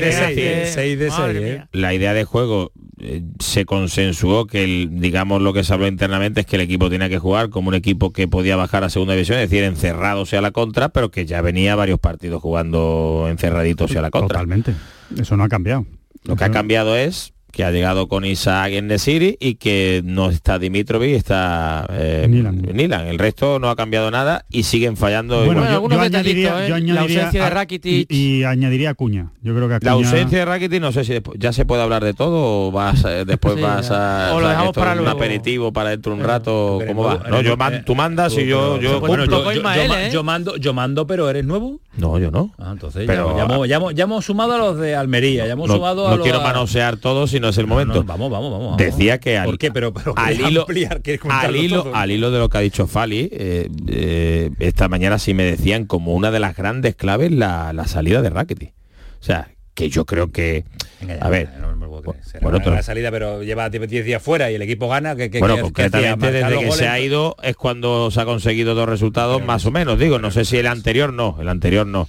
decir, 0.00 0.38
¿eh? 0.38 0.70
Seis 0.72 0.98
de 0.98 1.08
Madre 1.10 1.32
seis, 1.34 1.42
¿eh? 1.46 1.52
mía. 1.52 1.68
La 1.72 1.94
idea 1.94 2.14
de 2.14 2.24
juego 2.24 2.72
eh, 3.00 3.22
se 3.38 3.64
consensuó 3.64 4.46
que 4.46 4.64
el, 4.64 4.88
digamos 5.00 5.42
lo 5.42 5.52
que 5.52 5.62
se 5.64 5.72
habló 5.74 5.86
internamente 5.86 6.40
es 6.40 6.46
que 6.46 6.56
el 6.56 6.62
equipo 6.62 6.88
tenía 6.90 7.08
que 7.08 7.18
jugar 7.18 7.50
como 7.50 7.68
un 7.68 7.74
equipo 7.74 8.12
que 8.12 8.26
podía 8.26 8.56
bajar 8.56 8.84
a 8.84 8.90
segunda 8.90 9.12
división, 9.14 9.38
es 9.38 9.48
decir, 9.50 9.64
encerrado 9.64 10.26
sea 10.26 10.40
la 10.40 10.50
contra, 10.50 10.88
pero 10.88 11.10
que 11.10 11.26
ya 11.26 11.40
venía 11.42 11.76
varios 11.76 12.00
partidos 12.00 12.42
jugando 12.42 13.26
encerraditos 13.28 13.90
sea 13.90 14.02
la 14.02 14.10
contra. 14.10 14.28
Totalmente. 14.38 14.74
Eso 15.18 15.36
no 15.36 15.44
ha 15.44 15.48
cambiado. 15.48 15.86
Lo 16.28 16.36
que 16.36 16.44
ha 16.44 16.50
cambiado 16.50 16.94
es 16.94 17.32
que 17.50 17.64
ha 17.64 17.70
llegado 17.70 18.08
con 18.08 18.24
Isaac 18.24 18.72
en 18.72 18.86
Nesiri 18.88 19.36
y 19.40 19.54
que 19.56 20.02
no 20.04 20.30
está 20.30 20.58
Dimitrovic, 20.58 21.14
está 21.14 21.86
eh, 21.90 22.26
Nilan. 22.28 23.06
El 23.06 23.18
resto 23.18 23.58
no 23.58 23.70
ha 23.70 23.76
cambiado 23.76 24.10
nada 24.10 24.44
y 24.50 24.62
siguen 24.64 24.96
fallando. 24.96 25.44
Bueno, 25.44 25.62
igual. 25.64 25.82
yo, 25.82 25.88
yo 25.96 26.00
añadiría, 26.00 26.68
yo 26.68 26.74
añadiría 26.74 27.30
de 27.30 27.40
a- 27.40 27.50
Rakitic. 27.50 28.06
y, 28.10 28.38
y 28.40 28.44
añadiría 28.44 28.90
a 28.90 28.94
Cuña. 28.94 29.32
Yo 29.42 29.54
creo 29.54 29.66
que 29.68 29.74
a 29.74 29.78
La 29.82 29.92
Acuña- 29.92 30.08
ausencia 30.10 30.38
de 30.38 30.44
Rakitic 30.44 30.80
no 30.80 30.92
sé 30.92 31.04
si 31.04 31.14
después- 31.14 31.38
ya 31.40 31.52
se 31.52 31.64
puede 31.64 31.82
hablar 31.82 32.04
de 32.04 32.14
todo 32.14 32.68
o 32.68 32.70
vas 32.70 33.04
eh, 33.04 33.24
después 33.26 33.54
Sí, 33.56 33.60
vas 33.62 33.90
a 33.90 34.30
o 34.34 34.40
lo 34.40 34.48
dejamos 34.48 34.68
esto 34.70 34.80
para 34.80 34.92
es 34.92 34.98
un 34.98 35.04
luego. 35.04 35.18
aperitivo 35.18 35.72
para 35.72 35.90
dentro 35.90 36.12
de 36.14 36.20
un 36.20 36.24
rato 36.26 36.78
cómo 36.86 37.02
va. 37.04 37.24
No, 37.28 37.40
yo 37.40 37.56
man- 37.56 37.74
eh, 37.74 37.82
tú 37.84 37.94
mandas 37.94 38.34
y 38.34 38.46
yo 38.46 38.78
yo 38.80 39.00
bueno, 39.00 39.24
yo, 39.24 39.30
yo- 39.44 39.52
yo 39.52 39.62
ma- 39.62 40.08
yo 40.10 40.22
mando, 40.22 40.56
yo 40.56 40.74
mando, 40.74 41.06
pero 41.06 41.28
eres 41.30 41.44
nuevo. 41.44 41.80
No, 41.96 42.18
yo 42.18 42.30
no. 42.30 42.52
Ah, 42.58 42.70
entonces 42.72 43.04
Pero- 43.06 43.30
ya, 43.36 43.38
ya 43.38 43.44
hemos, 43.54 43.68
ya 43.68 43.76
hemos- 43.76 43.94
ya 43.94 44.04
hemos 44.04 44.24
sumado 44.24 44.52
a 44.54 44.58
los 44.58 44.78
de 44.78 44.94
Almería, 44.94 45.46
ya 45.46 45.54
hemos 45.54 45.68
No, 45.68 45.74
sumado 45.76 46.06
a 46.06 46.10
no 46.10 46.16
los 46.18 46.22
quiero 46.24 46.40
a- 46.40 46.44
manosear 46.44 46.96
todo 46.98 47.26
si 47.38 47.42
no 47.42 47.48
es 47.50 47.58
el 47.58 47.66
momento. 47.66 48.04
vamos, 48.04 48.30
vamos, 48.30 48.50
vamos. 48.50 48.76
Decía 48.76 49.18
que 49.18 49.38
al, 49.38 49.46
¿Por 49.46 49.58
qué? 49.58 49.70
Pero, 49.70 49.92
pero 49.92 50.12
al 50.16 50.34
¿quieres 50.34 50.50
hilo, 50.50 50.66
al, 51.30 51.56
hilo, 51.56 51.82
todo? 51.84 51.94
al 51.94 52.10
hilo 52.10 52.30
de 52.30 52.38
lo 52.38 52.48
que 52.48 52.58
ha 52.58 52.60
dicho 52.60 52.86
Fali, 52.86 53.28
eh, 53.32 53.68
eh, 53.88 54.50
esta 54.58 54.88
mañana 54.88 55.18
sí 55.18 55.34
me 55.34 55.44
decían 55.44 55.86
como 55.86 56.14
una 56.14 56.30
de 56.30 56.40
las 56.40 56.56
grandes 56.56 56.94
claves 56.96 57.30
la, 57.32 57.72
la 57.72 57.86
salida 57.86 58.22
de 58.22 58.30
Rakitic. 58.30 58.72
O 59.20 59.24
sea, 59.24 59.48
que 59.74 59.88
yo 59.90 60.04
creo 60.04 60.32
que... 60.32 60.64
a 61.20 61.28
ver, 61.28 61.48
Será 62.24 62.40
bueno, 62.42 62.58
una 62.66 62.82
salida, 62.82 63.10
pero 63.12 63.42
lleva 63.44 63.70
10 63.70 64.04
días 64.04 64.20
fuera 64.22 64.50
y 64.50 64.54
el 64.56 64.62
equipo 64.62 64.88
gana. 64.88 65.14
que 65.14 65.30
que- 65.30 65.38
bueno, 65.38 65.54
que- 65.56 65.62
concretamente 65.62 66.32
desde 66.32 66.48
que 66.48 66.54
goles. 66.56 66.74
se 66.74 66.88
ha 66.88 66.98
ido 67.00 67.36
es 67.42 67.54
cuando 67.56 68.10
se 68.10 68.20
ha 68.20 68.24
conseguido 68.24 68.74
dos 68.74 68.88
resultados 68.88 69.42
más 69.44 69.64
o 69.66 69.70
menos, 69.70 69.98
digo, 69.98 70.18
no 70.18 70.30
sé 70.32 70.44
si 70.44 70.56
el 70.56 70.66
anterior 70.66 71.12
no, 71.12 71.36
el 71.40 71.48
anterior 71.48 71.86
no. 71.86 72.08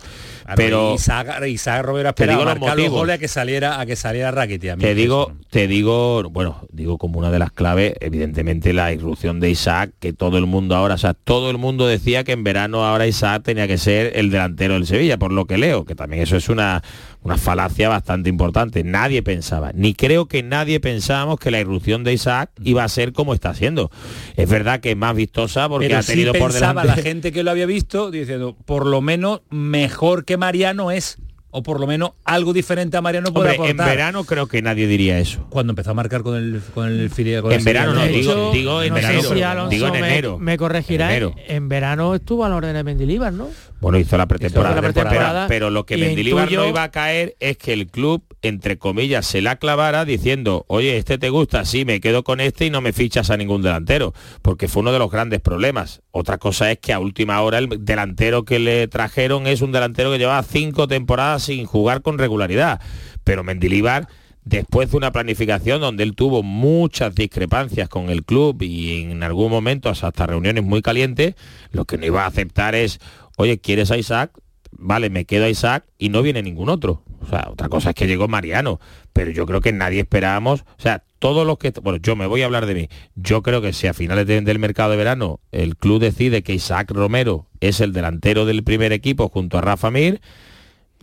Pero 0.56 0.96
Isaac, 0.96 1.46
Isaac 1.48 1.84
Romero 1.84 2.14
te 2.14 2.28
digo 2.28 2.42
esperaba 2.42 2.76
los 2.76 2.90
goles 2.90 3.16
a 3.16 3.18
que 3.18 3.28
saliera 3.28 3.80
a 3.80 3.86
que 3.86 3.96
saliera 3.96 4.32
Rakitic. 4.32 4.72
A 4.72 4.76
mí 4.76 4.82
Te 4.82 4.96
digo, 4.96 5.34
te 5.50 5.68
digo, 5.68 6.30
bueno, 6.30 6.62
digo 6.72 6.98
como 6.98 7.20
una 7.20 7.32
de 7.32 7.40
las 7.40 7.52
claves, 7.52 7.94
evidentemente 8.00 8.74
la 8.74 8.92
irrupción 8.92 9.40
de 9.40 9.50
Isaac, 9.50 9.92
que 10.00 10.14
todo 10.14 10.38
el 10.38 10.46
mundo 10.46 10.76
ahora, 10.76 10.96
o 10.96 10.98
sea, 10.98 11.14
todo 11.14 11.50
el 11.50 11.58
mundo 11.58 11.88
decía 11.88 12.24
que 12.24 12.34
en 12.34 12.44
verano 12.44 12.86
ahora 12.86 13.08
Isaac 13.08 13.44
tenía 13.44 13.68
que 13.68 13.78
ser 13.78 14.14
el 14.16 14.30
delantero 14.30 14.76
del 14.76 14.86
Sevilla, 14.86 15.18
por 15.18 15.32
lo 15.32 15.46
que 15.46 15.58
leo, 15.58 15.86
que 15.86 15.96
también 15.96 16.24
eso 16.24 16.38
es 16.38 16.50
una, 16.50 16.84
una 17.22 17.38
falacia 17.38 17.90
bastante 17.90 18.30
importante. 18.30 18.84
Nadie 18.84 19.22
pensaba, 19.24 19.72
ni 19.74 19.94
creo 19.94 20.28
que 20.28 20.44
nadie 20.44 20.80
pensábamos 20.80 21.40
que 21.40 21.52
la 21.52 21.60
irrupción 21.60 22.04
de 22.04 22.14
Isaac 22.14 22.52
iba 22.64 22.84
a 22.84 22.90
ser 22.90 23.14
como 23.14 23.34
está 23.34 23.54
siendo. 23.54 23.92
Es 24.36 24.50
verdad 24.50 24.80
que 24.80 24.92
es 24.92 24.98
más 24.98 25.16
vistosa 25.16 25.68
porque 25.68 25.88
Pero 25.88 26.00
ha 26.00 26.04
tenido 26.04 26.34
sí 26.34 26.40
por 26.40 26.52
pensaba 26.52 26.82
delante 26.82 27.02
la 27.02 27.08
gente 27.10 27.32
que 27.32 27.44
lo 27.44 27.52
había 27.52 27.66
visto 27.66 28.12
diciendo, 28.12 28.56
por 28.66 28.86
lo 28.86 29.02
menos 29.02 29.42
mejor 29.50 30.26
que 30.26 30.38
Mariano 30.40 30.90
es, 30.92 31.18
o 31.52 31.62
por 31.64 31.80
lo 31.80 31.86
menos 31.88 32.12
algo 32.26 32.54
diferente 32.54 32.98
a 32.98 33.02
Mariano 33.02 33.32
puede 33.34 33.52
Hombre, 33.52 33.70
en 33.72 33.76
aportar. 33.76 33.96
verano 33.98 34.24
creo 34.24 34.48
que 34.48 34.62
nadie 34.62 34.88
diría 34.88 35.20
eso. 35.20 35.46
Cuando 35.50 35.72
empezó 35.72 35.92
a 35.92 35.94
marcar 35.94 36.22
con 36.24 36.36
el 36.38 36.62
con 36.74 36.88
el 36.88 37.10
filial 37.10 37.42
con 37.44 37.52
En 37.52 37.60
el 37.60 37.66
verano 37.66 37.94
no, 37.94 38.06
digo, 38.08 38.52
digo 38.52 38.82
en 38.82 38.90
no 38.90 38.96
verano, 38.96 39.22
si 39.70 39.76
digo 39.76 39.88
en 39.88 39.92
me- 39.94 40.00
enero. 40.00 40.38
Me, 40.40 40.58
corregirá. 40.58 41.06
En 41.08 41.12
En, 41.12 41.24
enero. 41.30 41.36
en 41.48 41.70
verano 41.70 42.16
estuvo 42.16 42.46
a 42.46 42.50
la 42.50 42.56
orden 42.56 42.74
de 42.74 42.84
Mendilibar, 42.84 43.34
¿no? 43.34 43.50
Bueno, 43.82 43.98
hizo 43.98 44.18
la 44.18 44.28
pretemporada, 44.28 44.76
Hizo 44.76 44.82
la 44.82 44.88
pretemporada 44.94 45.48
pero, 45.48 45.70
lo 45.70 45.86
que 45.86 45.98
Mendilibar 45.98 46.50
intuyo- 46.50 46.58
no 46.64 46.68
iba 46.68 46.84
a 46.84 46.92
caer 46.92 47.36
es 47.40 47.58
que 47.58 47.72
el 47.74 47.88
club, 47.88 48.24
entre 48.42 48.78
comillas, 48.78 49.26
se 49.26 49.42
la 49.42 49.56
clavara 49.56 50.04
diciendo, 50.06 50.66
oye, 50.68 50.98
este 50.98 51.18
te 51.18 51.30
gusta, 51.30 51.64
sí, 51.66 51.86
me 51.86 52.02
quedo 52.02 52.24
con 52.24 52.42
este 52.42 52.66
y 52.66 52.70
no 52.70 52.82
me 52.82 52.92
fichas 52.94 53.30
a 53.30 53.38
ningún 53.38 53.62
delantero, 53.62 54.14
porque 54.42 54.68
fue 54.68 54.82
uno 54.82 54.92
de 54.92 55.00
los 55.00 55.10
grandes 55.10 55.40
problemas. 55.40 56.02
Otra 56.12 56.38
cosa 56.38 56.72
es 56.72 56.80
que 56.80 56.92
a 56.92 57.00
última 57.00 57.42
hora 57.42 57.58
el 57.60 57.70
delantero 57.86 58.44
que 58.44 58.60
le 58.60 58.88
trajeron 58.88 59.48
es 59.48 59.62
un 59.62 59.72
delantero 59.72 60.12
que 60.12 60.18
llevaba 60.20 60.44
cinco 60.44 60.88
temporadas 60.88 61.44
sin 61.44 61.66
jugar 61.66 62.02
con 62.02 62.18
regularidad, 62.18 62.82
pero 63.24 63.44
Mendilibar 63.44 64.08
después 64.44 64.90
de 64.90 64.98
una 64.98 65.12
planificación 65.12 65.80
donde 65.80 66.02
él 66.04 66.16
tuvo 66.16 66.42
muchas 66.42 67.14
discrepancias 67.14 67.88
con 67.88 68.10
el 68.10 68.24
club 68.24 68.62
y 68.64 69.04
en 69.04 69.22
algún 69.22 69.52
momento 69.52 69.90
hasta 69.90 70.26
reuniones 70.26 70.64
muy 70.64 70.82
calientes, 70.82 71.36
lo 71.72 71.86
que 71.86 71.98
no 71.98 72.06
iba 72.08 72.24
a 72.24 72.28
aceptar 72.28 72.74
es, 72.74 73.00
oye, 73.40 73.60
¿quieres 73.60 73.90
a 73.92 73.98
Isaac? 73.98 74.32
Vale, 74.72 75.10
me 75.10 75.26
quedo 75.26 75.46
a 75.46 75.50
Isaac 75.50 75.86
y 75.98 76.10
no 76.10 76.22
viene 76.22 76.44
ningún 76.44 76.70
otro. 76.70 77.04
O 77.22 77.26
sea, 77.26 77.48
otra 77.52 77.70
cosa 77.70 77.90
es 77.90 77.96
que 77.96 78.08
llegó 78.08 78.28
Mariano, 78.28 78.80
pero 79.14 79.32
yo 79.32 79.46
creo 79.46 79.62
que 79.62 79.74
nadie 79.74 80.02
esperábamos, 80.02 80.62
o 80.62 80.82
sea, 80.82 81.04
todos 81.20 81.46
los 81.46 81.58
que, 81.58 81.72
bueno, 81.82 82.00
yo 82.02 82.16
me 82.16 82.28
voy 82.28 82.42
a 82.44 82.46
hablar 82.46 82.66
de 82.66 82.76
mí, 82.76 82.90
yo 83.16 83.42
creo 83.42 83.62
que 83.62 83.74
si 83.74 83.88
a 83.88 83.94
finales 83.94 84.26
de- 84.28 84.40
del 84.42 84.60
mercado 84.60 84.92
de 84.92 84.98
verano 84.98 85.40
el 85.52 85.76
club 85.76 86.00
decide 86.00 86.44
que 86.44 86.54
Isaac 86.54 86.92
Romero 86.92 87.48
es 87.60 87.82
el 87.82 87.92
delantero 87.92 88.46
del 88.46 88.64
primer 88.64 88.94
equipo 88.94 89.28
junto 89.28 89.58
a 89.58 89.62
Rafa 89.62 89.90
Mir, 89.92 90.22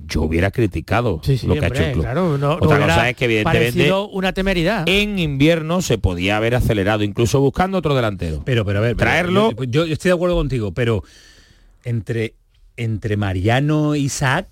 yo 0.06 0.22
hubiera 0.22 0.50
criticado 0.50 1.20
Sí, 1.22 1.36
sí, 1.38 1.46
lo 1.46 1.54
que 1.54 1.64
ha 1.64 1.68
hecho 1.68 1.82
el 1.84 1.92
club. 1.92 2.04
claro, 2.04 2.38
no- 2.38 2.38
no 2.38 2.54
Otra 2.54 2.68
hubiera 2.68 2.86
cosa 2.86 3.10
es 3.10 3.16
que 3.16 3.24
evidentemente 3.26 3.92
una 4.12 4.32
temeridad. 4.32 4.88
en 4.88 5.18
invierno 5.18 5.82
se 5.82 5.98
podía 5.98 6.36
haber 6.38 6.54
acelerado, 6.54 7.02
incluso 7.02 7.40
buscando 7.40 7.78
otro 7.78 7.94
delantero. 7.94 8.42
Pero, 8.44 8.64
pero 8.64 8.78
a 8.78 8.82
ver, 8.82 8.96
pero 8.96 9.10
traerlo. 9.10 9.52
Yo, 9.66 9.84
yo 9.84 9.92
estoy 9.92 10.10
de 10.10 10.14
acuerdo 10.14 10.36
contigo, 10.36 10.72
pero 10.72 11.02
entre 11.86 12.34
entre 12.76 13.16
Mariano 13.16 13.94
e 13.94 14.00
Isaac. 14.00 14.48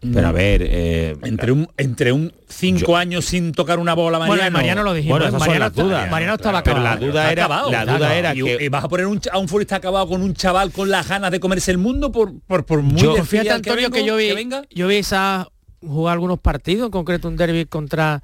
Pero 0.00 0.28
a 0.28 0.32
ver, 0.32 0.62
eh, 0.64 1.16
entre 1.24 1.50
un 1.50 1.66
entre 1.76 2.12
un 2.12 2.32
cinco 2.48 2.96
años 2.96 3.24
sin 3.24 3.50
tocar 3.50 3.80
una 3.80 3.94
bola 3.94 4.18
Mariano. 4.20 4.30
Bueno, 4.36 4.46
en 4.46 4.52
Mariano 4.52 4.82
lo 4.84 4.94
dijimos, 4.94 5.18
Bueno, 5.18 5.38
Mariano 5.40 5.58
las 5.58 5.70
está- 5.72 5.82
dudas. 5.82 6.10
Mariano 6.10 6.34
estaba 6.36 6.62
Pero 6.62 6.76
la 6.78 6.92
acabado. 6.92 7.06
duda 7.10 7.32
era, 7.32 7.44
acabado, 7.44 7.70
la 7.72 7.82
duda 7.82 7.92
acabado. 7.96 8.14
era 8.14 8.34
y, 8.34 8.42
que 8.44 8.64
y 8.64 8.68
vas 8.68 8.84
a 8.84 8.88
poner 8.88 9.06
un 9.06 9.20
a 9.32 9.38
un 9.38 9.48
futbolista 9.48 9.74
acabado 9.76 10.06
con 10.06 10.22
un 10.22 10.34
chaval 10.34 10.70
con 10.70 10.88
las 10.88 11.08
ganas 11.08 11.32
de 11.32 11.40
comerse 11.40 11.72
el 11.72 11.78
mundo 11.78 12.12
por 12.12 12.32
por, 12.46 12.64
por 12.64 12.80
muy 12.82 13.02
Yo, 13.02 13.24
fíjate 13.24 13.50
Antonio 13.50 13.90
que, 13.90 14.00
vengo- 14.02 14.06
yo 14.06 14.16
vi 14.16 14.32
venga. 14.32 14.62
yo 14.70 14.86
vi 14.86 14.94
esa 14.96 15.48
jugar 15.82 16.12
algunos 16.14 16.38
partidos, 16.38 16.86
en 16.86 16.90
concreto 16.92 17.26
un 17.26 17.36
derby 17.36 17.64
contra 17.66 18.22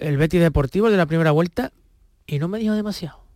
el 0.00 0.16
Betis 0.16 0.40
Deportivo 0.40 0.90
de 0.90 0.96
la 0.96 1.04
primera 1.04 1.32
vuelta 1.32 1.70
y 2.26 2.38
no 2.38 2.48
me 2.48 2.58
dijo 2.58 2.72
demasiado. 2.74 3.27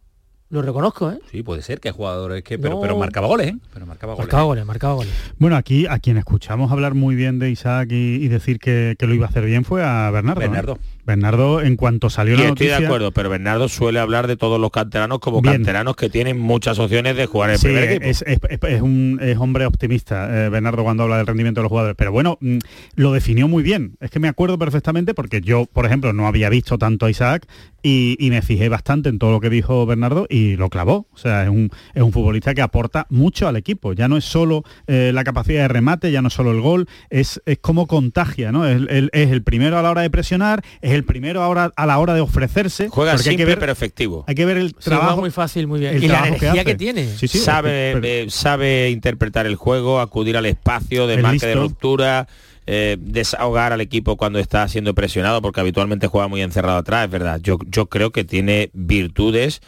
Lo 0.53 0.61
reconozco, 0.61 1.11
¿eh? 1.11 1.19
Sí, 1.31 1.43
puede 1.43 1.63
ser 1.63 1.81
que 1.81 1.89
hay 1.89 1.95
jugadores 1.95 2.45
que 2.45 2.59
pero, 2.59 2.75
No. 2.75 2.81
pero 2.83 2.99
marcaba 2.99 3.27
goles, 3.27 3.49
¿eh? 3.49 3.57
Pero 3.73 3.87
marcaba 3.87 4.13
goles. 4.13 4.27
Marcaba 4.27 4.43
goles, 4.43 4.67
marcaba 4.67 4.93
goles. 4.95 5.13
Bueno, 5.39 5.57
aquí 5.57 5.87
a 5.87 5.99
quien 5.99 6.19
escuchamos 6.19 6.71
hablar 6.71 6.93
muy 6.93 7.15
bien 7.15 7.39
de 7.39 7.51
Isaac 7.51 7.89
y, 7.91 8.17
y 8.17 8.29
decir 8.29 8.59
que, 8.59 8.95
que 8.99 9.07
lo 9.07 9.15
iba 9.15 9.25
a 9.25 9.31
hacer 9.31 9.47
bien 9.47 9.65
fue 9.65 9.83
a 9.83 10.11
Bernardo. 10.11 10.41
¿no? 10.43 10.47
Bernardo. 10.47 10.79
Bernardo, 11.05 11.61
en 11.63 11.77
cuanto 11.77 12.11
salió 12.11 12.35
la 12.37 12.43
estoy 12.43 12.51
noticia... 12.51 12.79
de 12.79 12.87
acuerdo, 12.87 13.11
pero 13.13 13.29
Bernardo 13.29 13.69
suele 13.69 13.99
hablar 13.99 14.27
de 14.29 14.37
todos 14.37 14.61
los 14.61 14.71
canteranos 14.71 15.19
como 15.19 15.43
Bien. 15.43 15.55
canteranos 15.57 15.97
que 15.97 16.09
tienen 16.09 16.39
muchas 16.39 16.79
opciones 16.79 17.17
de 17.17 17.27
jugar 17.27 17.51
en 17.51 17.55
el 17.55 17.59
Sí, 17.59 17.67
primer 17.67 17.85
equipo. 17.85 18.05
es, 18.07 18.25
es- 18.27 18.83
un 18.83 19.19
es 19.21 19.37
hombre 19.39 19.67
optimista, 19.67 20.47
eh, 20.47 20.49
Bernardo, 20.49 20.85
cuando 20.85 21.03
habla 21.03 21.17
del 21.19 21.27
rendimiento 21.27 21.61
de 21.61 21.63
los 21.65 21.71
jugadores. 21.71 21.97
Pero 21.99 22.13
bueno, 22.13 22.39
mm, 22.41 22.59
lo 22.95 23.13
definió 23.13 23.49
muy 23.49 23.63
bien. 23.63 23.97
Es 24.01 24.11
que 24.11 24.21
me 24.21 24.29
acuerdo 24.29 24.59
perfectamente 24.59 25.13
porque 25.15 25.41
yo, 25.41 25.67
por 25.67 25.87
ejemplo, 25.87 26.13
no 26.13 26.27
había 26.27 26.49
visto 26.49 26.79
tanto 26.79 27.07
a 27.07 27.11
Isaac 27.11 27.47
y, 27.83 28.17
y 28.25 28.31
me 28.31 28.41
fijé 28.43 28.69
bastante 28.69 29.09
en 29.09 29.19
todo 29.19 29.33
lo 29.33 29.41
que 29.41 29.51
dijo 29.51 29.85
Bernardo 29.87 30.27
y 30.31 30.57
lo 30.57 30.71
clavó. 30.71 31.07
O 31.13 31.17
sea, 31.17 31.43
es 31.43 31.49
un, 31.49 31.71
es 31.95 32.03
un 32.03 32.13
futbolista 32.13 32.55
que 32.55 32.63
aporta 32.63 33.07
mucho 33.11 33.49
al 33.49 33.57
equipo. 33.57 33.93
Ya 33.93 34.07
no 34.09 34.17
es 34.17 34.25
solo 34.25 34.63
eh, 34.87 35.11
la 35.13 35.25
capacidad 35.25 35.63
de 35.63 35.69
remate, 35.69 36.13
ya 36.13 36.23
no 36.23 36.29
es 36.29 36.35
solo 36.35 36.53
el 36.53 36.61
gol, 36.61 36.89
es, 37.11 37.43
es 37.45 37.59
como 37.59 37.87
contagia, 37.89 38.53
¿no? 38.53 38.67
Es, 38.67 38.77
el- 38.89 39.11
es 39.13 39.31
el 39.33 39.43
primero 39.43 39.79
a 39.79 39.83
la 39.83 39.91
hora 39.91 40.03
de 40.03 40.11
presionar, 40.11 40.63
es 40.81 40.92
el 40.95 41.05
primero 41.05 41.43
ahora 41.43 41.73
a 41.77 41.87
la 41.87 41.99
hora 41.99 42.15
de 42.15 42.21
ofrecerse. 42.21 42.89
Juega 42.89 43.13
porque 43.13 43.31
hay 43.31 43.37
que 43.37 43.43
simple 43.43 43.45
ver, 43.47 43.59
pero 43.59 43.73
efectivo. 43.73 44.25
hay 44.27 44.35
que 44.35 44.45
ver 44.45 44.57
el 44.57 44.69
Sí, 44.71 44.75
trabajo 44.85 45.21
muy 45.21 45.31
fácil, 45.31 45.67
muy 45.67 45.81
bien. 45.81 45.97
el 45.97 46.05
Y 46.05 46.09
la 46.09 46.27
energía 46.29 46.53
que, 46.53 46.61
hace. 46.61 46.75
tiene. 46.75 47.07
Sí, 47.17 47.29
sí, 47.29 47.39
sabe, 47.39 47.91
pero- 47.95 48.07
eh, 48.07 48.27
sabe 48.31 48.91
interpretar 48.91 49.47
el 49.47 49.57
juego, 49.57 50.01
acudir 50.01 50.37
al 50.37 50.47
espacio 50.47 51.07
de 51.07 51.19
marca 51.19 51.47
de 51.47 51.55
ruptura, 51.55 52.29
eh, 52.67 52.97
desahogar 53.01 53.73
al 53.73 53.81
equipo 53.81 54.17
cuando 54.17 54.39
está 54.39 54.69
siendo 54.69 54.95
presionado, 54.95 55.43
porque 55.43 55.61
habitualmente 55.61 56.07
juega 56.07 56.29
muy 56.29 56.43
encerrado 56.43 56.79
atrás, 56.79 57.05
es 57.07 57.11
verdad. 57.11 57.41
Yo, 57.43 57.59
yo 57.69 57.87
creo 57.87 58.11
que 58.11 58.25
tiene 58.25 58.71
virtudes. 58.73 59.61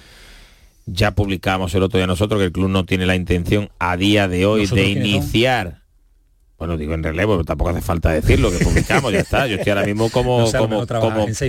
Ya 0.86 1.12
publicamos 1.12 1.74
el 1.74 1.82
otro 1.82 1.98
día 1.98 2.06
nosotros 2.06 2.38
que 2.38 2.44
el 2.46 2.52
club 2.52 2.68
no 2.68 2.84
tiene 2.84 3.06
la 3.06 3.16
intención 3.16 3.70
a 3.78 3.96
día 3.96 4.28
de 4.28 4.44
hoy 4.44 4.62
¿Nosotros 4.62 4.84
de 4.86 4.92
iniciar. 4.92 5.78
Bueno, 6.56 6.76
digo 6.76 6.94
en 6.94 7.02
relevo, 7.02 7.34
pero 7.34 7.44
tampoco 7.44 7.70
hace 7.70 7.80
falta 7.80 8.10
decirlo, 8.10 8.50
que 8.50 8.58
publicamos, 8.58 9.12
ya 9.12 9.18
está. 9.20 9.46
Yo 9.48 9.56
estoy 9.56 9.70
ahora 9.72 9.84
mismo 9.84 10.08
como, 10.08 10.40
No 10.40 10.46
sé, 10.46 10.58
como, 10.58 10.86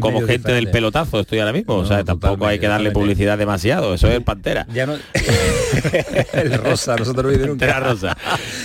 como, 0.02 0.22
gente 0.27 0.52
del 0.52 0.72
pelotazo, 0.72 1.19
estoy 1.19 1.40
ahora 1.40 1.53
mismo. 1.53 1.76
o 1.76 1.86
sea, 1.86 2.03
tampoco 2.03 2.48
hay 2.48 2.57
que 2.57 2.68
darle 2.68 2.90
totalmente. 2.90 3.14
publicidad 3.15 3.38
demasiado, 3.38 3.94
eso 3.94 4.07
es 4.07 4.19
Pantera. 4.23 4.65
Ya 4.73 4.88
no 4.88 4.95
el 6.34 6.53
rosa, 6.57 6.95
nosotros 6.95 7.38
no 7.38 7.40
nunca. 7.48 7.68
Pantera 7.68 7.80
rosa. 7.80 8.18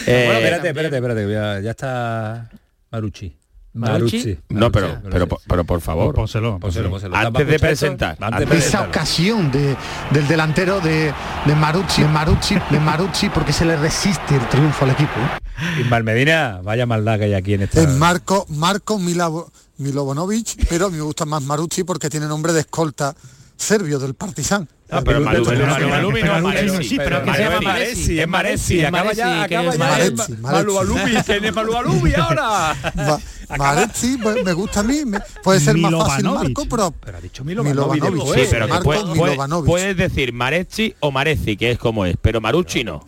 bueno, 0.06 0.20
Eh, 0.20 0.34
espérate, 0.34 0.68
espérate, 0.68 0.96
espérate, 0.96 1.32
ya, 1.32 1.60
ya 1.60 1.70
está 1.70 2.50
Marucci. 2.90 3.39
Marucci. 3.72 4.36
No, 4.48 4.72
pero, 4.72 5.00
pero, 5.10 5.28
pero 5.46 5.64
por 5.64 5.80
favor, 5.80 6.14
Pónselo, 6.14 6.58
Pónselo, 6.58 6.90
pónselo. 6.90 7.16
antes 7.16 7.46
de 7.46 7.58
presentar, 7.58 8.16
Antes 8.20 8.48
de 8.48 8.58
esa 8.58 8.82
ocasión 8.82 9.50
de, 9.52 9.76
del 10.10 10.26
delantero 10.26 10.80
de, 10.80 11.12
de 11.46 11.54
Marucci, 11.54 12.02
de 12.02 12.08
Marucci, 12.08 12.56
de 12.70 12.80
Marucci, 12.80 13.28
porque 13.30 13.52
se 13.52 13.64
le 13.64 13.76
resiste 13.76 14.34
el 14.34 14.48
triunfo 14.48 14.84
al 14.84 14.90
equipo. 14.90 15.12
¿eh? 15.20 15.82
Ismael 15.82 16.02
Medina, 16.04 16.60
vaya 16.64 16.84
maldad 16.86 17.18
que 17.18 17.24
hay 17.26 17.34
aquí 17.34 17.54
en 17.54 17.62
esta... 17.62 17.80
Es 17.80 17.88
Marco, 17.90 18.44
Marco 18.48 18.98
Milavo- 18.98 19.50
Milovanovic, 19.78 20.66
pero 20.68 20.90
me 20.90 21.00
gusta 21.00 21.24
más 21.24 21.42
Marucci 21.42 21.84
porque 21.84 22.10
tiene 22.10 22.26
nombre 22.26 22.52
de 22.52 22.60
escolta 22.60 23.14
serbio 23.56 23.98
del 23.98 24.14
Partizan. 24.14 24.68
Ah, 24.90 25.02
pero 25.04 25.20
Malú- 25.20 25.44
pero- 25.46 25.66
Malú- 25.66 26.82
sí, 26.82 26.96
pero 26.96 27.22
que 27.22 27.32
se 27.34 27.38
llama 27.44 27.60
Maresi, 27.60 28.20
es 28.20 28.28
Maresi, 28.28 28.80
es 28.80 28.86
acaba 28.88 29.12
ya, 29.12 29.26
Maresi, 29.26 29.54
acaba 29.54 29.72
ya 29.72 29.78
Maresi, 29.78 30.12
Maresi. 30.16 30.32
Malubalubi, 30.42 31.14
¿quién 31.26 31.44
es 31.44 31.54
Malubalubi 31.54 32.14
ahora? 32.14 32.74
Ma- 32.96 33.20
Marucci 33.58 34.16
me 34.44 34.52
gusta 34.52 34.80
a 34.80 34.82
mí, 34.84 35.02
puede 35.42 35.58
ser 35.60 35.76
más 35.76 35.92
fácil. 35.92 36.24
Marco, 36.24 36.66
pero 36.68 36.92
Pero 37.04 37.18
ha 37.18 37.20
dicho 37.20 37.42
Milovanovic. 37.44 38.22
Sí, 38.34 38.40
eh. 38.42 38.48
pero 38.50 39.64
puedes 39.64 39.96
decir 39.96 40.32
Marechi 40.32 40.94
o 41.00 41.10
Mareci, 41.10 41.56
que 41.56 41.72
es 41.72 41.78
como 41.78 42.06
es, 42.06 42.16
pero 42.20 42.40
Marucci 42.40 42.84
no. 42.84 43.04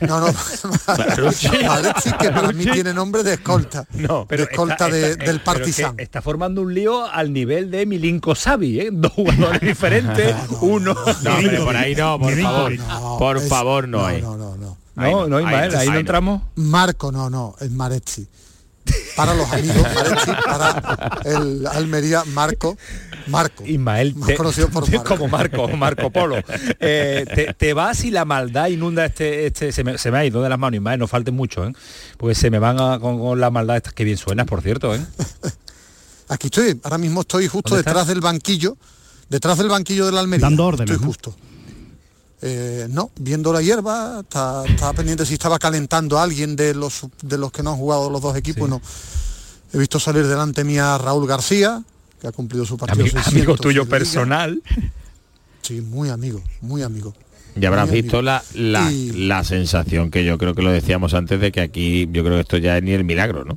no, 0.00 0.20
no, 0.20 0.26
Marucci 0.98 2.12
que 2.18 2.30
para 2.30 2.52
mí 2.52 2.66
tiene 2.66 2.92
nombre 2.92 3.22
de 3.22 3.34
escolta, 3.34 3.86
No, 3.92 4.26
de 4.28 4.42
escolta 4.42 4.88
del 4.88 5.36
eh, 5.36 5.40
Partizan. 5.44 5.94
Está 5.98 6.22
formando 6.22 6.62
un 6.62 6.74
lío 6.74 7.04
al 7.06 7.32
nivel 7.32 7.70
de 7.70 7.86
Milinko 7.86 8.34
Savi, 8.34 8.80
¿eh? 8.80 8.88
Dos 8.92 9.12
jugadores 9.12 9.60
diferentes, 9.60 10.34
uno... 10.60 10.91
No, 11.22 11.36
pero 11.42 11.64
por 11.64 11.76
ahí 11.76 11.94
no, 11.94 12.18
por 12.18 12.34
favor. 12.40 12.72
No, 12.78 13.16
por 13.18 13.36
es- 13.38 13.48
favor, 13.48 13.88
no, 13.88 14.04
hay. 14.06 14.20
No, 14.22 14.36
no, 14.36 14.56
no. 14.56 14.76
No, 14.94 15.26
no, 15.26 15.40
Ismael, 15.40 15.74
ahí 15.76 15.88
no 15.88 15.98
entramos. 15.98 16.42
Marco, 16.56 17.10
no, 17.12 17.30
no, 17.30 17.54
es 17.60 17.70
Marechi. 17.70 18.26
Para 19.16 19.32
los 19.32 19.50
amigos, 19.52 19.86
para 20.44 21.20
el 21.24 21.66
Almería, 21.68 22.24
Marco, 22.26 22.76
Marco. 23.28 23.64
Ismael, 23.64 24.14
Más 24.16 24.26
te- 24.26 24.34
conocido 24.34 24.68
por 24.70 24.82
Marco. 24.90 25.04
como 25.08 25.28
Marco, 25.28 25.68
Marco 25.68 26.10
Polo. 26.10 26.36
Eh, 26.80 27.24
te, 27.32 27.54
te 27.54 27.74
vas 27.74 28.02
y 28.04 28.10
la 28.10 28.24
maldad 28.24 28.66
inunda 28.66 29.04
este, 29.06 29.46
este 29.46 29.70
se, 29.70 29.84
me, 29.84 29.98
se 29.98 30.10
me 30.10 30.18
ha 30.18 30.24
ido 30.26 30.42
de 30.42 30.48
las 30.48 30.58
manos, 30.58 30.76
Ismael, 30.78 30.98
no 30.98 31.06
falten 31.06 31.34
mucho, 31.36 31.64
¿eh? 31.64 31.72
Porque 32.16 32.34
se 32.34 32.50
me 32.50 32.58
van 32.58 32.80
a- 32.80 32.98
con, 32.98 33.18
con 33.20 33.40
la 33.40 33.50
maldad 33.50 33.76
estas 33.76 33.92
que 33.94 34.02
bien 34.04 34.18
suenas, 34.18 34.46
por 34.46 34.60
cierto, 34.62 34.94
¿eh? 34.94 35.00
Aquí 36.28 36.48
estoy, 36.48 36.80
ahora 36.82 36.98
mismo 36.98 37.20
estoy 37.20 37.46
justo 37.46 37.70
¿Dónde 37.70 37.80
detrás 37.80 37.96
estás? 38.02 38.08
del 38.08 38.20
banquillo, 38.20 38.76
detrás 39.32 39.58
del 39.58 39.68
banquillo 39.68 40.06
de 40.06 40.12
la 40.12 40.20
Almería. 40.20 40.46
Dando 40.46 40.66
órdenes, 40.66 40.90
Estoy 40.90 41.00
¿no? 41.04 41.06
justo. 41.08 41.34
Eh, 42.44 42.86
no, 42.90 43.10
viendo 43.18 43.52
la 43.52 43.62
hierba, 43.62 44.20
está- 44.20 44.64
estaba 44.66 44.92
pendiente 44.92 45.24
si 45.24 45.34
estaba 45.34 45.58
calentando 45.58 46.18
a 46.18 46.22
alguien 46.24 46.54
de 46.56 46.74
los 46.74 47.06
de 47.22 47.38
los 47.38 47.52
que 47.52 47.62
no 47.62 47.70
han 47.70 47.76
jugado 47.76 48.10
los 48.10 48.20
dos 48.20 48.36
equipos, 48.36 48.68
no. 48.68 48.80
He 49.72 49.78
visto 49.78 49.98
salir 50.00 50.26
delante 50.26 50.64
mía 50.64 50.94
a 50.94 50.98
Raúl 50.98 51.26
García, 51.26 51.82
que 52.20 52.26
ha 52.26 52.32
cumplido 52.32 52.64
su 52.66 52.76
partido. 52.76 53.02
Amigo, 53.04 53.16
600 53.18 53.32
amigo 53.34 53.56
tuyo 53.56 53.88
personal. 53.88 54.62
Sí, 55.62 55.80
muy 55.80 56.10
amigo, 56.10 56.42
muy 56.60 56.82
amigo. 56.82 57.14
Y 57.54 57.64
habrás 57.66 57.88
Muy 57.88 58.02
visto 58.02 58.22
la, 58.22 58.42
la, 58.54 58.90
Y- 58.90 59.12
la 59.28 59.44
sensación 59.44 60.10
que 60.10 60.24
yo 60.24 60.36
creo 60.38 60.54
que 60.54 60.62
lo 60.62 60.72
decíamos 60.72 61.14
antes 61.14 61.40
de 61.40 61.52
que 61.52 61.60
aquí 61.60 62.08
yo 62.10 62.24
creo 62.24 62.34
que 62.36 62.40
esto 62.40 62.56
ya 62.56 62.76
es 62.78 62.82
ni 62.82 62.92
el 62.92 63.04
milagro, 63.04 63.44
¿no? 63.44 63.56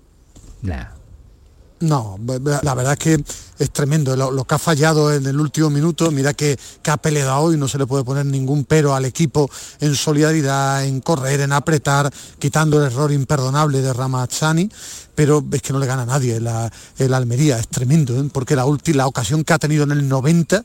No, 1.85 2.17
la 2.63 2.73
verdad 2.73 2.93
es 2.93 2.99
que 2.99 3.23
es 3.59 3.71
tremendo 3.71 4.15
lo, 4.15 4.43
que 4.43 4.55
ha 4.55 4.59
fallado 4.59 5.13
en 5.13 5.25
el 5.25 5.39
último 5.39 5.69
minuto. 5.69 6.09
Mira 6.09 6.33
que, 6.33 6.57
que 6.81 6.91
ha 6.91 6.97
peleado 6.97 7.37
hoy, 7.37 7.57
no 7.57 7.67
se 7.67 7.77
le 7.77 7.85
puede 7.85 8.03
poner 8.03 8.25
ningún 8.25 8.65
pero 8.65 8.95
al 8.95 9.05
equipo 9.05 9.49
en 9.79 9.95
solidaridad, 9.95 10.83
en 10.83 11.01
correr, 11.01 11.41
en 11.41 11.51
apretar, 11.51 12.11
quitando 12.39 12.79
el 12.79 12.91
error 12.91 13.11
imperdonable 13.11 13.81
de 13.81 13.93
Ramazzani, 13.93 14.69
pero 15.13 15.43
es 15.51 15.61
que 15.61 15.73
no 15.73 15.79
le 15.79 15.85
gana 15.85 16.01
a 16.01 16.05
nadie 16.05 16.39
la, 16.39 16.71
el 16.97 17.13
Almería, 17.13 17.59
es 17.59 17.67
tremendo, 17.67 18.19
¿eh? 18.19 18.29
porque 18.33 18.55
la 18.55 18.65
última 18.65 19.05
ocasión 19.05 19.43
que 19.43 19.53
ha 19.53 19.59
tenido 19.59 19.83
en 19.83 19.91
el 19.91 20.07
90 20.09 20.63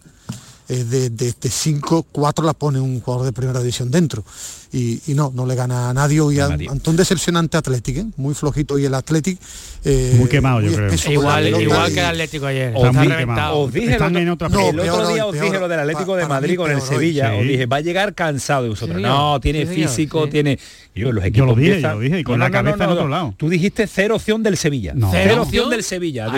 eh, 0.69 0.85
de, 0.85 1.11
de, 1.11 1.35
de 1.39 1.51
5, 1.51 2.07
4 2.11 2.45
la 2.45 2.55
pone 2.55 2.81
un 2.81 3.01
jugador 3.01 3.27
de 3.27 3.33
primera 3.33 3.61
división 3.61 3.91
dentro. 3.91 4.25
Y, 4.73 5.01
y 5.09 5.15
no, 5.15 5.33
no 5.35 5.47
le 5.47 5.57
gana 5.57 5.91
a 5.91 5.95
nadie. 5.95 6.21
Hoy 6.21 6.37
nadie. 6.37 6.69
ante 6.69 6.91
un 6.91 6.97
decepcionante 6.97 7.57
Athletic, 7.57 7.97
¿eh? 7.97 8.07
muy 8.17 8.35
flojito 8.35 8.75
hoy 8.75 8.85
el 8.85 8.95
Athletic. 8.95 9.39
eh, 9.85 10.15
Muy 10.17 10.29
quemado, 10.29 10.61
yo 10.61 10.73
creo. 10.73 10.93
Igual, 11.11 11.49
igual 11.61 11.91
y- 11.91 11.95
que 11.95 12.01
el 12.01 12.07
Atlético 12.07 12.47
ayer. 12.47 12.73
Os 12.77 12.85
Está 12.87 13.03
di- 13.03 13.09
reventado. 13.09 13.59
os 13.59 13.73
dije 13.73 13.87
el 13.87 13.93
Están 13.95 14.09
otro, 14.13 14.21
en 14.23 14.29
otra 14.29 14.47
el 14.47 14.53
fase. 14.55 14.69
otro 14.69 14.83
peor 14.83 15.13
día 15.13 15.27
os 15.27 15.33
peor 15.33 15.45
dije 15.47 15.59
lo 15.61 15.69
del 15.69 15.81
Atlético 15.81 16.13
Pa- 16.13 16.17
de 16.19 16.27
Madrid 16.29 16.57
con 16.57 16.71
el. 16.71 16.81
Sevilla. 16.81 17.35
Os 17.35 17.43
dije, 17.43 17.67
va 17.67 17.77
a 17.77 17.81
llegar 17.81 18.15
cansado 18.15 18.63
de 18.63 18.69
vosotros. 18.69 18.97
Sí, 18.97 19.03
no, 19.03 19.41
tiene 19.41 19.67
Sí, 19.67 19.75
físico, 19.75 20.25
sí. 20.27 20.31
tiene. 20.31 20.59
Yo, 20.95 21.13
los 21.13 21.23
Yo 21.23 21.29
equipos 21.29 21.49
lo 21.49 21.55
dije, 21.55 21.69
empiezan- 21.71 21.91
yo 21.93 21.95
lo 21.97 22.01
dije, 22.03 22.21
y 22.21 22.25
con 22.25 22.39
la 22.41 22.51
cabeza 22.51 22.85
en 22.85 22.91
otro 22.91 23.09
lado. 23.09 23.35
Tú 23.37 23.49
dijiste 23.49 23.87
cero 23.87 24.17
opción 24.17 24.43
del 24.43 24.57
Sevilla. 24.57 24.93
No. 24.95 25.09
Cero 25.11 25.25
¿Cero 25.31 25.43
opción 25.43 25.71
del 25.71 25.83
Sevilla. 25.83 26.27
No, 26.27 26.33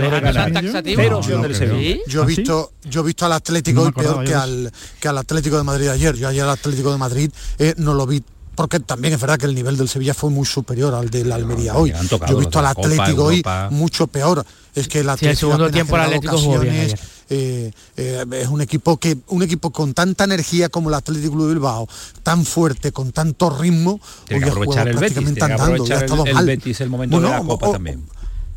opción 1.18 1.42
no 1.42 1.48
del. 1.48 1.54
Sevilla. 1.54 1.96
Yo 2.06 2.20
he 2.20 2.22
¿Ah, 2.22 2.26
visto, 2.26 2.72
yo 2.88 3.00
he 3.00 3.04
visto 3.04 3.26
al 3.26 3.32
Atlético 3.32 3.80
No 3.80 3.86
hoy 3.86 3.92
peor 3.92 4.24
que 4.24 4.34
al, 4.34 4.72
que 5.00 5.08
al 5.08 5.18
Atlético 5.18 5.56
de 5.58 5.64
Madrid 5.64 5.88
ayer. 5.88 6.14
Yo 6.16 6.28
ayer 6.28 6.42
al 6.42 6.50
Atlético 6.50 6.92
de 6.92 6.98
Madrid 6.98 7.30
eh, 7.58 7.74
no 7.78 7.94
lo 7.94 8.06
vi 8.06 8.21
porque 8.54 8.80
también 8.80 9.14
es 9.14 9.20
verdad 9.20 9.38
que 9.38 9.46
el 9.46 9.54
nivel 9.54 9.76
del 9.76 9.88
Sevilla 9.88 10.14
fue 10.14 10.30
muy 10.30 10.44
superior 10.46 10.94
al 10.94 11.10
del 11.10 11.30
Almería 11.32 11.74
hoy. 11.74 11.92
Yo 11.92 12.36
he 12.36 12.40
visto 12.40 12.50
de 12.50 12.58
al 12.58 12.64
la 12.64 12.74
Copa, 12.74 12.88
Atlético 12.88 13.24
hoy 13.24 13.42
mucho 13.70 14.06
peor. 14.06 14.44
Es 14.74 14.88
que 14.88 14.98
el 15.00 15.04
Sí, 15.04 15.06
el 15.06 15.10
Atlético 15.10 15.38
segundo 15.40 15.70
tiempo 15.70 15.96
el 15.96 16.02
Atlético 16.02 16.38
jugó 16.38 16.58
bien 16.60 16.74
ocasiones, 16.74 17.00
eh, 17.28 17.72
eh, 17.96 18.24
es 18.32 18.48
un 18.48 18.60
equipo 18.62 18.96
que 18.98 19.18
un 19.28 19.42
equipo 19.42 19.70
con 19.70 19.92
tanta 19.94 20.24
energía 20.24 20.68
como 20.70 20.88
el 20.88 20.94
Atlético 20.94 21.32
Club 21.34 21.48
de 21.48 21.54
Bilbao, 21.54 21.88
tan 22.22 22.44
fuerte, 22.46 22.90
con 22.92 23.12
tanto 23.12 23.50
ritmo, 23.50 24.00
Tiene 24.26 24.38
hoy 24.38 24.44
que 24.44 24.48
ha 24.48 24.52
aprovechar 24.52 24.88
el 24.88 24.94
Betis. 24.96 24.98
prácticamente 25.14 25.40
Tiene 25.40 25.56
que 25.56 25.62
andando, 25.62 25.86
y 25.86 25.92
ha 25.92 25.98
aprovechar 25.98 26.28
el, 26.28 26.38
el. 26.38 26.46
Betis 26.46 26.80
el 26.80 26.90
momento 26.90 27.16
Bueno, 27.16 27.28
de 27.30 27.34
la 27.40 27.46
Copa 27.46 27.68
o- 27.68 27.72
también. 27.72 28.02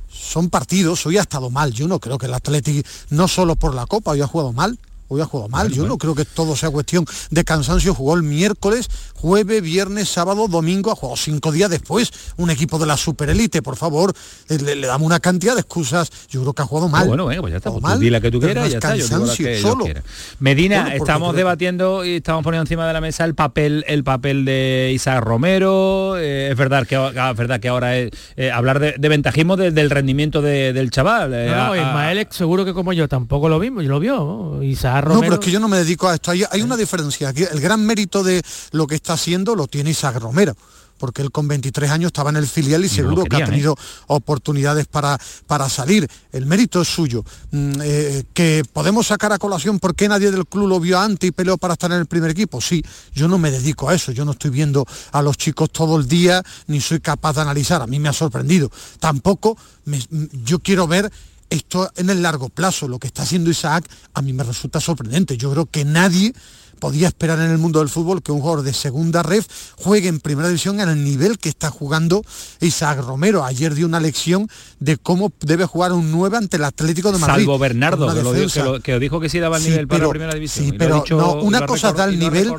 son 0.09 0.49
partidos, 0.49 1.05
hoy 1.05 1.17
ha 1.17 1.21
estado 1.21 1.49
mal. 1.49 1.71
Yo 1.73 1.87
no 1.87 1.99
creo 1.99 2.17
que 2.17 2.25
el 2.27 2.33
Atlético, 2.33 2.87
no 3.09 3.27
solo 3.27 3.55
por 3.55 3.73
la 3.75 3.85
Copa, 3.85 4.11
hoy 4.11 4.21
ha 4.21 4.27
jugado 4.27 4.53
mal. 4.53 4.77
Hoy 5.07 5.21
ha 5.21 5.25
jugado 5.25 5.49
mal. 5.49 5.71
Yo 5.71 5.85
no 5.87 5.97
creo 5.97 6.15
que 6.15 6.25
todo 6.25 6.55
sea 6.55 6.69
cuestión 6.69 7.05
de 7.29 7.43
cansancio. 7.43 7.93
Jugó 7.93 8.15
el 8.15 8.23
miércoles, 8.23 8.89
jueves, 9.13 9.61
viernes, 9.61 10.09
sábado, 10.09 10.47
domingo. 10.47 10.91
Ha 10.91 10.95
jugado 10.95 11.15
cinco 11.17 11.51
días 11.51 11.69
después. 11.69 12.11
Un 12.37 12.49
equipo 12.49 12.79
de 12.79 12.85
la 12.87 12.97
superélite, 12.97 13.61
por 13.61 13.75
favor. 13.75 14.13
eh, 14.49 14.57
Le, 14.59 14.75
le 14.75 14.87
damos 14.87 15.05
una 15.05 15.19
cantidad 15.19 15.53
de 15.53 15.61
excusas. 15.61 16.11
Yo 16.29 16.41
creo 16.41 16.53
que 16.53 16.61
ha 16.61 16.65
jugado 16.65 16.89
mal. 16.89 17.07
Bueno, 17.07 17.25
venga, 17.27 17.41
pues 17.41 17.51
ya 17.51 17.57
está. 17.57 17.71
Pues 17.71 17.99
di 17.99 18.09
la 18.09 18.19
que 18.21 18.31
tú 18.31 18.39
quieras 18.39 18.63
ya 18.63 18.67
es 18.67 18.73
está. 18.75 18.95
Yo 18.95 19.07
cansancio 19.07 19.45
que 19.45 19.61
yo 19.61 19.67
solo. 19.69 19.85
quiera. 19.85 20.01
Medina, 20.39 20.81
Bueno, 20.83 20.95
estamos 20.97 21.29
creo- 21.29 21.37
debatiendo 21.37 22.05
y 22.05 22.15
estamos 22.15 22.43
poniendo 22.43 22.63
encima 22.63 22.87
de 22.87 22.93
la 22.93 23.01
mesa 23.01 23.25
el 23.25 23.35
papel, 23.35 23.83
el 23.87 24.03
papel 24.03 24.43
de 24.45 24.91
Isaac 24.93 25.23
Romero. 25.23 26.17
eh, 26.17 26.49
es 26.51 26.57
verdad 26.57 26.85
que 26.87 26.95
ah, 26.95 27.29
es 27.31 27.37
verdad 27.37 27.59
que 27.59 27.67
ahora 27.67 27.97
es 27.97 28.11
eh, 28.35 28.51
hablar 28.51 28.79
de, 28.79 28.95
de 28.97 29.09
ventajismo 29.09 29.55
de- 29.57 29.71
del 29.71 29.89
rendimiento 29.89 30.41
de- 30.41 30.73
del 30.73 30.89
chaval. 30.91 31.33
eh, 31.33 31.47
No, 31.49 31.55
no, 31.55 31.61
a- 31.61 31.71
a- 31.73 31.77
Ismael 31.77 32.27
seguro 32.31 32.65
que 32.65 32.73
como 32.73 32.93
yo 32.93 33.07
tampoco 33.07 33.49
lo 33.49 33.59
vimos, 33.59 33.83
lo 33.85 33.99
vio. 33.99 34.15
¿no? 34.15 34.63
Isaac 34.63 34.94
No, 35.01 35.07
Romero. 35.15 35.21
pero 35.21 35.33
es 35.35 35.39
que 35.39 35.51
yo 35.51 35.59
no 35.59 35.67
me 35.67 35.77
dedico 35.77 36.07
a 36.07 36.15
esto. 36.15 36.31
Hay, 36.31 36.43
hay 36.49 36.61
una 36.61 36.77
diferencia. 36.77 37.29
Aquí 37.29 37.43
el 37.43 37.59
gran 37.61 37.85
mérito 37.85 38.23
de 38.23 38.41
lo 38.71 38.87
que 38.87 38.95
está 38.95 39.13
haciendo 39.13 39.55
lo 39.55 39.67
tiene 39.67 39.91
Isaac 39.91 40.17
Romero. 40.17 40.55
Porque 40.97 41.21
él 41.21 41.29
con 41.29 41.45
23 41.49 41.91
años 41.91 42.07
estaba 42.07 42.29
en 42.29 42.37
el 42.37 42.47
filial 42.47 42.85
y 42.85 42.87
seguro 42.87 43.25
que 43.25 43.35
ha 43.35 43.39
tenido 43.51 43.75
oportunidades 44.07 44.87
para, 44.87 45.19
para 45.45 45.67
salir. 45.67 46.07
El 46.31 46.45
mérito 46.45 46.81
es 46.81 46.87
suyo. 46.87 47.23
Mm, 47.51 47.71
eh, 47.83 48.23
que 48.33 48.63
podemos 48.71 49.07
sacar 49.07 49.33
a 49.33 49.37
colación 49.37 49.79
por 49.79 49.93
qué 49.93 50.07
nadie 50.07 50.31
del 50.31 50.45
club 50.47 50.67
lo 50.69 50.79
vio 50.79 50.97
antes 50.97 51.27
y 51.27 51.31
peleó 51.33 51.57
para 51.57 51.73
estar 51.73 51.91
en 51.91 51.99
el 51.99 52.05
primer 52.05 52.31
equipo. 52.31 52.61
Sí, 52.61 52.81
yo 53.13 53.27
no 53.27 53.37
me 53.37 53.51
dedico 53.51 53.89
a 53.89 53.93
eso. 53.93 54.13
Yo 54.13 54.23
no 54.23 54.31
estoy 54.31 54.51
viendo 54.51 54.85
a 55.11 55.21
los 55.21 55.35
chicos 55.37 55.69
todo 55.69 55.97
el 55.99 56.07
día 56.07 56.41
ni 56.67 56.79
soy 56.79 57.01
capaz 57.01 57.33
de 57.35 57.41
analizar. 57.41 57.81
A 57.81 57.87
mí 57.87 57.99
me 57.99 58.07
ha 58.07 58.13
sorprendido. 58.13 58.71
Tampoco 59.01 59.57
me- 59.83 59.99
yo 60.45 60.59
quiero 60.59 60.87
ver 60.87 61.11
esto 61.55 61.89
en 61.95 62.09
el 62.09 62.21
largo 62.21 62.49
plazo, 62.49 62.87
lo 62.87 62.99
que 62.99 63.07
está 63.07 63.23
haciendo 63.23 63.49
Isaac, 63.49 63.87
a 64.13 64.21
mí 64.21 64.33
me 64.33 64.43
resulta 64.43 64.79
sorprendente. 64.79 65.37
Yo 65.37 65.51
creo 65.51 65.65
que 65.65 65.85
nadie 65.85 66.33
podía 66.79 67.07
esperar 67.07 67.39
en 67.39 67.51
el 67.51 67.57
mundo 67.57 67.79
del 67.79 67.87
fútbol 67.89 68.21
que 68.21 68.33
un 68.33 68.41
jugador 68.41 68.61
de 68.63 68.73
segunda 68.73 69.23
ref 69.23 69.47
juegue 69.77 70.09
en 70.09 70.19
primera 70.19 70.49
división 70.49 70.79
en 70.81 70.89
el 70.89 71.03
nivel 71.05 71.37
que 71.39 71.47
está 71.49 71.69
jugando 71.71 72.21
Isaac 72.59 72.99
Romero. 72.99 73.45
Ayer 73.45 73.73
dio 73.73 73.85
una 73.87 73.99
lección 74.01 74.49
de 74.79 74.97
cómo 74.97 75.31
debe 75.39 75.65
jugar 75.65 75.93
un 75.93 76.11
9 76.11 76.35
ante 76.37 76.57
el 76.57 76.65
Atlético 76.65 77.13
de 77.13 77.17
Madrid. 77.19 77.43
Salvo 77.45 77.57
Bernardo, 77.57 78.13
que, 78.13 78.21
lo 78.21 78.33
dio- 78.33 78.49
que, 78.49 78.59
lo- 78.63 78.79
que 78.81 78.93
os 78.95 78.99
dijo 78.99 79.19
que 79.21 79.29
sí 79.29 79.39
daba 79.39 79.55
el 79.57 79.63
Sí, 79.63 79.69
nivel 79.69 79.87
para 79.87 79.97
pero- 79.99 80.07
la 80.07 80.11
primera 80.11 80.33
división. 80.33 80.65
Sí, 80.65 80.71
pero 80.77 80.95
dicho- 81.01 81.17
no, 81.17 81.33
una 81.41 81.65
cosa 81.65 81.93
da 81.93 82.05
el 82.05 82.19
nivel. 82.19 82.51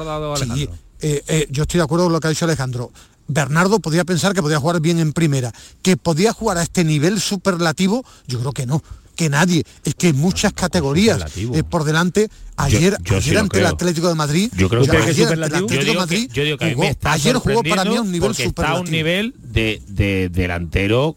sí, 0.54 0.68
eh, 1.00 1.22
eh, 1.28 1.46
yo 1.50 1.64
estoy 1.64 1.78
de 1.78 1.84
acuerdo 1.84 2.06
con 2.06 2.14
lo 2.14 2.20
que 2.20 2.26
ha 2.28 2.30
dicho 2.30 2.46
Alejandro. 2.46 2.90
Bernardo 3.28 3.80
podía 3.80 4.04
pensar 4.04 4.34
que 4.34 4.42
podía 4.42 4.58
jugar 4.60 4.80
bien 4.80 4.98
en 4.98 5.12
primera, 5.12 5.52
que 5.82 5.96
podía 5.96 6.32
jugar 6.32 6.58
a 6.58 6.62
este 6.62 6.84
nivel 6.84 7.20
superlativo, 7.20 8.04
yo 8.26 8.38
creo 8.40 8.52
que 8.52 8.66
no, 8.66 8.82
que 9.16 9.28
nadie, 9.30 9.64
es 9.84 9.94
que 9.94 10.08
hay 10.08 10.12
muchas 10.12 10.52
categorías 10.52 11.18
eh, 11.36 11.62
por 11.68 11.84
delante. 11.84 12.28
Ayer, 12.58 12.96
yo 13.02 13.16
ayer 13.16 13.38
ante 13.38 13.58
el 13.58 13.64
creo. 13.64 13.74
Atlético 13.74 14.08
de 14.08 14.14
Madrid, 14.14 14.50
Yo 14.56 14.68
creo 14.68 14.84
que 14.84 14.90
ayer 14.96 15.00
es 15.02 15.08
ante 15.08 15.20
el 15.22 15.24
superlativo. 15.28 15.64
Atlético 15.66 15.74
Yo 15.74 15.78
de 15.80 15.84
digo 15.90 16.00
Madrid 16.00 16.28
que, 16.28 16.34
yo 16.34 16.44
digo 16.44 16.58
que 16.58 16.64
a 16.64 16.68
mí 16.68 16.74
jugó- 16.74 16.86
ayer 17.02 17.36
para 17.70 17.84
mí 17.84 17.96
a 17.96 18.00
un 18.02 18.12
nivel 18.12 18.28
porque 18.28 18.44
está 18.44 18.68
a 18.70 18.74
un 18.80 18.86
superlativo. 18.86 18.96
nivel 18.96 19.34
de, 19.42 19.82
de 19.88 20.28
delantero 20.30 21.16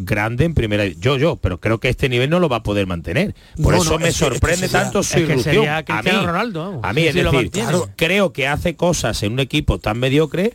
grande 0.00 0.44
en 0.44 0.54
primera 0.54 0.86
yo 0.86 1.16
yo 1.16 1.34
pero 1.36 1.58
creo 1.58 1.80
que 1.80 1.88
este 1.88 2.08
nivel 2.08 2.30
no 2.30 2.38
lo 2.38 2.48
va 2.48 2.58
a 2.58 2.62
poder 2.62 2.86
mantener. 2.86 3.34
Por 3.62 3.74
No, 3.74 3.82
eso 3.82 3.92
no, 3.92 3.98
me 3.98 4.08
es 4.08 4.16
que- 4.16 4.24
es 4.24 4.28
que 4.30 4.34
sorprende 4.36 4.68
sería- 4.68 4.82
tanto 4.84 5.02
su 5.02 5.18
irrupción. 5.18 5.66
a 5.68 5.82
mí, 6.02 6.10
Ronaldo, 6.24 6.80
a 6.84 6.92
mí 6.92 7.00
sí, 7.02 7.06
es 7.08 7.14
sí 7.14 7.20
decir 7.22 7.50
claro, 7.50 7.90
creo 7.96 8.32
que 8.32 8.46
hace 8.46 8.76
cosas 8.76 9.22
en 9.24 9.32
un 9.32 9.40
equipo 9.40 9.78
tan 9.78 9.98
mediocre 9.98 10.54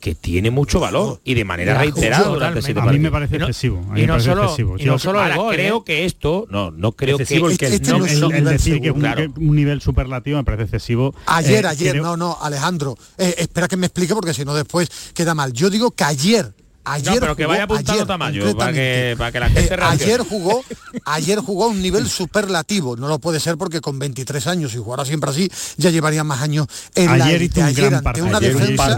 que 0.00 0.14
tiene 0.14 0.50
mucho 0.50 0.78
valor 0.78 1.20
y 1.24 1.34
de 1.34 1.44
manera 1.44 1.72
Ya, 1.74 1.78
reiterada 1.80 2.24
totalmente. 2.24 2.34
durante 2.38 2.62
siete 2.62 2.80
A 2.80 2.84
mí 2.92 2.98
me 3.00 3.10
parece 3.10 3.34
Y 3.36 3.38
no- 3.40 3.44
excesivo. 3.46 3.78
A 3.78 3.80
mí 3.94 3.98
y 3.98 4.02
me 4.02 4.06
no 4.06 4.12
parece 4.14 4.28
solo- 4.30 4.42
excesivo. 4.44 4.74
y 4.78 4.84
no 4.84 4.92
Yo 4.92 4.98
solo 4.98 5.18
ahora 5.20 5.34
el 5.34 5.40
gol, 5.40 5.54
creo 5.54 5.76
¿eh? 5.78 5.82
que 5.84 6.04
esto 6.04 6.46
no 6.50 6.70
no 6.70 6.92
creo 6.92 7.16
Excesivo 7.16 7.46
que 7.48 7.52
el 7.52 7.58
que 7.58 7.66
Este 7.66 7.90
no, 7.90 7.96
el- 8.06 8.34
el 8.36 8.44
decir 8.44 8.80
que 8.80 8.88
es 8.88 8.94
un, 8.94 9.02
seguro. 9.02 9.34
que 9.34 9.40
un 9.40 9.56
nivel 9.56 9.80
superlativo 9.80 10.38
me 10.38 10.44
parece 10.44 10.62
excesivo. 10.64 11.14
Ayer, 11.26 11.64
Eh, 11.64 11.68
ayer, 11.68 11.90
creo- 11.92 12.02
no, 12.04 12.16
no, 12.16 12.38
Alejandro, 12.40 12.96
eh, 13.16 13.34
espera 13.38 13.66
que 13.66 13.76
me 13.76 13.86
explique 13.86 14.14
porque 14.14 14.32
si 14.34 14.44
no 14.44 14.54
después 14.54 14.88
queda 15.14 15.34
mal. 15.34 15.52
Yo 15.52 15.68
digo 15.68 15.90
que 15.90 16.04
ayer, 16.04 16.54
ayer 16.92 17.14
No, 17.14 17.20
pero 17.20 17.36
que 17.36 17.44
jugó, 17.44 17.52
vaya 17.52 17.64
apuntando 17.64 17.92
ayer, 17.92 18.06
Tamayo, 18.06 18.56
para 18.56 18.72
que, 18.72 19.14
para 19.18 19.32
que 19.32 19.40
la 19.40 19.48
gente 19.50 19.74
eh, 19.74 19.78
ayer 19.80 20.20
jugó, 20.20 20.62
ayer 21.04 21.38
jugó 21.38 21.64
a 21.64 21.68
un 21.68 21.80
nivel 21.82 22.08
superlativo. 22.08 22.96
No 22.96 23.08
lo 23.08 23.18
puede 23.18 23.40
ser 23.40 23.56
porque 23.56 23.80
con 23.80 23.98
23 23.98 24.46
años, 24.46 24.72
si 24.72 24.78
jugara 24.78 25.04
siempre 25.04 25.30
así, 25.30 25.50
ya 25.76 25.90
llevaría 25.90 26.24
más 26.24 26.42
años 26.42 26.66
en 26.94 27.18
la 27.18 27.24
Ayer 27.26 27.50
un 27.56 27.62
Ayer 27.62 27.74
gran 27.76 27.94
ante 27.94 28.04
partido. 28.04 28.26
una 28.26 28.38
Ayer 28.38 28.50
hizo 28.50 28.58
un 28.58 28.66
defensa, 28.76 28.94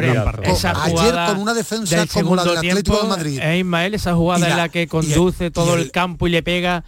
con- 0.72 0.82
ayer 0.82 1.36
una 1.38 1.54
defensa 1.54 2.06
como 2.12 2.36
la 2.36 2.44
del 2.44 2.56
Atlético 2.58 2.82
tiempo, 2.82 3.02
de 3.02 3.08
Madrid. 3.08 3.38
eh, 3.42 3.58
Ismael, 3.58 3.94
esa 3.94 4.14
jugada 4.14 4.40
Y 4.40 4.42
en 4.44 4.50
la- 4.50 4.56
la 4.64 4.68
que 4.68 4.82
el- 4.82 4.88
conduce 4.88 5.50
todo 5.50 5.74
el- 5.76 5.90
campo 5.90 6.26
y 6.26 6.30
le 6.30 6.42
pega 6.42 6.84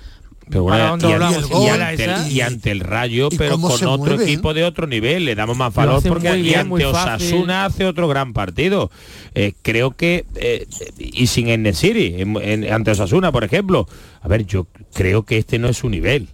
Pero 0.53 0.65
bueno, 0.65 0.99
y, 1.01 1.05
hablamos, 1.13 1.51
y 1.51 1.69
ante 1.69 2.31
y 2.31 2.41
ante 2.43 2.71
el 2.73 2.81
rayo, 2.81 3.31
pero 3.39 3.59
con 3.59 3.73
otro 3.73 3.97
mueve, 3.97 4.25
¿eh? 4.25 4.27
equipo 4.27 4.53
de 4.53 4.65
otro 4.65 4.87
nivel, 4.87 5.25
le 5.25 5.35
damos 5.35 5.57
más 5.57 5.75
Lo 5.75 5.81
valor 5.81 6.03
porque 6.07 6.37
y 6.37 6.43
bien, 6.43 6.61
ante. 6.61 6.85
Osasuna 6.85 7.65
hace 7.65 7.87
otro 7.87 8.07
gran 8.07 8.35
partido. 8.35 8.91
Eh, 9.35 9.55
creo 9.63 9.93
que, 9.93 10.27
eh, 10.35 10.67
y 10.99 11.27
sin 11.29 11.49
Enesiri, 11.49 12.21
en, 12.21 12.37
en- 12.37 12.71
ante 12.71 12.91
Osasuna, 12.91 13.33
por 13.33 13.45
ejemplo, 13.45 13.89
a 14.21 14.29
ver, 14.29 14.45
yo 14.45 14.67
creo 14.93 15.23
que 15.23 15.39
este 15.39 15.59
no 15.59 15.69
es 15.69 15.79
su 15.79 15.89
nivel. 15.89 16.29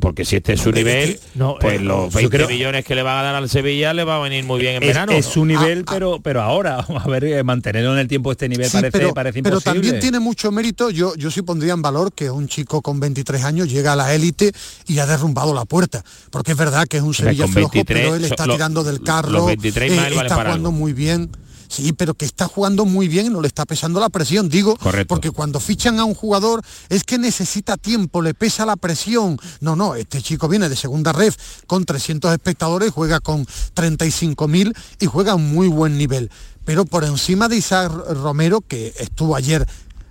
Porque 0.00 0.24
si 0.24 0.36
este 0.36 0.52
es 0.54 0.60
su 0.60 0.70
nivel, 0.72 1.18
no, 1.34 1.56
pues 1.60 1.80
eh, 1.80 1.84
los 1.84 2.12
yo 2.12 2.16
20 2.18 2.36
creo- 2.36 2.48
millones 2.48 2.84
que 2.84 2.94
le 2.94 3.02
van 3.02 3.18
a 3.18 3.22
dar 3.22 3.34
al 3.34 3.48
Sevilla 3.48 3.92
le 3.92 4.04
va 4.04 4.16
a 4.16 4.20
venir 4.20 4.44
muy 4.44 4.60
bien 4.60 4.76
en 4.76 4.82
Es, 4.82 4.88
verano. 4.88 5.12
es 5.12 5.26
su 5.26 5.44
nivel, 5.44 5.84
Ah, 5.86 5.90
pero 5.92 6.20
pero 6.22 6.40
ahora, 6.42 6.78
a 7.04 7.08
ver, 7.08 7.24
eh, 7.24 7.42
mantenerlo 7.42 7.92
en 7.92 7.98
el 7.98 8.08
tiempo 8.08 8.30
este 8.32 8.48
nivel 8.48 8.66
Sí, 8.66 8.72
parece, 8.76 8.98
pero, 8.98 9.14
parece 9.14 9.42
pero 9.42 9.60
también 9.60 9.98
tiene 10.00 10.20
mucho 10.20 10.50
mérito, 10.52 10.90
yo, 10.90 11.14
yo 11.16 11.30
sí 11.30 11.42
pondría 11.42 11.72
en 11.72 11.82
valor 11.82 12.12
que 12.12 12.30
un 12.30 12.48
chico 12.48 12.80
con 12.82 13.00
23 13.00 13.44
años 13.44 13.68
llega 13.70 13.92
a 13.92 13.96
la 13.96 14.14
élite 14.14 14.52
y 14.86 14.98
ha 14.98 15.06
derrumbado 15.06 15.54
la 15.54 15.64
puerta, 15.64 16.04
porque 16.30 16.52
es 16.52 16.58
verdad 16.58 16.86
que 16.86 16.98
es 16.98 17.02
un 17.02 17.14
Sevilla 17.14 17.44
con 17.44 17.52
flojo, 17.52 17.70
23, 17.72 18.00
pero 18.04 18.14
él 18.16 18.24
está 18.24 18.44
tirando 18.44 18.84
del 18.84 18.96
los 18.96 19.04
carro, 19.04 19.46
23 19.46 19.90
eh, 19.92 19.96
está 19.96 20.34
jugando 20.34 20.68
algo. 20.68 20.72
muy 20.72 20.92
bien. 20.92 21.30
Sí, 21.72 21.94
pero 21.94 22.12
que 22.12 22.26
está 22.26 22.48
jugando 22.48 22.84
muy 22.84 23.08
bien 23.08 23.32
no 23.32 23.40
le 23.40 23.48
está 23.48 23.64
pesando 23.64 23.98
la 23.98 24.10
presión. 24.10 24.50
Digo, 24.50 24.76
Correcto. 24.76 25.08
porque 25.08 25.30
cuando 25.30 25.58
fichan 25.58 25.98
a 25.98 26.04
un 26.04 26.14
jugador 26.14 26.62
es 26.90 27.02
que 27.02 27.16
necesita 27.16 27.78
tiempo, 27.78 28.20
le 28.20 28.34
pesa 28.34 28.66
la 28.66 28.76
presión. 28.76 29.38
No, 29.60 29.74
no, 29.74 29.94
este 29.94 30.20
chico 30.20 30.48
viene 30.48 30.68
de 30.68 30.76
segunda 30.76 31.12
ref 31.12 31.62
con 31.66 31.86
300 31.86 32.30
espectadores, 32.32 32.90
juega 32.90 33.20
con 33.20 33.46
35.000 33.46 34.76
y 35.00 35.06
juega 35.06 35.32
a 35.32 35.36
un 35.36 35.50
muy 35.54 35.68
buen 35.68 35.96
nivel. 35.96 36.30
Pero 36.66 36.84
por 36.84 37.04
encima 37.04 37.48
de 37.48 37.56
Isaac 37.56 37.90
Romero, 37.90 38.60
que 38.60 38.92
estuvo 38.98 39.34
ayer 39.34 39.66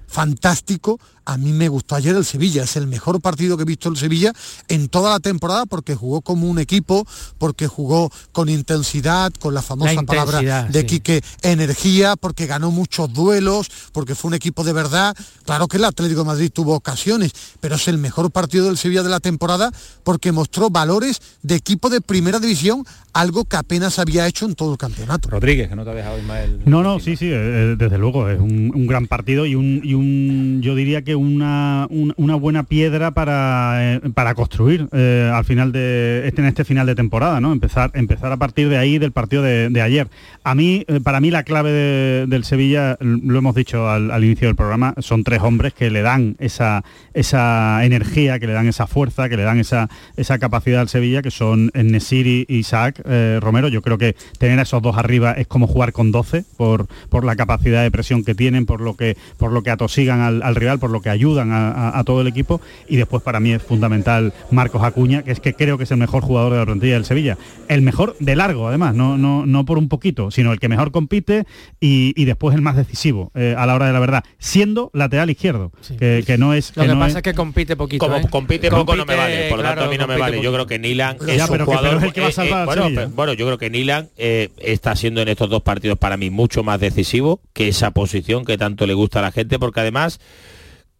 fantástico. 0.07 0.99
A 1.31 1.37
mí 1.37 1.53
me 1.53 1.69
gustó 1.69 1.95
ayer 1.95 2.13
el 2.13 2.25
Sevilla, 2.25 2.63
es 2.63 2.75
el 2.75 2.87
mejor 2.87 3.21
partido 3.21 3.55
que 3.55 3.63
he 3.63 3.65
visto 3.65 3.87
el 3.87 3.95
Sevilla 3.95 4.33
en 4.67 4.89
toda 4.89 5.11
la 5.11 5.21
temporada 5.21 5.65
porque 5.65 5.95
jugó 5.95 6.19
como 6.19 6.49
un 6.49 6.59
equipo, 6.59 7.07
porque 7.37 7.67
jugó 7.67 8.11
con 8.33 8.49
intensidad, 8.49 9.31
con 9.39 9.53
la 9.53 9.61
famosa 9.61 9.93
La 9.93 10.03
palabra 10.03 10.63
de 10.65 10.81
sí. 10.81 10.85
Quique, 10.85 11.21
energía, 11.41 12.17
porque 12.17 12.47
ganó 12.47 12.69
muchos 12.69 13.13
duelos, 13.13 13.71
porque 13.93 14.13
fue 14.13 14.27
un 14.27 14.33
equipo 14.33 14.65
de 14.65 14.73
verdad. 14.73 15.15
Claro 15.45 15.69
que 15.69 15.77
el 15.77 15.85
Atlético 15.85 16.19
de 16.19 16.25
Madrid 16.25 16.51
tuvo 16.53 16.75
ocasiones, 16.75 17.31
pero 17.61 17.75
es 17.75 17.87
el 17.87 17.97
mejor 17.97 18.29
partido 18.31 18.65
del 18.65 18.77
Sevilla 18.77 19.01
de 19.01 19.09
la 19.09 19.21
temporada 19.21 19.71
porque 20.03 20.33
mostró 20.33 20.69
valores 20.69 21.21
de 21.43 21.55
equipo 21.55 21.89
de 21.89 22.01
primera 22.01 22.39
división, 22.39 22.83
algo 23.13 23.45
que 23.45 23.55
apenas 23.55 23.99
había 23.99 24.27
hecho 24.27 24.45
en 24.45 24.55
todo 24.55 24.73
el 24.73 24.77
campeonato. 24.77 25.29
Rodríguez, 25.29 25.69
que 25.69 25.77
no 25.77 25.85
te 25.85 25.91
ha 25.91 25.93
dejado 25.93 26.19
Ismael. 26.19 26.59
No, 26.65 26.83
no, 26.83 26.99
sí, 26.99 27.15
sí, 27.15 27.29
eh, 27.31 27.75
desde 27.77 27.97
luego, 27.97 28.27
es 28.29 28.39
un, 28.39 28.71
un 28.75 28.85
gran 28.85 29.07
partido 29.07 29.45
y 29.45 29.55
un, 29.55 29.79
y 29.81 29.93
un, 29.93 30.59
yo 30.61 30.75
diría 30.75 31.03
que 31.03 31.15
una, 31.21 31.87
un- 31.89 32.13
una 32.17 32.35
buena 32.35 32.63
piedra 32.63 33.11
para, 33.11 33.95
eh, 33.95 34.01
para 34.13 34.33
construir 34.33 34.87
eh, 34.91 35.31
al 35.33 35.45
final 35.45 35.71
de 35.71 36.23
este, 36.25 36.41
en 36.41 36.47
este 36.47 36.63
final 36.65 36.87
de 36.87 36.95
temporada, 36.95 37.39
¿no? 37.39 37.51
Empezar, 37.53 37.91
empezar 37.93 38.31
a 38.31 38.37
partir 38.37 38.69
de 38.69 38.77
ahí 38.77 38.97
del 38.97 39.11
partido 39.11 39.43
de, 39.43 39.69
de 39.69 39.81
ayer. 39.81 40.07
A 40.43 40.55
mí, 40.55 40.83
eh, 40.87 40.99
para 41.03 41.19
mí 41.21 41.29
la 41.31 41.43
clave 41.43 41.71
de- 41.71 42.25
del 42.27 42.43
Sevilla, 42.43 42.97
lo 43.01 43.37
hemos 43.37 43.55
dicho 43.55 43.89
al, 43.89 44.23
inicio 44.23 44.47
del 44.47 44.55
programa, 44.55 44.93
son 44.99 45.23
tres 45.23 45.41
hombres 45.41 45.73
que 45.73 45.89
le 45.91 46.01
dan 46.01 46.35
esa, 46.39 46.83
esa 47.13 47.85
energía, 47.85 48.39
que 48.39 48.47
le 48.47 48.53
dan 48.53 48.67
esa 48.67 48.87
fuerza, 48.87 49.29
que 49.29 49.37
le 49.37 49.43
dan 49.43 49.59
esa, 49.59 49.89
esa 50.17 50.39
capacidad 50.39 50.81
al 50.81 50.89
Sevilla, 50.89 51.21
que 51.21 51.31
son 51.31 51.71
Nesiri 51.73 52.45
Isaac 52.49 53.01
eh, 53.05 53.39
Romero. 53.41 53.67
Yo 53.67 53.81
creo 53.81 53.97
que 53.97 54.15
tener 54.39 54.57
a 54.59 54.63
esos 54.63 54.81
dos 54.81 54.97
arriba 54.97 55.33
es 55.33 55.47
como 55.47 55.67
jugar 55.67 55.91
con 55.93 56.11
12 56.11 56.45
por, 56.57 56.87
por 57.09 57.23
la 57.25 57.35
capacidad 57.35 57.83
de 57.83 57.91
presión 57.91 58.23
que 58.23 58.33
tienen, 58.35 58.65
por 58.65 58.81
lo 58.81 58.95
que, 58.95 59.17
por 59.37 59.51
lo 59.51 59.61
que 59.63 59.69
atosigan 59.71 60.21
al, 60.21 60.41
al 60.43 60.55
rival, 60.55 60.79
por 60.79 60.89
lo 60.89 61.00
que 61.01 61.09
ayudan 61.09 61.51
a, 61.51 61.71
a- 61.71 61.99
a 61.99 62.03
todo 62.03 62.21
el 62.21 62.27
equipo. 62.27 62.61
Y 62.87 62.95
después 62.97 63.21
para 63.23 63.39
mí 63.39 63.51
es 63.51 63.61
fundamental 63.61 64.33
Marcos 64.51 64.83
Acuña, 64.83 65.23
que 65.23 65.31
es 65.31 65.39
que 65.39 65.53
creo 65.53 65.77
que 65.77 65.83
es 65.85 65.91
el 65.91 65.97
mejor 65.97 66.23
jugador 66.23 66.53
de 66.53 66.59
la 66.59 66.65
plantilla 66.65 66.93
del 66.93 67.05
Sevilla. 67.05 67.37
El 67.67 67.81
mejor 67.81 68.15
de 68.19 68.35
largo, 68.35 68.67
además, 68.67 68.95
no, 68.95 69.17
no, 69.17 69.45
no 69.45 69.65
por 69.65 69.77
un 69.77 69.89
poquito, 69.89 70.31
sino 70.31 70.51
el 70.53 70.59
que 70.59 70.69
mejor 70.69 70.91
compite 70.91 71.45
y, 71.79 72.13
y 72.15 72.25
después 72.25 72.55
el 72.55 72.61
más 72.61 72.75
decisivo 72.75 73.31
eh, 73.35 73.55
a 73.57 73.65
la 73.65 73.75
hora 73.75 73.87
de 73.87 73.93
la 73.93 73.99
verdad, 73.99 74.23
siendo 74.39 74.89
lateral 74.93 75.29
izquierdo, 75.29 75.71
que, 75.99 76.23
que 76.25 76.37
no 76.37 76.53
es... 76.53 76.73
Lo 76.75 76.83
que, 76.83 76.87
no 76.89 76.95
pasa 76.99 77.09
es- 77.09 77.15
es 77.17 77.21
que 77.23 77.33
compite 77.33 77.75
poquito. 77.75 78.05
Como 78.05 78.17
¿eh? 78.17 78.27
compite 78.29 78.69
poco 78.69 78.95
no 78.95 79.05
me 79.05 79.15
vale, 79.15 79.49
por 79.49 79.57
lo 79.57 79.63
claro, 79.63 79.81
tanto 79.81 79.89
a 79.89 79.91
mí 79.91 79.97
no 79.97 80.07
me 80.07 80.17
vale. 80.17 80.41
Yo 80.41 80.51
creo 80.53 80.65
que 80.67 80.79
Nilan 80.79 81.17
Ya, 81.25 81.33
es 81.35 81.41
un 81.43 81.47
pero 81.49 81.65
que- 81.65 81.71
jugador. 81.71 81.89
pero 81.89 81.97
es 81.99 82.03
el 82.05 82.13
que 82.13 82.21
va 82.21 82.27
a 82.27 82.31
eh, 82.31 82.61
eh, 82.61 82.65
bueno, 82.65 83.11
bueno, 83.15 83.33
yo 83.33 83.45
creo 83.45 83.57
que 83.57 83.69
Nilan 83.69 84.09
eh, 84.17 84.49
está 84.57 84.95
siendo 84.95 85.21
en 85.21 85.27
estos 85.27 85.49
dos 85.49 85.61
partidos 85.61 85.97
para 85.97 86.17
mí 86.17 86.29
mucho 86.29 86.63
más 86.63 86.79
decisivo 86.79 87.39
que 87.53 87.67
esa 87.67 87.91
posición 87.91 88.45
que 88.45 88.57
tanto 88.57 88.85
le 88.85 88.93
gusta 88.93 89.19
a 89.19 89.21
la 89.21 89.31
gente, 89.31 89.59
porque 89.59 89.79
además 89.79 90.19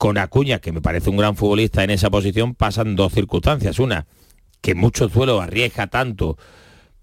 con 0.02 0.18
Acuña, 0.18 0.58
que 0.58 0.72
me 0.72 0.82
parece 0.82 1.12
un 1.12 1.18
gran 1.18 1.36
futbolista 1.36 1.84
en 1.84 1.92
esa 1.92 2.10
posición, 2.10 2.56
pasan 2.56 2.96
dos 2.96 3.14
circunstancias. 3.14 3.78
Una, 3.78 4.08
que 4.60 4.74
muchos 4.74 5.14
duelos 5.14 5.44
arriesga 5.44 5.86
tanto 5.86 6.40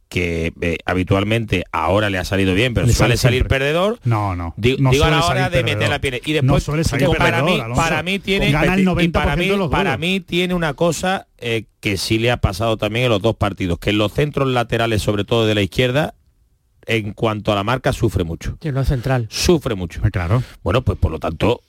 que 0.09 0.53
eh, 0.61 0.79
habitualmente 0.85 1.62
ahora 1.70 2.11
le 2.11 2.19
ha 2.19 2.25
salido 2.25 2.55
bien, 2.55 2.75
pero 2.75 2.89
Le 2.89 2.93
suele 2.93 3.11
sale 3.11 3.16
salir 3.19 3.39
siempre. 3.43 3.59
perdedor. 3.61 4.01
No, 4.03 4.35
no. 4.35 4.53
Di- 4.57 4.79
no 4.81 4.91
digo 4.91 5.05
a 5.05 5.11
la 5.11 5.25
hora 5.25 5.49
de 5.49 5.62
meter 5.62 5.89
la 5.91 6.01
piel. 6.01 6.20
Y 6.25 6.33
No 6.33 6.41
después, 6.41 6.65
suele 6.65 6.83
salir 6.83 7.07
que 7.09 7.15
para, 7.16 7.41
mí, 7.45 7.61
Alonso. 7.61 7.81
para 7.81 8.03
mí 8.03 8.19
tiene 8.19 8.51
Gana 8.51 8.75
el 8.75 8.81
y 8.81 8.85
90% 8.85 9.12
para 9.12 9.37
mí, 9.37 9.49
para 9.70 9.97
mí 9.97 10.19
tiene 10.19 10.55
una 10.55 10.75
cosa 10.75 11.29
eh, 11.39 11.66
que 11.79 11.99
sí 11.99 12.19
le 12.19 12.33
ha 12.33 12.39
pasado 12.39 12.79
también 12.79 13.05
en 13.05 13.11
los 13.12 13.23
dos 13.23 13.37
partidos, 13.37 13.79
que 13.79 13.91
en 13.91 13.99
los 13.99 14.12
centros 14.12 14.49
laterales, 14.49 15.03
sobre 15.03 15.23
todo 15.23 15.47
de 15.47 15.55
la 15.55 15.62
izquierda, 15.62 16.15
en 16.85 17.12
cuanto 17.12 17.53
a 17.53 17.55
la 17.55 17.62
marca, 17.62 17.93
sufre 17.93 18.25
mucho. 18.25 18.59
Sí, 18.61 18.73
no 18.73 18.81
es 18.81 18.89
central. 18.89 19.29
Sufre 19.31 19.77
mucho. 19.77 20.01
Claro. 20.11 20.43
Bueno, 20.65 20.83
pues 20.83 20.99
por 20.99 21.12
lo 21.12 21.20
tanto, 21.20 21.61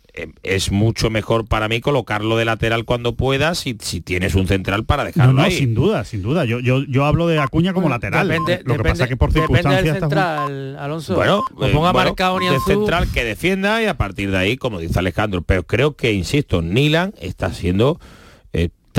es 0.44 0.72
mucho 0.72 1.10
mejor 1.10 1.45
para 1.45 1.68
mí 1.68 1.81
colocarlo 1.81 2.38
de 2.38 2.45
lateral 2.45 2.86
cuando 2.86 3.15
puedas 3.15 3.65
y 3.68 3.77
si 3.80 4.02
tienes 4.02 4.36
un 4.36 4.48
central 4.48 4.86
para 4.86 5.03
dejarlo 5.03 5.34
no, 5.34 5.41
ahí. 5.41 5.52
sin 5.52 5.76
duda, 5.76 6.03
sin 6.03 6.22
duda. 6.22 6.45
Yo, 6.45 6.60
yo, 6.60 6.84
yo 6.84 7.06
hablo 7.06 7.27
de 7.27 7.40
Acuña 7.40 7.73
como 7.73 7.90
lateral. 7.90 8.27
Depende, 8.27 8.61
lo 8.65 8.76
que 8.76 8.84
pasa 8.84 8.94
depende- 8.94 9.03
es 9.03 9.10
que 9.10 9.18
por 9.18 9.30
depende 9.31 9.48
circunstancias... 9.57 9.94
del 9.94 10.02
central, 10.02 10.77
Alonso. 10.80 11.15
Bueno, 11.15 11.44
eh, 11.49 11.72
ponga 11.73 11.91
bueno, 11.91 12.10
marcado 12.10 12.40
de 12.40 12.60
central 12.65 13.07
que 13.14 13.23
defienda 13.23 13.81
y 13.81 13.86
a 13.86 13.95
partir 13.98 14.31
de 14.31 14.38
ahí, 14.38 14.57
como 14.57 14.80
dice 14.80 14.99
Alejandro, 14.99 15.41
pero 15.41 15.64
creo 15.64 15.95
que, 15.95 16.14
insisto, 16.14 16.61
Nilan 16.61 17.14
está 17.19 17.53
siendo 17.53 17.99
eh, 18.02 18.06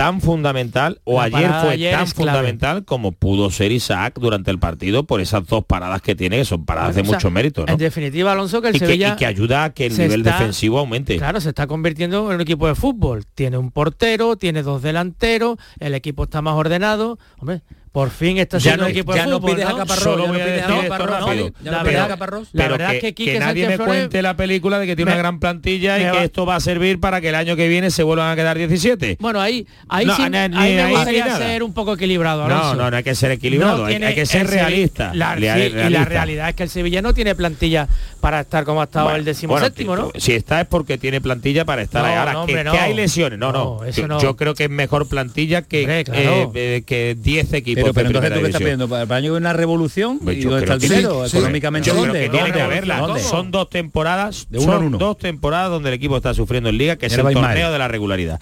tan 0.00 0.20
fundamental, 0.20 1.00
o 1.04 1.18
La 1.18 1.24
ayer 1.24 1.50
fue 1.60 1.70
ayer 1.72 1.94
tan 1.94 2.06
fundamental 2.06 2.84
como 2.84 3.12
pudo 3.12 3.50
ser 3.50 3.70
Isaac 3.70 4.18
durante 4.18 4.50
el 4.50 4.58
partido 4.58 5.04
por 5.04 5.20
esas 5.20 5.46
dos 5.46 5.64
paradas 5.64 6.00
que 6.00 6.14
tiene, 6.14 6.38
que 6.38 6.44
son 6.44 6.64
paradas 6.64 6.94
de 6.94 7.02
O 7.02 7.04
sea, 7.04 7.14
mucho 7.14 7.30
mérito, 7.30 7.66
¿no? 7.66 7.72
En 7.72 7.78
definitiva, 7.78 8.32
Alonso, 8.32 8.62
que 8.62 8.68
el 8.68 8.76
Y 8.76 8.80
que, 8.80 8.94
y 8.94 9.16
que 9.16 9.26
ayuda 9.26 9.64
a 9.64 9.74
que 9.74 9.86
el 9.86 9.92
nivel 9.98 10.20
está- 10.20 10.38
defensivo 10.38 10.78
aumente. 10.78 11.16
Claro, 11.18 11.40
se 11.40 11.50
está 11.50 11.66
convirtiendo 11.66 12.28
en 12.30 12.36
un 12.36 12.40
equipo 12.40 12.66
de 12.66 12.74
fútbol. 12.74 13.26
Tiene 13.26 13.58
un 13.58 13.70
portero, 13.70 14.36
tiene 14.36 14.62
dos 14.62 14.80
delanteros, 14.82 15.58
el 15.78 15.94
equipo 15.94 16.24
está 16.24 16.40
más 16.40 16.54
ordenado. 16.54 17.18
Hombre, 17.38 17.62
por 17.92 18.10
fin 18.10 18.38
está 18.38 18.58
Ya 18.58 18.62
siendo 18.62 18.84
no- 18.84 18.88
equipo 18.90 19.14
ya 19.14 19.24
de 19.24 19.30
no 19.30 19.40
fútbol. 19.40 19.60
a 19.62 19.68
¿no? 19.70 19.76
Caparrós, 19.78 20.04
Solo 20.04 20.22
ya 20.22 20.26
no 20.28 20.32
voy 20.32 20.40
a 20.40 20.44
pides 20.44 20.62
a 20.62 20.66
Caparrós, 20.66 21.20
no, 21.20 21.34
ya 21.64 22.04
a 22.04 22.08
Caparrós. 22.08 22.48
La 22.52 22.62
pero 22.64 22.78
verdad 22.78 22.90
que, 22.90 22.96
es 23.08 23.14
que 23.14 23.14
que 23.14 23.38
nadie 23.40 23.62
Sánchez 23.64 23.68
me 23.68 23.76
Flores 23.84 24.00
cuente 24.02 24.22
la 24.22 24.36
película 24.36 24.78
de 24.78 24.86
que 24.86 24.94
tiene 24.96 25.10
me- 25.10 25.14
una 25.16 25.18
gran 25.22 25.40
plantilla 25.40 25.98
y 25.98 26.02
que 26.02 26.10
va- 26.10 26.22
esto 26.24 26.46
va 26.46 26.54
a 26.56 26.60
servir 26.60 27.00
para 27.00 27.20
que 27.20 27.30
el 27.30 27.34
año 27.34 27.56
que 27.56 27.66
viene 27.68 27.90
se 27.90 28.02
vuelvan 28.04 28.30
a 28.30 28.36
quedar 28.36 28.56
17. 28.58 29.16
Bueno, 29.18 29.40
ahí, 29.40 29.66
ahí, 29.88 30.06
sí, 30.16 30.22
ni- 30.30 30.36
ahí 30.36 30.48
ni 30.50 30.56
me 30.56 30.80
ahí 30.82 30.94
gustaría 30.94 31.36
ser 31.36 31.62
un 31.64 31.72
poco 31.72 31.94
equilibrado, 31.94 32.46
No, 32.48 32.74
no, 32.76 32.90
no 32.90 32.96
hay 32.96 33.02
que 33.02 33.14
ser 33.16 33.32
equilibrado, 33.32 33.84
hay- 33.86 33.98
que 34.14 34.26
ser 34.26 34.46
realista. 34.46 35.12
La, 35.14 35.36
y 35.38 35.90
la 35.90 36.04
realidad 36.04 36.48
es 36.50 36.54
que 36.54 36.62
el 36.62 36.68
Sevilla 36.70 37.02
no 37.02 37.12
tiene 37.12 37.34
plantilla 37.34 37.88
para 38.20 38.40
estar 38.40 38.64
como 38.64 38.82
ha 38.82 38.84
estado 38.84 39.06
Bueno, 39.06 39.18
el 39.18 39.24
decimoséptimo, 39.24 39.88
bueno, 39.92 40.10
¿no? 40.14 40.20
Si 40.20 40.32
está 40.32 40.60
es 40.60 40.66
porque 40.68 40.96
tiene 40.98 41.20
plantilla 41.20 41.64
para 41.64 41.82
estar 41.82 42.04
ahí. 42.04 42.14
Ahora, 42.14 42.46
que, 42.46 42.78
hay 42.78 42.94
lesiones. 42.94 43.38
No, 43.38 43.50
no. 43.52 43.80
Yo, 44.20 44.36
creo 44.36 44.54
que 44.54 44.64
es 44.64 44.70
mejor 44.70 45.08
plantilla 45.08 45.62
que, 45.62 45.80
Hombre, 45.82 46.04
claro. 46.04 46.20
eh, 46.20 46.50
eh, 46.54 46.82
que 46.86 47.16
10 47.18 47.52
equipos. 47.54 47.79
Pero, 47.82 47.94
pero 47.94 48.06
entonces 48.08 48.32
tú 48.32 48.40
qué 48.40 48.46
estás 48.46 48.60
pidiendo 48.60 48.88
para 48.88 49.02
el 49.02 49.12
año 49.12 49.34
una 49.34 49.52
revolución 49.52 50.18
Pues 50.18 50.38
y 50.38 50.42
dónde 50.42 50.60
está 50.60 50.74
el 50.74 50.80
dinero 50.80 51.28
sí, 51.28 51.36
económicamente 51.36 51.90
dónde 51.90 52.12
que 52.12 52.18
¿Dónde? 52.26 52.38
tiene 52.38 52.52
que 52.52 52.60
haberla. 52.62 52.98
¿Dónde? 53.00 53.20
Son 53.20 53.50
dos 53.50 53.68
temporadas, 53.70 54.46
De 54.50 54.58
uno 54.58 54.72
son 54.74 54.84
uno. 54.84 54.98
dos 54.98 55.18
temporadas 55.18 55.70
donde 55.70 55.88
el 55.90 55.94
equipo 55.94 56.16
está 56.16 56.34
sufriendo 56.34 56.68
en 56.70 56.78
liga, 56.78 56.96
que 56.96 57.06
es 57.06 57.12
el 57.14 57.22
torneo 57.32 57.72
de 57.72 57.78
la 57.78 57.88
regularidad. 57.88 58.40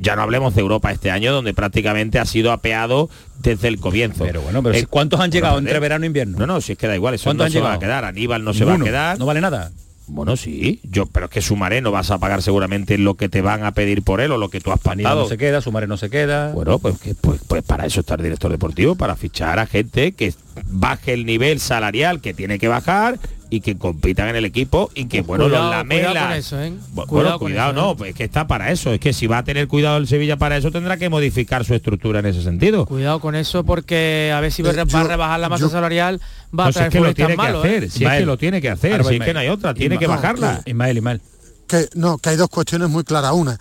Ya 0.00 0.16
no 0.16 0.22
hablemos 0.22 0.54
de 0.54 0.60
Europa 0.60 0.90
este 0.92 1.10
año, 1.10 1.32
donde 1.32 1.54
prácticamente 1.54 2.18
ha 2.18 2.24
sido 2.24 2.52
apeado 2.52 3.08
desde 3.40 3.68
el 3.68 3.78
comienzo. 3.78 4.24
Pero 4.24 4.40
bueno, 4.42 4.62
pero 4.62 4.74
Eh, 4.76 4.86
¿cuántos 4.88 5.20
han 5.20 5.30
llegado 5.30 5.58
entre 5.58 5.78
verano 5.78 6.04
e 6.04 6.06
invierno? 6.06 6.38
No, 6.38 6.46
no, 6.46 6.60
si 6.60 6.72
es 6.72 6.78
que 6.78 6.86
da 6.86 6.94
igual, 6.94 7.14
eso 7.14 7.24
¿Cuántos 7.24 7.46
no 7.48 7.52
se 7.52 7.60
va 7.60 7.74
a 7.74 7.78
quedar. 7.78 8.04
Aníbal 8.04 8.42
no 8.44 8.54
se 8.54 8.64
va 8.64 8.74
a 8.74 8.78
quedar. 8.78 9.18
No 9.18 9.26
vale 9.26 9.40
nada. 9.40 9.70
Bueno, 10.08 10.36
sí, 10.36 10.80
yo, 10.84 11.06
pero 11.06 11.26
es 11.26 11.32
que 11.32 11.42
Sumaré 11.42 11.80
no 11.80 11.90
vas 11.90 12.10
a 12.10 12.18
pagar 12.18 12.42
seguramente 12.42 12.96
lo 12.96 13.14
que 13.14 13.28
te 13.28 13.42
van 13.42 13.64
a 13.64 13.72
pedir 13.72 14.02
por 14.02 14.20
él 14.20 14.30
o 14.30 14.38
lo 14.38 14.48
que 14.48 14.60
tú 14.60 14.70
has 14.70 14.78
pactado. 14.78 15.22
no 15.22 15.28
se 15.28 15.36
queda, 15.36 15.60
Sumaré 15.60 15.86
no 15.86 15.96
se 15.96 16.10
queda. 16.10 16.52
Bueno, 16.52 16.78
pues, 16.78 16.98
que, 16.98 17.14
pues, 17.14 17.40
pues 17.46 17.62
para 17.62 17.86
eso 17.86 18.00
está 18.00 18.14
el 18.14 18.22
director 18.22 18.50
deportivo, 18.50 18.94
para 18.94 19.16
fichar 19.16 19.58
a 19.58 19.66
gente 19.66 20.12
que 20.12 20.32
baje 20.66 21.12
el 21.12 21.26
nivel 21.26 21.58
salarial 21.58 22.20
que 22.20 22.34
tiene 22.34 22.58
que 22.58 22.68
bajar 22.68 23.18
y 23.56 23.60
que 23.60 23.76
compitan 23.76 24.28
en 24.28 24.36
el 24.36 24.44
equipo 24.44 24.90
y 24.94 25.06
que, 25.06 25.22
bueno, 25.22 25.44
Cuidado- 25.44 25.64
los 25.64 25.72
lamelas... 25.76 26.10
cuidado 26.12 26.26
con 26.28 26.36
eso, 26.36 26.60
¿eh? 26.62 26.70
Bu- 26.72 26.94
Bueno, 26.94 27.06
Cuidado 27.06 27.38
cuidado, 27.38 27.38
con 27.38 27.52
eso, 27.78 27.86
no, 27.86 27.92
¿eh? 27.92 27.94
pues 27.98 28.10
es 28.10 28.16
que 28.16 28.24
está 28.24 28.46
para 28.46 28.70
eso. 28.72 28.92
Es 28.92 29.00
que 29.00 29.12
si 29.12 29.26
va 29.26 29.38
a 29.38 29.44
tener 29.44 29.68
cuidado 29.68 29.96
el 29.96 30.06
Sevilla 30.06 30.36
para 30.36 30.56
eso, 30.56 30.70
tendrá 30.70 30.96
que 30.96 31.08
modificar 31.08 31.64
su 31.64 31.74
estructura 31.74 32.20
en 32.20 32.26
ese 32.26 32.42
sentido. 32.42 32.86
Cuidado 32.86 33.20
con 33.20 33.34
eso 33.34 33.64
porque 33.64 34.32
a 34.34 34.40
ver 34.40 34.52
si 34.52 34.62
va 34.62 34.70
Eh, 34.70 34.80
a 34.80 34.84
yo- 34.84 35.04
rebajar 35.04 35.40
la 35.40 35.48
masa 35.48 35.62
yo- 35.64 35.68
salarial, 35.70 36.20
va 36.58 36.66
a 36.66 36.68
si 36.68 36.74
traer 36.74 36.88
es 36.88 36.92
que 36.92 37.00
lo 37.00 37.14
tiene 37.14 37.30
que 37.32 37.36
malos, 37.36 37.64
hacer, 37.64 37.84
¿eh? 37.84 37.90
si 37.90 38.04
es 38.04 38.10
que 38.12 38.26
lo 38.26 38.36
tiene 38.38 38.60
que 38.60 38.70
hacer, 38.70 38.92
va 38.92 38.96
si 38.96 39.00
es 39.08 39.12
Ismael. 39.14 39.28
que 39.28 39.34
no 39.34 39.40
hay 39.40 39.48
otra, 39.48 39.74
tiene 39.74 39.98
que 39.98 40.04
Ismael. 40.04 40.20
bajarla. 40.22 40.62
Ismael, 40.66 40.96
Ismael. 40.98 41.20
que 41.66 41.88
no, 41.94 42.18
que 42.18 42.28
hay 42.30 42.36
dos 42.36 42.48
cuestiones 42.48 42.88
muy 42.88 43.02
claras. 43.04 43.32
Una, 43.32 43.58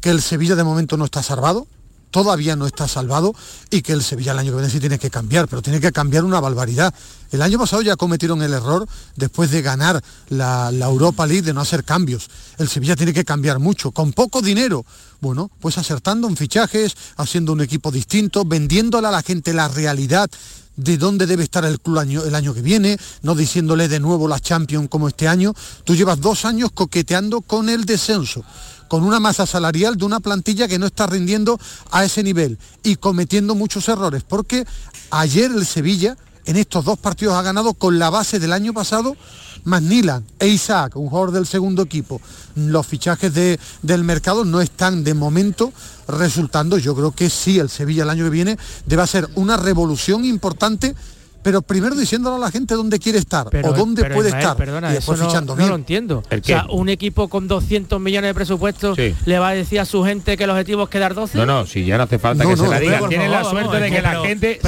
que 0.00 0.10
el 0.10 0.20
Sevilla 0.20 0.54
de 0.54 0.64
momento 0.64 0.96
no 0.96 1.04
está 1.04 1.22
salvado, 1.22 1.66
todavía 2.14 2.54
no 2.54 2.64
está 2.64 2.86
salvado, 2.86 3.34
y 3.70 3.82
que 3.82 3.92
el 3.92 4.00
Sevilla 4.00 4.30
el 4.30 4.38
año 4.38 4.52
que 4.52 4.58
viene 4.58 4.70
sí 4.70 4.78
tiene 4.78 5.00
que 5.00 5.10
cambiar, 5.10 5.48
pero 5.48 5.62
tiene 5.62 5.80
que 5.80 5.90
cambiar 5.90 6.22
una 6.22 6.38
barbaridad. 6.38 6.94
El 7.32 7.42
año 7.42 7.58
pasado 7.58 7.82
ya 7.82 7.96
cometieron 7.96 8.40
el 8.40 8.52
error, 8.52 8.86
después 9.16 9.50
de 9.50 9.62
ganar 9.62 10.00
la, 10.28 10.70
Europa 10.70 11.26
League, 11.26 11.42
de 11.42 11.52
no 11.52 11.60
hacer 11.60 11.82
cambios. 11.82 12.30
El 12.56 12.68
Sevilla 12.68 12.94
tiene 12.94 13.12
que 13.12 13.24
cambiar 13.24 13.58
mucho, 13.58 13.90
con 13.90 14.12
poco 14.12 14.42
dinero. 14.42 14.86
Bueno, 15.20 15.50
pues 15.58 15.76
acertando 15.76 16.28
en 16.28 16.36
fichajes, 16.36 16.94
haciendo 17.16 17.52
un 17.52 17.62
equipo 17.62 17.90
distinto, 17.90 18.44
vendiéndole 18.44 19.08
a 19.08 19.10
la 19.10 19.22
gente 19.22 19.52
la 19.52 19.66
realidad 19.66 20.30
de 20.76 20.96
dónde 20.98 21.26
debe 21.26 21.42
estar 21.44 21.64
el 21.64 21.80
club 21.80 21.98
año- 21.98 22.24
el 22.24 22.34
año 22.34 22.54
que 22.54 22.62
viene, 22.62 22.96
no 23.22 23.34
diciéndole 23.34 23.88
de 23.88 23.98
nuevo 24.00 24.28
la 24.28 24.38
Champions 24.38 24.88
como 24.88 25.08
este 25.08 25.26
año. 25.26 25.52
Tú 25.84 25.94
llevas 25.96 26.20
dos 26.20 26.44
años 26.44 26.70
coqueteando 26.74 27.40
con 27.40 27.68
el 27.68 27.84
descenso, 27.84 28.44
con 28.94 29.02
una 29.02 29.18
masa 29.18 29.44
salarial 29.44 29.96
de 29.96 30.04
una 30.04 30.20
plantilla 30.20 30.68
que 30.68 30.78
no 30.78 30.86
está 30.86 31.08
rindiendo 31.08 31.58
a 31.90 32.04
ese 32.04 32.22
nivel 32.22 32.58
y 32.84 32.94
cometiendo 32.94 33.56
muchos 33.56 33.88
errores, 33.88 34.22
porque 34.22 34.64
ayer 35.10 35.50
el 35.50 35.66
Sevilla 35.66 36.16
en 36.44 36.54
estos 36.54 36.84
dos 36.84 36.96
partidos 36.96 37.34
ha 37.34 37.42
ganado 37.42 37.74
con 37.74 37.98
la 37.98 38.08
base 38.08 38.38
del 38.38 38.52
año 38.52 38.72
pasado 38.72 39.16
Magnilan 39.64 40.24
e 40.38 40.46
Isaac, 40.46 40.94
un 40.94 41.08
jugador 41.08 41.32
del 41.32 41.44
segundo 41.44 41.82
equipo. 41.82 42.20
Los 42.54 42.86
fichajes 42.86 43.34
de, 43.34 43.58
del 43.82 44.04
mercado 44.04 44.44
no 44.44 44.60
están 44.60 45.02
de 45.02 45.14
momento 45.14 45.72
resultando. 46.06 46.78
Yo 46.78 46.94
creo 46.94 47.10
que 47.10 47.30
sí, 47.30 47.58
el 47.58 47.70
Sevilla 47.70 48.04
el 48.04 48.10
año 48.10 48.22
que 48.22 48.30
viene 48.30 48.58
debe 48.86 49.02
hacer 49.02 49.28
una 49.34 49.56
revolución 49.56 50.24
importante 50.24 50.94
pero 51.44 51.60
primero 51.60 51.94
diciéndole 51.94 52.36
a 52.36 52.38
la 52.38 52.50
gente 52.50 52.74
dónde 52.74 52.98
quiere 52.98 53.18
estar 53.18 53.46
o 53.46 53.72
dónde 53.72 54.04
puede 54.06 54.30
estar 54.30 54.56
perdona, 54.56 54.90
y 54.90 54.94
después 54.94 55.20
eso 55.20 55.40
no, 55.42 55.54
lo 55.54 55.74
entiendo. 55.74 56.22
O 56.30 56.42
sea, 56.42 56.66
un 56.70 56.88
equipo 56.88 57.28
con 57.28 57.46
200 57.46 58.00
millones 58.00 58.30
de 58.30 58.34
presupuesto 58.34 58.94
le 58.96 59.38
va 59.38 59.50
a 59.50 59.54
decir 59.54 59.78
a 59.78 59.84
su 59.84 60.02
gente 60.02 60.36
que 60.36 60.44
el 60.44 60.50
objetivo 60.50 60.84
es 60.84 60.88
quedar 60.88 61.14
12. 61.14 61.36
No, 61.36 61.46
no, 61.46 61.66
si 61.66 61.84
ya 61.84 61.98
no 61.98 62.04
hace 62.04 62.18
falta 62.18 62.46
que 62.46 62.56
se 62.56 62.66
la 62.66 62.80
diga. 62.80 63.06
Tiene 63.08 63.28
la 63.28 63.44
suerte 63.44 63.78
de 63.78 63.90
que 63.90 64.02
la 64.02 64.20
gente, 64.22 64.58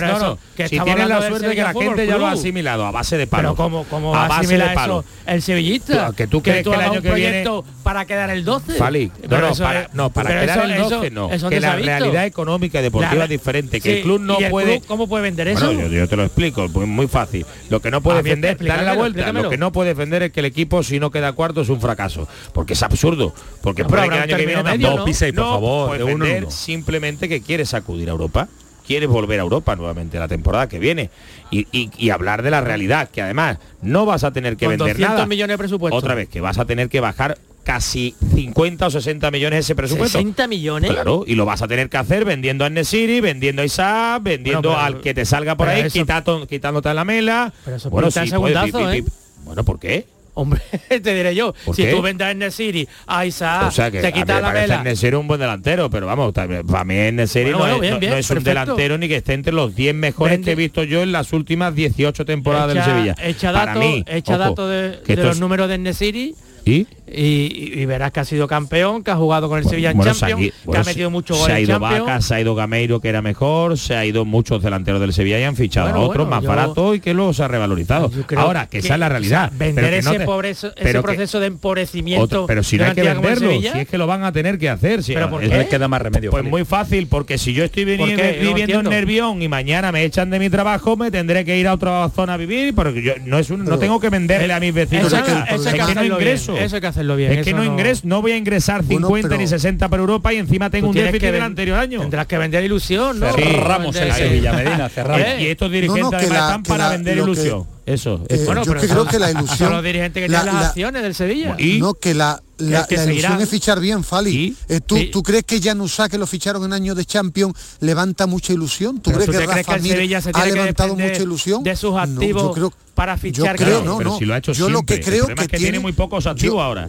si 0.68 0.78
tienen 0.80 1.08
la 1.08 1.26
suerte 1.26 1.48
de 1.48 1.54
que 1.54 1.62
la 1.62 1.72
gente 1.72 2.06
ya 2.06 2.18
lo 2.18 2.26
ha 2.26 2.32
asimilado 2.32 2.84
a 2.84 2.90
base 2.90 3.16
de 3.16 3.26
palo. 3.26 3.56
Como 3.56 3.84
como 3.84 4.14
a 4.14 4.28
base 4.28 4.58
de 4.58 4.68
palo. 4.74 5.04
el 5.26 5.40
sevillista 5.40 6.12
que 6.14 6.26
tú 6.26 6.42
crees 6.42 6.62
que 6.62 6.74
el 6.74 6.80
año 6.80 7.02
que 7.02 7.62
para 7.82 8.04
quedar 8.04 8.30
el 8.30 8.44
12. 8.44 8.74
Fali, 8.74 9.10
no, 9.30 9.40
no, 9.40 9.54
para, 9.54 9.90
no, 9.94 10.10
para 10.10 10.40
quedar 10.40 10.70
el 10.70 10.78
12 10.78 11.10
no. 11.10 11.30
Que 11.48 11.60
la 11.60 11.76
realidad 11.76 12.26
económica 12.26 12.80
y 12.80 12.82
deportiva 12.82 13.24
es 13.24 13.30
diferente, 13.30 13.80
que 13.80 13.98
el 13.98 14.02
club 14.02 14.20
no 14.20 14.36
puede 14.50 14.82
¿Cómo 14.86 15.08
puede 15.08 15.22
vender 15.22 15.48
eso? 15.48 15.72
Yo 15.72 16.06
te 16.06 16.16
lo 16.16 16.24
explico 16.24 16.65
fútbol, 16.68 16.86
muy 16.86 17.08
fácil. 17.08 17.46
Lo 17.70 17.80
que 17.80 17.90
no 17.90 18.00
puede 18.00 18.22
defender, 18.22 18.56
darle 18.58 18.84
la 18.84 18.94
vuelta. 18.94 19.32
Lo 19.32 19.50
que 19.50 19.58
no 19.58 19.72
puede 19.72 19.90
defender 19.90 20.22
es 20.22 20.32
que 20.32 20.40
el 20.40 20.46
equipo 20.46 20.82
si 20.82 21.00
no 21.00 21.10
queda 21.10 21.32
cuarto 21.32 21.60
es 21.60 21.68
un 21.68 21.80
fracaso, 21.80 22.28
porque 22.52 22.74
es 22.74 22.82
absurdo, 22.82 23.34
porque 23.62 23.82
no, 23.84 23.88
el 23.88 24.10
año 24.12 24.36
que 24.36 24.46
viene 24.46 24.62
medio, 24.62 24.90
dos 24.90 24.98
¿no? 25.00 25.04
pisa 25.04 25.28
y 25.28 25.32
por 25.32 25.44
no, 25.44 25.50
favor, 25.52 25.98
de 25.98 26.04
uno, 26.04 26.26
uno. 26.38 26.50
simplemente 26.50 27.28
que 27.28 27.40
quiere 27.40 27.64
sacudir 27.64 28.08
a 28.08 28.12
Europa 28.12 28.48
quieres 28.86 29.08
volver 29.08 29.40
a 29.40 29.42
Europa 29.42 29.74
nuevamente 29.74 30.18
la 30.18 30.28
temporada 30.28 30.68
que 30.68 30.78
viene 30.78 31.10
y, 31.50 31.66
y, 31.72 31.90
y, 31.98 32.10
hablar 32.10 32.42
de 32.42 32.50
la 32.50 32.60
realidad, 32.60 33.10
que 33.10 33.20
además 33.20 33.58
no 33.82 34.06
vas 34.06 34.22
a 34.24 34.30
tener 34.30 34.56
que 34.56 34.66
Con 34.66 34.76
vender 34.76 34.94
200 34.94 35.10
nada. 35.14 35.26
millones 35.26 35.54
de 35.54 35.58
presupuesto. 35.58 35.96
Otra 35.96 36.14
vez, 36.14 36.28
que 36.28 36.40
vas 36.40 36.58
a 36.58 36.64
tener 36.66 36.88
que 36.88 37.00
bajar 37.00 37.36
casi 37.66 38.14
50 38.32 38.86
o 38.86 38.90
60 38.92 39.28
millones 39.32 39.60
ese 39.64 39.74
presupuesto. 39.74 40.18
60 40.18 40.46
millones. 40.46 40.88
Claro, 40.88 41.24
y 41.26 41.34
lo 41.34 41.44
vas 41.44 41.62
a 41.62 41.66
tener 41.66 41.90
que 41.90 41.96
hacer 41.96 42.24
vendiendo 42.24 42.64
a 42.64 42.70
Nesiri, 42.70 43.20
vendiendo 43.20 43.60
a 43.60 43.64
Isaac, 43.64 44.22
vendiendo 44.22 44.78
al 44.78 45.00
que 45.00 45.12
te 45.14 45.24
salga 45.24 45.56
por 45.56 45.68
ahí, 45.68 45.80
eso, 45.80 46.46
quitándote 46.46 46.88
a 46.88 46.94
la 46.94 47.04
mela. 47.04 47.52
Pero 47.64 47.76
eso 47.76 47.90
bueno, 47.90 48.08
sí, 48.12 48.28
segundazo, 48.28 48.70
puede, 48.70 48.84
pi, 48.84 48.92
pi, 48.92 48.98
¿eh? 48.98 49.02
pi, 49.02 49.10
bueno, 49.44 49.64
¿por 49.64 49.80
qué? 49.80 50.06
Hombre, 50.34 50.60
te 50.88 51.14
diré 51.14 51.34
yo, 51.34 51.54
si 51.74 51.90
tú 51.90 52.02
vendas 52.02 52.30
en 52.30 52.38
Nesiri 52.38 52.86
a 53.06 53.26
Isaac, 53.26 53.74
te 53.74 54.12
quita 54.12 54.40
la 54.40 54.52
vela. 54.52 54.84
Nesiri 54.84 55.16
un 55.16 55.26
buen 55.26 55.40
delantero, 55.40 55.90
pero 55.90 56.06
vamos, 56.06 56.32
también, 56.34 56.64
para 56.64 56.84
mí 56.84 56.94
en 56.94 57.16
Nesiri 57.16 57.52
bueno, 57.52 57.78
no, 57.78 58.16
es, 58.16 58.30
un 58.30 58.44
delantero 58.44 58.96
ni 58.96 59.08
que 59.08 59.16
esté 59.16 59.32
entre 59.32 59.52
los 59.52 59.74
10 59.74 59.94
mejores 59.96 60.38
que 60.40 60.52
he 60.52 60.54
visto 60.54 60.84
yo 60.84 61.02
en 61.02 61.10
las 61.10 61.32
últimas 61.32 61.74
18 61.74 62.24
temporadas 62.24 62.70
echa, 62.70 62.84
del 62.84 62.94
Sevilla. 62.94 63.16
Echa 63.20 63.52
para 63.52 63.74
dato, 63.74 63.80
mí, 63.80 64.04
dato 64.06 64.68
de, 64.68 65.16
los 65.16 65.40
números 65.40 65.68
de 65.68 65.78
Nesiri 65.78 66.34
¿Y? 66.66 66.86
Y, 67.08 67.86
verás 67.86 68.10
que 68.10 68.18
ha 68.18 68.24
sido 68.24 68.48
campeón, 68.48 69.04
que 69.04 69.12
ha 69.12 69.16
jugado 69.16 69.48
con 69.48 69.58
el 69.58 69.64
Sevilla 69.64 69.92
en 69.92 69.96
bueno, 69.96 70.12
Champions, 70.12 70.52
aquí, 70.52 70.52
bueno, 70.64 70.82
que 70.82 70.88
ha 70.88 70.90
metido 70.90 71.10
muchos 71.10 71.38
goles. 71.38 71.54
Se 71.54 71.56
ha 71.56 71.60
ido 71.60 71.78
Vaca, 71.78 72.20
se 72.20 72.34
ha 72.34 72.40
ido 72.40 72.56
Gameiro, 72.56 73.00
que 73.00 73.08
era 73.08 73.22
mejor, 73.22 73.78
se 73.78 73.94
ha 73.94 74.04
ido 74.04 74.24
muchos 74.24 74.60
delanteros 74.60 75.00
del 75.00 75.12
Sevilla 75.12 75.38
y 75.38 75.44
han 75.44 75.54
fichado 75.54 76.00
otros 76.00 76.28
más 76.28 76.42
baratos 76.42 76.96
y 76.96 77.00
que 77.00 77.14
los 77.14 77.38
ha 77.38 77.46
revalorizado. 77.46 78.10
Ahora, 78.36 78.64
que, 78.64 78.70
que, 78.70 78.78
esa 78.78 78.94
es 78.94 79.00
la 79.00 79.08
realidad. 79.08 79.52
Vender 79.54 79.94
ese, 79.94 80.18
no 80.18 80.42
ese 80.42 81.02
proceso 81.02 81.38
de 81.38 81.46
empobrecimiento. 81.46 82.46
Pero 82.46 82.64
si 82.64 82.76
no 82.76 82.86
hay 82.86 82.94
que 82.94 83.02
venderlo, 83.02 83.50
si 83.52 83.66
es 83.66 83.88
que 83.88 83.98
lo 83.98 84.08
van 84.08 84.24
a 84.24 84.32
tener 84.32 84.58
que 84.58 84.68
hacer, 84.68 85.04
si 85.04 85.14
¿Pero 85.14 85.30
por 85.30 85.44
les 85.44 85.68
queda 85.68 85.86
más 85.86 86.02
remedio. 86.02 86.32
Pues 86.32 86.44
muy 86.44 86.64
fácil, 86.64 87.06
porque 87.06 87.38
si 87.38 87.52
yo 87.52 87.62
estoy 87.62 87.84
viviendo, 87.84 88.22
viviendo 88.40 88.80
en 88.80 88.88
Nervión 88.88 89.42
y 89.42 89.48
mañana 89.48 89.92
me 89.92 90.04
echan 90.04 90.30
de 90.30 90.40
mi 90.40 90.50
trabajo, 90.50 90.96
me 90.96 91.12
tendré 91.12 91.44
que 91.44 91.56
ir 91.56 91.68
a 91.68 91.74
otra 91.74 92.08
zona 92.10 92.34
a 92.34 92.36
vivir, 92.36 92.74
porque 92.74 93.00
yo 93.00 93.12
no 93.24 93.38
es 93.38 93.50
un, 93.50 93.64
no 93.64 93.78
tengo 93.78 94.00
que 94.00 94.10
venderle 94.10 94.52
a 94.52 94.58
mis 94.58 94.74
vecinos. 94.74 95.06
Eso, 95.06 95.70
es 95.70 95.74
que 95.74 96.06
ingreso. 96.06 96.55
Eso 96.58 96.76
hay 96.76 96.80
que 96.80 96.86
hacerlo 96.86 97.16
bien. 97.16 97.32
Es 97.32 97.44
que 97.44 97.52
no, 97.52 97.64
no... 97.64 97.76
No 98.04 98.22
voy 98.22 98.32
a 98.32 98.36
ingresar 98.36 98.82
50 98.84 99.36
ni 99.36 99.46
60 99.46 99.88
para 99.88 100.00
Europa 100.00 100.32
y 100.32 100.38
encima 100.38 100.70
tengo 100.70 100.88
un 100.88 100.94
déficit 100.94 101.30
del 101.30 101.42
anterior 101.42 101.78
año. 101.78 102.00
Tendrás 102.00 102.26
que 102.26 102.38
vender 102.38 102.64
ilusión, 102.64 103.20
¿no? 103.20 103.32
Cerramos 103.32 103.96
sí, 103.96 104.02
el 104.02 104.12
Sevilla, 104.12 104.52
Medina, 104.52 104.88
cerramos. 104.88 105.26
Eh, 105.26 105.42
y 105.42 105.46
estos 105.46 105.70
dirigentes 105.70 106.10
no, 106.10 106.10
no, 106.10 106.18
están 106.18 106.62
para 106.62 106.90
vender 106.90 107.18
ilusión. 107.18 107.75
Eso. 107.86 108.20
Eh, 108.28 108.42
bueno, 108.44 108.64
yo 108.64 108.72
pero 108.72 108.80
que 108.80 108.88
creo 108.88 109.06
que 109.06 109.18
la 109.20 109.30
ilusión. 109.30 109.70
los 109.70 109.82
dirigentes 109.82 110.20
que 110.20 110.28
tienen 110.28 110.44
las 110.46 110.54
la, 110.54 110.68
acciones 110.68 111.02
del 111.02 111.14
Sevilla. 111.14 111.54
¿Y? 111.56 111.78
No, 111.78 111.94
que 111.94 112.14
la, 112.14 112.42
la, 112.58 112.84
ilusión 112.90 113.40
es 113.40 113.48
fichar 113.48 113.78
bien, 113.78 114.02
Fali. 114.02 114.56
Eh, 114.68 114.80
¿tú, 114.80 115.22
crees 115.22 115.44
que 115.44 115.60
Januzá, 115.62 116.08
que 116.08 116.18
lo 116.18 116.26
ficharon 116.26 116.64
en 116.64 116.72
año 116.72 116.96
de 116.96 117.04
Champions, 117.04 117.54
levanta 117.78 118.26
mucha 118.26 118.52
ilusión? 118.52 118.98
¿Tú, 119.00 119.12
crees, 119.12 119.30
que 119.30 119.36
crees 119.36 119.66
que 119.66 120.20
se 120.20 120.30
ha 120.34 120.46
levantado 120.46 120.96
mucha 120.96 121.22
ilusión? 121.22 121.62
De 121.62 121.76
sus 121.76 121.96
activos 121.96 122.72
para 122.96 123.16
fichar. 123.16 123.56
Yo 123.56 123.64
creo, 123.64 123.84
no, 123.84 123.98
pero. 123.98 124.18
Si 124.18 124.24
lo 124.24 124.34
ha 124.34 124.38
hecho 124.38 124.52
yo 124.52 124.68
lo 124.68 124.82
que 124.82 125.00
creo 125.00 125.28
el 125.28 125.36
que, 125.36 125.42
es 125.42 125.48
que, 125.48 125.58
tiene 125.58 125.78
muy 125.78 125.92
pocos 125.92 126.26
activos 126.26 126.60
ahora. 126.60 126.88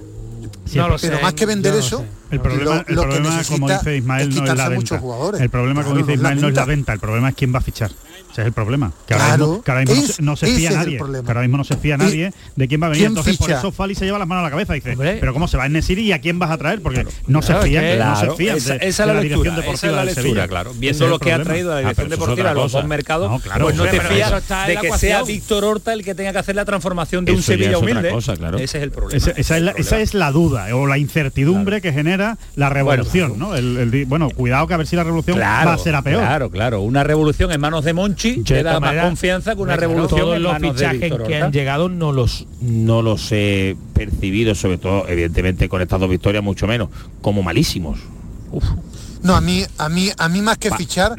No 0.74 0.90
lo 0.90 0.98
pero 0.98 1.18
sé, 1.18 1.24
más 1.24 1.34
que 1.34 1.45
vender 1.45 1.76
eso, 1.76 2.03
el 2.32 2.41
problema 2.41 2.84
como 3.48 3.69
dice 3.69 3.98
Ismael, 3.98 4.30
no 4.36 4.45
es 4.45 4.57
la 4.57 4.69
venta. 4.69 5.02
El 5.40 5.49
problema, 5.49 5.84
como 5.84 5.98
dice 5.98 6.14
Ismael, 6.14 6.41
no 6.41 6.48
es 6.48 6.56
la 6.56 6.65
venta. 6.65 6.94
El 6.94 6.99
problema 6.99 7.30
es 7.30 7.36
quién 7.36 7.53
va 7.53 7.60
a 7.60 7.61
fichar. 7.61 7.91
Ese 8.38 8.43
es 8.43 8.47
el 8.49 8.53
problema. 8.53 8.91
Que 9.07 9.15
ahora 9.15 9.84
mismo, 9.84 10.14
no 10.19 10.35
se 10.35 10.45
fía 10.45 10.69
nadie. 10.69 10.99
ahora 10.99 11.41
mismo 11.41 11.57
no 11.57 11.64
se 11.64 11.76
fía 11.76 11.97
nadie 11.97 12.31
de 12.55 12.68
quién 12.68 12.80
va 12.80 12.85
a 12.85 12.89
venir. 12.91 13.07
Entonces 13.07 13.35
por 13.35 13.49
eso 13.49 13.72
Fali 13.72 13.95
se 13.95 14.05
lleva 14.05 14.19
las 14.19 14.27
manos 14.27 14.41
a 14.41 14.43
la 14.43 14.51
cabeza 14.51 14.77
y 14.77 14.80
dice, 14.80 14.95
pero 14.95 15.34
¿cómo 15.34 15.47
se 15.47 15.57
va 15.57 15.64
a 15.64 15.69
Nesiri 15.69 16.03
y 16.03 16.11
a 16.11 16.22
quién 16.22 16.38
vas 16.38 16.51
a 16.51 16.57
traer? 16.59 16.84
Porque 16.84 17.01
claro, 17.01 17.18
no, 17.26 17.41
se 17.41 17.55
fían, 17.55 17.84
que, 17.84 17.97
no 17.97 18.15
se 18.15 18.31
fían, 18.35 18.57
esa, 18.57 18.76
esa 18.76 19.07
la, 19.07 19.22
dirección 19.22 19.55
deportiva 19.55 19.73
esa 19.73 19.91
la 19.91 20.05
lectura, 20.05 20.43
de 20.43 20.47
Claro. 20.49 20.73
Viendo 20.76 21.07
lo 21.07 21.18
que 21.18 21.34
ha 21.34 21.41
traído 21.41 21.72
la 21.72 21.77
ah, 21.77 21.80
dirección 21.80 22.07
ah, 22.07 22.09
deportiva 22.11 22.51
a 22.51 22.53
los 22.53 22.72
dos 22.72 22.85
mercados, 22.85 23.31
no, 23.31 23.39
claro, 23.39 23.65
pues 23.65 23.76
no 23.76 23.85
te 23.85 24.01
fías 24.01 24.31
de 24.68 24.77
que 24.77 24.91
sea 24.99 25.23
Víctor 25.23 25.65
Horta 25.65 25.93
el 25.93 26.03
que 26.03 26.14
tenga 26.14 26.31
que 26.31 26.38
hacer 26.38 26.55
la 26.55 26.65
transformación 26.65 27.26
de 27.26 27.31
un 27.31 27.41
Sevilla 27.41 27.80
humilde. 27.80 28.15
Ese 28.59 28.77
es 28.77 28.84
el 28.84 28.91
problema. 28.91 29.31
Esa 29.35 29.99
es 29.99 30.14
la 30.14 30.31
duda 30.31 30.68
o 30.76 30.85
la 30.85 30.99
incertidumbre 30.99 31.81
que 31.81 31.91
genera 31.91 32.38
la 32.55 32.69
revolución. 32.69 33.34
Bueno, 34.05 34.30
cuidado 34.30 34.68
que 34.68 34.76
a 34.76 34.77
ver 34.77 34.85
si 34.85 34.95
la 34.95 35.03
revolución 35.03 35.39
va 35.39 35.73
a 35.73 35.77
ser 35.80 35.95
a 35.95 36.03
peor. 36.03 36.22
Claro, 36.22 36.51
claro. 36.51 36.81
Una 36.81 37.03
revolución 37.03 37.51
en 37.51 37.59
manos 37.59 37.84
de 37.84 37.93
Monchi 37.93 38.27
Bonucci 38.32 38.44
te 38.44 38.64
da 38.64 38.80
más 38.80 38.95
confianza 39.04 39.56
que 39.56 39.62
una 39.62 39.76
revolución 39.76 40.20
todos 40.20 40.36
en 40.38 40.44
los 40.44 40.58
fichajes 40.58 41.14
que 41.28 41.36
han 41.38 41.52
llegado 41.52 41.90
no 41.90 42.12
los 42.12 42.45
no 42.62 43.02
los 43.02 43.32
he 43.32 43.76
percibido 43.94 44.56
sobre 44.56 44.78
todo 44.78 45.08
evidentemente 45.08 45.70
con 45.70 45.82
estas 45.82 45.99
dos 45.99 46.10
victorias 46.10 46.44
mucho 46.44 46.68
menos 46.68 46.90
como 47.22 47.44
malísimos 47.44 47.99
No, 49.24 49.36
a 49.36 49.41
mí, 49.41 49.64
a 49.78 49.90
mí, 49.90 50.10
a 50.18 50.30
mí 50.30 50.41
más 50.41 50.58
que 50.58 50.72
fichar, 50.72 51.12
tú, 51.12 51.16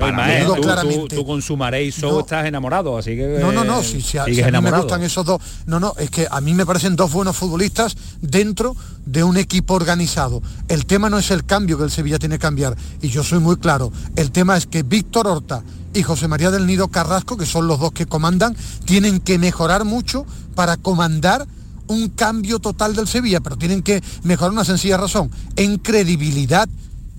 claramente. 0.62 1.16
Tú, 1.16 2.20
estás 2.20 2.46
enamorado, 2.46 2.96
así 2.96 3.16
que. 3.16 3.38
No, 3.40 3.52
no, 3.52 3.64
no, 3.64 3.80
eh, 3.80 3.84
si, 3.84 4.00
si, 4.00 4.18
a, 4.18 4.24
si 4.24 4.40
a 4.40 4.50
mí 4.50 4.60
me 4.60 4.70
gustan 4.70 5.02
esos 5.02 5.24
dos. 5.26 5.42
No, 5.66 5.80
no, 5.80 5.94
es 5.98 6.10
que 6.10 6.26
a 6.30 6.40
mí 6.40 6.54
me 6.54 6.64
parecen 6.64 6.96
dos 6.96 7.12
buenos 7.12 7.36
futbolistas 7.36 7.96
dentro 8.20 8.76
de 9.04 9.24
un 9.24 9.36
equipo 9.36 9.74
organizado. 9.74 10.42
El 10.68 10.86
tema 10.86 11.10
no 11.10 11.18
es 11.18 11.30
el 11.30 11.44
cambio 11.44 11.76
que 11.76 11.84
el 11.84 11.90
Sevilla 11.90 12.18
tiene 12.18 12.36
que 12.36 12.42
cambiar, 12.42 12.76
y 13.02 13.08
yo 13.08 13.22
soy 13.24 13.40
muy 13.40 13.56
claro. 13.56 13.92
El 14.16 14.30
tema 14.30 14.56
es 14.56 14.66
que 14.66 14.82
Víctor 14.82 15.26
Horta 15.26 15.62
y 15.94 16.02
José 16.02 16.28
María 16.28 16.50
del 16.50 16.66
Nido 16.66 16.88
Carrasco, 16.88 17.36
que 17.36 17.46
son 17.46 17.66
los 17.66 17.80
dos 17.80 17.92
que 17.92 18.06
comandan, 18.06 18.56
tienen 18.84 19.20
que 19.20 19.38
mejorar 19.38 19.84
mucho 19.84 20.26
para 20.54 20.76
comandar 20.76 21.46
un 21.86 22.08
cambio 22.10 22.58
total 22.58 22.94
del 22.94 23.08
Sevilla, 23.08 23.40
pero 23.40 23.56
tienen 23.56 23.82
que 23.82 24.02
mejorar 24.22 24.52
una 24.52 24.64
sencilla 24.64 24.96
razón, 24.96 25.30
en 25.56 25.78
credibilidad 25.78 26.68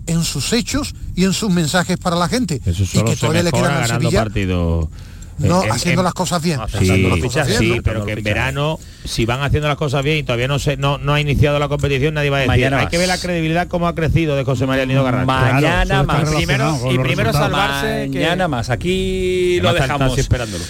en 0.06 0.24
sus 0.24 0.54
hechos 0.54 0.96
y 1.16 1.26
en 1.26 1.34
sus 1.34 1.52
mensajes 1.52 1.98
para 1.98 2.16
la 2.16 2.28
gente. 2.28 2.62
Eso 2.66 2.86
solo 2.86 3.10
y 3.10 3.14
que 3.14 3.16
todavía 3.16 3.42
se 3.42 3.46
le 3.46 3.52
quedan 3.52 3.74
al 3.74 3.88
Sevilla 3.88 4.24
partido 4.24 4.90
no, 5.40 5.62
haciendo 5.70 6.04
las 6.04 6.14
cosas 6.14 6.42
bien. 6.42 6.60
Sí, 6.80 7.82
pero 7.84 8.06
que 8.06 8.14
en 8.14 8.24
verano, 8.24 8.80
si 9.06 9.26
van 9.26 9.42
haciendo 9.42 9.68
las 9.68 9.78
cosas 9.78 10.04
bien 10.04 10.18
y 10.18 10.24
todavía 10.24 10.48
no 10.48 10.60
se, 10.60 10.78
no, 10.78 10.98
no 10.98 11.14
ha 11.14 11.22
iniciado 11.22 11.60
la 11.60 11.68
competición, 11.68 12.14
nadie 12.14 12.30
va 12.30 12.38
a 12.38 12.40
decir. 12.42 12.50
Mañana 12.50 12.80
Hay 12.80 12.88
que 12.88 12.98
ver 12.98 13.08
la 13.08 13.18
credibilidad 13.18 13.68
cómo 13.68 13.88
ha 13.88 13.96
crecido 13.96 14.36
de 14.36 14.44
José 14.44 14.66
María 14.66 14.86
Nido 14.86 15.04
Garracho. 15.04 15.26
Mañana 15.26 15.86
claro, 15.86 16.08
más. 16.08 16.30
Primero, 16.30 16.80
y 16.92 17.00
primero 17.00 17.34
salvarse. 17.34 18.08
Mañana 18.08 18.46
que... 18.46 18.48
más. 18.50 18.70
Aquí 18.70 19.60
lo 19.62 19.74
dejamos. 19.74 20.18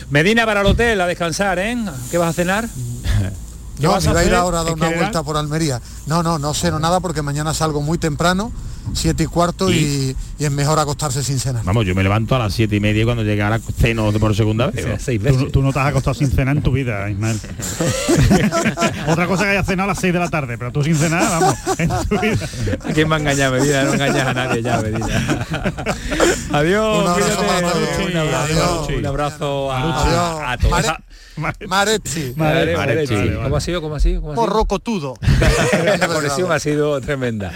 Medina 0.09 0.45
para 0.45 0.61
el 0.61 0.67
hotel, 0.67 1.01
a 1.01 1.07
descansar, 1.07 1.59
¿eh? 1.59 1.77
¿Qué 2.11 2.17
vas 2.17 2.29
a 2.29 2.33
cenar? 2.33 2.65
No, 3.79 3.99
me 3.99 4.03
iba 4.03 4.19
a 4.19 4.25
ir 4.25 4.35
ahora 4.35 4.61
a 4.61 4.63
dar 4.63 4.73
una 4.73 4.89
vuelta 4.89 5.23
por 5.23 5.37
Almería. 5.37 5.81
No, 6.05 6.21
no, 6.23 6.37
no 6.37 6.53
ceno 6.53 6.79
nada 6.79 6.99
porque 6.99 7.21
mañana 7.21 7.53
salgo 7.53 7.81
muy 7.81 7.97
temprano, 7.97 8.51
7 8.93 9.23
y 9.23 9.25
cuarto, 9.27 9.71
¿Y? 9.71 10.15
Es 10.39 10.51
mejor 10.51 10.79
acostarse 10.79 11.23
sin 11.23 11.39
cenar. 11.39 11.63
Vamos, 11.65 11.85
yo 11.85 11.93
me 11.93 12.03
levanto 12.03 12.35
a 12.35 12.39
las 12.39 12.53
7 12.53 12.75
y 12.75 12.79
media 12.79 13.03
cuando 13.05 13.23
llegue 13.23 13.41
ahora 13.41 13.59
ceno 13.59 14.11
por 14.13 14.35
segunda 14.35 14.67
vez. 14.67 14.85
Seis. 14.99 15.21
Tú, 15.51 15.61
no 15.61 15.73
te 15.73 15.79
has 15.79 15.87
acostado 15.87 16.13
sin 16.13 16.31
cenar 16.31 16.55
en 16.55 16.63
tu 16.63 16.71
vida, 16.71 17.09
Ismael. 17.09 17.39
Otra 19.07 19.27
cosa 19.27 19.43
que 19.43 19.49
haya 19.49 19.63
cenado 19.63 19.89
a 19.89 19.93
las 19.93 19.99
6 19.99 20.13
de 20.13 20.19
la 20.19 20.29
tarde, 20.29 20.57
pero 20.57 20.71
tú 20.71 20.83
sin 20.83 20.95
cenar, 20.95 21.23
vamos, 21.23 21.55
en 21.77 21.89
tu 21.89 22.19
vida. 22.19 22.49
Quién 22.93 23.11
va 23.11 23.17
a 23.17 23.19
engañar, 23.19 23.51
No 23.51 23.93
engañas 23.93 24.27
a 24.27 24.33
nadie 24.33 24.61
ya, 24.61 24.81
Medina. 24.81 25.05
adiós, 26.53 27.03
un 27.03 27.07
abrazo, 27.07 27.41
a. 27.51 28.97
Un 28.97 29.05
abrazo 29.05 29.71
a, 29.71 30.57
todos. 30.57 30.85
Maretti. 31.39 32.33
Mare- 32.35 32.75
Maretti. 32.75 33.13
Maretti. 33.13 33.35
¿Cómo 33.43 33.55
ha 33.55 33.61
sido? 33.61 33.81
¿Cómo 33.81 33.95
ha 33.95 33.99
sido? 33.99 34.21
¿Cómo 34.21 34.33
ha 34.33 34.35
sido? 34.35 35.15
La 35.99 36.07
conexión 36.07 36.51
ha 36.51 36.59
sido 36.59 36.99
tremenda. 37.01 37.51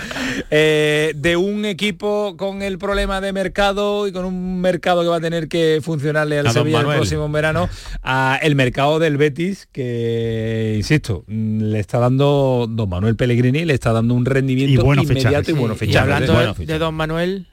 Eh, 0.50 1.14
de 1.16 1.36
un 1.38 1.66
equipo 1.66 2.36
con 2.38 2.62
el 2.62 2.78
problema 2.78 3.22
de 3.22 3.34
mercado 3.34 4.08
y 4.08 4.12
con 4.12 4.26
un 4.26 4.62
mercado 4.62 5.02
que 5.02 5.08
va 5.08 5.18
a 5.18 5.22
tener 5.22 5.48
que 5.48 5.80
funcionarle 5.84 6.40
al 6.40 6.48
A 6.48 6.54
Sevilla 6.54 6.80
el 6.82 6.86
próximo 6.88 7.30
verano, 7.30 7.70
a 8.02 8.40
el 8.42 8.56
mercado 8.56 9.00
del 9.00 9.18
Betis, 9.18 9.68
que, 9.72 10.76
insisto, 10.78 11.24
mm, 11.28 11.62
le 11.64 11.80
está 11.80 12.00
dando 12.00 12.68
don 12.70 12.90
Manuel 12.90 13.16
Pellegrini, 13.16 13.66
le 13.66 13.74
está 13.74 13.92
dando 13.94 14.14
un 14.14 14.26
rendimiento 14.26 14.82
Y 14.82 14.84
buenos 14.84 15.06
inmediato 15.06 15.52
y 15.52 15.54
buenos 15.54 15.78
Y 15.78 15.86
fichajes. 15.88 16.02
hablando 16.30 16.56
de 16.66 16.78
Don 16.80 16.94
Manuel, 16.96 17.48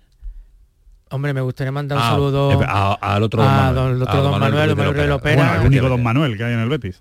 hombre, 1.11 1.35
me 1.35 1.41
gustaría 1.41 1.73
mandar 1.73 1.99
un 1.99 2.05
Ah, 2.05 2.11
saludo 2.11 2.53
eh, 2.63 2.67
a- 2.67 2.99
al 3.01 3.23
otro 3.23 3.43
Don 3.43 3.51
a 3.53 3.57
Manuel. 3.57 3.75
don- 3.75 3.97
el 3.97 4.03
otro 4.03 4.13
A 4.13 4.17
Don 4.23 4.31
don 4.33 4.41
Manuel, 4.41 4.77
Manuel 4.77 5.09
Lopera. 5.09 5.37
Bueno, 5.45 5.61
el 5.61 5.67
único 5.67 5.89
Don 5.89 6.03
Manuel 6.03 6.37
que 6.37 6.45
hay 6.45 6.53
en 6.55 6.61
el 6.61 6.69
Betis. 6.69 7.01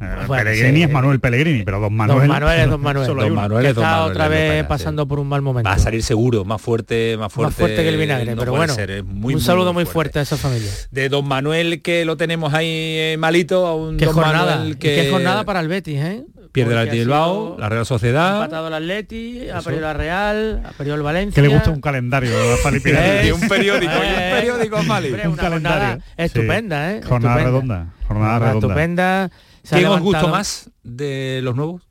Eh, 0.00 0.06
Bueno, 0.26 0.42
Pellegrini 0.44 0.76
sí. 0.78 0.82
es 0.82 0.90
Manuel 0.90 1.20
Pellegrini, 1.20 1.62
pero 1.62 1.78
Don 1.78 1.94
Manuel. 1.94 2.18
Don 2.18 2.28
Manuel 2.28 2.60
es 2.60 2.68
Don 2.70 2.80
Manuel. 2.80 3.06
Solo 3.06 3.22
Don. 3.22 3.32
Manuel 3.34 3.64
es 3.66 3.74
Don 3.76 3.84
está 3.84 3.96
Manuel 3.96 4.10
otra 4.10 4.24
Lopera, 4.24 4.44
vez 4.52 4.62
sí. 4.62 4.66
pasando 4.68 5.06
por 5.06 5.20
un 5.20 5.28
mal 5.28 5.40
momento. 5.40 5.68
Va 5.70 5.76
a 5.76 5.78
salir 5.78 6.02
seguro, 6.02 6.44
más 6.44 6.60
fuerte, 6.60 7.16
más 7.16 7.32
fuerte. 7.32 7.46
más 7.50 7.54
fuerte 7.54 7.82
que 7.82 7.88
el 7.90 7.96
vinagre, 7.96 8.34
no 8.34 8.40
pero 8.40 8.52
bueno, 8.56 8.74
ser, 8.74 8.90
es 8.90 9.04
muy, 9.04 9.34
un 9.34 9.40
saludo 9.40 9.72
muy 9.72 9.84
muy 9.84 9.92
fuerte 9.92 10.18
a 10.18 10.22
esa 10.22 10.36
familia. 10.36 10.68
De 10.90 11.08
Don 11.08 11.26
Manuel 11.26 11.80
que 11.80 12.04
lo 12.04 12.16
tenemos 12.16 12.52
ahí 12.54 12.66
eh, 12.68 13.16
malito, 13.20 13.66
a 13.68 13.76
un 13.76 13.96
Qué 13.96 14.06
Don 14.06 14.14
jornada, 14.14 14.56
Manuel 14.56 14.72
y 14.72 14.74
que 14.76 14.96
qué 14.96 15.10
jornada 15.12 15.44
para 15.44 15.60
el 15.60 15.68
Betis, 15.68 16.00
¿eh? 16.00 16.24
Pierde 16.54 16.72
el 16.80 16.88
ha 16.88 16.92
Bilbao, 16.92 17.56
la 17.58 17.68
Real 17.68 17.82
Ha 17.82 17.84
Sociedad. 17.84 18.34
empatado 18.36 18.68
el 18.68 18.74
Atleti, 18.74 19.50
ha 19.50 19.60
perdido 19.60 19.82
la 19.82 19.92
Real, 19.92 20.62
ha 20.64 20.70
perdido 20.72 20.96
el 20.96 21.02
Valencia. 21.02 21.42
Que 21.42 21.48
le 21.48 21.54
gusta 21.54 21.70
un 21.70 21.80
calendario 21.80 22.30
a 22.54 22.56
Fali 22.58 22.80
Pineda. 22.80 23.22
Eh, 23.22 23.26
Y 23.26 23.30
un 23.32 23.40
periódico, 23.48 23.92
y 23.92 23.96
un 23.96 24.02
eh, 24.20 24.32
periódico, 24.34 24.82
Fali. 24.84 25.08
hombre, 25.08 25.26
Un 25.28 25.32
una 25.34 25.42
calendario. 25.42 25.78
jornada 25.88 26.04
estupenda, 26.16 26.92
¿eh? 26.92 27.00
Jornada 27.02 27.36
Estupenda. 27.40 27.44
redonda. 27.44 27.94
Jornada 28.08 28.38
redonda. 28.38 28.58
estupenda. 28.68 29.24
Ha 29.24 29.30
¿Quién 29.76 29.86
os 29.86 30.00
gustó 30.00 30.28
más 30.28 30.70
de 30.82 31.40
los 31.42 31.56
nuevos? 31.56 31.82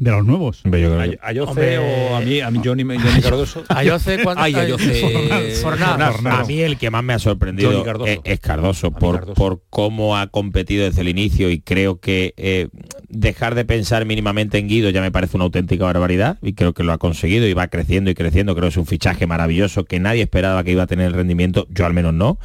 De 0.00 0.12
los 0.12 0.24
nuevos. 0.24 0.62
¿A 0.64 1.26
Ayoce 1.26 1.50
Hombre. 1.50 1.78
o 1.78 2.14
a 2.16 2.20
mí, 2.20 2.40
a 2.40 2.50
mí 2.52 2.60
Johnny, 2.64 2.84
Johnny 2.84 3.20
Cardoso? 3.20 3.64
Ayoce, 3.68 4.22
¿cuánto- 4.22 4.42
Ay, 4.42 4.54
Ayoce. 4.54 5.54
Fornal. 5.60 6.00
A 6.26 6.44
mí 6.44 6.60
el 6.60 6.78
que 6.78 6.88
más 6.90 7.02
me 7.02 7.14
ha 7.14 7.18
sorprendido 7.18 7.72
Johnny 7.72 7.84
Cardoso. 7.84 8.10
es, 8.12 8.20
es 8.24 8.38
Cardoso, 8.40 8.92
por, 8.92 9.34
por 9.34 9.62
cómo 9.70 10.16
ha 10.16 10.28
competido 10.28 10.84
desde 10.84 11.00
el 11.00 11.08
inicio 11.08 11.50
y 11.50 11.60
creo 11.60 11.98
que 11.98 12.32
eh, 12.36 12.68
dejar 13.08 13.56
de 13.56 13.64
pensar 13.64 14.04
mínimamente 14.04 14.58
en 14.58 14.68
Guido 14.68 14.90
ya 14.90 15.00
me 15.00 15.10
parece 15.10 15.36
una 15.36 15.44
auténtica 15.46 15.84
barbaridad 15.84 16.38
y 16.42 16.52
creo 16.52 16.74
que 16.74 16.84
lo 16.84 16.92
ha 16.92 16.98
conseguido 16.98 17.48
y 17.48 17.52
va 17.54 17.66
creciendo 17.66 18.10
y 18.10 18.14
creciendo. 18.14 18.54
Creo 18.54 18.66
que 18.68 18.72
es 18.74 18.76
un 18.76 18.86
fichaje 18.86 19.26
maravilloso 19.26 19.84
que 19.84 19.98
nadie 19.98 20.22
esperaba 20.22 20.62
que 20.62 20.70
iba 20.72 20.84
a 20.84 20.86
tener 20.86 21.06
el 21.06 21.14
rendimiento, 21.14 21.66
yo 21.70 21.86
al 21.86 21.92
menos 21.94 22.14
no. 22.14 22.38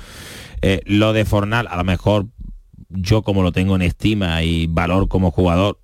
Eh, 0.64 0.82
lo 0.86 1.14
de 1.14 1.24
Fornal, 1.26 1.68
a 1.70 1.78
lo 1.78 1.84
mejor 1.84 2.26
yo 2.90 3.22
como 3.22 3.44
lo 3.44 3.52
tengo 3.52 3.76
en 3.76 3.82
estima 3.84 4.42
y 4.44 4.66
valor 4.68 5.08
como 5.08 5.30
jugador, 5.32 5.80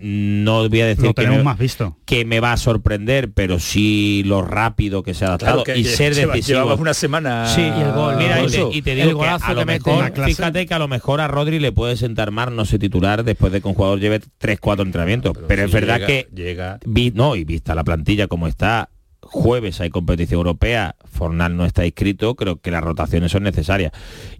no 0.00 0.68
voy 0.68 0.80
a 0.80 0.86
decir 0.86 1.04
Lo 1.04 1.10
que 1.14 1.22
tenemos 1.22 1.38
me, 1.38 1.44
más 1.44 1.58
visto. 1.58 1.96
que 2.04 2.24
me 2.24 2.40
va 2.40 2.52
a 2.52 2.56
sorprender, 2.56 3.32
pero 3.32 3.58
sí 3.58 4.22
lo 4.26 4.42
rápido 4.42 5.02
que 5.02 5.14
se 5.14 5.24
ha 5.24 5.28
adaptado 5.28 5.64
Claro, 5.64 5.74
que 5.74 5.80
y 5.80 5.84
ser 5.84 6.14
decisivo. 6.14 6.58
llevaba 6.60 6.74
una 6.74 6.94
semana. 6.94 7.46
Sí, 7.46 7.60
y 7.62 7.80
el 7.80 7.92
gol. 7.92 8.16
Mira, 8.16 8.42
y 8.42 8.46
te, 8.48 8.62
y 8.72 8.82
te 8.82 8.92
El 8.92 8.96
digo 8.98 9.10
que 9.10 9.14
golazo 9.26 9.46
a 9.46 9.52
lo 9.54 9.60
que 9.60 9.64
mejor, 9.66 10.12
fíjate 10.24 10.66
que 10.66 10.74
a 10.74 10.78
lo 10.78 10.88
mejor 10.88 11.20
a 11.20 11.28
Rodri 11.28 11.58
le 11.58 11.72
puede 11.72 11.96
sentar 11.96 12.30
mal 12.30 12.54
no 12.54 12.64
sé 12.64 12.78
titular 12.78 13.24
después 13.24 13.52
de 13.52 13.60
que 13.60 13.68
un 13.68 13.74
jugador 13.74 13.98
lleve 14.00 14.20
3 14.38 14.58
4 14.60 14.84
entrenamientos, 14.84 15.32
pero, 15.48 15.64
es 15.64 15.70
si 15.70 15.74
verdad 15.74 15.96
llega- 15.96 16.06
que 16.06 16.28
llega 16.34 16.78
vi- 16.86 17.12
no, 17.14 17.36
y 17.36 17.44
vista 17.44 17.74
la 17.74 17.84
plantilla 17.84 18.26
como 18.28 18.46
está, 18.48 18.88
jueves 19.32 19.80
hay 19.80 19.90
competición 19.90 20.38
europea, 20.38 20.94
Fornal 21.10 21.56
no 21.56 21.64
está 21.64 21.84
inscrito, 21.86 22.34
creo 22.36 22.60
que 22.60 22.70
las 22.70 22.84
rotaciones 22.84 23.32
son 23.32 23.42
necesarias. 23.42 23.92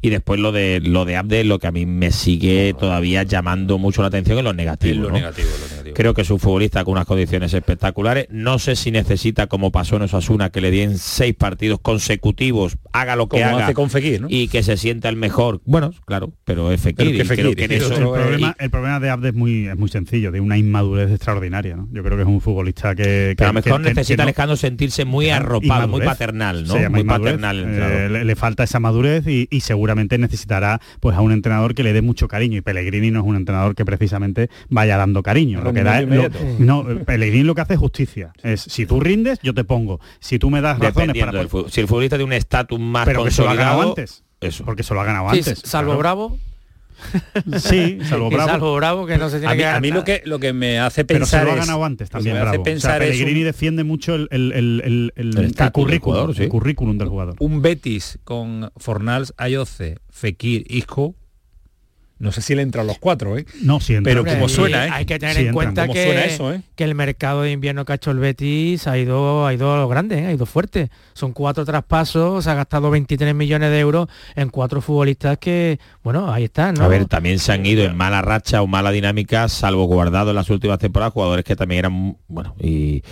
Y 0.03 0.11
después 0.11 0.39
lo 0.39 0.53
de 0.53 0.81
lo 0.81 1.05
de 1.05 1.17
Abde, 1.17 1.45
lo 1.45 1.59
que 1.59 1.67
a 1.67 1.73
mí 1.73 1.87
me 1.87 2.11
sigue 2.13 2.75
todavía 2.79 3.23
llamando 3.25 3.79
mucho 3.79 4.03
la 4.03 4.09
atención 4.09 4.39
en 4.39 4.45
lo 4.45 4.53
negativo. 4.53 4.95
Es 4.95 5.01
lo 5.01 5.09
¿no? 5.09 5.15
negativo, 5.15 5.49
lo 5.61 5.67
negativo. 5.69 5.95
Creo 5.95 6.15
que 6.15 6.23
es 6.23 6.31
un 6.31 6.39
futbolista 6.39 6.85
con 6.85 6.93
unas 6.93 7.07
condiciones 7.07 7.53
espectaculares. 7.55 8.27
No 8.31 8.59
sé 8.59 8.77
si 8.77 8.91
necesita, 8.91 9.47
como 9.47 9.73
pasó 9.73 9.97
en 9.97 10.03
Osasuna, 10.03 10.51
que 10.51 10.61
le 10.61 10.71
den 10.71 10.99
seis 10.99 11.35
partidos 11.35 11.81
consecutivos, 11.81 12.77
haga 12.93 13.17
lo 13.17 13.29
que 13.29 13.41
Como 13.41 13.57
haga 13.57 13.65
hace 13.67 13.75
con 13.75 13.89
Fekir, 13.91 14.21
¿no? 14.21 14.27
y 14.31 14.49
que 14.49 14.63
se 14.63 14.77
sienta 14.77 15.09
el 15.09 15.17
mejor. 15.17 15.61
Bueno, 15.65 15.93
claro, 16.05 16.33
pero 16.45 16.71
es 16.73 16.81
Fekir. 16.81 17.25
Pero 17.27 17.51
y 17.51 17.55
que 17.55 17.65
eso- 17.77 17.95
el, 17.95 18.03
problema, 18.03 18.57
el 18.59 18.71
problema 18.71 19.01
de 19.01 19.11
Abde 19.11 19.29
es 19.31 19.35
muy, 19.35 19.69
es 19.69 19.77
muy 19.77 19.89
sencillo, 19.89 20.31
de 20.31 20.41
una 20.41 20.59
inmadurez 20.59 21.11
extraordinaria. 21.11 21.77
¿no? 21.77 21.89
Yo 21.93 22.03
creo 22.03 22.17
que 22.17 22.23
es 22.23 22.29
un 22.29 22.41
futbolista 22.41 22.95
que... 22.95 23.03
que- 23.03 23.35
pero 23.39 23.51
a 23.51 23.53
lo 23.53 23.61
mejor 23.63 23.83
que- 23.83 23.89
necesita 23.89 24.15
que 24.15 24.17
no- 24.19 24.23
Alejandro 24.25 24.57
sentirse 24.83 25.05
muy 25.05 25.31
arropado, 25.31 25.87
muy 25.89 26.01
paternal, 26.03 26.65
¿no? 26.67 26.75
Muy 26.91 27.01
inmadurez. 27.03 27.35
paternal. 27.35 27.65
Eh, 27.69 28.09
le, 28.11 28.25
le 28.25 28.37
falta 28.37 28.65
esa 28.65 28.81
madurez 28.81 29.27
y, 29.27 29.47
y 29.51 29.61
seguramente 29.61 30.19
necesitará 30.19 30.81
pues 31.01 31.17
a 31.17 31.21
un 31.21 31.31
entrenador 31.33 31.75
que 31.75 31.83
le 31.83 31.93
dé 31.93 32.03
mucho 32.03 32.27
cariño 32.29 32.59
y 32.59 32.61
Pellegrini 32.63 33.11
no 33.11 33.21
es 33.21 33.27
un 33.27 33.37
entrenador 33.37 33.75
que 33.75 33.85
precisamente 33.85 34.49
vaya 34.69 34.97
dando 34.97 35.23
cariño 35.23 35.61
lo 35.63 35.73
que 35.73 35.83
da 35.85 36.01
es- 36.01 36.09
lo- 36.09 36.29
no 36.59 36.85
Pellegrini 37.05 37.45
lo 37.45 37.55
que 37.55 37.61
hace 37.61 37.75
es 37.75 37.81
justicia 37.81 38.33
es 38.43 38.61
si 38.63 38.87
tú 38.87 38.99
rindes 39.01 39.39
yo 39.43 39.55
te 39.55 39.65
pongo 39.65 40.01
si 40.21 40.39
tú 40.39 40.51
me 40.51 40.61
das 40.61 40.79
razones 40.79 41.15
Dependiendo 41.15 41.49
para. 41.49 41.71
Si 41.71 41.81
el 41.81 41.87
futbolista 41.89 42.17
tiene 42.17 42.27
un 42.27 42.33
estatus 42.33 42.79
más 42.81 43.05
pero 43.07 43.25
que 43.25 43.31
se 43.31 43.43
lo 43.43 43.51
ha 43.51 43.55
ganado 43.55 43.83
antes 43.83 44.25
eso. 44.41 44.65
porque 44.65 44.83
se 44.83 44.95
lo 44.95 45.01
ha 45.01 45.05
ganado 45.05 45.31
Sí, 45.33 45.39
antes 45.39 45.61
salvo 45.65 45.91
claro. 45.93 45.99
Bravo. 45.99 46.39
Sí 47.59 47.99
salvo 48.09 48.31
Bravo 48.31 48.49
salvo 48.51 48.75
Bravo 48.77 49.07
que 49.07 49.19
no 49.19 49.29
se 49.31 49.39
tiene 49.41 49.53
A 49.53 49.55
mí, 49.55 49.59
que 49.59 49.67
a 49.67 49.81
mí 49.81 49.89
ganar 49.89 49.99
lo 50.01 50.05
que 50.05 50.23
lo 50.25 50.39
que 50.39 50.53
me 50.53 50.79
hace 50.79 51.05
pero 51.05 51.27
se 51.27 51.33
pensar 51.37 51.45
lo 51.45 51.51
ha 51.53 51.55
es- 51.55 51.61
ganado 51.61 51.85
antes 51.85 52.09
lo 52.09 52.09
que 52.09 52.13
también 52.13 52.35
me 52.37 52.41
hace 52.41 52.49
Bravo. 52.51 52.63
O 52.63 52.65
sea, 52.65 52.73
pensar 52.73 53.03
es 53.03 53.09
un- 53.11 53.13
Pellegrini 53.19 53.45
defiende 53.45 53.85
mucho 53.85 54.15
el, 54.15 54.29
el, 54.31 54.53
el, 54.53 54.83
el- 54.85 55.13
el- 55.17 55.29
El 55.33 55.39
el 55.39 55.45
estatus 55.47 55.57
del 55.57 55.73
currículum 55.73 56.15
jugador, 56.17 56.37
sí. 56.37 56.43
el 56.45 56.49
currículum 56.49 56.99
del 56.99 57.09
jugador 57.09 57.35
un 57.39 57.63
Betis 57.63 58.19
con 58.25 58.71
Fornals, 58.77 59.35
Ayoce, 59.37 59.99
Fekir, 60.11 60.65
Isco. 60.69 61.15
No 62.23 62.31
sé 62.31 62.41
si 62.41 62.55
le 62.55 62.63
entran 62.63 62.87
los 62.87 63.01
cuatro, 63.01 63.37
¿eh? 63.37 63.45
no 63.63 63.81
siempre 63.81 64.13
Pero 64.15 64.25
como 64.25 64.49
suena, 64.49 64.87
¿eh? 64.87 64.91
Hay 64.93 65.07
que 65.07 65.19
tener 65.19 65.35
Sí, 65.35 65.47
en 65.49 65.53
cuenta 65.53 65.83
¿Cómo 65.83 65.95
que, 65.95 66.05
suena 66.05 66.25
eso, 66.25 66.53
eh? 66.53 66.63
que 66.77 66.85
el 66.85 66.95
mercado 66.95 67.43
de 67.43 67.51
invierno 67.51 67.85
que 67.85 67.91
ha 67.91 67.95
hecho 67.97 68.13
el 68.13 68.21
Betis 68.21 68.87
ha 68.87 68.97
ido, 68.97 69.45
ha 69.45 69.53
ido 69.53 69.75
a 69.75 69.79
lo 69.79 69.89
grande, 69.89 70.21
¿eh? 70.21 70.27
ha 70.27 70.33
ido 70.33 70.47
fuerte. 70.47 70.89
Son 71.15 71.33
cuatro 71.33 71.65
traspasos, 71.65 72.45
se 72.45 72.51
ha 72.51 72.55
gastado 72.55 72.93
23 72.93 73.35
millones 73.35 73.73
de 73.73 73.81
euros 73.81 74.07
en 74.37 74.51
cuatro 74.51 74.81
futbolistas 74.81 75.37
que, 75.39 75.81
bueno, 76.05 76.33
ahí 76.33 76.45
están, 76.45 76.77
¿no? 76.77 76.85
A 76.85 76.89
ver, 76.89 77.07
también 77.07 77.41
se 77.41 77.51
han 77.51 77.67
ido 77.67 77.83
en 77.83 77.97
mala 77.97 78.23
racha 78.23 78.63
o 78.63 78.69
mala 78.69 78.93
dinámica, 78.93 79.49
salvo 79.49 79.87
guardado 79.87 80.31
en 80.31 80.37
las 80.37 80.49
últimas 80.49 80.79
temporadas, 80.79 81.13
jugadores 81.13 81.45
que 81.45 81.57
también 81.57 81.81
eran, 81.81 82.17
bueno, 82.29 82.55
y, 82.61 83.03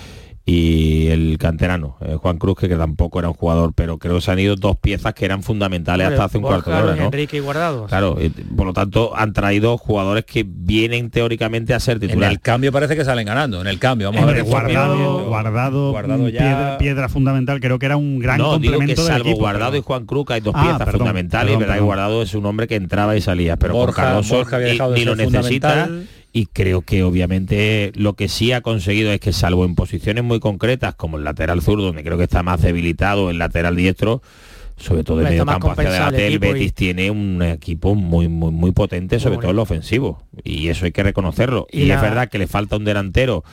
y 0.46 1.08
el 1.08 1.36
canterano, 1.38 1.96
eh, 2.00 2.16
Juan 2.20 2.38
Cruz, 2.38 2.56
que, 2.58 2.68
que 2.68 2.74
tampoco 2.76 3.18
era 3.18 3.28
un 3.28 3.34
jugador, 3.34 3.72
pero 3.74 3.98
creo 3.98 4.16
que 4.16 4.20
se 4.20 4.30
han 4.32 4.38
ido 4.38 4.56
dos 4.56 4.76
piezas 4.76 5.14
que 5.14 5.24
eran 5.24 5.42
fundamentales 5.42 6.08
hasta 6.08 6.24
hace 6.24 6.38
un 6.38 6.42
Borja, 6.42 6.62
cuarto 6.62 6.70
de 6.70 6.82
hora, 6.92 6.96
¿no? 6.96 7.04
Enrique 7.06 7.36
y 7.36 7.40
Guardado. 7.40 7.86
Claro, 7.86 8.16
y, 8.20 8.30
por 8.30 8.66
lo 8.66 8.72
tanto 8.72 9.16
han 9.16 9.32
traído 9.32 9.76
jugadores 9.78 10.24
que 10.24 10.44
vienen 10.46 11.10
teóricamente 11.10 11.74
a 11.74 11.78
ser 11.80 11.96
En 11.96 12.00
titulares. 12.08 12.32
el 12.36 12.40
cambio 12.40 12.72
parece 12.72 12.96
que 12.96 13.04
salen 13.04 13.26
ganando. 13.26 13.60
En 13.60 13.66
el 13.68 13.78
cambio, 13.78 14.10
vamos 14.10 14.28
a 14.28 14.32
ver. 14.32 14.42
guardado, 14.44 15.26
guardado, 15.26 15.90
Guardado 15.92 16.28
ya- 16.28 16.38
piedra, 16.40 16.78
piedra 16.78 17.08
fundamental, 17.08 17.60
creo 17.60 17.78
que 17.78 17.86
era 17.86 17.96
un 17.96 18.18
gran 18.18 18.38
no, 18.38 18.58
digo 18.58 18.60
que 18.60 18.66
complemento 18.70 19.02
del 19.04 19.12
salvo 19.12 19.28
equipo. 19.28 19.40
Guardado 19.44 19.70
pero- 19.72 19.80
y 19.80 19.84
Juan 19.84 20.06
Cruz, 20.06 20.26
que 20.26 20.32
hay 20.34 20.40
dos 20.40 20.54
Ah, 20.56 20.62
piezas 20.62 20.78
perdón, 20.78 20.98
fundamentales, 21.00 21.44
perdón, 21.46 21.60
¿verdad? 21.60 21.74
Y 21.74 21.76
perdón. 21.76 21.86
Guardado 21.86 22.22
es 22.22 22.34
un 22.34 22.46
hombre 22.46 22.66
que 22.66 22.74
entraba 22.76 23.16
y 23.16 23.20
salía, 23.20 23.56
pero 23.56 23.74
Borja- 23.74 24.20
Borja 24.28 24.56
había 24.56 24.68
ni, 24.68 24.72
dejado 24.72 24.92
de 24.92 24.98
ni 24.98 25.04
lo 25.04 25.16
necesita. 25.16 25.88
Y 26.32 26.46
creo 26.46 26.82
que 26.82 27.02
obviamente 27.02 27.90
lo 27.96 28.14
que 28.14 28.28
sí 28.28 28.52
ha 28.52 28.60
conseguido 28.60 29.12
es 29.12 29.18
que 29.20 29.32
salvo 29.32 29.64
en 29.64 29.74
posiciones 29.74 30.22
muy 30.22 30.38
concretas, 30.38 30.94
como 30.94 31.18
el 31.18 31.24
lateral 31.24 31.60
zurdo, 31.60 31.86
donde 31.86 32.04
creo 32.04 32.16
que 32.18 32.24
está 32.24 32.42
más 32.42 32.62
debilitado, 32.62 33.30
el 33.30 33.38
lateral 33.38 33.74
diestro, 33.74 34.22
sobre 34.76 35.02
todo 35.04 35.16
Hombre, 35.18 35.30
medio 35.32 35.44
campo 35.44 35.70
hacia 35.72 35.82
el 35.82 35.88
adelante, 35.88 36.26
el 36.28 36.34
y- 36.34 36.38
Betis 36.38 36.72
tiene 36.72 37.10
un 37.10 37.42
equipo 37.42 37.94
muy 37.94 38.28
muy 38.28 38.52
muy 38.52 38.70
potente, 38.72 39.18
sobre 39.18 39.38
todo 39.38 39.50
en 39.50 39.56
lo 39.56 39.62
ofensivo. 39.62 40.22
Y 40.44 40.68
eso 40.68 40.84
hay 40.84 40.92
que 40.92 41.02
reconocerlo. 41.02 41.66
Y 41.70 41.82
Y, 41.82 41.84
la- 41.86 41.96
es 41.96 42.00
verdad 42.02 42.28
que 42.28 42.38
le 42.38 42.46
falta 42.46 42.76
un 42.76 42.84
delantero 42.84 43.44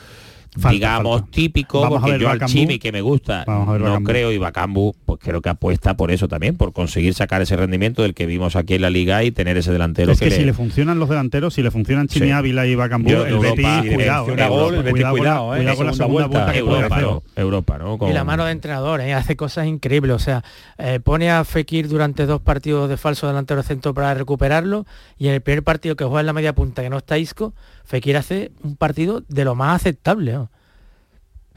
Falta, 0.58 0.70
digamos 0.74 1.20
falta. 1.20 1.30
típico 1.30 1.80
Vamos 1.80 1.98
a 1.98 2.00
porque 2.00 2.12
ver 2.12 2.20
yo 2.20 2.28
al. 2.30 2.40
Chimi 2.46 2.78
que 2.78 2.92
me 2.92 3.00
gusta 3.00 3.44
no 3.46 3.66
Bacambú. 3.66 4.04
creo 4.04 4.32
y 4.32 4.38
Bacambu 4.38 4.94
pues 5.06 5.20
creo 5.22 5.40
que 5.40 5.48
apuesta 5.48 5.96
por 5.96 6.10
eso 6.10 6.28
también 6.28 6.56
por 6.56 6.72
conseguir 6.72 7.14
sacar 7.14 7.42
ese 7.42 7.56
rendimiento 7.56 8.02
del 8.02 8.14
que 8.14 8.26
vimos 8.26 8.56
aquí 8.56 8.74
en 8.74 8.82
la 8.82 8.90
liga 8.90 9.22
y 9.24 9.30
tener 9.30 9.56
ese 9.56 9.72
delantero 9.72 10.12
Es 10.12 10.18
que, 10.20 10.30
si 10.30 10.44
le 10.44 10.52
funcionan 10.52 10.98
los 10.98 11.08
delanteros, 11.08 11.54
si 11.54 11.62
le 11.62 11.70
funcionan 11.70 12.08
Chimi 12.08 12.26
Sí. 12.26 12.32
Ávila 12.32 12.66
y 12.66 12.74
Bacambú, 12.74 13.10
Yo, 13.10 13.24
el 13.26 13.32
Europa, 13.34 13.80
Betis, 13.82 13.94
cuidado, 13.94 14.24
funciona 14.26 14.48
gol, 14.48 14.74
el 14.74 14.82
Betis, 14.82 14.90
cuidado, 14.92 15.16
cuidado, 15.16 15.54
eh, 15.54 15.58
cuidado 15.58 15.76
con 15.76 15.86
la 15.86 15.92
segunda 15.92 16.24
segunda 16.24 16.26
vuelta. 16.26 16.38
vuelta 16.38 16.52
que 16.52 16.64
puede 16.64 16.78
Europa. 16.80 17.00
¿no? 17.00 17.22
Europa, 17.36 17.78
¿no? 17.78 18.08
Y 18.08 18.12
la 18.12 18.24
mano 18.24 18.44
de 18.44 18.52
entrenador, 18.52 19.00
¿eh? 19.00 19.14
hace 19.14 19.36
cosas 19.36 19.66
increíbles. 19.66 20.14
O 20.16 20.18
sea, 20.18 20.42
eh, 20.78 21.00
pone 21.02 21.30
a 21.30 21.44
Fekir 21.44 21.88
durante 21.88 22.26
dos 22.26 22.40
partidos 22.40 22.88
de 22.88 22.96
falso 22.96 23.26
delantero 23.26 23.62
centro 23.62 23.94
para 23.94 24.12
recuperarlo 24.14 24.86
y 25.18 25.28
en 25.28 25.34
el 25.34 25.40
primer 25.40 25.62
partido 25.62 25.96
que 25.96 26.04
juega 26.04 26.20
en 26.20 26.26
la 26.26 26.32
media 26.32 26.52
punta, 26.54 26.82
que 26.82 26.90
no 26.90 26.98
está 26.98 27.18
Isco, 27.18 27.54
Fekir 27.88 28.18
hace 28.18 28.52
un 28.62 28.76
partido 28.76 29.22
de 29.28 29.46
lo 29.46 29.54
más 29.54 29.76
aceptable. 29.76 30.38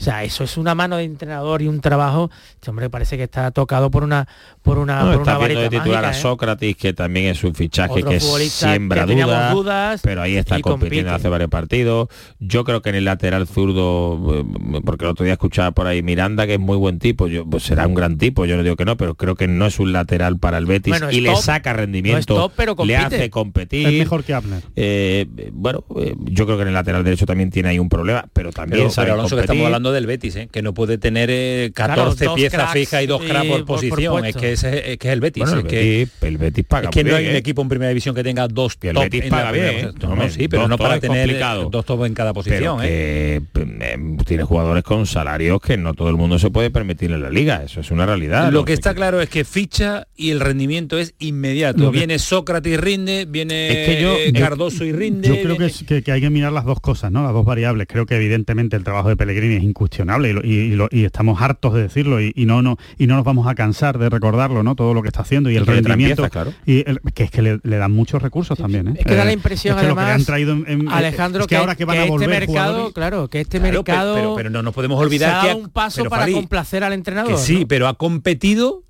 O 0.02 0.04
sea, 0.04 0.24
eso 0.24 0.44
es 0.44 0.58
una 0.58 0.74
mano 0.74 0.98
de 0.98 1.04
entrenador 1.04 1.62
y 1.62 1.68
un 1.68 1.80
trabajo. 1.80 2.32
Este 2.56 2.72
hombre 2.72 2.90
parece 2.90 3.18
que 3.18 3.24
está 3.24 3.52
tocado 3.52 3.92
por 3.92 4.04
una 4.04 4.28
por 4.64 4.80
una, 4.80 5.04
No, 5.04 5.12
por 5.12 5.22
está 5.22 5.38
una 5.38 5.46
viendo 5.48 5.62
de 5.62 5.70
titular 5.70 6.02
mágica, 6.02 6.08
a 6.08 6.12
¿eh? 6.18 6.22
Sócrates, 6.22 6.76
que 6.76 6.94
también 6.94 7.28
es 7.28 7.44
un 7.44 7.54
fichaje 7.54 7.94
Otro 7.94 8.10
que 8.10 8.20
siembra 8.20 9.06
que 9.06 9.14
dudas, 9.14 9.54
dudas 9.54 10.02
pero 10.04 10.24
ahí 10.24 10.38
está 10.38 10.60
compitiendo 10.60 11.12
compite. 11.12 11.22
hace 11.22 11.30
varios 11.30 11.52
partidos. 11.52 12.08
Yo 12.40 12.64
creo 12.64 12.82
que 12.82 12.90
en 12.90 12.96
el 12.96 13.06
lateral 13.06 13.48
zurdo, 13.48 14.40
eh, 14.40 14.82
porque 14.84 15.06
el 15.06 15.12
otro 15.12 15.24
día 15.24 15.34
escuchaba 15.34 15.70
por 15.70 15.86
ahí 15.86 16.02
Miranda, 16.02 16.48
que 16.48 16.56
es 16.56 16.60
muy 16.60 16.78
buen 16.78 16.98
tipo, 16.98 17.28
yo, 17.28 17.46
pues 17.46 17.62
será 17.62 17.86
un 17.86 17.94
gran 17.94 18.18
tipo, 18.18 18.46
yo 18.46 18.58
no 18.58 18.64
digo 18.64 18.76
que 18.76 18.86
no, 18.86 18.98
pero 18.98 19.14
creo 19.14 19.36
que 19.36 19.48
no 19.48 19.68
es 19.68 19.80
un 19.80 19.94
lateral 19.94 20.40
para 20.40 20.58
el 20.58 20.66
Betis 20.66 20.94
Bueno, 20.94 21.12
y 21.12 21.22
le 21.22 21.36
saca 21.36 21.74
no 21.74 21.78
rendimiento, 21.78 22.34
top, 22.34 22.54
pero 22.56 22.76
le 22.84 22.98
hace 22.98 23.30
competir. 23.30 23.88
Es 23.88 23.94
mejor 23.94 24.24
que 24.24 24.34
Abner. 24.34 24.64
Eh, 24.76 25.28
bueno, 25.54 25.84
eh, 25.98 26.16
yo 26.18 26.46
creo 26.46 26.58
que 26.58 26.64
en 26.64 26.70
el 26.70 26.74
lateral 26.74 27.04
derecho 27.04 27.28
también 27.28 27.52
tiene 27.52 27.70
ahí 27.70 27.78
un 27.78 27.90
problema, 27.90 28.26
pero 28.34 28.52
también 28.52 28.80
Pero, 28.80 28.90
sabe 28.90 29.06
pero, 29.06 29.14
Alonso, 29.16 29.36
que 29.36 29.42
estamos 29.42 29.66
hablando 29.66 29.91
hablando 29.92 30.08
del 30.08 30.08
Betis, 30.08 30.36
¿eh? 30.36 30.50
que 30.52 30.62
no 30.62 30.74
puede 30.74 30.98
tener 30.98 31.30
eh, 31.32 31.72
14 31.74 31.96
Claro, 31.96 32.16
dos 32.32 32.36
piezas 32.36 32.72
fijas 32.74 33.04
y 33.04 33.08
dos 33.08 33.22
cracks 33.22 33.48
por 33.48 33.58
por- 33.58 33.66
por 33.66 33.76
posición. 33.90 34.26
es 34.26 34.36
que 34.36 34.52
ese 34.54 34.92
es, 34.94 34.98
que 34.98 35.08
es 35.08 35.14
el 35.14 35.20
Betis. 35.22 35.44
Bueno, 35.44 35.58
es 35.60 35.64
el, 35.64 35.70
que, 35.70 35.76
Betis 35.78 36.10
el 36.22 36.38
Betis 36.38 36.66
paga 36.66 36.90
es 36.90 36.96
que 36.96 37.04
no 37.04 37.16
hay 37.16 37.28
un 37.28 37.36
¿eh? 37.36 37.38
equipo 37.38 37.62
en 37.62 37.70
primera 37.70 37.90
división 37.90 38.16
que 38.16 38.24
tenga 38.24 38.48
dos 38.48 38.76
Que 38.76 38.90
el 38.90 38.96
top 38.96 39.04
Betis 39.04 39.24
paga 39.30 39.52
primera 39.52 39.72
bien, 39.72 39.86
posición. 39.94 40.18
No, 40.18 40.30
sí, 40.30 40.48
pero 40.48 40.68
no 40.68 40.78
top 40.78 40.86
para 40.86 40.96
es 40.96 41.02
tener 41.02 41.18
complicado. 41.28 41.70
dos 41.70 41.86
top 41.86 42.06
en 42.06 42.14
cada 42.14 42.34
posición. 42.34 42.78
Pero 42.80 42.84
¿eh? 42.84 43.42
que 43.54 43.62
eh, 43.82 43.98
tiene 44.26 44.44
jugadores 44.44 44.84
con 44.84 45.06
salarios 45.06 45.60
que 45.62 45.78
no 45.78 45.94
todo 45.94 46.10
el 46.10 46.16
mundo 46.16 46.40
se 46.40 46.50
puede 46.50 46.70
permitir 46.72 47.12
en 47.12 47.22
la 47.22 47.30
liga. 47.30 47.64
Eso 47.64 47.82
es 47.82 47.92
una 47.92 48.06
realidad. 48.06 48.52
Lo 48.52 48.66
que 48.66 48.74
está 48.74 48.94
claro 48.94 49.22
es 49.22 49.30
que 49.30 49.44
ficha 49.46 50.08
y 50.16 50.32
el 50.32 50.40
rendimiento 50.40 50.98
es 50.98 51.14
inmediato. 51.20 51.92
Viene 51.92 52.20
Sócrates 52.20 52.74
y 52.74 52.78
rinde, 52.78 53.26
viene 53.28 53.70
Es 53.84 53.88
que 53.90 54.02
yo- 54.02 54.16
eh, 54.18 54.32
yo- 54.34 54.40
Cardoso 54.42 54.86
y 54.86 54.92
rinde. 54.92 55.28
Yo 55.28 55.36
creo 55.36 55.44
que, 55.58 55.64
viene- 55.64 55.66
es- 55.68 55.84
que- 55.84 56.02
que 56.04 56.12
hay 56.12 56.22
que 56.22 56.30
mirar 56.30 56.52
las 56.52 56.66
dos 56.66 56.80
cosas, 56.80 57.12
¿no? 57.12 57.24
Las 57.24 57.34
dos 57.34 57.46
variables. 57.46 57.88
Creo 57.88 58.06
que 58.06 58.16
evidentemente 58.16 58.76
el 58.76 58.84
trabajo 58.84 59.10
de 59.10 59.16
Pellegrini 59.16 59.56
es 59.56 59.64
incuestionable 59.86 60.30
y, 60.30 60.34
lo- 60.34 60.42
y- 60.46 60.50
y 60.50 60.76
lo- 60.76 60.88
y 60.92 61.06
estamos 61.06 61.42
hartos 61.42 61.74
de 61.74 61.82
decirlo 61.84 62.22
y, 62.22 62.32
y 62.36 62.46
no, 62.46 62.62
no, 62.62 62.78
y 62.98 63.08
no 63.08 63.16
nos 63.16 63.24
vamos 63.26 63.48
a 63.48 63.56
cansar 63.56 63.98
de 63.98 64.10
recordarlo, 64.10 64.62
¿no? 64.64 64.76
Todo 64.76 64.94
lo 64.94 65.02
que 65.02 65.08
está 65.08 65.22
haciendo 65.22 65.50
y, 65.50 65.54
Y 65.54 65.58
el 65.58 65.66
rendimiento. 65.66 66.18
piezas, 66.24 66.32
claro. 66.32 66.54
Y 66.66 66.88
el- 66.90 67.00
que 67.14 67.24
es 67.24 67.32
que 67.32 67.42
le, 67.42 67.60
le 67.64 67.78
dan 67.78 67.92
muchos 67.92 68.22
recursos 68.22 68.58
también, 68.58 68.90
¿eh? 68.90 68.94
Es 69.00 69.06
que 69.06 69.16
da 69.16 69.26
la 69.26 69.32
Eh, 69.32 69.34
impresión, 69.34 69.78
es 69.78 69.82
que 69.84 69.88
lo 69.90 69.96
que 69.96 70.02
le 70.02 70.06
además, 70.06 70.22
han 70.22 70.26
traído 70.26 70.54
en- 70.54 70.66
en- 70.68 70.90
Alejandro, 70.90 71.42
es 71.42 71.48
que, 71.48 71.56
ahora 71.56 71.76
que 71.76 71.86
van 71.86 71.98
a 71.98 72.00
este 72.02 72.12
volver 72.12 72.30
mercado, 72.30 72.48
jugadores- 72.74 72.94
claro, 72.94 73.28
que 73.28 73.42
este 73.42 73.60
Claro, 73.60 73.74
mercado 73.80 74.16
pero, 74.16 74.36
pero 74.36 74.50
no 74.50 74.62
nos 74.62 74.74
podemos 74.74 75.00
olvidar 75.00 75.32
se 75.32 75.36
ha 75.38 75.42
que 75.42 75.48
dado 75.48 75.60
ha- 75.60 75.64
un 75.64 75.70
paso 75.70 75.98
pero, 76.02 76.10
para 76.10 76.22
Fali, 76.24 76.34
complacer 76.34 76.84
al 76.84 76.94
entrenador. 76.94 77.32
Que 77.32 77.38
sí, 77.38 77.62
¿no? 77.62 77.68
pero 77.68 77.88
ha 77.88 77.96
competido 77.96 78.84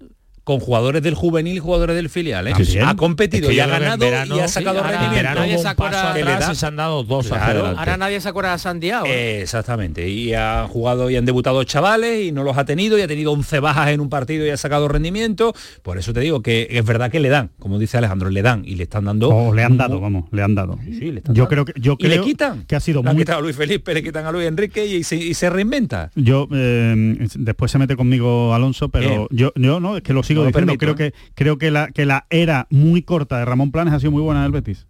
con 0.51 0.59
jugadores 0.59 1.01
del 1.01 1.13
juvenil 1.15 1.55
y 1.55 1.59
jugadores 1.59 1.95
del 1.95 2.09
filial. 2.09 2.47
¿eh? 2.47 2.53
Ha 2.85 2.95
competido 2.95 3.49
Es 3.49 3.49
que 3.51 3.55
y 3.55 3.59
ha 3.59 3.65
creo 3.65 3.79
ganado 3.79 4.05
verano- 4.05 4.35
y 4.35 4.39
ha 4.39 4.47
sacado 4.47 4.79
sí, 4.79 4.85
ahora- 4.85 4.99
rendimiento. 4.99 5.39
Nadie 5.39 5.57
se 5.57 5.67
acuerda- 5.67 6.11
atrás 6.11 6.57
se 6.57 6.65
han 6.65 6.75
dado 6.75 7.03
dos 7.03 7.27
Claro. 7.27 7.67
Ahora 7.77 7.97
nadie 7.97 8.19
se 8.21 8.29
acuerda 8.29 8.51
de 8.53 8.59
Sandiao. 8.59 9.05
Eh, 9.05 9.41
exactamente, 9.41 10.07
y 10.09 10.33
han 10.33 10.67
jugado 10.67 11.09
y 11.09 11.15
han 11.15 11.25
debutado 11.25 11.63
chavales 11.63 12.25
y 12.25 12.31
no 12.31 12.43
los 12.43 12.57
ha 12.57 12.65
tenido 12.65 12.97
y 12.97 13.01
ha 13.01 13.07
tenido 13.07 13.31
11 13.31 13.59
bajas 13.59 13.89
en 13.89 14.01
un 14.01 14.09
partido 14.09 14.45
y 14.45 14.49
ha 14.49 14.57
sacado 14.57 14.87
rendimiento. 14.87 15.53
Por 15.81 15.97
eso 15.97 16.13
te 16.13 16.19
digo 16.19 16.41
que 16.41 16.67
es 16.69 16.83
verdad 16.85 17.09
que 17.11 17.19
le 17.19 17.29
dan, 17.29 17.51
como 17.59 17.79
dice 17.79 17.97
Alejandro, 17.97 18.29
le 18.29 18.41
dan 18.41 18.63
y 18.65 18.75
le 18.75 18.83
están 18.83 19.05
dando. 19.05 19.53
Le 19.53 19.63
han 19.63 19.77
dado, 19.77 19.99
vamos, 19.99 20.25
le 20.31 20.43
han 20.43 20.55
dado. 20.55 20.77
Sí, 20.83 21.11
le 21.11 21.19
están 21.19 21.35
yo 21.35 21.43
dando. 21.43 21.49
creo 21.49 21.65
que 21.65 21.73
yo 21.79 21.95
y 21.99 22.03
le 22.07 22.09
creo 22.15 22.23
quitan. 22.25 22.63
que 22.65 22.75
ha 22.75 22.79
sido 22.79 23.01
Le 23.03 23.09
han 23.09 23.15
muy 23.15 23.23
quitado 23.23 23.39
a 23.39 23.41
Luis 23.41 23.55
Felipe, 23.55 23.93
le 23.93 24.03
quitan 24.03 24.25
a 24.25 24.31
Luis 24.31 24.47
Enrique 24.47 24.85
y 24.85 25.03
se, 25.03 25.15
y 25.15 25.33
se 25.33 25.49
reinventa. 25.49 26.11
Yo 26.15 26.47
eh, 26.53 27.17
después 27.35 27.71
se 27.71 27.77
mete 27.77 27.95
conmigo 27.95 28.53
Alonso, 28.53 28.89
pero 28.89 29.09
Eh. 29.23 29.27
yo, 29.31 29.51
yo 29.55 29.79
no, 29.79 29.97
es 29.97 30.03
que 30.03 30.13
lo 30.13 30.23
sigo 30.23 30.40
No 30.43 30.51
lo 30.51 30.51
diciendo. 30.51 30.73
permito, 30.77 30.95
creo 30.95 31.07
¿eh? 31.07 31.11
que 31.11 31.33
creo 31.35 31.57
que 31.57 31.71
la 31.71 31.87
que 31.91 32.05
la 32.05 32.25
era 32.29 32.67
muy 32.69 33.01
corta 33.01 33.39
de 33.39 33.45
Ramón 33.45 33.71
Planes 33.71 33.93
ha 33.93 33.99
sido 33.99 34.11
muy 34.11 34.21
buena 34.21 34.43
del 34.43 34.51
Betis. 34.51 34.85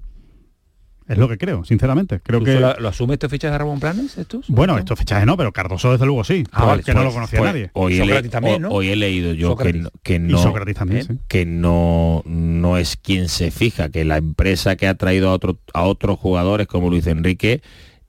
Es 1.08 1.18
lo 1.18 1.28
que 1.28 1.38
creo, 1.38 1.66
sinceramente. 1.66 2.22
Creo 2.22 2.40
¿Tú 2.40 2.46
que 2.46 2.58
lo, 2.60 2.80
lo 2.80 2.88
asume 2.88 3.16
estos 3.16 3.30
fichajes 3.30 3.52
de 3.54 3.58
Ramón 3.58 3.82
Planes 3.82 4.18
estos? 4.18 4.46
bueno, 4.48 4.78
estos 4.78 4.98
fichajes 4.98 5.26
no, 5.26 5.36
pero 5.36 5.52
Cardoso 5.52 5.92
desde 5.92 6.06
luego 6.06 6.24
sí, 6.24 6.46
Ah, 6.54 6.64
vale, 6.64 6.84
que 6.84 6.94
no 6.94 7.00
Pues- 7.02 7.08
lo 7.10 7.14
conocía 7.14 7.40
pues 7.40 7.52
nadie. 7.52 7.70
Hoy, 7.74 7.96
he, 7.96 7.98
Sócrates 7.98 8.24
le- 8.24 8.30
también, 8.30 8.56
ho- 8.66 8.70
¿no? 8.70 8.76
hoy 8.76 8.90
he 8.92 8.96
leído 8.96 9.34
yo 9.34 9.50
que, 9.58 9.64
Sócrates. 9.64 9.82
no- 9.82 9.90
que 10.04 10.16
y 10.16 10.20
no 10.20 10.38
Sócrates 10.38 10.76
también, 10.76 11.02
¿eh? 11.02 11.06
sí. 11.10 11.20
que 11.28 11.46
no 11.46 12.22
no 12.26 12.78
es 12.78 12.96
quien 12.96 13.28
se 13.28 13.52
fija, 13.52 13.90
que 13.90 14.06
la 14.06 14.18
empresa 14.18 14.78
que 14.78 14.88
ha 14.88 14.94
traído 14.96 15.30
a 15.30 15.34
otro, 15.34 15.60
a 15.74 15.82
otros 15.84 16.18
jugadores 16.18 16.68
como 16.68 16.90
Luis 16.90 17.06
Enrique 17.08 17.62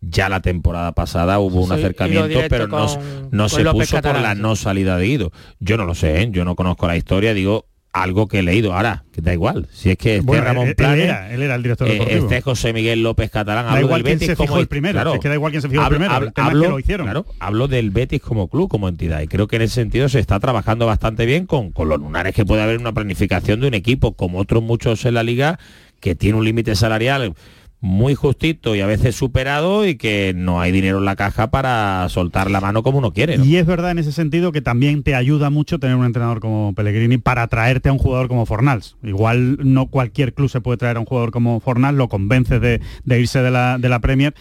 ya 0.02 0.28
la 0.28 0.40
temporada 0.40 0.92
pasada 0.92 1.38
hubo 1.38 1.60
un 1.62 1.68
Sí, 1.68 1.74
acercamiento, 1.74 2.40
pero 2.50 2.66
no, 2.68 2.86
con- 2.86 3.30
no 3.30 3.42
con 3.44 3.48
se 3.50 3.62
López 3.62 3.88
puso 3.90 4.02
por 4.02 4.20
la 4.20 4.34
no 4.34 4.56
salida 4.56 4.98
de 4.98 5.06
Guido. 5.06 5.32
Yo 5.60 5.76
no 5.76 5.84
lo 5.84 5.94
sé, 5.94 6.22
¿eh? 6.22 6.28
yo 6.30 6.44
no 6.44 6.56
conozco 6.56 6.86
la 6.86 6.96
historia, 6.96 7.32
digo 7.34 7.66
algo 7.94 8.26
que 8.26 8.38
he 8.38 8.42
leído 8.42 8.72
ahora, 8.72 9.04
que 9.12 9.20
da 9.20 9.34
igual. 9.34 9.68
Si 9.70 9.90
es 9.90 9.98
que 9.98 10.14
este 10.16 10.26
Bueno, 10.26 10.44
Ramón 10.44 10.68
él, 10.68 10.74
él 10.78 11.00
era, 11.00 11.30
él 11.30 11.42
era 11.42 11.54
el 11.56 11.62
director 11.62 11.86
eh, 11.86 11.92
deportivo. 11.92 12.20
este 12.22 12.40
José 12.40 12.72
Miguel 12.72 13.02
López 13.02 13.30
Catalán, 13.30 13.66
Da 13.66 13.72
hablo 13.72 13.84
igual 13.84 13.98
del 14.02 14.04
quién 14.06 14.14
Betis 14.18 14.28
se 14.28 14.36
fijó 14.36 14.46
como 14.48 14.60
el 14.60 14.66
primero, 14.66 14.92
claro, 14.94 15.12
es 15.14 15.20
que 15.20 15.28
da 15.28 15.34
igual 15.34 15.52
quién 15.52 15.60
se 15.62 15.68
fijó 15.68 15.82
el 15.82 15.86
hablo- 15.86 15.98
primero, 15.98 16.10
el 16.10 16.16
hablo- 16.16 16.32
tema 16.32 16.46
es 16.48 16.52
que 16.52 16.58
lo 16.58 16.64
hablo- 16.64 16.78
hicieron. 16.80 17.06
claro, 17.06 17.26
hablo 17.38 17.68
del 17.68 17.90
Betis 17.90 18.22
como 18.22 18.48
club, 18.48 18.70
como 18.70 18.88
entidad, 18.88 19.20
y 19.20 19.28
creo 19.28 19.46
que 19.46 19.56
en 19.56 19.62
ese 19.62 19.74
sentido 19.74 20.08
se 20.08 20.20
está 20.20 20.40
trabajando 20.40 20.86
bastante 20.86 21.26
bien 21.26 21.44
con, 21.44 21.70
con 21.70 21.90
los 21.90 21.98
lunares 22.00 22.34
que 22.34 22.46
puede 22.46 22.62
haber 22.62 22.78
una 22.78 22.92
planificación 22.92 23.60
de 23.60 23.68
un 23.68 23.74
equipo, 23.74 24.14
como 24.14 24.38
otros 24.38 24.62
muchos 24.62 25.04
en 25.04 25.12
la 25.12 25.22
liga, 25.22 25.58
que 26.00 26.14
tiene 26.14 26.38
un 26.38 26.46
límite 26.46 26.74
salarial 26.74 27.34
muy 27.82 28.14
justito 28.14 28.76
y 28.76 28.80
a 28.80 28.86
veces 28.86 29.16
superado 29.16 29.84
y 29.84 29.96
que 29.96 30.32
no 30.36 30.60
hay 30.60 30.70
dinero 30.70 30.98
en 30.98 31.04
la 31.04 31.16
caja 31.16 31.50
para 31.50 32.09
soltar 32.09 32.48
la 32.48 32.60
mano 32.60 32.84
como 32.84 32.98
uno 32.98 33.12
quiere. 33.12 33.36
Y 33.44 33.56
es 33.56 33.66
verdad 33.66 33.90
en 33.90 33.98
ese 33.98 34.12
sentido 34.12 34.52
que 34.52 34.62
también 34.62 35.02
te 35.02 35.16
ayuda 35.16 35.50
mucho 35.50 35.80
tener 35.80 35.96
un 35.96 36.06
entrenador 36.06 36.38
como 36.38 36.74
Pellegrini 36.76 37.18
para 37.18 37.48
traerte 37.48 37.88
a 37.88 37.92
un 37.92 37.98
jugador 37.98 38.28
como 38.28 38.46
Fornals. 38.46 38.96
Igual 39.02 39.59
no 39.60 39.88
cualquier 39.88 40.32
club 40.32 40.48
se 40.48 40.60
puede 40.60 40.78
traer 40.78 40.96
a 40.96 41.00
un 41.00 41.06
jugador 41.06 41.32
como 41.32 41.59
Fornals, 41.59 41.98
lo 41.98 42.09
convences 42.09 42.60
de, 42.60 42.80
de 43.04 43.20
irse 43.20 43.42
de 43.42 43.50
la, 43.50 43.78
de 43.78 43.88
la 43.88 43.98
Premier. 43.98 44.32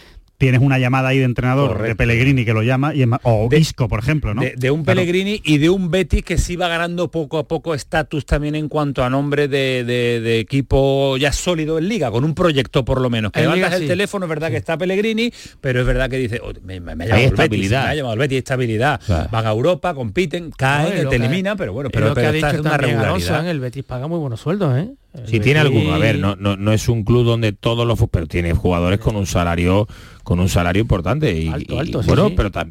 Tienes 0.42 0.60
una 0.60 0.76
llamada 0.80 1.10
ahí 1.10 1.18
de 1.18 1.24
entrenador 1.24 1.80
de. 1.80 1.94
Pellegrini 1.94 2.44
que 2.44 2.52
lo 2.52 2.64
llama, 2.64 2.92
y 2.96 3.02
es 3.02 3.06
más- 3.06 3.20
o 3.22 3.46
De- 3.48 3.60
Isco, 3.60 3.86
por 3.88 4.00
ejemplo, 4.00 4.34
¿no? 4.34 4.42
De, 4.42 4.54
de 4.56 4.72
un 4.72 4.82
Claro. 4.82 4.98
Pellegrini 4.98 5.40
y 5.44 5.58
de 5.58 5.70
un 5.70 5.88
Betis 5.88 6.24
que 6.24 6.36
sí 6.36 6.56
va 6.56 6.66
ganando 6.66 7.12
poco 7.12 7.38
a 7.38 7.46
poco 7.46 7.74
estatus 7.74 8.26
también 8.26 8.56
en 8.56 8.68
cuanto 8.68 9.04
a 9.04 9.08
nombre 9.10 9.46
de, 9.46 9.84
de- 9.84 10.20
de 10.20 10.40
equipo 10.40 11.16
ya 11.16 11.32
sólido 11.32 11.78
en 11.78 11.88
liga, 11.88 12.10
con 12.10 12.24
un 12.24 12.34
proyecto 12.34 12.84
por 12.84 13.00
lo 13.00 13.08
menos. 13.08 13.30
Que 13.30 13.38
En 13.38 13.44
levantas 13.44 13.68
Liga 13.70 13.76
el 13.76 13.82
sí. 13.82 13.88
teléfono, 13.88 14.24
es 14.26 14.30
verdad 14.30 14.50
que 14.50 14.56
está 14.56 14.76
Pellegrini, 14.76 15.32
pero 15.60 15.78
es 15.78 15.86
verdad 15.86 16.10
que 16.10 16.16
dice, 16.16 16.40
"Oh, 16.42 16.50
me, 16.64 16.80
me- 16.80 16.96
me 16.96 17.04
ha 17.04 17.06
llamado 17.06 17.14
Hay 17.20 17.24
el 17.24 17.30
Betis, 17.30 17.42
estabilidad. 17.44 17.84
me 17.84 17.90
ha 17.90 17.94
llamado 17.94 18.14
el 18.14 18.18
Betis, 18.18 18.38
estabilidad. 18.38 19.00
Claro. 19.06 19.28
Van 19.30 19.46
a 19.46 19.50
Europa, 19.50 19.94
compiten, 19.94 20.50
caen, 20.56 21.04
No, 21.04 21.08
te 21.08 21.14
eliminan, 21.16 21.56
pero 21.56 21.72
bueno, 21.72 21.88
pero, 21.90 22.08
lo 22.08 22.14
que 22.16 22.20
pero 22.20 22.32
ha 22.32 22.34
esta 22.34 22.46
dicho 22.48 22.60
es 22.62 22.66
una 22.66 22.76
regularidad. 22.78 23.46
¿eh? 23.46 23.50
el 23.52 23.60
Betis 23.60 23.84
paga 23.84 24.08
muy 24.08 24.18
buenos 24.18 24.40
sueldos, 24.40 24.76
¿eh? 24.76 24.88
Si 25.26 25.40
tiene 25.40 25.60
alguno, 25.60 25.92
a 25.92 25.98
ver, 25.98 26.18
no, 26.18 26.36
no, 26.36 26.56
no 26.56 26.72
es 26.72 26.88
un 26.88 27.04
club 27.04 27.24
donde 27.24 27.52
todos 27.52 27.86
los 27.86 27.98
pero 28.10 28.26
tiene 28.26 28.54
jugadores 28.54 28.98
con 28.98 29.14
un 29.16 29.26
salario 29.26 29.86
con 30.22 30.40
un 30.40 30.48
salario 30.48 30.80
importante 30.80 31.32
y, 31.38 31.48
Alto, 31.48 31.74
y- 31.74 31.78
alto, 31.78 32.02
sí, 32.02 32.08
bueno, 32.08 32.28
sí. 32.28 32.34
pero 32.36 32.50
tam- 32.50 32.70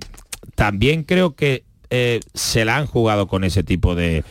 también 0.55 1.03
creo 1.03 1.35
que 1.35 1.63
eh, 1.91 2.19
se 2.33 2.65
la 2.65 2.77
han 2.77 2.87
jugado 2.87 3.27
con 3.27 3.43
ese 3.43 3.61
tipo 3.63 3.93
de, 3.93 4.23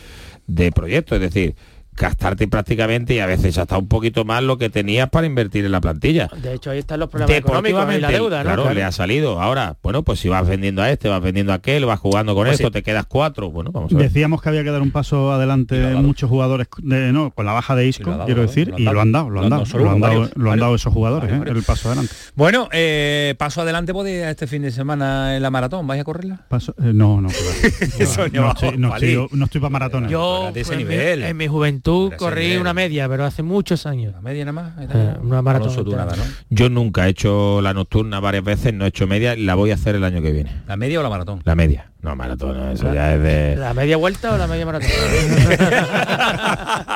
de 0.48 0.72
proyectos, 0.72 1.16
es 1.16 1.32
decir, 1.32 1.54
gastarte 2.00 2.48
prácticamente 2.48 3.14
y 3.14 3.18
a 3.18 3.26
veces 3.26 3.58
hasta 3.58 3.76
un 3.76 3.86
poquito 3.86 4.24
más 4.24 4.42
lo 4.42 4.56
que 4.56 4.70
tenías 4.70 5.10
para 5.10 5.26
invertir 5.26 5.66
en 5.66 5.72
la 5.72 5.80
plantilla. 5.82 6.30
De 6.42 6.54
hecho, 6.54 6.70
ahí 6.70 6.78
están 6.78 6.98
los 6.98 7.10
problemas 7.10 7.36
económicos 7.36 7.94
y 7.94 8.00
la 8.00 8.10
deuda, 8.10 8.38
¿no? 8.38 8.44
claro, 8.54 8.72
le 8.72 8.82
ha 8.82 8.90
salido. 8.90 9.40
Ahora, 9.40 9.76
bueno, 9.82 10.02
pues 10.02 10.18
si 10.20 10.28
vas 10.30 10.48
vendiendo 10.48 10.80
a 10.80 10.90
este, 10.90 11.08
vas 11.10 11.20
vendiendo 11.20 11.52
a 11.52 11.56
aquel, 11.56 11.84
vas 11.84 12.00
jugando 12.00 12.34
con 12.34 12.46
Pues 12.46 12.54
esto, 12.58 12.68
sí. 12.68 12.72
te 12.72 12.82
quedas 12.82 13.04
cuatro, 13.06 13.50
bueno, 13.50 13.70
vamos 13.70 13.92
a 13.92 13.96
ver. 13.96 14.06
Decíamos 14.08 14.40
que 14.40 14.48
había 14.48 14.64
que 14.64 14.70
dar 14.70 14.80
un 14.80 14.90
paso 14.92 15.30
adelante 15.32 15.76
muchos 15.96 16.30
jugadores 16.30 16.68
de, 16.78 17.12
no, 17.12 17.32
con 17.32 17.44
la 17.44 17.52
baja 17.52 17.76
de 17.76 17.86
Isco, 17.86 18.10
dado, 18.10 18.24
quiero 18.24 18.42
decir, 18.42 18.72
y 18.78 18.84
lo 18.84 18.98
han 19.00 19.12
dado, 19.12 19.28
lo 19.28 19.42
han 19.42 19.50
dado, 19.50 19.64
lo 19.74 19.90
han 19.90 20.00
dado, 20.00 20.00
varios, 20.00 20.30
lo 20.36 20.42
han 20.44 20.44
varios. 20.44 20.60
dado 20.60 20.74
esos 20.76 20.92
jugadores, 20.94 21.30
¿eh? 21.32 21.40
el 21.46 21.62
paso 21.62 21.88
adelante. 21.88 22.12
Bueno, 22.34 22.68
eh, 22.72 23.34
paso 23.38 23.60
adelante 23.60 23.92
podía 23.92 24.30
este 24.30 24.46
fin 24.46 24.62
de 24.62 24.70
semana 24.70 25.36
en 25.36 25.42
la 25.42 25.50
maratón, 25.50 25.86
¿vais 25.86 26.00
a 26.00 26.04
correrla? 26.04 26.40
Paso- 26.48 26.74
eh, 26.78 26.92
no, 26.94 27.20
no, 27.20 27.28
claro. 27.28 28.30
No, 28.32 28.42
no, 28.42 28.52
estoy, 28.52 28.78
no, 28.78 28.94
estoy, 28.96 29.26
no 29.32 29.44
estoy 29.44 29.60
para 29.60 29.70
maratones. 29.70 30.10
Yo 30.10 30.36
Fuera 30.38 30.52
de 30.52 30.60
ese 30.60 30.76
pues, 30.86 31.30
en 31.30 31.36
mi 31.36 31.46
juventud 31.46 31.89
Ese 32.08 32.16
corrí 32.16 32.56
una 32.56 32.74
media, 32.74 33.08
pero 33.08 33.24
hace 33.24 33.42
muchos 33.42 33.86
años. 33.86 34.12
La 34.12 34.20
media 34.20 34.44
nada 34.44 34.52
más. 34.52 34.90
Eh, 34.92 35.16
una 35.22 35.42
maratón 35.42 35.84
tú 35.84 35.96
nada, 35.96 36.16
¿no? 36.16 36.22
Yo 36.50 36.68
nunca 36.68 37.06
he 37.06 37.10
hecho 37.10 37.60
la 37.62 37.74
nocturna 37.74 38.20
varias 38.20 38.44
veces, 38.44 38.74
no 38.74 38.84
he 38.84 38.88
hecho 38.88 39.06
media, 39.06 39.34
y 39.34 39.44
la 39.44 39.54
voy 39.54 39.70
a 39.70 39.74
hacer 39.74 39.94
el 39.94 40.04
año 40.04 40.22
que 40.22 40.32
viene. 40.32 40.52
¿La 40.66 40.76
media 40.76 41.00
o 41.00 41.02
la 41.02 41.10
maratón? 41.10 41.40
La 41.44 41.54
media. 41.54 41.90
No, 42.02 42.16
maratón, 42.16 42.56
no, 42.58 42.70
eso 42.72 42.92
ya 42.94 43.12
es 43.14 43.22
de... 43.22 43.56
¿La 43.56 43.74
media 43.74 43.98
vuelta 43.98 44.32
o 44.32 44.38
la 44.38 44.46
media 44.46 44.64
maratón? 44.64 44.88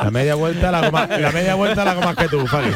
La 0.04 0.10
media 0.10 0.34
vuelta 0.34 0.70
la 0.70 0.80
la 1.18 1.32
media 1.32 1.54
vuelta 1.54 1.84
la 1.84 1.90
hago 1.92 2.02
más 2.02 2.16
que 2.16 2.28
tú, 2.28 2.46
Fali. 2.46 2.68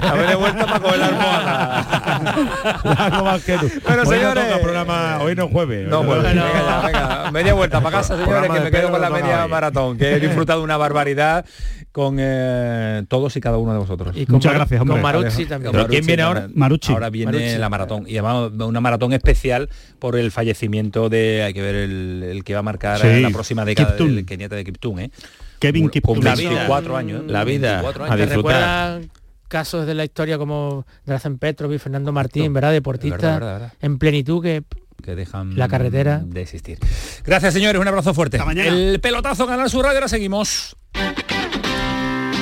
La 0.00 0.14
media 0.14 0.36
vuelta 0.36 0.66
para 0.66 0.80
coger 0.80 0.98
la 0.98 1.06
almohada. 1.06 2.80
La 2.84 2.92
hago 3.06 3.24
más 3.24 3.44
que 3.44 3.58
tú. 3.58 3.68
Bueno, 3.84 4.02
Hoy 4.02 4.08
no 4.08 4.14
señores. 4.14 4.48
toca 4.48 4.60
programa, 4.62 5.18
hoy 5.20 5.34
no 5.34 5.44
es 5.46 5.52
jueves. 5.52 5.88
No, 5.88 6.04
pues, 6.04 6.18
no- 6.18 6.22
venga, 6.28 6.44
ya, 6.52 6.80
venga. 6.86 7.30
Media 7.32 7.54
vuelta 7.54 7.80
para 7.80 7.98
casa, 7.98 8.14
señores, 8.16 8.28
Programa 8.28 8.54
que 8.54 8.60
me 8.64 8.70
quedo 8.70 8.90
con 8.90 9.00
la 9.00 9.10
media 9.10 9.44
hoy. 9.44 9.50
maratón, 9.50 9.98
que 9.98 10.14
he 10.14 10.20
disfrutado 10.20 10.62
una 10.62 10.76
barbaridad 10.76 11.44
con 11.92 12.16
eh, 12.20 13.04
todos 13.08 13.36
y 13.36 13.40
cada 13.40 13.58
uno 13.58 13.72
de 13.72 13.78
vosotros. 13.78 14.16
Y 14.16 14.26
con 14.26 14.34
Muchas 14.36 14.54
gracias, 14.54 14.80
hombre. 14.80 14.94
Con 14.94 15.02
Maruzzi 15.02 15.46
también. 15.46 15.72
Pero 15.72 15.86
¿quién 15.88 16.06
viene 16.06 16.22
ahora? 16.22 16.48
Marucci. 16.54 16.92
Ahora 16.92 17.10
viene 17.10 17.32
Marucci. 17.32 17.58
la 17.58 17.68
maratón. 17.68 18.04
Y 18.06 18.16
además 18.18 18.50
una 18.58 18.80
maratón 18.80 19.12
especial 19.12 19.68
por 19.98 20.16
el 20.16 20.30
fallecimiento 20.30 21.08
de, 21.08 21.44
hay 21.48 21.54
que 21.54 21.62
ver 21.62 21.74
el, 21.74 22.22
el 22.22 22.44
que 22.44 22.54
va 22.54 22.60
a 22.60 22.62
marcar 22.62 23.00
Sí, 23.00 23.20
la 23.20 23.30
próxima 23.30 23.64
década 23.64 23.94
del 23.96 24.24
keniata 24.24 24.56
de 24.56 24.64
Kiptum, 24.64 24.98
¿eh? 25.00 25.10
Kevin 25.58 25.84
Con 25.84 25.90
Kiptum. 25.90 26.20
La 26.22 26.34
24 26.36 26.88
vida. 26.88 26.98
años. 26.98 27.20
¿eh? 27.22 27.24
La 27.32 27.44
vida. 27.44 27.82
24 27.82 28.04
A 28.04 28.06
años. 28.06 28.16
¿Te 28.16 28.22
disfrutar. 28.26 28.60
recuerdan 29.00 29.10
casos 29.48 29.86
de 29.86 29.94
la 29.94 30.04
historia 30.04 30.36
como 30.38 30.86
Drazen 31.06 31.38
Petrovic, 31.38 31.80
Fernando 31.80 32.12
Martín, 32.12 32.52
¿verdad? 32.52 32.70
Deportista 32.72 33.16
Verdad, 33.16 33.34
verdad, 33.34 33.52
verdad. 33.60 33.72
en 33.80 33.98
plenitud 33.98 34.42
que 34.42 34.62
que 35.02 35.14
dejan 35.14 35.56
La 35.56 35.68
carretera. 35.68 36.20
de 36.24 36.42
existir. 36.42 36.78
Gracias, 37.24 37.54
señores, 37.54 37.80
un 37.80 37.86
abrazo 37.88 38.12
fuerte. 38.14 38.36
Hasta 38.36 38.44
mañana. 38.46 38.68
El 38.68 38.98
pelotazo 39.00 39.46
Canal 39.46 39.70
Sur 39.70 39.84
Radio, 39.84 39.98
ahora 39.98 40.08
seguimos. 40.08 40.76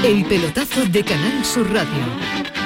El 0.04 0.24
pelotazo 0.24 0.84
de 0.86 1.04
Canal 1.04 1.44
Sur 1.44 1.66
Radio. 1.72 2.65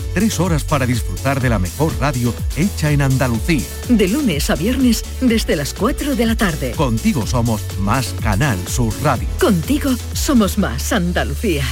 Tres 0.13 0.39
horas 0.39 0.63
para 0.63 0.85
disfrutar 0.85 1.41
de 1.41 1.49
la 1.49 1.59
mejor 1.59 1.93
radio 1.99 2.33
hecha 2.57 2.91
en 2.91 3.01
Andalucía. 3.01 3.65
De 3.89 4.07
lunes 4.07 4.49
a 4.49 4.55
viernes 4.55 5.03
desde 5.21 5.55
las 5.55 5.73
4 5.73 6.15
de 6.15 6.25
la 6.25 6.35
tarde. 6.35 6.71
Contigo 6.71 7.25
somos 7.25 7.61
más 7.79 8.13
Canal 8.21 8.57
Sur 8.67 8.93
Radio. 9.03 9.27
Contigo 9.39 9.91
somos 10.13 10.57
más 10.57 10.91
Andalucía. 10.91 11.63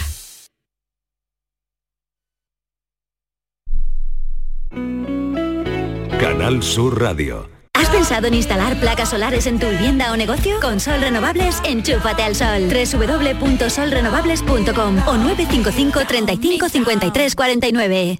Canal 6.20 6.62
Sur 6.64 7.00
Radio. 7.02 7.50
¿Has 7.74 7.90
pensado 7.90 8.28
en 8.28 8.34
instalar 8.34 8.80
placas 8.80 9.10
solares 9.10 9.46
en 9.48 9.60
tu 9.60 9.68
vivienda 9.68 10.12
o 10.12 10.18
negocio? 10.18 10.60
Con 10.62 10.80
Sol 10.80 11.02
Renovables, 11.02 11.62
enchúfate 11.64 12.24
al 12.24 12.36
sol. 12.36 12.70
www.solrenovables.com 12.70 14.98
o 15.08 15.18
955 15.18 16.06
35 16.06 16.70
53 16.70 17.36
49. 17.36 18.20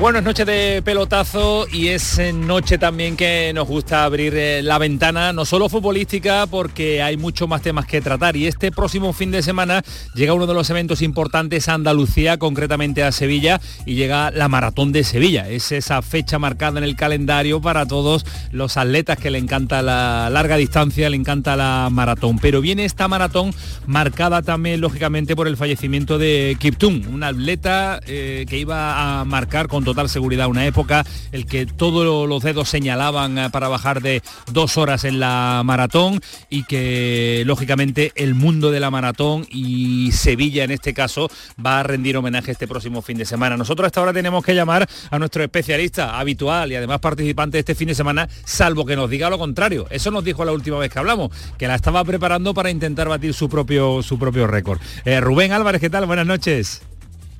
Buenas 0.00 0.22
noches 0.24 0.46
de 0.46 0.80
pelotazo 0.82 1.66
y 1.70 1.88
es 1.88 2.18
eh, 2.18 2.32
noche 2.32 2.78
también 2.78 3.18
que 3.18 3.52
nos 3.54 3.68
gusta 3.68 4.04
abrir 4.04 4.32
eh, 4.34 4.62
la 4.62 4.78
ventana, 4.78 5.34
no 5.34 5.44
solo 5.44 5.68
futbolística, 5.68 6.46
porque 6.46 7.02
hay 7.02 7.18
muchos 7.18 7.46
más 7.46 7.60
temas 7.60 7.84
que 7.84 8.00
tratar. 8.00 8.34
Y 8.34 8.46
este 8.46 8.72
próximo 8.72 9.12
fin 9.12 9.30
de 9.30 9.42
semana 9.42 9.82
llega 10.14 10.32
uno 10.32 10.46
de 10.46 10.54
los 10.54 10.70
eventos 10.70 11.02
importantes 11.02 11.68
a 11.68 11.74
Andalucía, 11.74 12.38
concretamente 12.38 13.02
a 13.02 13.12
Sevilla, 13.12 13.60
y 13.84 13.94
llega 13.94 14.30
la 14.30 14.48
Maratón 14.48 14.90
de 14.90 15.04
Sevilla. 15.04 15.46
Es 15.50 15.70
esa 15.70 16.00
fecha 16.00 16.38
marcada 16.38 16.78
en 16.78 16.84
el 16.84 16.96
calendario 16.96 17.60
para 17.60 17.84
todos 17.84 18.24
los 18.52 18.78
atletas 18.78 19.18
que 19.18 19.28
le 19.28 19.36
encanta 19.36 19.82
la 19.82 20.30
larga 20.30 20.56
distancia, 20.56 21.10
le 21.10 21.16
encanta 21.16 21.56
la 21.56 21.88
maratón. 21.92 22.38
Pero 22.38 22.62
viene 22.62 22.86
esta 22.86 23.06
maratón 23.06 23.52
marcada 23.86 24.40
también, 24.40 24.80
lógicamente, 24.80 25.36
por 25.36 25.46
el 25.46 25.58
fallecimiento 25.58 26.16
de 26.16 26.56
Kiptum, 26.58 27.02
un 27.12 27.22
atleta 27.22 28.00
eh, 28.06 28.46
que 28.48 28.56
iba 28.56 29.20
a 29.20 29.26
marcar 29.26 29.68
con 29.68 29.89
total 29.90 30.08
seguridad 30.08 30.46
una 30.46 30.66
época, 30.66 31.04
el 31.32 31.46
que 31.46 31.66
todos 31.66 32.28
los 32.28 32.42
dedos 32.44 32.68
señalaban 32.68 33.38
eh, 33.38 33.50
para 33.50 33.66
bajar 33.66 34.02
de 34.02 34.22
dos 34.52 34.78
horas 34.78 35.04
en 35.04 35.18
la 35.18 35.62
maratón 35.64 36.20
y 36.48 36.62
que 36.62 37.42
lógicamente 37.44 38.12
el 38.14 38.34
mundo 38.34 38.70
de 38.70 38.78
la 38.78 38.90
maratón 38.90 39.46
y 39.50 40.12
Sevilla 40.12 40.62
en 40.62 40.70
este 40.70 40.94
caso 40.94 41.28
va 41.64 41.80
a 41.80 41.82
rendir 41.82 42.16
homenaje 42.16 42.52
este 42.52 42.68
próximo 42.68 43.02
fin 43.02 43.18
de 43.18 43.24
semana. 43.24 43.56
Nosotros 43.56 43.84
a 43.84 43.88
esta 43.88 44.00
hora 44.00 44.12
tenemos 44.12 44.44
que 44.44 44.54
llamar 44.54 44.88
a 45.10 45.18
nuestro 45.18 45.42
especialista 45.42 46.20
habitual 46.20 46.70
y 46.70 46.76
además 46.76 47.00
participante 47.00 47.56
de 47.56 47.60
este 47.60 47.74
fin 47.74 47.88
de 47.88 47.96
semana, 47.96 48.28
salvo 48.44 48.86
que 48.86 48.94
nos 48.94 49.10
diga 49.10 49.28
lo 49.28 49.38
contrario. 49.38 49.88
Eso 49.90 50.12
nos 50.12 50.22
dijo 50.22 50.44
la 50.44 50.52
última 50.52 50.78
vez 50.78 50.92
que 50.92 51.00
hablamos, 51.00 51.32
que 51.58 51.66
la 51.66 51.74
estaba 51.74 52.04
preparando 52.04 52.54
para 52.54 52.70
intentar 52.70 53.08
batir 53.08 53.34
su 53.34 53.48
propio, 53.48 54.04
su 54.04 54.20
propio 54.20 54.46
récord. 54.46 54.78
Eh, 55.04 55.20
Rubén 55.20 55.50
Álvarez, 55.50 55.80
¿qué 55.80 55.90
tal? 55.90 56.06
Buenas 56.06 56.26
noches. 56.26 56.82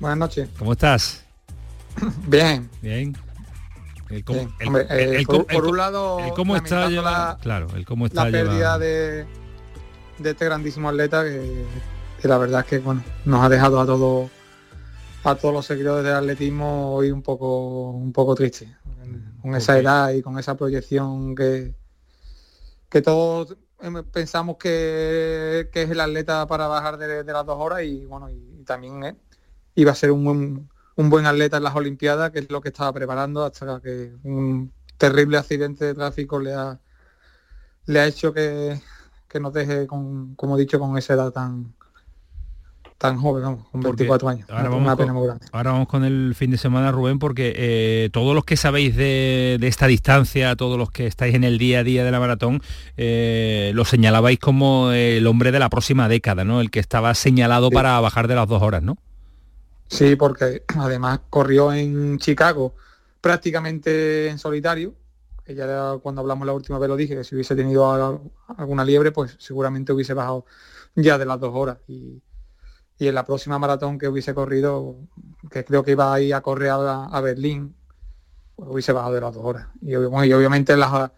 Buenas 0.01 0.17
noches. 0.17 0.49
¿Cómo 0.57 0.73
estás? 0.73 1.23
Bien. 2.27 2.69
Bien. 2.81 3.15
El 4.09 4.23
cómo, 4.25 4.39
Bien. 4.39 4.53
el- 4.59 4.67
Hombre, 4.67 4.87
el- 4.89 4.99
eh, 4.99 5.17
el 5.19 5.25
por, 5.25 5.65
un 5.65 5.77
lado, 5.77 6.19
el 6.19 6.33
cómo 6.33 6.55
está 6.55 6.89
la- 6.89 7.37
claro, 7.41 7.67
el 7.75 7.85
cómo 7.85 8.05
está 8.05 8.25
la 8.25 8.31
pérdida 8.31 8.77
de, 8.77 9.25
de 10.17 10.29
este 10.31 10.45
grandísimo 10.45 10.89
atleta 10.89 11.23
que, 11.23 11.65
que 12.21 12.27
la 12.27 12.37
verdad 12.37 12.61
es 12.61 12.65
que 12.67 12.79
bueno 12.79 13.03
nos 13.25 13.43
ha 13.43 13.49
dejado 13.49 13.79
a 13.79 13.85
todos 13.85 14.29
a 15.23 15.35
todos 15.35 15.53
los 15.53 15.65
seguidores 15.65 16.03
del 16.03 16.13
atletismo 16.15 16.93
hoy 16.93 17.09
un 17.11 17.21
poco 17.21 17.91
un 17.91 18.11
poco 18.11 18.35
triste 18.35 18.75
con 19.41 19.55
esa 19.55 19.79
edad 19.79 20.11
y 20.11 20.21
con 20.21 20.37
esa 20.37 20.55
proyección 20.57 21.33
que 21.35 21.73
que 22.89 23.01
todos 23.01 23.55
em, 23.79 24.03
pensamos 24.11 24.57
que, 24.57 25.69
que 25.71 25.83
es 25.83 25.89
el 25.89 25.99
atleta 26.01 26.45
para 26.47 26.67
bajar 26.67 26.97
de, 26.97 27.23
de 27.23 27.33
las 27.33 27.45
dos 27.45 27.57
horas 27.59 27.83
y 27.83 28.05
bueno 28.05 28.29
y, 28.29 28.63
también 28.65 29.03
eh, 29.05 29.15
iba 29.75 29.91
a 29.91 29.95
ser 29.95 30.11
un 30.11 30.23
buen, 30.25 30.69
un 31.01 31.09
buen 31.09 31.25
atleta 31.25 31.57
en 31.57 31.63
las 31.63 31.75
Olimpiadas 31.75 32.31
que 32.31 32.39
es 32.39 32.49
lo 32.49 32.61
que 32.61 32.69
estaba 32.69 32.93
preparando 32.93 33.43
hasta 33.43 33.81
que 33.81 34.13
un 34.23 34.71
terrible 34.97 35.37
accidente 35.37 35.83
de 35.85 35.93
tráfico 35.93 36.39
le 36.39 36.53
ha 36.53 36.79
le 37.87 37.99
ha 37.99 38.05
hecho 38.07 38.31
que, 38.33 38.79
que 39.27 39.39
nos 39.39 39.51
deje 39.53 39.87
con, 39.87 40.35
como 40.35 40.55
he 40.55 40.59
dicho, 40.61 40.79
con 40.79 40.97
esa 40.97 41.13
edad 41.15 41.31
tan 41.31 41.73
tan 42.97 43.17
joven, 43.17 43.41
vamos, 43.43 43.67
con 43.71 43.81
Porque 43.81 44.03
24 44.03 44.29
años. 44.29 44.47
Ahora 44.47 44.61
Una- 44.61 44.69
vamos, 44.69 44.81
una 44.85 44.95
con, 44.95 45.03
pena 45.05 45.13
muy 45.13 45.25
grande. 45.25 45.45
ahora 45.51 45.71
vamos 45.71 45.87
con 45.87 46.03
el 46.05 46.35
fin 46.35 46.51
de 46.51 46.57
semana, 46.59 46.91
Rubén, 46.91 47.17
porque 47.17 47.51
eh, 47.55 48.09
todos 48.13 48.35
los 48.35 48.45
que 48.45 48.55
sabéis 48.57 48.95
de, 48.95 49.57
de 49.59 49.67
esta 49.67 49.87
distancia, 49.87 50.55
todos 50.55 50.77
los 50.77 50.91
que 50.91 51.07
estáis 51.07 51.33
en 51.33 51.43
el 51.43 51.57
día 51.57 51.79
a 51.79 51.83
día 51.83 52.05
de 52.05 52.11
la 52.11 52.19
maratón, 52.19 52.61
eh, 52.97 53.71
lo 53.73 53.85
señalabais 53.85 54.37
como 54.37 54.91
el 54.91 55.25
hombre 55.25 55.51
de 55.51 55.57
la 55.57 55.69
próxima 55.69 56.07
década, 56.09 56.43
¿no? 56.45 56.61
El 56.61 56.69
que 56.69 56.79
estaba 56.79 57.15
señalado 57.15 57.71
para 57.71 57.99
bajar 58.01 58.27
de 58.27 58.35
las 58.35 58.47
dos 58.47 58.61
horas, 58.61 58.83
¿no? 58.83 58.97
Sí, 59.91 60.15
porque 60.15 60.63
además 60.77 61.19
corrió 61.29 61.73
en 61.73 62.17
Chicago 62.17 62.73
prácticamente 63.19 64.29
en 64.29 64.39
solitario. 64.39 64.95
ya 65.45 65.97
cuando 66.01 66.21
hablamos 66.21 66.47
la 66.47 66.53
última 66.53 66.79
vez 66.79 66.87
lo 66.87 66.95
dije, 66.95 67.13
que 67.15 67.23
si 67.25 67.35
hubiese 67.35 67.55
tenido 67.57 67.85
alguna 68.57 68.85
liebre, 68.85 69.11
pues 69.11 69.35
seguramente 69.37 69.91
hubiese 69.91 70.13
bajado 70.13 70.45
ya 70.95 71.17
de 71.17 71.25
las 71.25 71.39
dos 71.41 71.51
horas. 71.53 71.77
Y, 71.89 72.21
y 72.99 73.07
en 73.09 73.15
la 73.15 73.25
próxima 73.25 73.59
maratón 73.59 73.97
que 73.99 74.07
hubiese 74.07 74.33
corrido, 74.33 74.95
que 75.49 75.65
creo 75.65 75.83
que 75.83 75.91
iba 75.91 76.13
a 76.13 76.21
ir 76.21 76.33
a 76.35 76.41
correr 76.41 76.69
a, 76.69 77.05
a 77.05 77.21
Berlín, 77.21 77.75
pues 78.55 78.69
hubiese 78.71 78.93
bajado 78.93 79.15
de 79.15 79.21
las 79.21 79.33
dos 79.33 79.43
horas. 79.43 79.67
Y, 79.81 79.91
ob- 79.91 80.09
bueno, 80.09 80.23
y 80.25 80.31
obviamente 80.31 80.71
en 80.71 80.79
las, 80.79 81.11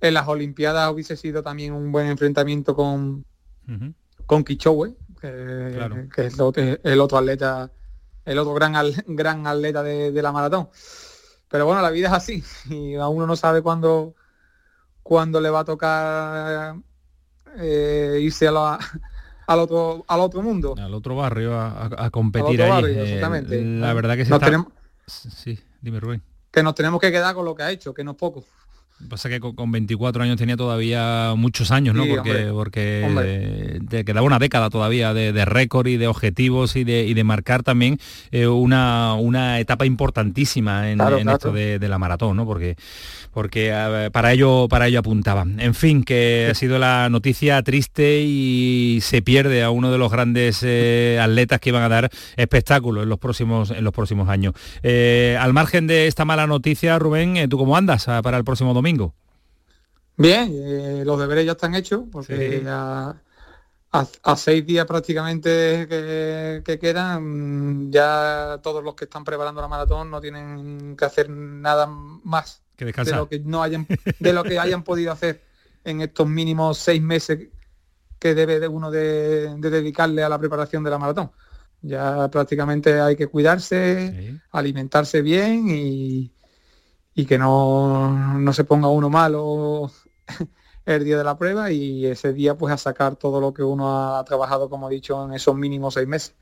en 0.00 0.14
las 0.14 0.26
Olimpiadas 0.26 0.90
hubiese 0.90 1.16
sido 1.18 1.42
también 1.42 1.74
un 1.74 1.92
buen 1.92 2.06
enfrentamiento 2.06 2.74
con, 2.74 3.26
con 4.24 4.42
Kichowe, 4.42 4.96
que, 5.20 5.72
Claro. 5.74 6.08
que 6.14 6.26
es 6.26 6.38
el 6.82 7.00
otro 7.00 7.18
atleta, 7.18 7.70
el 8.26 8.38
otro 8.38 8.52
gran, 8.52 8.76
al- 8.76 8.94
gran 9.06 9.46
atleta 9.46 9.82
de, 9.82 10.12
de 10.12 10.22
la 10.22 10.32
maratón. 10.32 10.68
Pero 11.48 11.64
bueno, 11.64 11.80
la 11.80 11.90
vida 11.90 12.08
es 12.08 12.12
así 12.12 12.44
y 12.68 12.94
a 12.96 13.08
uno 13.08 13.26
no 13.26 13.36
sabe 13.36 13.62
cuándo, 13.62 14.14
cuándo 15.02 15.40
le 15.40 15.48
va 15.48 15.60
a 15.60 15.64
tocar 15.64 16.76
eh, 17.56 18.18
irse 18.20 18.48
a 18.48 18.52
la- 18.52 18.78
al 19.46 19.60
otro 19.60 20.04
al 20.08 20.20
otro 20.20 20.42
mundo. 20.42 20.74
Al 20.76 20.92
otro 20.92 21.16
barrio 21.16 21.58
a, 21.58 22.10
competir 22.10 22.60
Al 22.62 22.68
otro 22.70 22.74
ahí. 22.76 22.82
barrio, 22.82 22.98
Eh, 23.00 23.04
exactamente. 23.04 23.62
la 23.64 23.92
verdad 23.94 24.16
que 24.16 24.24
se 24.24 24.30
Nos 24.30 24.36
está... 24.38 24.46
tenemos- 24.46 24.72
Sí, 25.06 25.58
dime 25.80 26.00
Rubén. 26.00 26.22
Que 26.50 26.62
nos 26.64 26.74
tenemos 26.74 27.00
que 27.00 27.12
quedar 27.12 27.34
con 27.34 27.44
lo 27.44 27.54
que 27.54 27.62
ha 27.62 27.70
hecho, 27.70 27.94
que 27.94 28.02
no 28.02 28.12
es 28.12 28.16
poco. 28.16 28.44
Pasa 29.10 29.28
que 29.28 29.40
con, 29.40 29.54
con 29.54 29.70
24 29.70 30.22
años 30.22 30.38
tenía 30.38 30.56
todavía 30.56 31.34
muchos 31.36 31.70
años, 31.70 31.94
¿no? 31.94 32.04
Sí, 32.04 32.10
porque 32.14 32.30
hombre. 32.30 32.52
porque 32.52 33.04
Hombre. 33.06 33.80
te 33.90 34.04
quedaba 34.06 34.26
una 34.26 34.38
década 34.38 34.70
todavía 34.70 35.12
de, 35.12 35.34
de 35.34 35.44
récord 35.44 35.86
y 35.86 35.98
de 35.98 36.06
objetivos 36.06 36.76
y 36.76 36.84
de, 36.84 37.04
y 37.04 37.12
de 37.12 37.22
marcar 37.22 37.62
también 37.62 37.98
eh, 38.30 38.46
una, 38.46 39.14
una 39.14 39.60
etapa 39.60 39.84
importantísima 39.84 40.90
en, 40.90 40.96
Claro, 40.96 41.18
en 41.18 41.24
claro. 41.24 41.36
esto 41.36 41.52
de, 41.52 41.78
de 41.78 41.88
la 41.88 41.98
maratón, 41.98 42.38
¿no? 42.38 42.46
Porque 42.46 42.76
porque 43.32 43.70
para 44.14 44.32
ello 44.32 44.66
para 44.66 44.86
ello 44.86 45.00
apuntaba. 45.00 45.44
En 45.58 45.74
fin, 45.74 46.04
que 46.04 46.48
ha 46.50 46.54
sido 46.54 46.78
la 46.78 47.10
noticia 47.10 47.62
triste 47.62 48.22
y 48.22 49.00
se 49.02 49.20
pierde 49.20 49.62
a 49.62 49.68
uno 49.68 49.92
de 49.92 49.98
los 49.98 50.10
grandes 50.10 50.60
eh, 50.62 51.18
atletas 51.20 51.60
que 51.60 51.68
iban 51.68 51.82
a 51.82 51.90
dar 51.90 52.10
espectáculo 52.36 53.02
en 53.02 53.10
los 53.10 53.18
próximos 53.18 53.72
en 53.72 53.84
los 53.84 53.92
próximos 53.92 54.30
años. 54.30 54.54
Eh, 54.82 55.36
al 55.38 55.52
margen 55.52 55.86
de 55.86 56.06
esta 56.06 56.24
mala 56.24 56.46
noticia, 56.46 56.98
Rubén, 56.98 57.46
¿tú 57.50 57.58
cómo 57.58 57.76
andas 57.76 58.08
ah, 58.08 58.22
para 58.22 58.38
el 58.38 58.44
próximo 58.44 58.72
domingo? 58.72 58.85
Bien, 60.16 60.50
eh, 60.52 61.02
los 61.04 61.18
deberes 61.18 61.44
ya 61.44 61.52
están 61.52 61.74
hechos, 61.74 62.04
porque 62.10 62.60
Sí. 62.60 62.66
a, 62.66 63.14
a- 63.92 64.06
a 64.22 64.36
seis 64.36 64.64
días 64.66 64.86
prácticamente 64.86 65.86
que, 65.88 66.62
que 66.64 66.78
quedan, 66.78 67.90
ya 67.92 68.58
todos 68.62 68.82
los 68.82 68.94
que 68.94 69.04
están 69.04 69.24
preparando 69.24 69.60
la 69.60 69.68
maratón 69.68 70.10
no 70.10 70.20
tienen 70.20 70.96
que 70.96 71.04
hacer 71.04 71.28
nada 71.30 71.86
más 71.86 72.62
Que 72.76 72.86
de 72.86 72.92
lo 73.12 73.28
que 73.28 73.40
no 73.40 73.62
hayan, 73.62 73.86
de 74.18 74.32
lo 74.32 74.44
que 74.44 74.58
hayan 74.58 74.82
podido 74.84 75.12
hacer 75.12 75.42
en 75.84 76.00
estos 76.00 76.26
mínimos 76.28 76.78
seis 76.78 77.00
meses 77.02 77.48
que 78.18 78.34
debe 78.34 78.58
de 78.58 78.68
uno 78.68 78.90
de, 78.90 79.54
de 79.58 79.70
dedicarle 79.70 80.22
a 80.22 80.28
la 80.28 80.38
preparación 80.38 80.82
de 80.82 80.90
la 80.90 80.98
maratón. 80.98 81.30
Ya 81.82 82.28
prácticamente 82.30 83.00
hay 83.00 83.16
que 83.16 83.26
cuidarse, 83.28 84.40
alimentarse 84.50 85.20
bien 85.22 85.68
y, 85.68 86.32
y 87.16 87.26
que 87.26 87.38
no, 87.38 88.38
no 88.38 88.52
se 88.52 88.64
ponga 88.64 88.88
uno 88.88 89.10
malo 89.10 89.90
el 90.86 91.04
día 91.04 91.18
de 91.18 91.24
la 91.24 91.38
prueba 91.38 91.72
y 91.72 92.06
ese 92.06 92.32
día 92.34 92.56
pues 92.56 92.72
a 92.72 92.76
sacar 92.78 93.16
todo 93.16 93.40
lo 93.40 93.54
que 93.54 93.62
uno 93.64 94.16
ha 94.16 94.24
trabajado, 94.24 94.70
como 94.70 94.88
he 94.90 94.94
dicho, 94.94 95.24
en 95.24 95.32
esos 95.34 95.56
mínimos 95.56 95.94
seis 95.94 96.06
meses. 96.06 96.34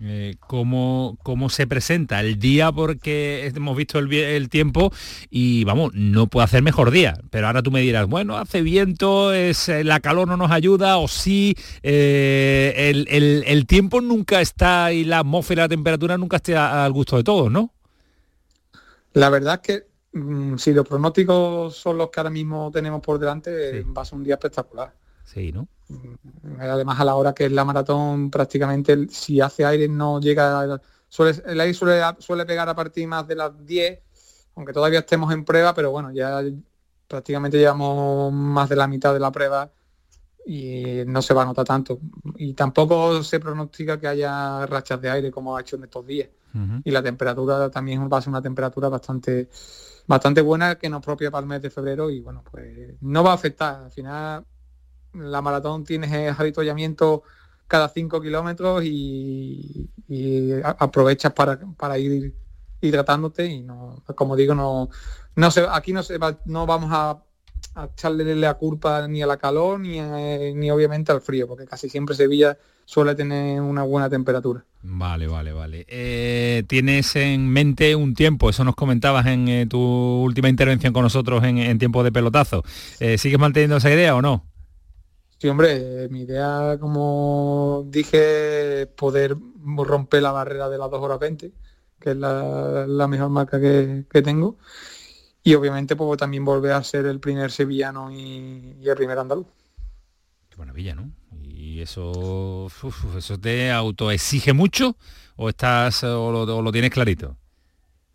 Eh, 0.00 0.36
cómo, 0.40 1.18
cómo 1.22 1.48
se 1.48 1.66
presenta 1.66 2.20
el 2.20 2.38
día 2.38 2.72
porque 2.72 3.50
hemos 3.54 3.76
visto 3.76 3.98
el, 3.98 4.48
tiempo 4.48 4.92
y 5.30 5.64
vamos, 5.64 5.92
no 5.94 6.26
puede 6.26 6.44
hacer 6.44 6.62
mejor 6.62 6.90
día. 6.90 7.18
Pero 7.30 7.46
ahora 7.46 7.62
tú 7.62 7.70
me 7.70 7.80
dirás, 7.80 8.06
bueno, 8.06 8.36
hace 8.36 8.62
viento, 8.62 9.32
es, 9.32 9.68
eh, 9.68 9.84
la 9.84 10.00
calor 10.00 10.28
no 10.28 10.36
nos 10.36 10.50
ayuda 10.50 10.98
o 10.98 11.08
sí, 11.08 11.54
eh, 11.82 12.74
el, 12.76 13.06
el- 13.10 13.44
el 13.46 13.66
tiempo 13.66 14.00
nunca 14.00 14.40
está 14.40 14.92
y 14.92 15.04
la 15.04 15.20
atmósfera, 15.20 15.64
la 15.64 15.68
temperatura 15.68 16.18
nunca 16.18 16.36
está 16.36 16.84
al 16.84 16.92
gusto 16.92 17.16
de 17.16 17.24
todos, 17.24 17.50
¿no? 17.50 17.72
La 19.12 19.28
verdad 19.30 19.54
es 19.54 19.60
que 19.60 19.91
si 20.56 20.72
los 20.72 20.86
pronósticos 20.86 21.74
son 21.76 21.98
los 21.98 22.10
que 22.10 22.20
ahora 22.20 22.30
mismo 22.30 22.70
tenemos 22.70 23.00
por 23.00 23.18
delante, 23.18 23.78
eh, 23.78 23.84
va 23.84 24.02
a 24.02 24.04
ser 24.04 24.18
un 24.18 24.24
día 24.24 24.34
espectacular. 24.34 24.92
Sí, 25.24 25.52
¿no? 25.52 25.66
Además 26.58 27.00
a 27.00 27.04
la 27.04 27.14
hora 27.14 27.32
que 27.32 27.46
es 27.46 27.52
la 27.52 27.64
maratón 27.64 28.30
prácticamente 28.30 29.08
si 29.08 29.40
hace 29.40 29.64
aire 29.64 29.88
no 29.88 30.20
llega, 30.20 30.80
suele, 31.08 31.42
el 31.46 31.60
aire 31.60 31.74
suele, 31.74 32.02
suele 32.18 32.44
pegar 32.44 32.68
a 32.68 32.74
partir 32.74 33.06
más 33.08 33.26
de 33.26 33.36
las 33.36 33.66
10, 33.66 34.00
aunque 34.56 34.72
todavía 34.72 35.00
estemos 35.00 35.32
en 35.32 35.44
prueba, 35.44 35.74
pero 35.74 35.90
bueno, 35.90 36.10
ya 36.12 36.42
prácticamente 37.08 37.58
llevamos 37.58 38.32
más 38.32 38.68
de 38.68 38.76
la 38.76 38.86
mitad 38.86 39.12
de 39.12 39.20
la 39.20 39.30
prueba 39.30 39.70
y 40.46 41.04
no 41.06 41.22
se 41.22 41.34
va 41.34 41.42
a 41.42 41.46
notar 41.46 41.64
tanto. 41.64 42.00
Y 42.36 42.54
tampoco 42.54 43.22
se 43.22 43.38
pronostica 43.38 43.98
que 43.98 44.08
haya 44.08 44.66
rachas 44.66 45.00
de 45.00 45.10
aire 45.10 45.30
como 45.30 45.56
ha 45.56 45.60
hecho 45.60 45.76
en 45.76 45.84
estos 45.84 46.06
días. 46.06 46.28
Y 46.84 46.90
la 46.90 47.02
temperatura 47.02 47.70
también 47.70 48.10
va 48.12 48.18
a 48.18 48.20
ser 48.20 48.28
una 48.28 48.42
temperatura 48.42 48.90
bastante 48.90 49.48
bastante 50.06 50.40
buena 50.40 50.76
que 50.76 50.88
nos 50.88 51.02
propia 51.02 51.30
para 51.30 51.42
el 51.42 51.48
mes 51.48 51.62
de 51.62 51.70
febrero 51.70 52.10
y 52.10 52.20
bueno, 52.20 52.42
pues 52.50 52.94
no 53.00 53.22
va 53.24 53.32
a 53.32 53.34
afectar. 53.34 53.84
Al 53.84 53.90
final 53.90 54.44
la 55.14 55.42
maratón 55.42 55.84
tiene 55.84 56.28
avituallamiento 56.38 57.22
cada 57.66 57.88
5 57.88 58.20
kilómetros 58.20 58.82
y, 58.84 59.90
aprovechas 60.62 61.32
para, 61.32 61.58
para 61.76 61.98
ir 61.98 62.34
hidratándote 62.80 63.46
y 63.46 63.62
no, 63.62 64.02
como 64.14 64.36
digo, 64.36 64.54
no, 64.54 64.90
no 65.36 65.50
se, 65.50 65.64
aquí 65.70 65.92
no 65.92 66.02
se 66.02 66.18
va- 66.18 66.38
no 66.44 66.66
vamos 66.66 66.90
a, 66.92 67.22
a 67.74 67.84
echarle 67.86 68.34
la 68.36 68.54
culpa 68.54 69.06
ni 69.08 69.22
a 69.22 69.26
la 69.26 69.36
calor 69.36 69.80
ni, 69.80 69.98
a- 69.98 70.52
ni 70.54 70.70
obviamente 70.70 71.12
al 71.12 71.20
frío, 71.20 71.46
porque 71.46 71.66
casi 71.66 71.88
siempre 71.88 72.14
Sevilla 72.14 72.56
suele 72.84 73.14
tener 73.14 73.60
una 73.60 73.82
buena 73.84 74.10
temperatura. 74.10 74.64
Vale, 74.82 75.28
vale, 75.28 75.52
vale. 75.52 75.86
Eh, 75.88 76.64
¿Tienes 76.66 77.14
en 77.16 77.48
mente 77.48 77.94
un 77.94 78.14
tiempo? 78.14 78.50
Eso 78.50 78.64
nos 78.64 78.74
comentabas 78.74 79.26
en 79.26 79.46
eh, 79.48 79.66
tu 79.66 79.78
última 79.78 80.48
intervención 80.48 80.92
con 80.92 81.02
nosotros 81.04 81.44
en, 81.44 81.58
en 81.58 81.78
tiempo 81.78 82.02
de 82.02 82.10
pelotazo. 82.10 82.64
Eh, 82.98 83.16
¿Sigues 83.16 83.38
manteniendo 83.38 83.76
esa 83.76 83.90
idea 83.92 84.16
o 84.16 84.22
no? 84.22 84.44
Sí, 85.38 85.48
hombre, 85.48 86.08
mi 86.10 86.22
idea, 86.22 86.76
como 86.80 87.84
dije, 87.88 88.82
es 88.82 88.86
poder 88.88 89.36
romper 89.64 90.22
la 90.22 90.32
barrera 90.32 90.68
de 90.68 90.78
las 90.78 90.90
2 90.90 91.00
horas 91.02 91.18
20, 91.18 91.52
que 91.98 92.10
es 92.10 92.16
la, 92.16 92.86
la 92.86 93.08
mejor 93.08 93.28
marca 93.30 93.60
que, 93.60 94.04
que 94.10 94.22
tengo. 94.22 94.58
Y 95.44 95.54
obviamente 95.54 95.96
pues, 95.96 96.18
también 96.18 96.44
volver 96.44 96.72
a 96.72 96.82
ser 96.84 97.06
el 97.06 97.20
primer 97.20 97.50
sevillano 97.50 98.10
y, 98.12 98.76
y 98.80 98.88
el 98.88 98.96
primer 98.96 99.18
andaluz. 99.18 99.46
Qué 100.50 100.56
maravilla, 100.58 100.94
¿no? 100.94 101.10
Y 101.42 101.80
eso, 101.80 102.10
uf, 102.66 103.16
eso 103.16 103.38
te 103.38 103.70
autoexige 103.72 104.52
mucho 104.52 104.96
o 105.36 105.48
estás 105.48 106.04
o 106.04 106.30
lo, 106.30 106.42
o 106.56 106.62
lo 106.62 106.72
tienes 106.72 106.90
clarito. 106.90 107.36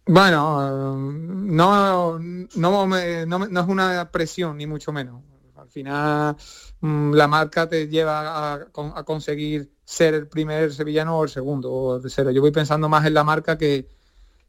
Bueno, 0.05 0.95
no, 0.97 2.17
no, 2.19 2.87
me- 2.87 3.25
no, 3.25 3.39
no 3.39 3.59
es 3.61 3.67
una 3.67 4.09
presión, 4.11 4.57
ni 4.57 4.65
mucho 4.65 4.93
menos. 4.93 5.21
Al 5.57 5.69
final 5.69 6.35
mm, 6.79 7.13
la 7.13 7.27
marca 7.27 7.67
te 7.67 7.87
lleva 7.89 8.53
a, 8.53 8.67
a 8.95 9.03
conseguir 9.03 9.73
ser 9.83 10.13
el 10.13 10.27
primer 10.29 10.71
sevillano 10.73 11.17
o 11.19 11.23
el 11.23 11.29
segundo. 11.29 11.71
O 11.73 11.99
de 11.99 12.09
cero. 12.09 12.31
Yo 12.31 12.41
voy 12.41 12.51
pensando 12.51 12.87
más 12.87 13.05
en 13.05 13.13
la 13.15 13.23
marca 13.25 13.57
que, 13.57 13.87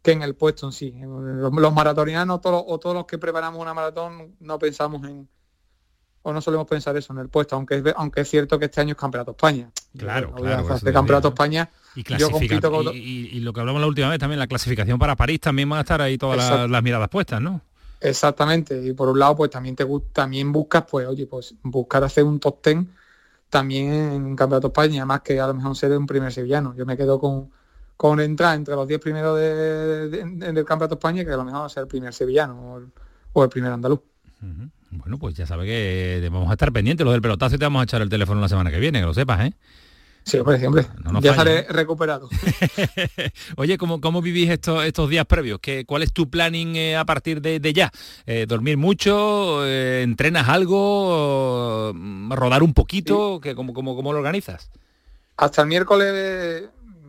que 0.08 0.12
en 0.12 0.22
el 0.22 0.34
puesto 0.34 0.64
en 0.66 0.72
sí. 0.72 0.94
Los, 1.02 1.52
los 1.52 1.72
maratonianos 1.74 2.40
todos, 2.40 2.64
o 2.66 2.78
todos 2.78 2.94
los 2.96 3.04
que 3.04 3.18
preparamos 3.18 3.60
una 3.60 3.74
maratón 3.74 4.36
no 4.40 4.58
pensamos 4.58 5.04
en, 5.06 5.28
o 6.22 6.32
no 6.32 6.40
solemos 6.40 6.66
pensar 6.66 6.96
eso 6.96 7.12
en 7.12 7.18
el 7.18 7.28
puesto, 7.28 7.56
aunque 7.56 7.76
es, 7.76 7.82
aunque 7.96 8.22
es 8.22 8.28
cierto 8.30 8.58
que 8.58 8.64
este 8.66 8.80
año 8.80 8.92
es 8.92 8.96
Campeonato 8.98 9.32
España. 9.32 9.70
Claro, 9.96 10.30
a 10.32 10.36
claro. 10.36 10.56
por 10.56 10.64
eso 10.64 10.74
hacer 10.74 10.86
te 10.88 10.92
Campeonato. 10.94 11.28
España. 11.28 11.68
Y, 11.94 12.02
yo 12.02 12.04
clasifica- 12.30 12.60
compito 12.60 12.70
con- 12.70 12.94
y, 12.94 12.98
y- 12.98 13.26
y 13.36 13.40
lo 13.40 13.52
que 13.52 13.60
hablamos 13.60 13.80
la 13.82 13.86
última 13.86 14.08
vez 14.08 14.18
también, 14.18 14.38
la 14.38 14.46
clasificación 14.46 14.98
para 14.98 15.14
París 15.16 15.40
también 15.40 15.68
van 15.68 15.78
a 15.78 15.80
estar 15.82 16.00
ahí 16.00 16.16
todas 16.16 16.68
las, 16.70 16.82
miradas 16.82 17.08
puestas, 17.08 17.40
¿no? 17.42 17.60
Exactamente, 18.00 18.80
y 18.82 18.92
por 18.92 19.08
un 19.08 19.18
lado 19.18 19.36
pues 19.36 19.50
también 19.50 19.74
te 19.76 19.84
también 20.12 20.52
buscas 20.52 20.84
pues 20.90 21.06
oye 21.06 21.26
pues 21.26 21.54
buscar 21.64 22.02
hacer 22.04 22.22
un 22.24 22.38
top 22.38 22.62
ten 22.62 22.88
también 23.50 23.92
en 23.92 24.36
Campeonato 24.36 24.68
España, 24.68 25.04
más 25.04 25.20
que 25.22 25.40
a 25.40 25.46
lo 25.48 25.54
mejor 25.54 25.74
ser 25.76 25.92
un 25.96 26.06
primer 26.06 26.32
sevillano. 26.32 26.74
Yo 26.76 26.86
me 26.86 26.96
quedo 26.96 27.18
con, 27.18 27.50
con 27.98 28.20
entrar 28.20 28.54
entre 28.56 28.74
los 28.76 28.86
10 28.88 29.00
primeros 29.00 29.36
de, 29.38 29.54
de- 29.54 30.08
de- 30.08 30.52
del 30.52 30.64
Campeonato 30.64 30.94
España 30.94 31.22
que 31.24 31.32
a 31.32 31.36
lo 31.36 31.44
mejor 31.44 31.68
ser 31.68 31.82
el 31.82 31.88
primer 31.88 32.14
sevillano 32.14 32.54
o 32.74 32.78
el, 32.78 32.86
o 33.34 33.42
el 33.44 33.50
primer 33.50 33.72
andaluz. 33.72 34.00
Bueno, 34.90 35.18
pues 35.18 35.34
ya 35.34 35.44
sabes 35.46 35.66
que 35.66 36.26
vamos 36.32 36.48
a 36.48 36.52
estar 36.52 36.72
pendientes 36.72 37.04
los 37.04 37.12
del 37.12 37.20
pelotazo 37.20 37.56
y 37.56 37.58
te 37.58 37.64
vamos 37.66 37.80
a 37.80 37.84
echar 37.84 38.00
el 38.00 38.08
teléfono 38.08 38.40
la 38.40 38.48
semana 38.48 38.70
que 38.70 38.78
viene, 38.78 39.00
que 39.00 39.04
lo 39.06 39.12
sepas, 39.12 39.40
¿eh? 39.46 39.52
Sí, 40.22 40.38
hombre, 40.38 40.58
siempre. 40.58 40.86
No 41.04 41.20
ya 41.20 41.32
falle, 41.34 41.58
estaré 41.60 41.72
recuperado. 41.72 42.28
Oye, 43.56 43.78
¿cómo, 43.78 44.00
cómo 44.00 44.20
vivís 44.22 44.50
estos, 44.50 44.84
estos 44.84 45.08
días 45.08 45.24
previos? 45.26 45.58
¿Qué, 45.60 45.84
¿Cuál 45.86 46.02
es 46.02 46.12
tu 46.12 46.28
planning 46.30 46.76
eh, 46.76 46.96
a 46.96 47.04
partir 47.04 47.40
de, 47.40 47.60
de 47.60 47.72
ya? 47.72 47.90
Eh, 48.26 48.44
¿Dormir 48.46 48.76
mucho? 48.76 49.66
Eh, 49.66 50.02
¿Entrenas 50.02 50.48
algo? 50.48 51.92
¿Rodar 52.30 52.62
un 52.62 52.74
poquito? 52.74 53.40
¿Qué, 53.40 53.54
cómo, 53.54 53.72
cómo, 53.72 53.96
¿Cómo 53.96 54.12
lo 54.12 54.18
organizas? 54.18 54.70
Hasta 55.36 55.62
el 55.62 55.68
miércoles, 55.68 56.64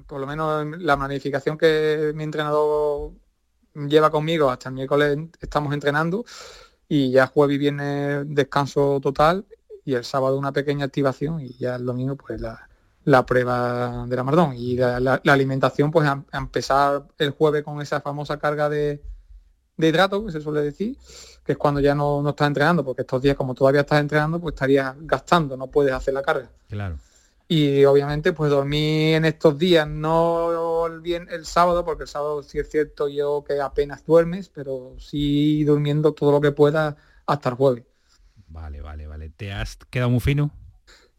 por 0.10 0.20
lo 0.20 0.26
menos 0.26 0.66
la 0.80 0.98
planificación 0.98 1.56
que 1.58 2.12
mi 2.16 2.24
entrenador 2.24 3.12
lleva 3.76 4.10
conmigo, 4.10 4.50
hasta 4.50 4.70
el 4.70 4.76
miércoles 4.76 5.20
estamos 5.40 5.72
entrenando 5.72 6.26
y 6.88 7.12
ya 7.12 7.28
jueves 7.28 7.56
y 7.56 7.60
viernes 7.60 8.24
descanso 8.28 9.00
total 9.00 9.46
y 9.86 9.94
el 9.94 10.04
sábado 10.04 10.38
una 10.38 10.52
pequeña 10.52 10.86
activación 10.86 11.40
y 11.42 11.54
ya 11.60 11.76
el 11.76 11.86
domingo 11.86 12.16
pues 12.16 12.42
la, 12.42 12.68
la 13.06 13.24
prueba 13.24 14.08
de 14.08 14.16
la 14.16 14.24
maratón 14.24 14.56
y 14.56 14.76
la, 14.76 15.22
alimentación 15.28 15.92
pues 15.92 16.08
a, 16.08 16.24
a 16.32 16.38
empezar 16.40 17.08
el 17.20 17.30
jueves 17.30 17.64
con 17.64 17.80
esa 17.80 18.02
famosa 18.02 18.40
carga 18.40 18.68
de, 18.68 19.04
de 19.78 19.88
hidrato 19.88 20.26
que 20.26 20.32
se 20.32 20.42
suele 20.42 20.62
decir 20.64 20.98
que 21.46 21.52
es 21.52 21.58
cuando 21.58 21.80
ya 21.80 21.94
no, 21.94 22.24
no 22.24 22.32
estás 22.32 22.48
entrenando 22.48 22.84
porque 22.84 23.04
estos 23.04 23.22
días 23.22 23.38
como 23.38 23.54
todavía 23.54 23.82
estás 23.82 24.02
entrenando 24.02 24.40
pues 24.40 24.54
estarías 24.54 24.96
gastando 25.02 25.56
no 25.56 25.68
puedes 25.68 25.94
hacer 25.94 26.16
la 26.16 26.24
carga 26.24 26.50
Claro. 26.68 26.98
Y 27.52 27.84
obviamente 27.86 28.32
pues 28.32 28.52
dormí 28.52 29.16
en 29.16 29.26
estos 29.26 29.58
días, 29.58 29.88
no 29.88 30.86
el, 30.86 31.02
bien, 31.02 31.28
el 31.32 31.48
sábado, 31.48 31.84
porque 31.84 32.04
el 32.04 32.08
sábado 32.08 32.44
sí 32.44 32.60
es 32.60 32.70
cierto 32.70 33.10
yo 33.10 33.44
que 33.44 33.60
apenas 33.60 34.06
duermes, 34.06 34.50
pero 34.50 34.96
sí 35.00 35.64
durmiendo 35.64 36.14
todo 36.14 36.32
lo 36.32 36.40
que 36.40 36.52
pueda 36.52 36.96
hasta 37.26 37.50
el 37.50 37.56
jueves. 37.56 37.86
Vale, 38.50 38.82
vale, 38.82 39.08
vale. 39.08 39.32
¿Te 39.32 39.52
has 39.52 39.78
quedado 39.90 40.12
muy 40.12 40.20
fino? 40.20 40.52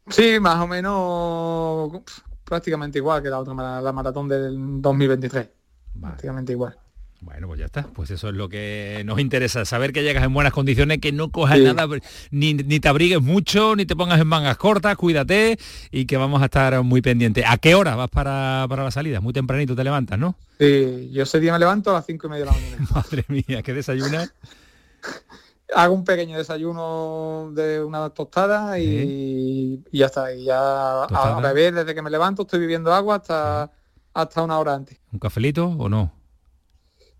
Sí, 0.09 0.39
más 0.39 0.61
o 0.61 0.69
menos 0.69 2.03
prácticamente 2.45 2.99
igual 2.99 3.23
que 3.23 3.29
la 3.29 3.41
otra 3.41 3.81
la 3.81 3.93
maratón 3.93 4.29
del 4.29 4.81
2023. 4.81 5.49
Prácticamente 6.01 6.53
igual. 6.53 6.79
Bueno, 7.23 7.49
pues 7.49 7.61
ya 7.61 7.67
está. 7.67 7.83
Pues 7.83 8.11
eso 8.11 8.31
es 8.31 8.35
lo 8.35 8.49
que 8.49 9.03
nos 9.05 9.21
interesa, 9.21 9.65
saber 9.67 9.93
que 9.93 10.03
llegas 10.03 10.25
en 10.25 10.33
buenas 10.33 10.53
condiciones, 10.55 10.99
que 11.01 11.13
no 11.13 11.31
cojas 11.31 11.59
Sí. 11.59 11.65
nada, 11.65 11.87
ni, 12.31 12.55
ni 12.55 12.81
te 12.81 12.89
abrigues 12.89 13.21
mucho, 13.21 13.77
ni 13.77 13.85
te 13.85 13.95
pongas 13.95 14.19
en 14.21 14.27
mangas 14.27 14.57
cortas, 14.57 14.97
cuídate 14.97 15.59
y 15.91 16.07
que 16.07 16.17
vamos 16.17 16.41
a 16.41 16.47
estar 16.47 16.83
muy 16.83 17.03
pendientes. 17.03 17.45
¿A 17.47 17.59
qué 17.59 17.75
hora 17.75 17.95
vas 17.97 18.09
para, 18.09 18.65
para 18.69 18.85
la 18.85 18.91
salida? 18.91 19.21
Muy 19.21 19.33
tempranito 19.35 19.77
te 19.77 19.85
levantas, 19.85 20.19
¿no? 20.19 20.35
Sí, 20.59 21.11
yo 21.13 21.23
ese 21.25 21.41
día 21.41 21.53
me 21.53 21.59
levanto 21.59 21.91
a 21.91 21.95
las 21.95 22.07
cinco 22.07 22.27
y 22.27 22.31
media 22.31 22.47
de 22.47 22.51
la 22.53 22.57
mañana. 22.57 22.89
Madre 22.95 23.25
mía, 23.29 23.63
¿qué 23.63 23.75
desayunas? 23.75 24.33
Hago 25.75 25.95
un 25.95 26.05
pequeño 26.05 26.37
desayuno 26.37 27.53
de 27.55 27.85
una 27.85 28.11
tostada 28.11 28.79
y, 28.81 29.81
y 29.93 29.99
ya 29.99 30.07
está. 30.07 30.35
Y 30.35 30.45
ya 30.47 30.57
Tostada. 31.09 31.37
a 31.37 31.41
beber 31.41 31.75
desde 31.75 31.95
que 31.95 32.03
me 32.03 32.11
levanto, 32.11 32.43
estoy 32.43 32.59
bebiendo 32.59 32.93
agua 32.93 33.17
hasta, 33.17 33.71
hasta 34.13 34.43
una 34.43 34.59
hora 34.59 34.75
antes. 34.75 34.99
¿Un 35.13 35.21
cafelito 35.21 35.67
o 35.67 35.89
no? 35.89 36.13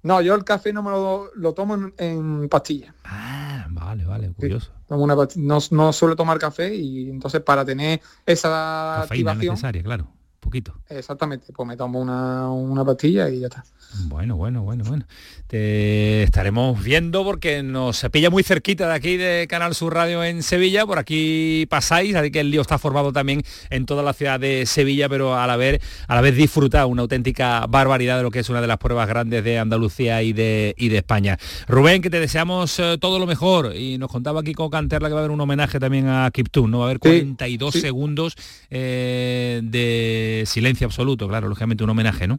No, 0.03 0.21
yo 0.23 0.35
el 0.35 0.45
café 0.45 0.73
no 0.73 0.83
me 0.83 0.91
lo, 0.91 1.31
lo 1.35 1.53
tomo 1.53 1.75
en, 1.75 1.95
en 1.99 2.49
pastillas. 2.49 2.95
Ah, 3.05 3.67
vale, 3.71 4.05
vale, 4.05 4.33
curioso. 4.33 4.73
Tomo 4.89 5.05
una 5.05 5.15
no, 5.37 5.59
no 5.71 5.93
suelo 5.93 6.17
tomar 6.17 6.39
café 6.39 6.75
y 6.75 7.11
entonces 7.11 7.43
para 7.43 7.65
tener 7.65 8.01
esa 8.25 9.01
Cafeína 9.03 9.33
activación, 9.33 9.55
necesaria, 9.55 9.83
claro. 9.83 10.09
Poquito. 10.41 10.75
Exactamente, 10.89 11.53
pues 11.53 11.69
me 11.69 11.77
tomo 11.77 12.01
una, 12.01 12.51
una 12.51 12.85
pastilla 12.85 13.29
y 13.29 13.41
ya 13.41 13.47
está. 13.47 13.65
Bueno, 14.07 14.37
bueno, 14.37 14.63
bueno, 14.63 14.85
bueno. 14.85 15.05
Te 15.47 16.23
estaremos 16.23 16.81
viendo 16.83 17.25
porque 17.25 17.65
nos 17.65 18.07
pilla 18.13 18.31
muy 18.31 18.45
cerquita 18.45 18.87
de 18.87 18.95
aquí 18.95 19.17
de 19.17 19.47
Canal 19.49 19.75
Sur 19.75 19.95
Radio 19.95 20.23
en 20.23 20.45
Sevilla. 20.45 20.87
Por 20.87 20.99
aquí 20.99 21.67
pasáis, 21.69 22.15
así 22.15 22.31
que 22.31 22.39
el 22.39 22.53
lío 22.53 22.61
está 22.61 22.79
formado 22.79 23.13
también 23.13 23.43
en 23.69 23.85
toda 23.85 24.05
la 24.05 24.13
ciudad 24.13 24.39
de 24.39 24.65
Sevilla, 24.67 25.09
pero 25.09 25.37
a 25.37 25.47
la 25.49 25.57
vez, 25.57 25.83
a 26.07 26.15
la 26.15 26.21
vez 26.21 26.37
disfruta 26.37 26.87
una 26.87 27.03
auténtica 27.03 27.67
barbaridad 27.69 28.19
de 28.19 28.23
lo 28.23 28.31
que 28.31 28.39
es 28.39 28.49
una 28.49 28.61
de 28.61 28.69
las 28.69 28.79
pruebas 28.79 29.09
grandes 29.09 29.43
de 29.43 29.59
Andalucía 29.59 30.23
y 30.23 30.33
de, 30.33 30.75
y 30.79 30.89
de 30.89 30.99
España. 30.99 31.37
Rubén, 31.67 32.01
que 32.01 32.11
te 32.11 32.21
deseamos 32.21 32.79
eh, 32.79 32.97
todo 33.01 33.19
lo 33.19 33.27
mejor. 33.27 33.75
Y 33.75 33.99
nos 33.99 34.09
contaba 34.09 34.41
aquí 34.41 34.55
con 34.55 34.71
Canterla 34.71 35.09
que 35.09 35.15
va 35.15 35.21
a 35.21 35.25
haber 35.25 35.33
un 35.33 35.41
homenaje 35.41 35.81
también 35.81 36.07
a 36.07 36.31
Kiptun, 36.31 36.71
¿no? 36.71 36.79
Va 36.79 36.85
a 36.85 36.89
haber 36.91 37.01
42 37.01 37.75
segundos 37.75 38.37
eh, 38.71 39.61
de 39.65 40.30
silencio 40.47 40.87
absoluto, 40.87 41.29
claro, 41.29 41.49
lógicamente 41.49 41.85
un 41.85 41.91
homenaje, 41.91 42.27
¿no? 42.29 42.39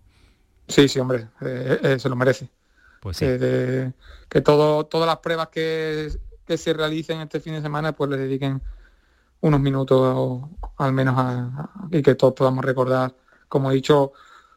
Sí, 0.68 0.88
sí, 0.88 1.00
hombre, 1.00 1.28
eh, 1.42 1.80
eh, 1.84 2.00
se 2.00 2.10
lo 2.10 2.16
merece. 2.16 2.50
Pues 3.02 3.18
sí. 3.18 3.26
De- 3.26 3.94
que 4.30 4.42
todo, 4.42 4.86
todas 4.86 5.08
las 5.08 5.18
pruebas 5.18 5.50
que, 5.50 6.10
que 6.46 6.58
se 6.58 6.74
realicen 6.74 7.20
este 7.22 7.40
fin 7.40 7.54
de 7.54 7.62
semana, 7.62 7.94
pues 7.94 8.10
le 8.10 8.18
dediquen 8.18 8.62
unos 9.42 9.60
minutos 9.60 10.00
o- 10.02 10.50
al 10.78 10.94
menos 10.94 11.18
a, 11.18 11.30
a- 11.32 11.70
y 11.92 12.02
que 12.02 12.16
todos 12.16 12.34
podamos 12.34 12.64
recordar. 12.64 13.16
Como 13.48 13.72
he 13.72 13.76
dicho, 13.76 14.14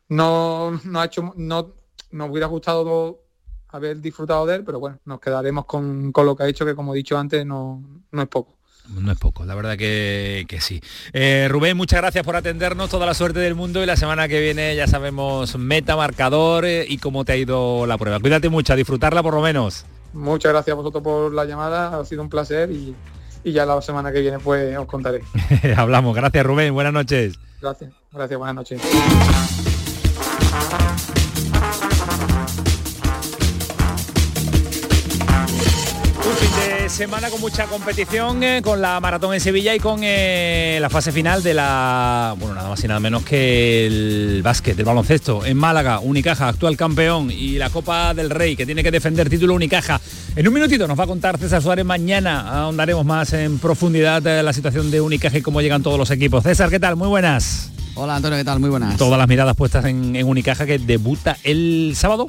no, 0.08 0.78
no 0.84 1.00
ha 1.00 1.06
hecho, 1.06 1.32
no 1.36 1.74
nos 2.12 2.30
hubiera 2.30 2.46
gustado 2.46 3.22
haber 3.68 4.00
disfrutado 4.00 4.46
de 4.46 4.56
él, 4.56 4.64
pero 4.64 4.78
bueno, 4.78 5.00
nos 5.04 5.18
quedaremos 5.20 5.64
con, 5.64 6.12
con 6.12 6.26
lo 6.26 6.36
que 6.36 6.44
ha 6.44 6.48
hecho, 6.48 6.64
que 6.64 6.76
como 6.76 6.94
he 6.94 6.98
dicho 6.98 7.18
antes, 7.18 7.44
no, 7.44 7.82
no 8.12 8.22
es 8.22 8.28
poco. 8.28 8.53
No 8.88 9.10
es 9.10 9.18
poco, 9.18 9.44
la 9.44 9.54
verdad 9.54 9.76
que, 9.78 10.44
que 10.46 10.60
sí. 10.60 10.82
Eh, 11.12 11.48
Rubén, 11.50 11.76
muchas 11.76 12.00
gracias 12.00 12.24
por 12.24 12.36
atendernos, 12.36 12.90
toda 12.90 13.06
la 13.06 13.14
suerte 13.14 13.38
del 13.38 13.54
mundo 13.54 13.82
y 13.82 13.86
la 13.86 13.96
semana 13.96 14.28
que 14.28 14.40
viene 14.40 14.76
ya 14.76 14.86
sabemos 14.86 15.56
meta, 15.56 15.96
marcador 15.96 16.66
eh, 16.66 16.84
y 16.88 16.98
cómo 16.98 17.24
te 17.24 17.32
ha 17.32 17.36
ido 17.36 17.86
la 17.86 17.96
prueba. 17.96 18.20
Cuídate 18.20 18.50
mucho, 18.50 18.74
a 18.74 18.76
disfrutarla 18.76 19.22
por 19.22 19.34
lo 19.34 19.40
menos. 19.40 19.86
Muchas 20.12 20.52
gracias 20.52 20.72
a 20.72 20.76
vosotros 20.76 21.02
por 21.02 21.32
la 21.32 21.44
llamada, 21.44 21.98
ha 21.98 22.04
sido 22.04 22.22
un 22.22 22.28
placer 22.28 22.70
y, 22.70 22.94
y 23.42 23.52
ya 23.52 23.64
la 23.64 23.80
semana 23.80 24.12
que 24.12 24.20
viene 24.20 24.38
pues 24.38 24.76
os 24.76 24.86
contaré. 24.86 25.22
Hablamos, 25.76 26.14
gracias 26.14 26.44
Rubén, 26.44 26.74
buenas 26.74 26.92
noches. 26.92 27.38
Gracias, 27.60 27.90
gracias, 28.12 28.38
buenas 28.38 28.54
noches. 28.54 28.82
Semana 36.94 37.28
con 37.28 37.40
mucha 37.40 37.66
competición, 37.66 38.44
eh, 38.44 38.60
con 38.62 38.80
la 38.80 39.00
maratón 39.00 39.34
en 39.34 39.40
Sevilla 39.40 39.74
y 39.74 39.80
con 39.80 39.98
eh, 40.04 40.78
la 40.80 40.88
fase 40.88 41.10
final 41.10 41.42
de 41.42 41.52
la, 41.52 42.36
bueno, 42.38 42.54
nada 42.54 42.68
más 42.68 42.84
y 42.84 42.86
nada 42.86 43.00
menos 43.00 43.24
que 43.24 43.84
el 43.88 44.42
básquet, 44.44 44.78
el 44.78 44.84
baloncesto 44.84 45.44
en 45.44 45.56
Málaga, 45.56 45.98
Unicaja, 45.98 46.46
actual 46.46 46.76
campeón 46.76 47.32
y 47.32 47.58
la 47.58 47.70
Copa 47.70 48.14
del 48.14 48.30
Rey 48.30 48.54
que 48.54 48.64
tiene 48.64 48.84
que 48.84 48.92
defender 48.92 49.28
título 49.28 49.54
Unicaja. 49.54 50.00
En 50.36 50.46
un 50.46 50.54
minutito 50.54 50.86
nos 50.86 50.96
va 50.96 51.02
a 51.02 51.08
contar 51.08 51.36
César 51.36 51.60
Suárez, 51.60 51.84
mañana 51.84 52.62
ahondaremos 52.62 53.04
más 53.04 53.32
en 53.32 53.58
profundidad 53.58 54.22
de 54.22 54.44
la 54.44 54.52
situación 54.52 54.92
de 54.92 55.00
Unicaja 55.00 55.36
y 55.36 55.42
cómo 55.42 55.60
llegan 55.62 55.82
todos 55.82 55.98
los 55.98 56.12
equipos. 56.12 56.44
César, 56.44 56.70
¿qué 56.70 56.78
tal? 56.78 56.94
Muy 56.94 57.08
buenas. 57.08 57.72
Hola 57.96 58.14
Antonio, 58.14 58.38
¿qué 58.38 58.44
tal? 58.44 58.60
Muy 58.60 58.70
buenas. 58.70 58.96
Todas 58.98 59.18
las 59.18 59.26
miradas 59.26 59.56
puestas 59.56 59.84
en, 59.86 60.14
en 60.14 60.28
Unicaja 60.28 60.64
que 60.64 60.78
debuta 60.78 61.38
el 61.42 61.94
sábado. 61.96 62.28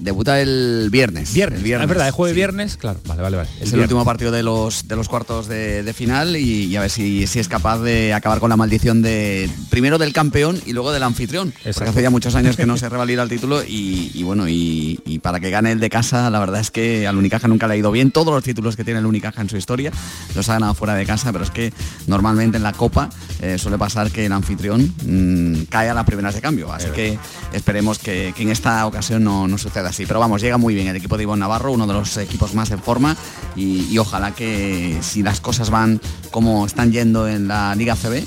Debuta 0.00 0.40
el 0.40 0.88
viernes. 0.90 1.32
Viernes, 1.34 1.58
El 1.58 1.64
viernes. 1.64 1.84
es 1.84 1.88
verdad, 1.88 2.08
es 2.08 2.14
jueves 2.14 2.34
viernes, 2.34 2.76
claro, 2.76 3.00
vale, 3.06 3.22
vale, 3.22 3.36
vale. 3.36 3.48
Es 3.48 3.56
el 3.56 3.64
viernes. 3.66 3.82
último 3.84 4.04
partido 4.04 4.30
de 4.32 4.42
los, 4.42 4.88
de 4.88 4.96
los 4.96 5.08
cuartos 5.08 5.46
de, 5.46 5.82
de 5.82 5.92
final 5.92 6.36
y, 6.36 6.64
y 6.64 6.76
a 6.76 6.80
ver 6.80 6.90
si, 6.90 7.26
si 7.26 7.38
es 7.38 7.48
capaz 7.48 7.78
de 7.80 8.14
acabar 8.14 8.40
con 8.40 8.50
la 8.50 8.56
maldición 8.56 9.02
de 9.02 9.48
primero 9.68 9.98
del 9.98 10.12
campeón 10.12 10.60
y 10.66 10.72
luego 10.72 10.92
del 10.92 11.02
anfitrión. 11.02 11.52
Porque 11.74 11.90
hace 11.90 12.02
ya 12.02 12.10
muchos 12.10 12.34
años 12.34 12.56
que 12.56 12.66
no 12.66 12.76
se 12.78 12.88
revalida 12.88 13.22
el 13.22 13.28
título 13.28 13.62
y, 13.62 14.10
y 14.14 14.22
bueno, 14.22 14.48
y, 14.48 15.00
y 15.04 15.18
para 15.18 15.38
que 15.40 15.50
gane 15.50 15.72
el 15.72 15.80
de 15.80 15.90
casa, 15.90 16.30
la 16.30 16.38
verdad 16.40 16.60
es 16.60 16.70
que 16.70 17.06
al 17.06 17.16
Unicaja 17.16 17.46
nunca 17.48 17.66
le 17.68 17.74
ha 17.74 17.76
ido 17.76 17.90
bien. 17.92 18.10
Todos 18.10 18.32
los 18.32 18.42
títulos 18.42 18.76
que 18.76 18.84
tiene 18.84 19.00
el 19.00 19.06
Unicaja 19.06 19.40
en 19.42 19.48
su 19.50 19.56
historia 19.56 19.92
los 20.34 20.48
ha 20.48 20.54
ganado 20.54 20.74
fuera 20.74 20.94
de 20.94 21.04
casa, 21.06 21.32
pero 21.32 21.44
es 21.44 21.50
que 21.50 21.72
normalmente 22.06 22.56
en 22.56 22.62
la 22.62 22.72
Copa 22.72 23.10
eh, 23.40 23.58
suele 23.58 23.76
pasar 23.78 24.10
que 24.10 24.26
el 24.26 24.32
anfitrión 24.32 24.92
mm, 25.04 25.64
cae 25.68 25.88
a 25.90 25.94
las 25.94 26.04
primeras 26.06 26.34
de 26.34 26.40
cambio. 26.40 26.72
Así 26.72 26.88
que 26.94 27.18
esperemos 27.52 27.98
que, 27.98 28.32
que 28.36 28.42
en 28.42 28.50
esta 28.50 28.86
ocasión 28.86 29.22
no, 29.24 29.46
no 29.46 29.58
suceda 29.58 29.89
así. 29.90 30.06
Pero 30.06 30.20
vamos, 30.20 30.40
llega 30.40 30.56
muy 30.56 30.74
bien 30.74 30.88
el 30.88 30.96
equipo 30.96 31.16
de 31.16 31.24
Ivonne 31.24 31.40
Navarro, 31.40 31.72
uno 31.72 31.86
de 31.86 31.92
los 31.92 32.16
equipos 32.16 32.54
más 32.54 32.70
en 32.70 32.80
forma 32.80 33.16
y, 33.56 33.98
ojalá 33.98 34.34
que 34.34 34.98
si 35.02 35.22
las 35.22 35.40
cosas 35.40 35.70
van 35.70 36.00
como 36.30 36.64
están 36.64 36.92
yendo 36.92 37.28
en 37.28 37.48
la 37.48 37.74
Liga 37.74 37.94
CB, 37.96 38.24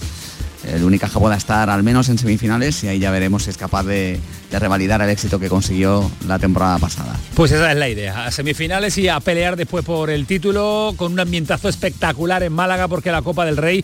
el 0.68 0.84
Unicaja 0.84 1.19
pueda 1.19 1.35
estar 1.35 1.69
al 1.69 1.84
menos 1.84 2.10
en 2.10 2.18
semifinales 2.18 2.84
y 2.84 2.88
ahí 2.88 2.99
ya 2.99 3.11
veremos 3.11 3.44
si 3.44 3.49
es 3.49 3.57
capaz 3.57 3.84
de, 3.84 4.19
de 4.53 4.59
revalidar 4.59 5.01
el 5.01 5.09
éxito 5.09 5.39
que 5.39 5.49
consiguió 5.49 6.11
la 6.27 6.38
temporada 6.38 6.77
pasada. 6.77 7.19
Pues 7.34 7.51
esa 7.51 7.71
es 7.71 7.77
la 7.77 7.89
idea, 7.89 8.25
a 8.25 8.31
semifinales 8.31 8.95
y 8.99 9.07
a 9.07 9.19
pelear 9.19 9.55
después 9.55 9.84
por 9.84 10.11
el 10.11 10.27
título 10.27 10.93
con 10.95 11.13
un 11.13 11.19
ambientazo 11.19 11.69
espectacular 11.69 12.43
en 12.43 12.53
Málaga 12.53 12.88
porque 12.88 13.11
la 13.11 13.23
Copa 13.23 13.45
del 13.45 13.57
Rey 13.57 13.84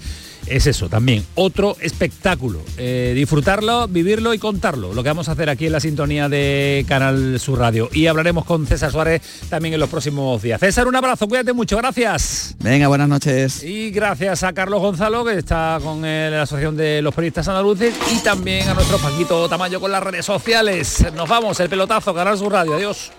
es 0.50 0.68
eso 0.68 0.90
también, 0.90 1.26
otro 1.36 1.76
espectáculo. 1.80 2.62
Eh, 2.78 3.14
disfrutarlo, 3.16 3.88
vivirlo 3.88 4.34
y 4.34 4.40
contarlo, 4.40 4.94
lo 4.94 5.04
que 5.04 5.10
vamos 5.10 5.30
a 5.30 5.34
hacer 5.34 5.50
aquí 5.50 5.68
en 5.68 5.74
la 5.74 5.80
sintonía 5.80 6.28
de 6.28 6.86
Canal 6.88 7.40
Sur 7.40 7.60
Radio. 7.60 7.90
Y 7.94 8.08
hablaremos 8.08 8.46
con 8.46 8.66
César 8.66 8.92
Suárez 8.92 9.22
también 9.50 9.74
en 9.76 9.80
los 9.80 9.90
próximos 9.90 10.42
días. 10.42 10.60
César, 10.60 10.88
un 10.88 10.96
abrazo, 10.96 11.28
cuídate 11.28 11.54
mucho, 11.54 11.78
gracias. 11.78 12.56
Venga, 12.60 12.88
buenas 12.88 13.08
noches. 13.10 13.64
Y 13.64 13.92
gracias 13.92 14.44
a 14.44 14.54
Carlos 14.54 14.82
Gonzalo, 14.82 15.24
que 15.24 15.38
está 15.38 15.80
con 15.84 16.04
eh, 16.04 16.30
la 16.32 16.44
Asociación 16.44 16.76
de 16.76 17.02
los 17.02 17.14
Periodistas 17.14 17.48
Andaluces, 17.48 17.94
y 18.16 18.20
también 18.24 18.68
a 18.70 18.74
nuestro 18.74 18.98
Paquito 18.98 19.48
Tamayo 19.50 19.80
con 19.80 19.92
las 19.92 20.02
redes 20.02 20.26
sociales. 20.26 20.59
Nos 20.60 21.30
vamos, 21.30 21.58
el 21.62 21.70
pelotazo, 21.70 22.14
Canal 22.14 22.38
Sur 22.38 22.52
Radio, 22.52 22.76
adiós. 22.76 23.12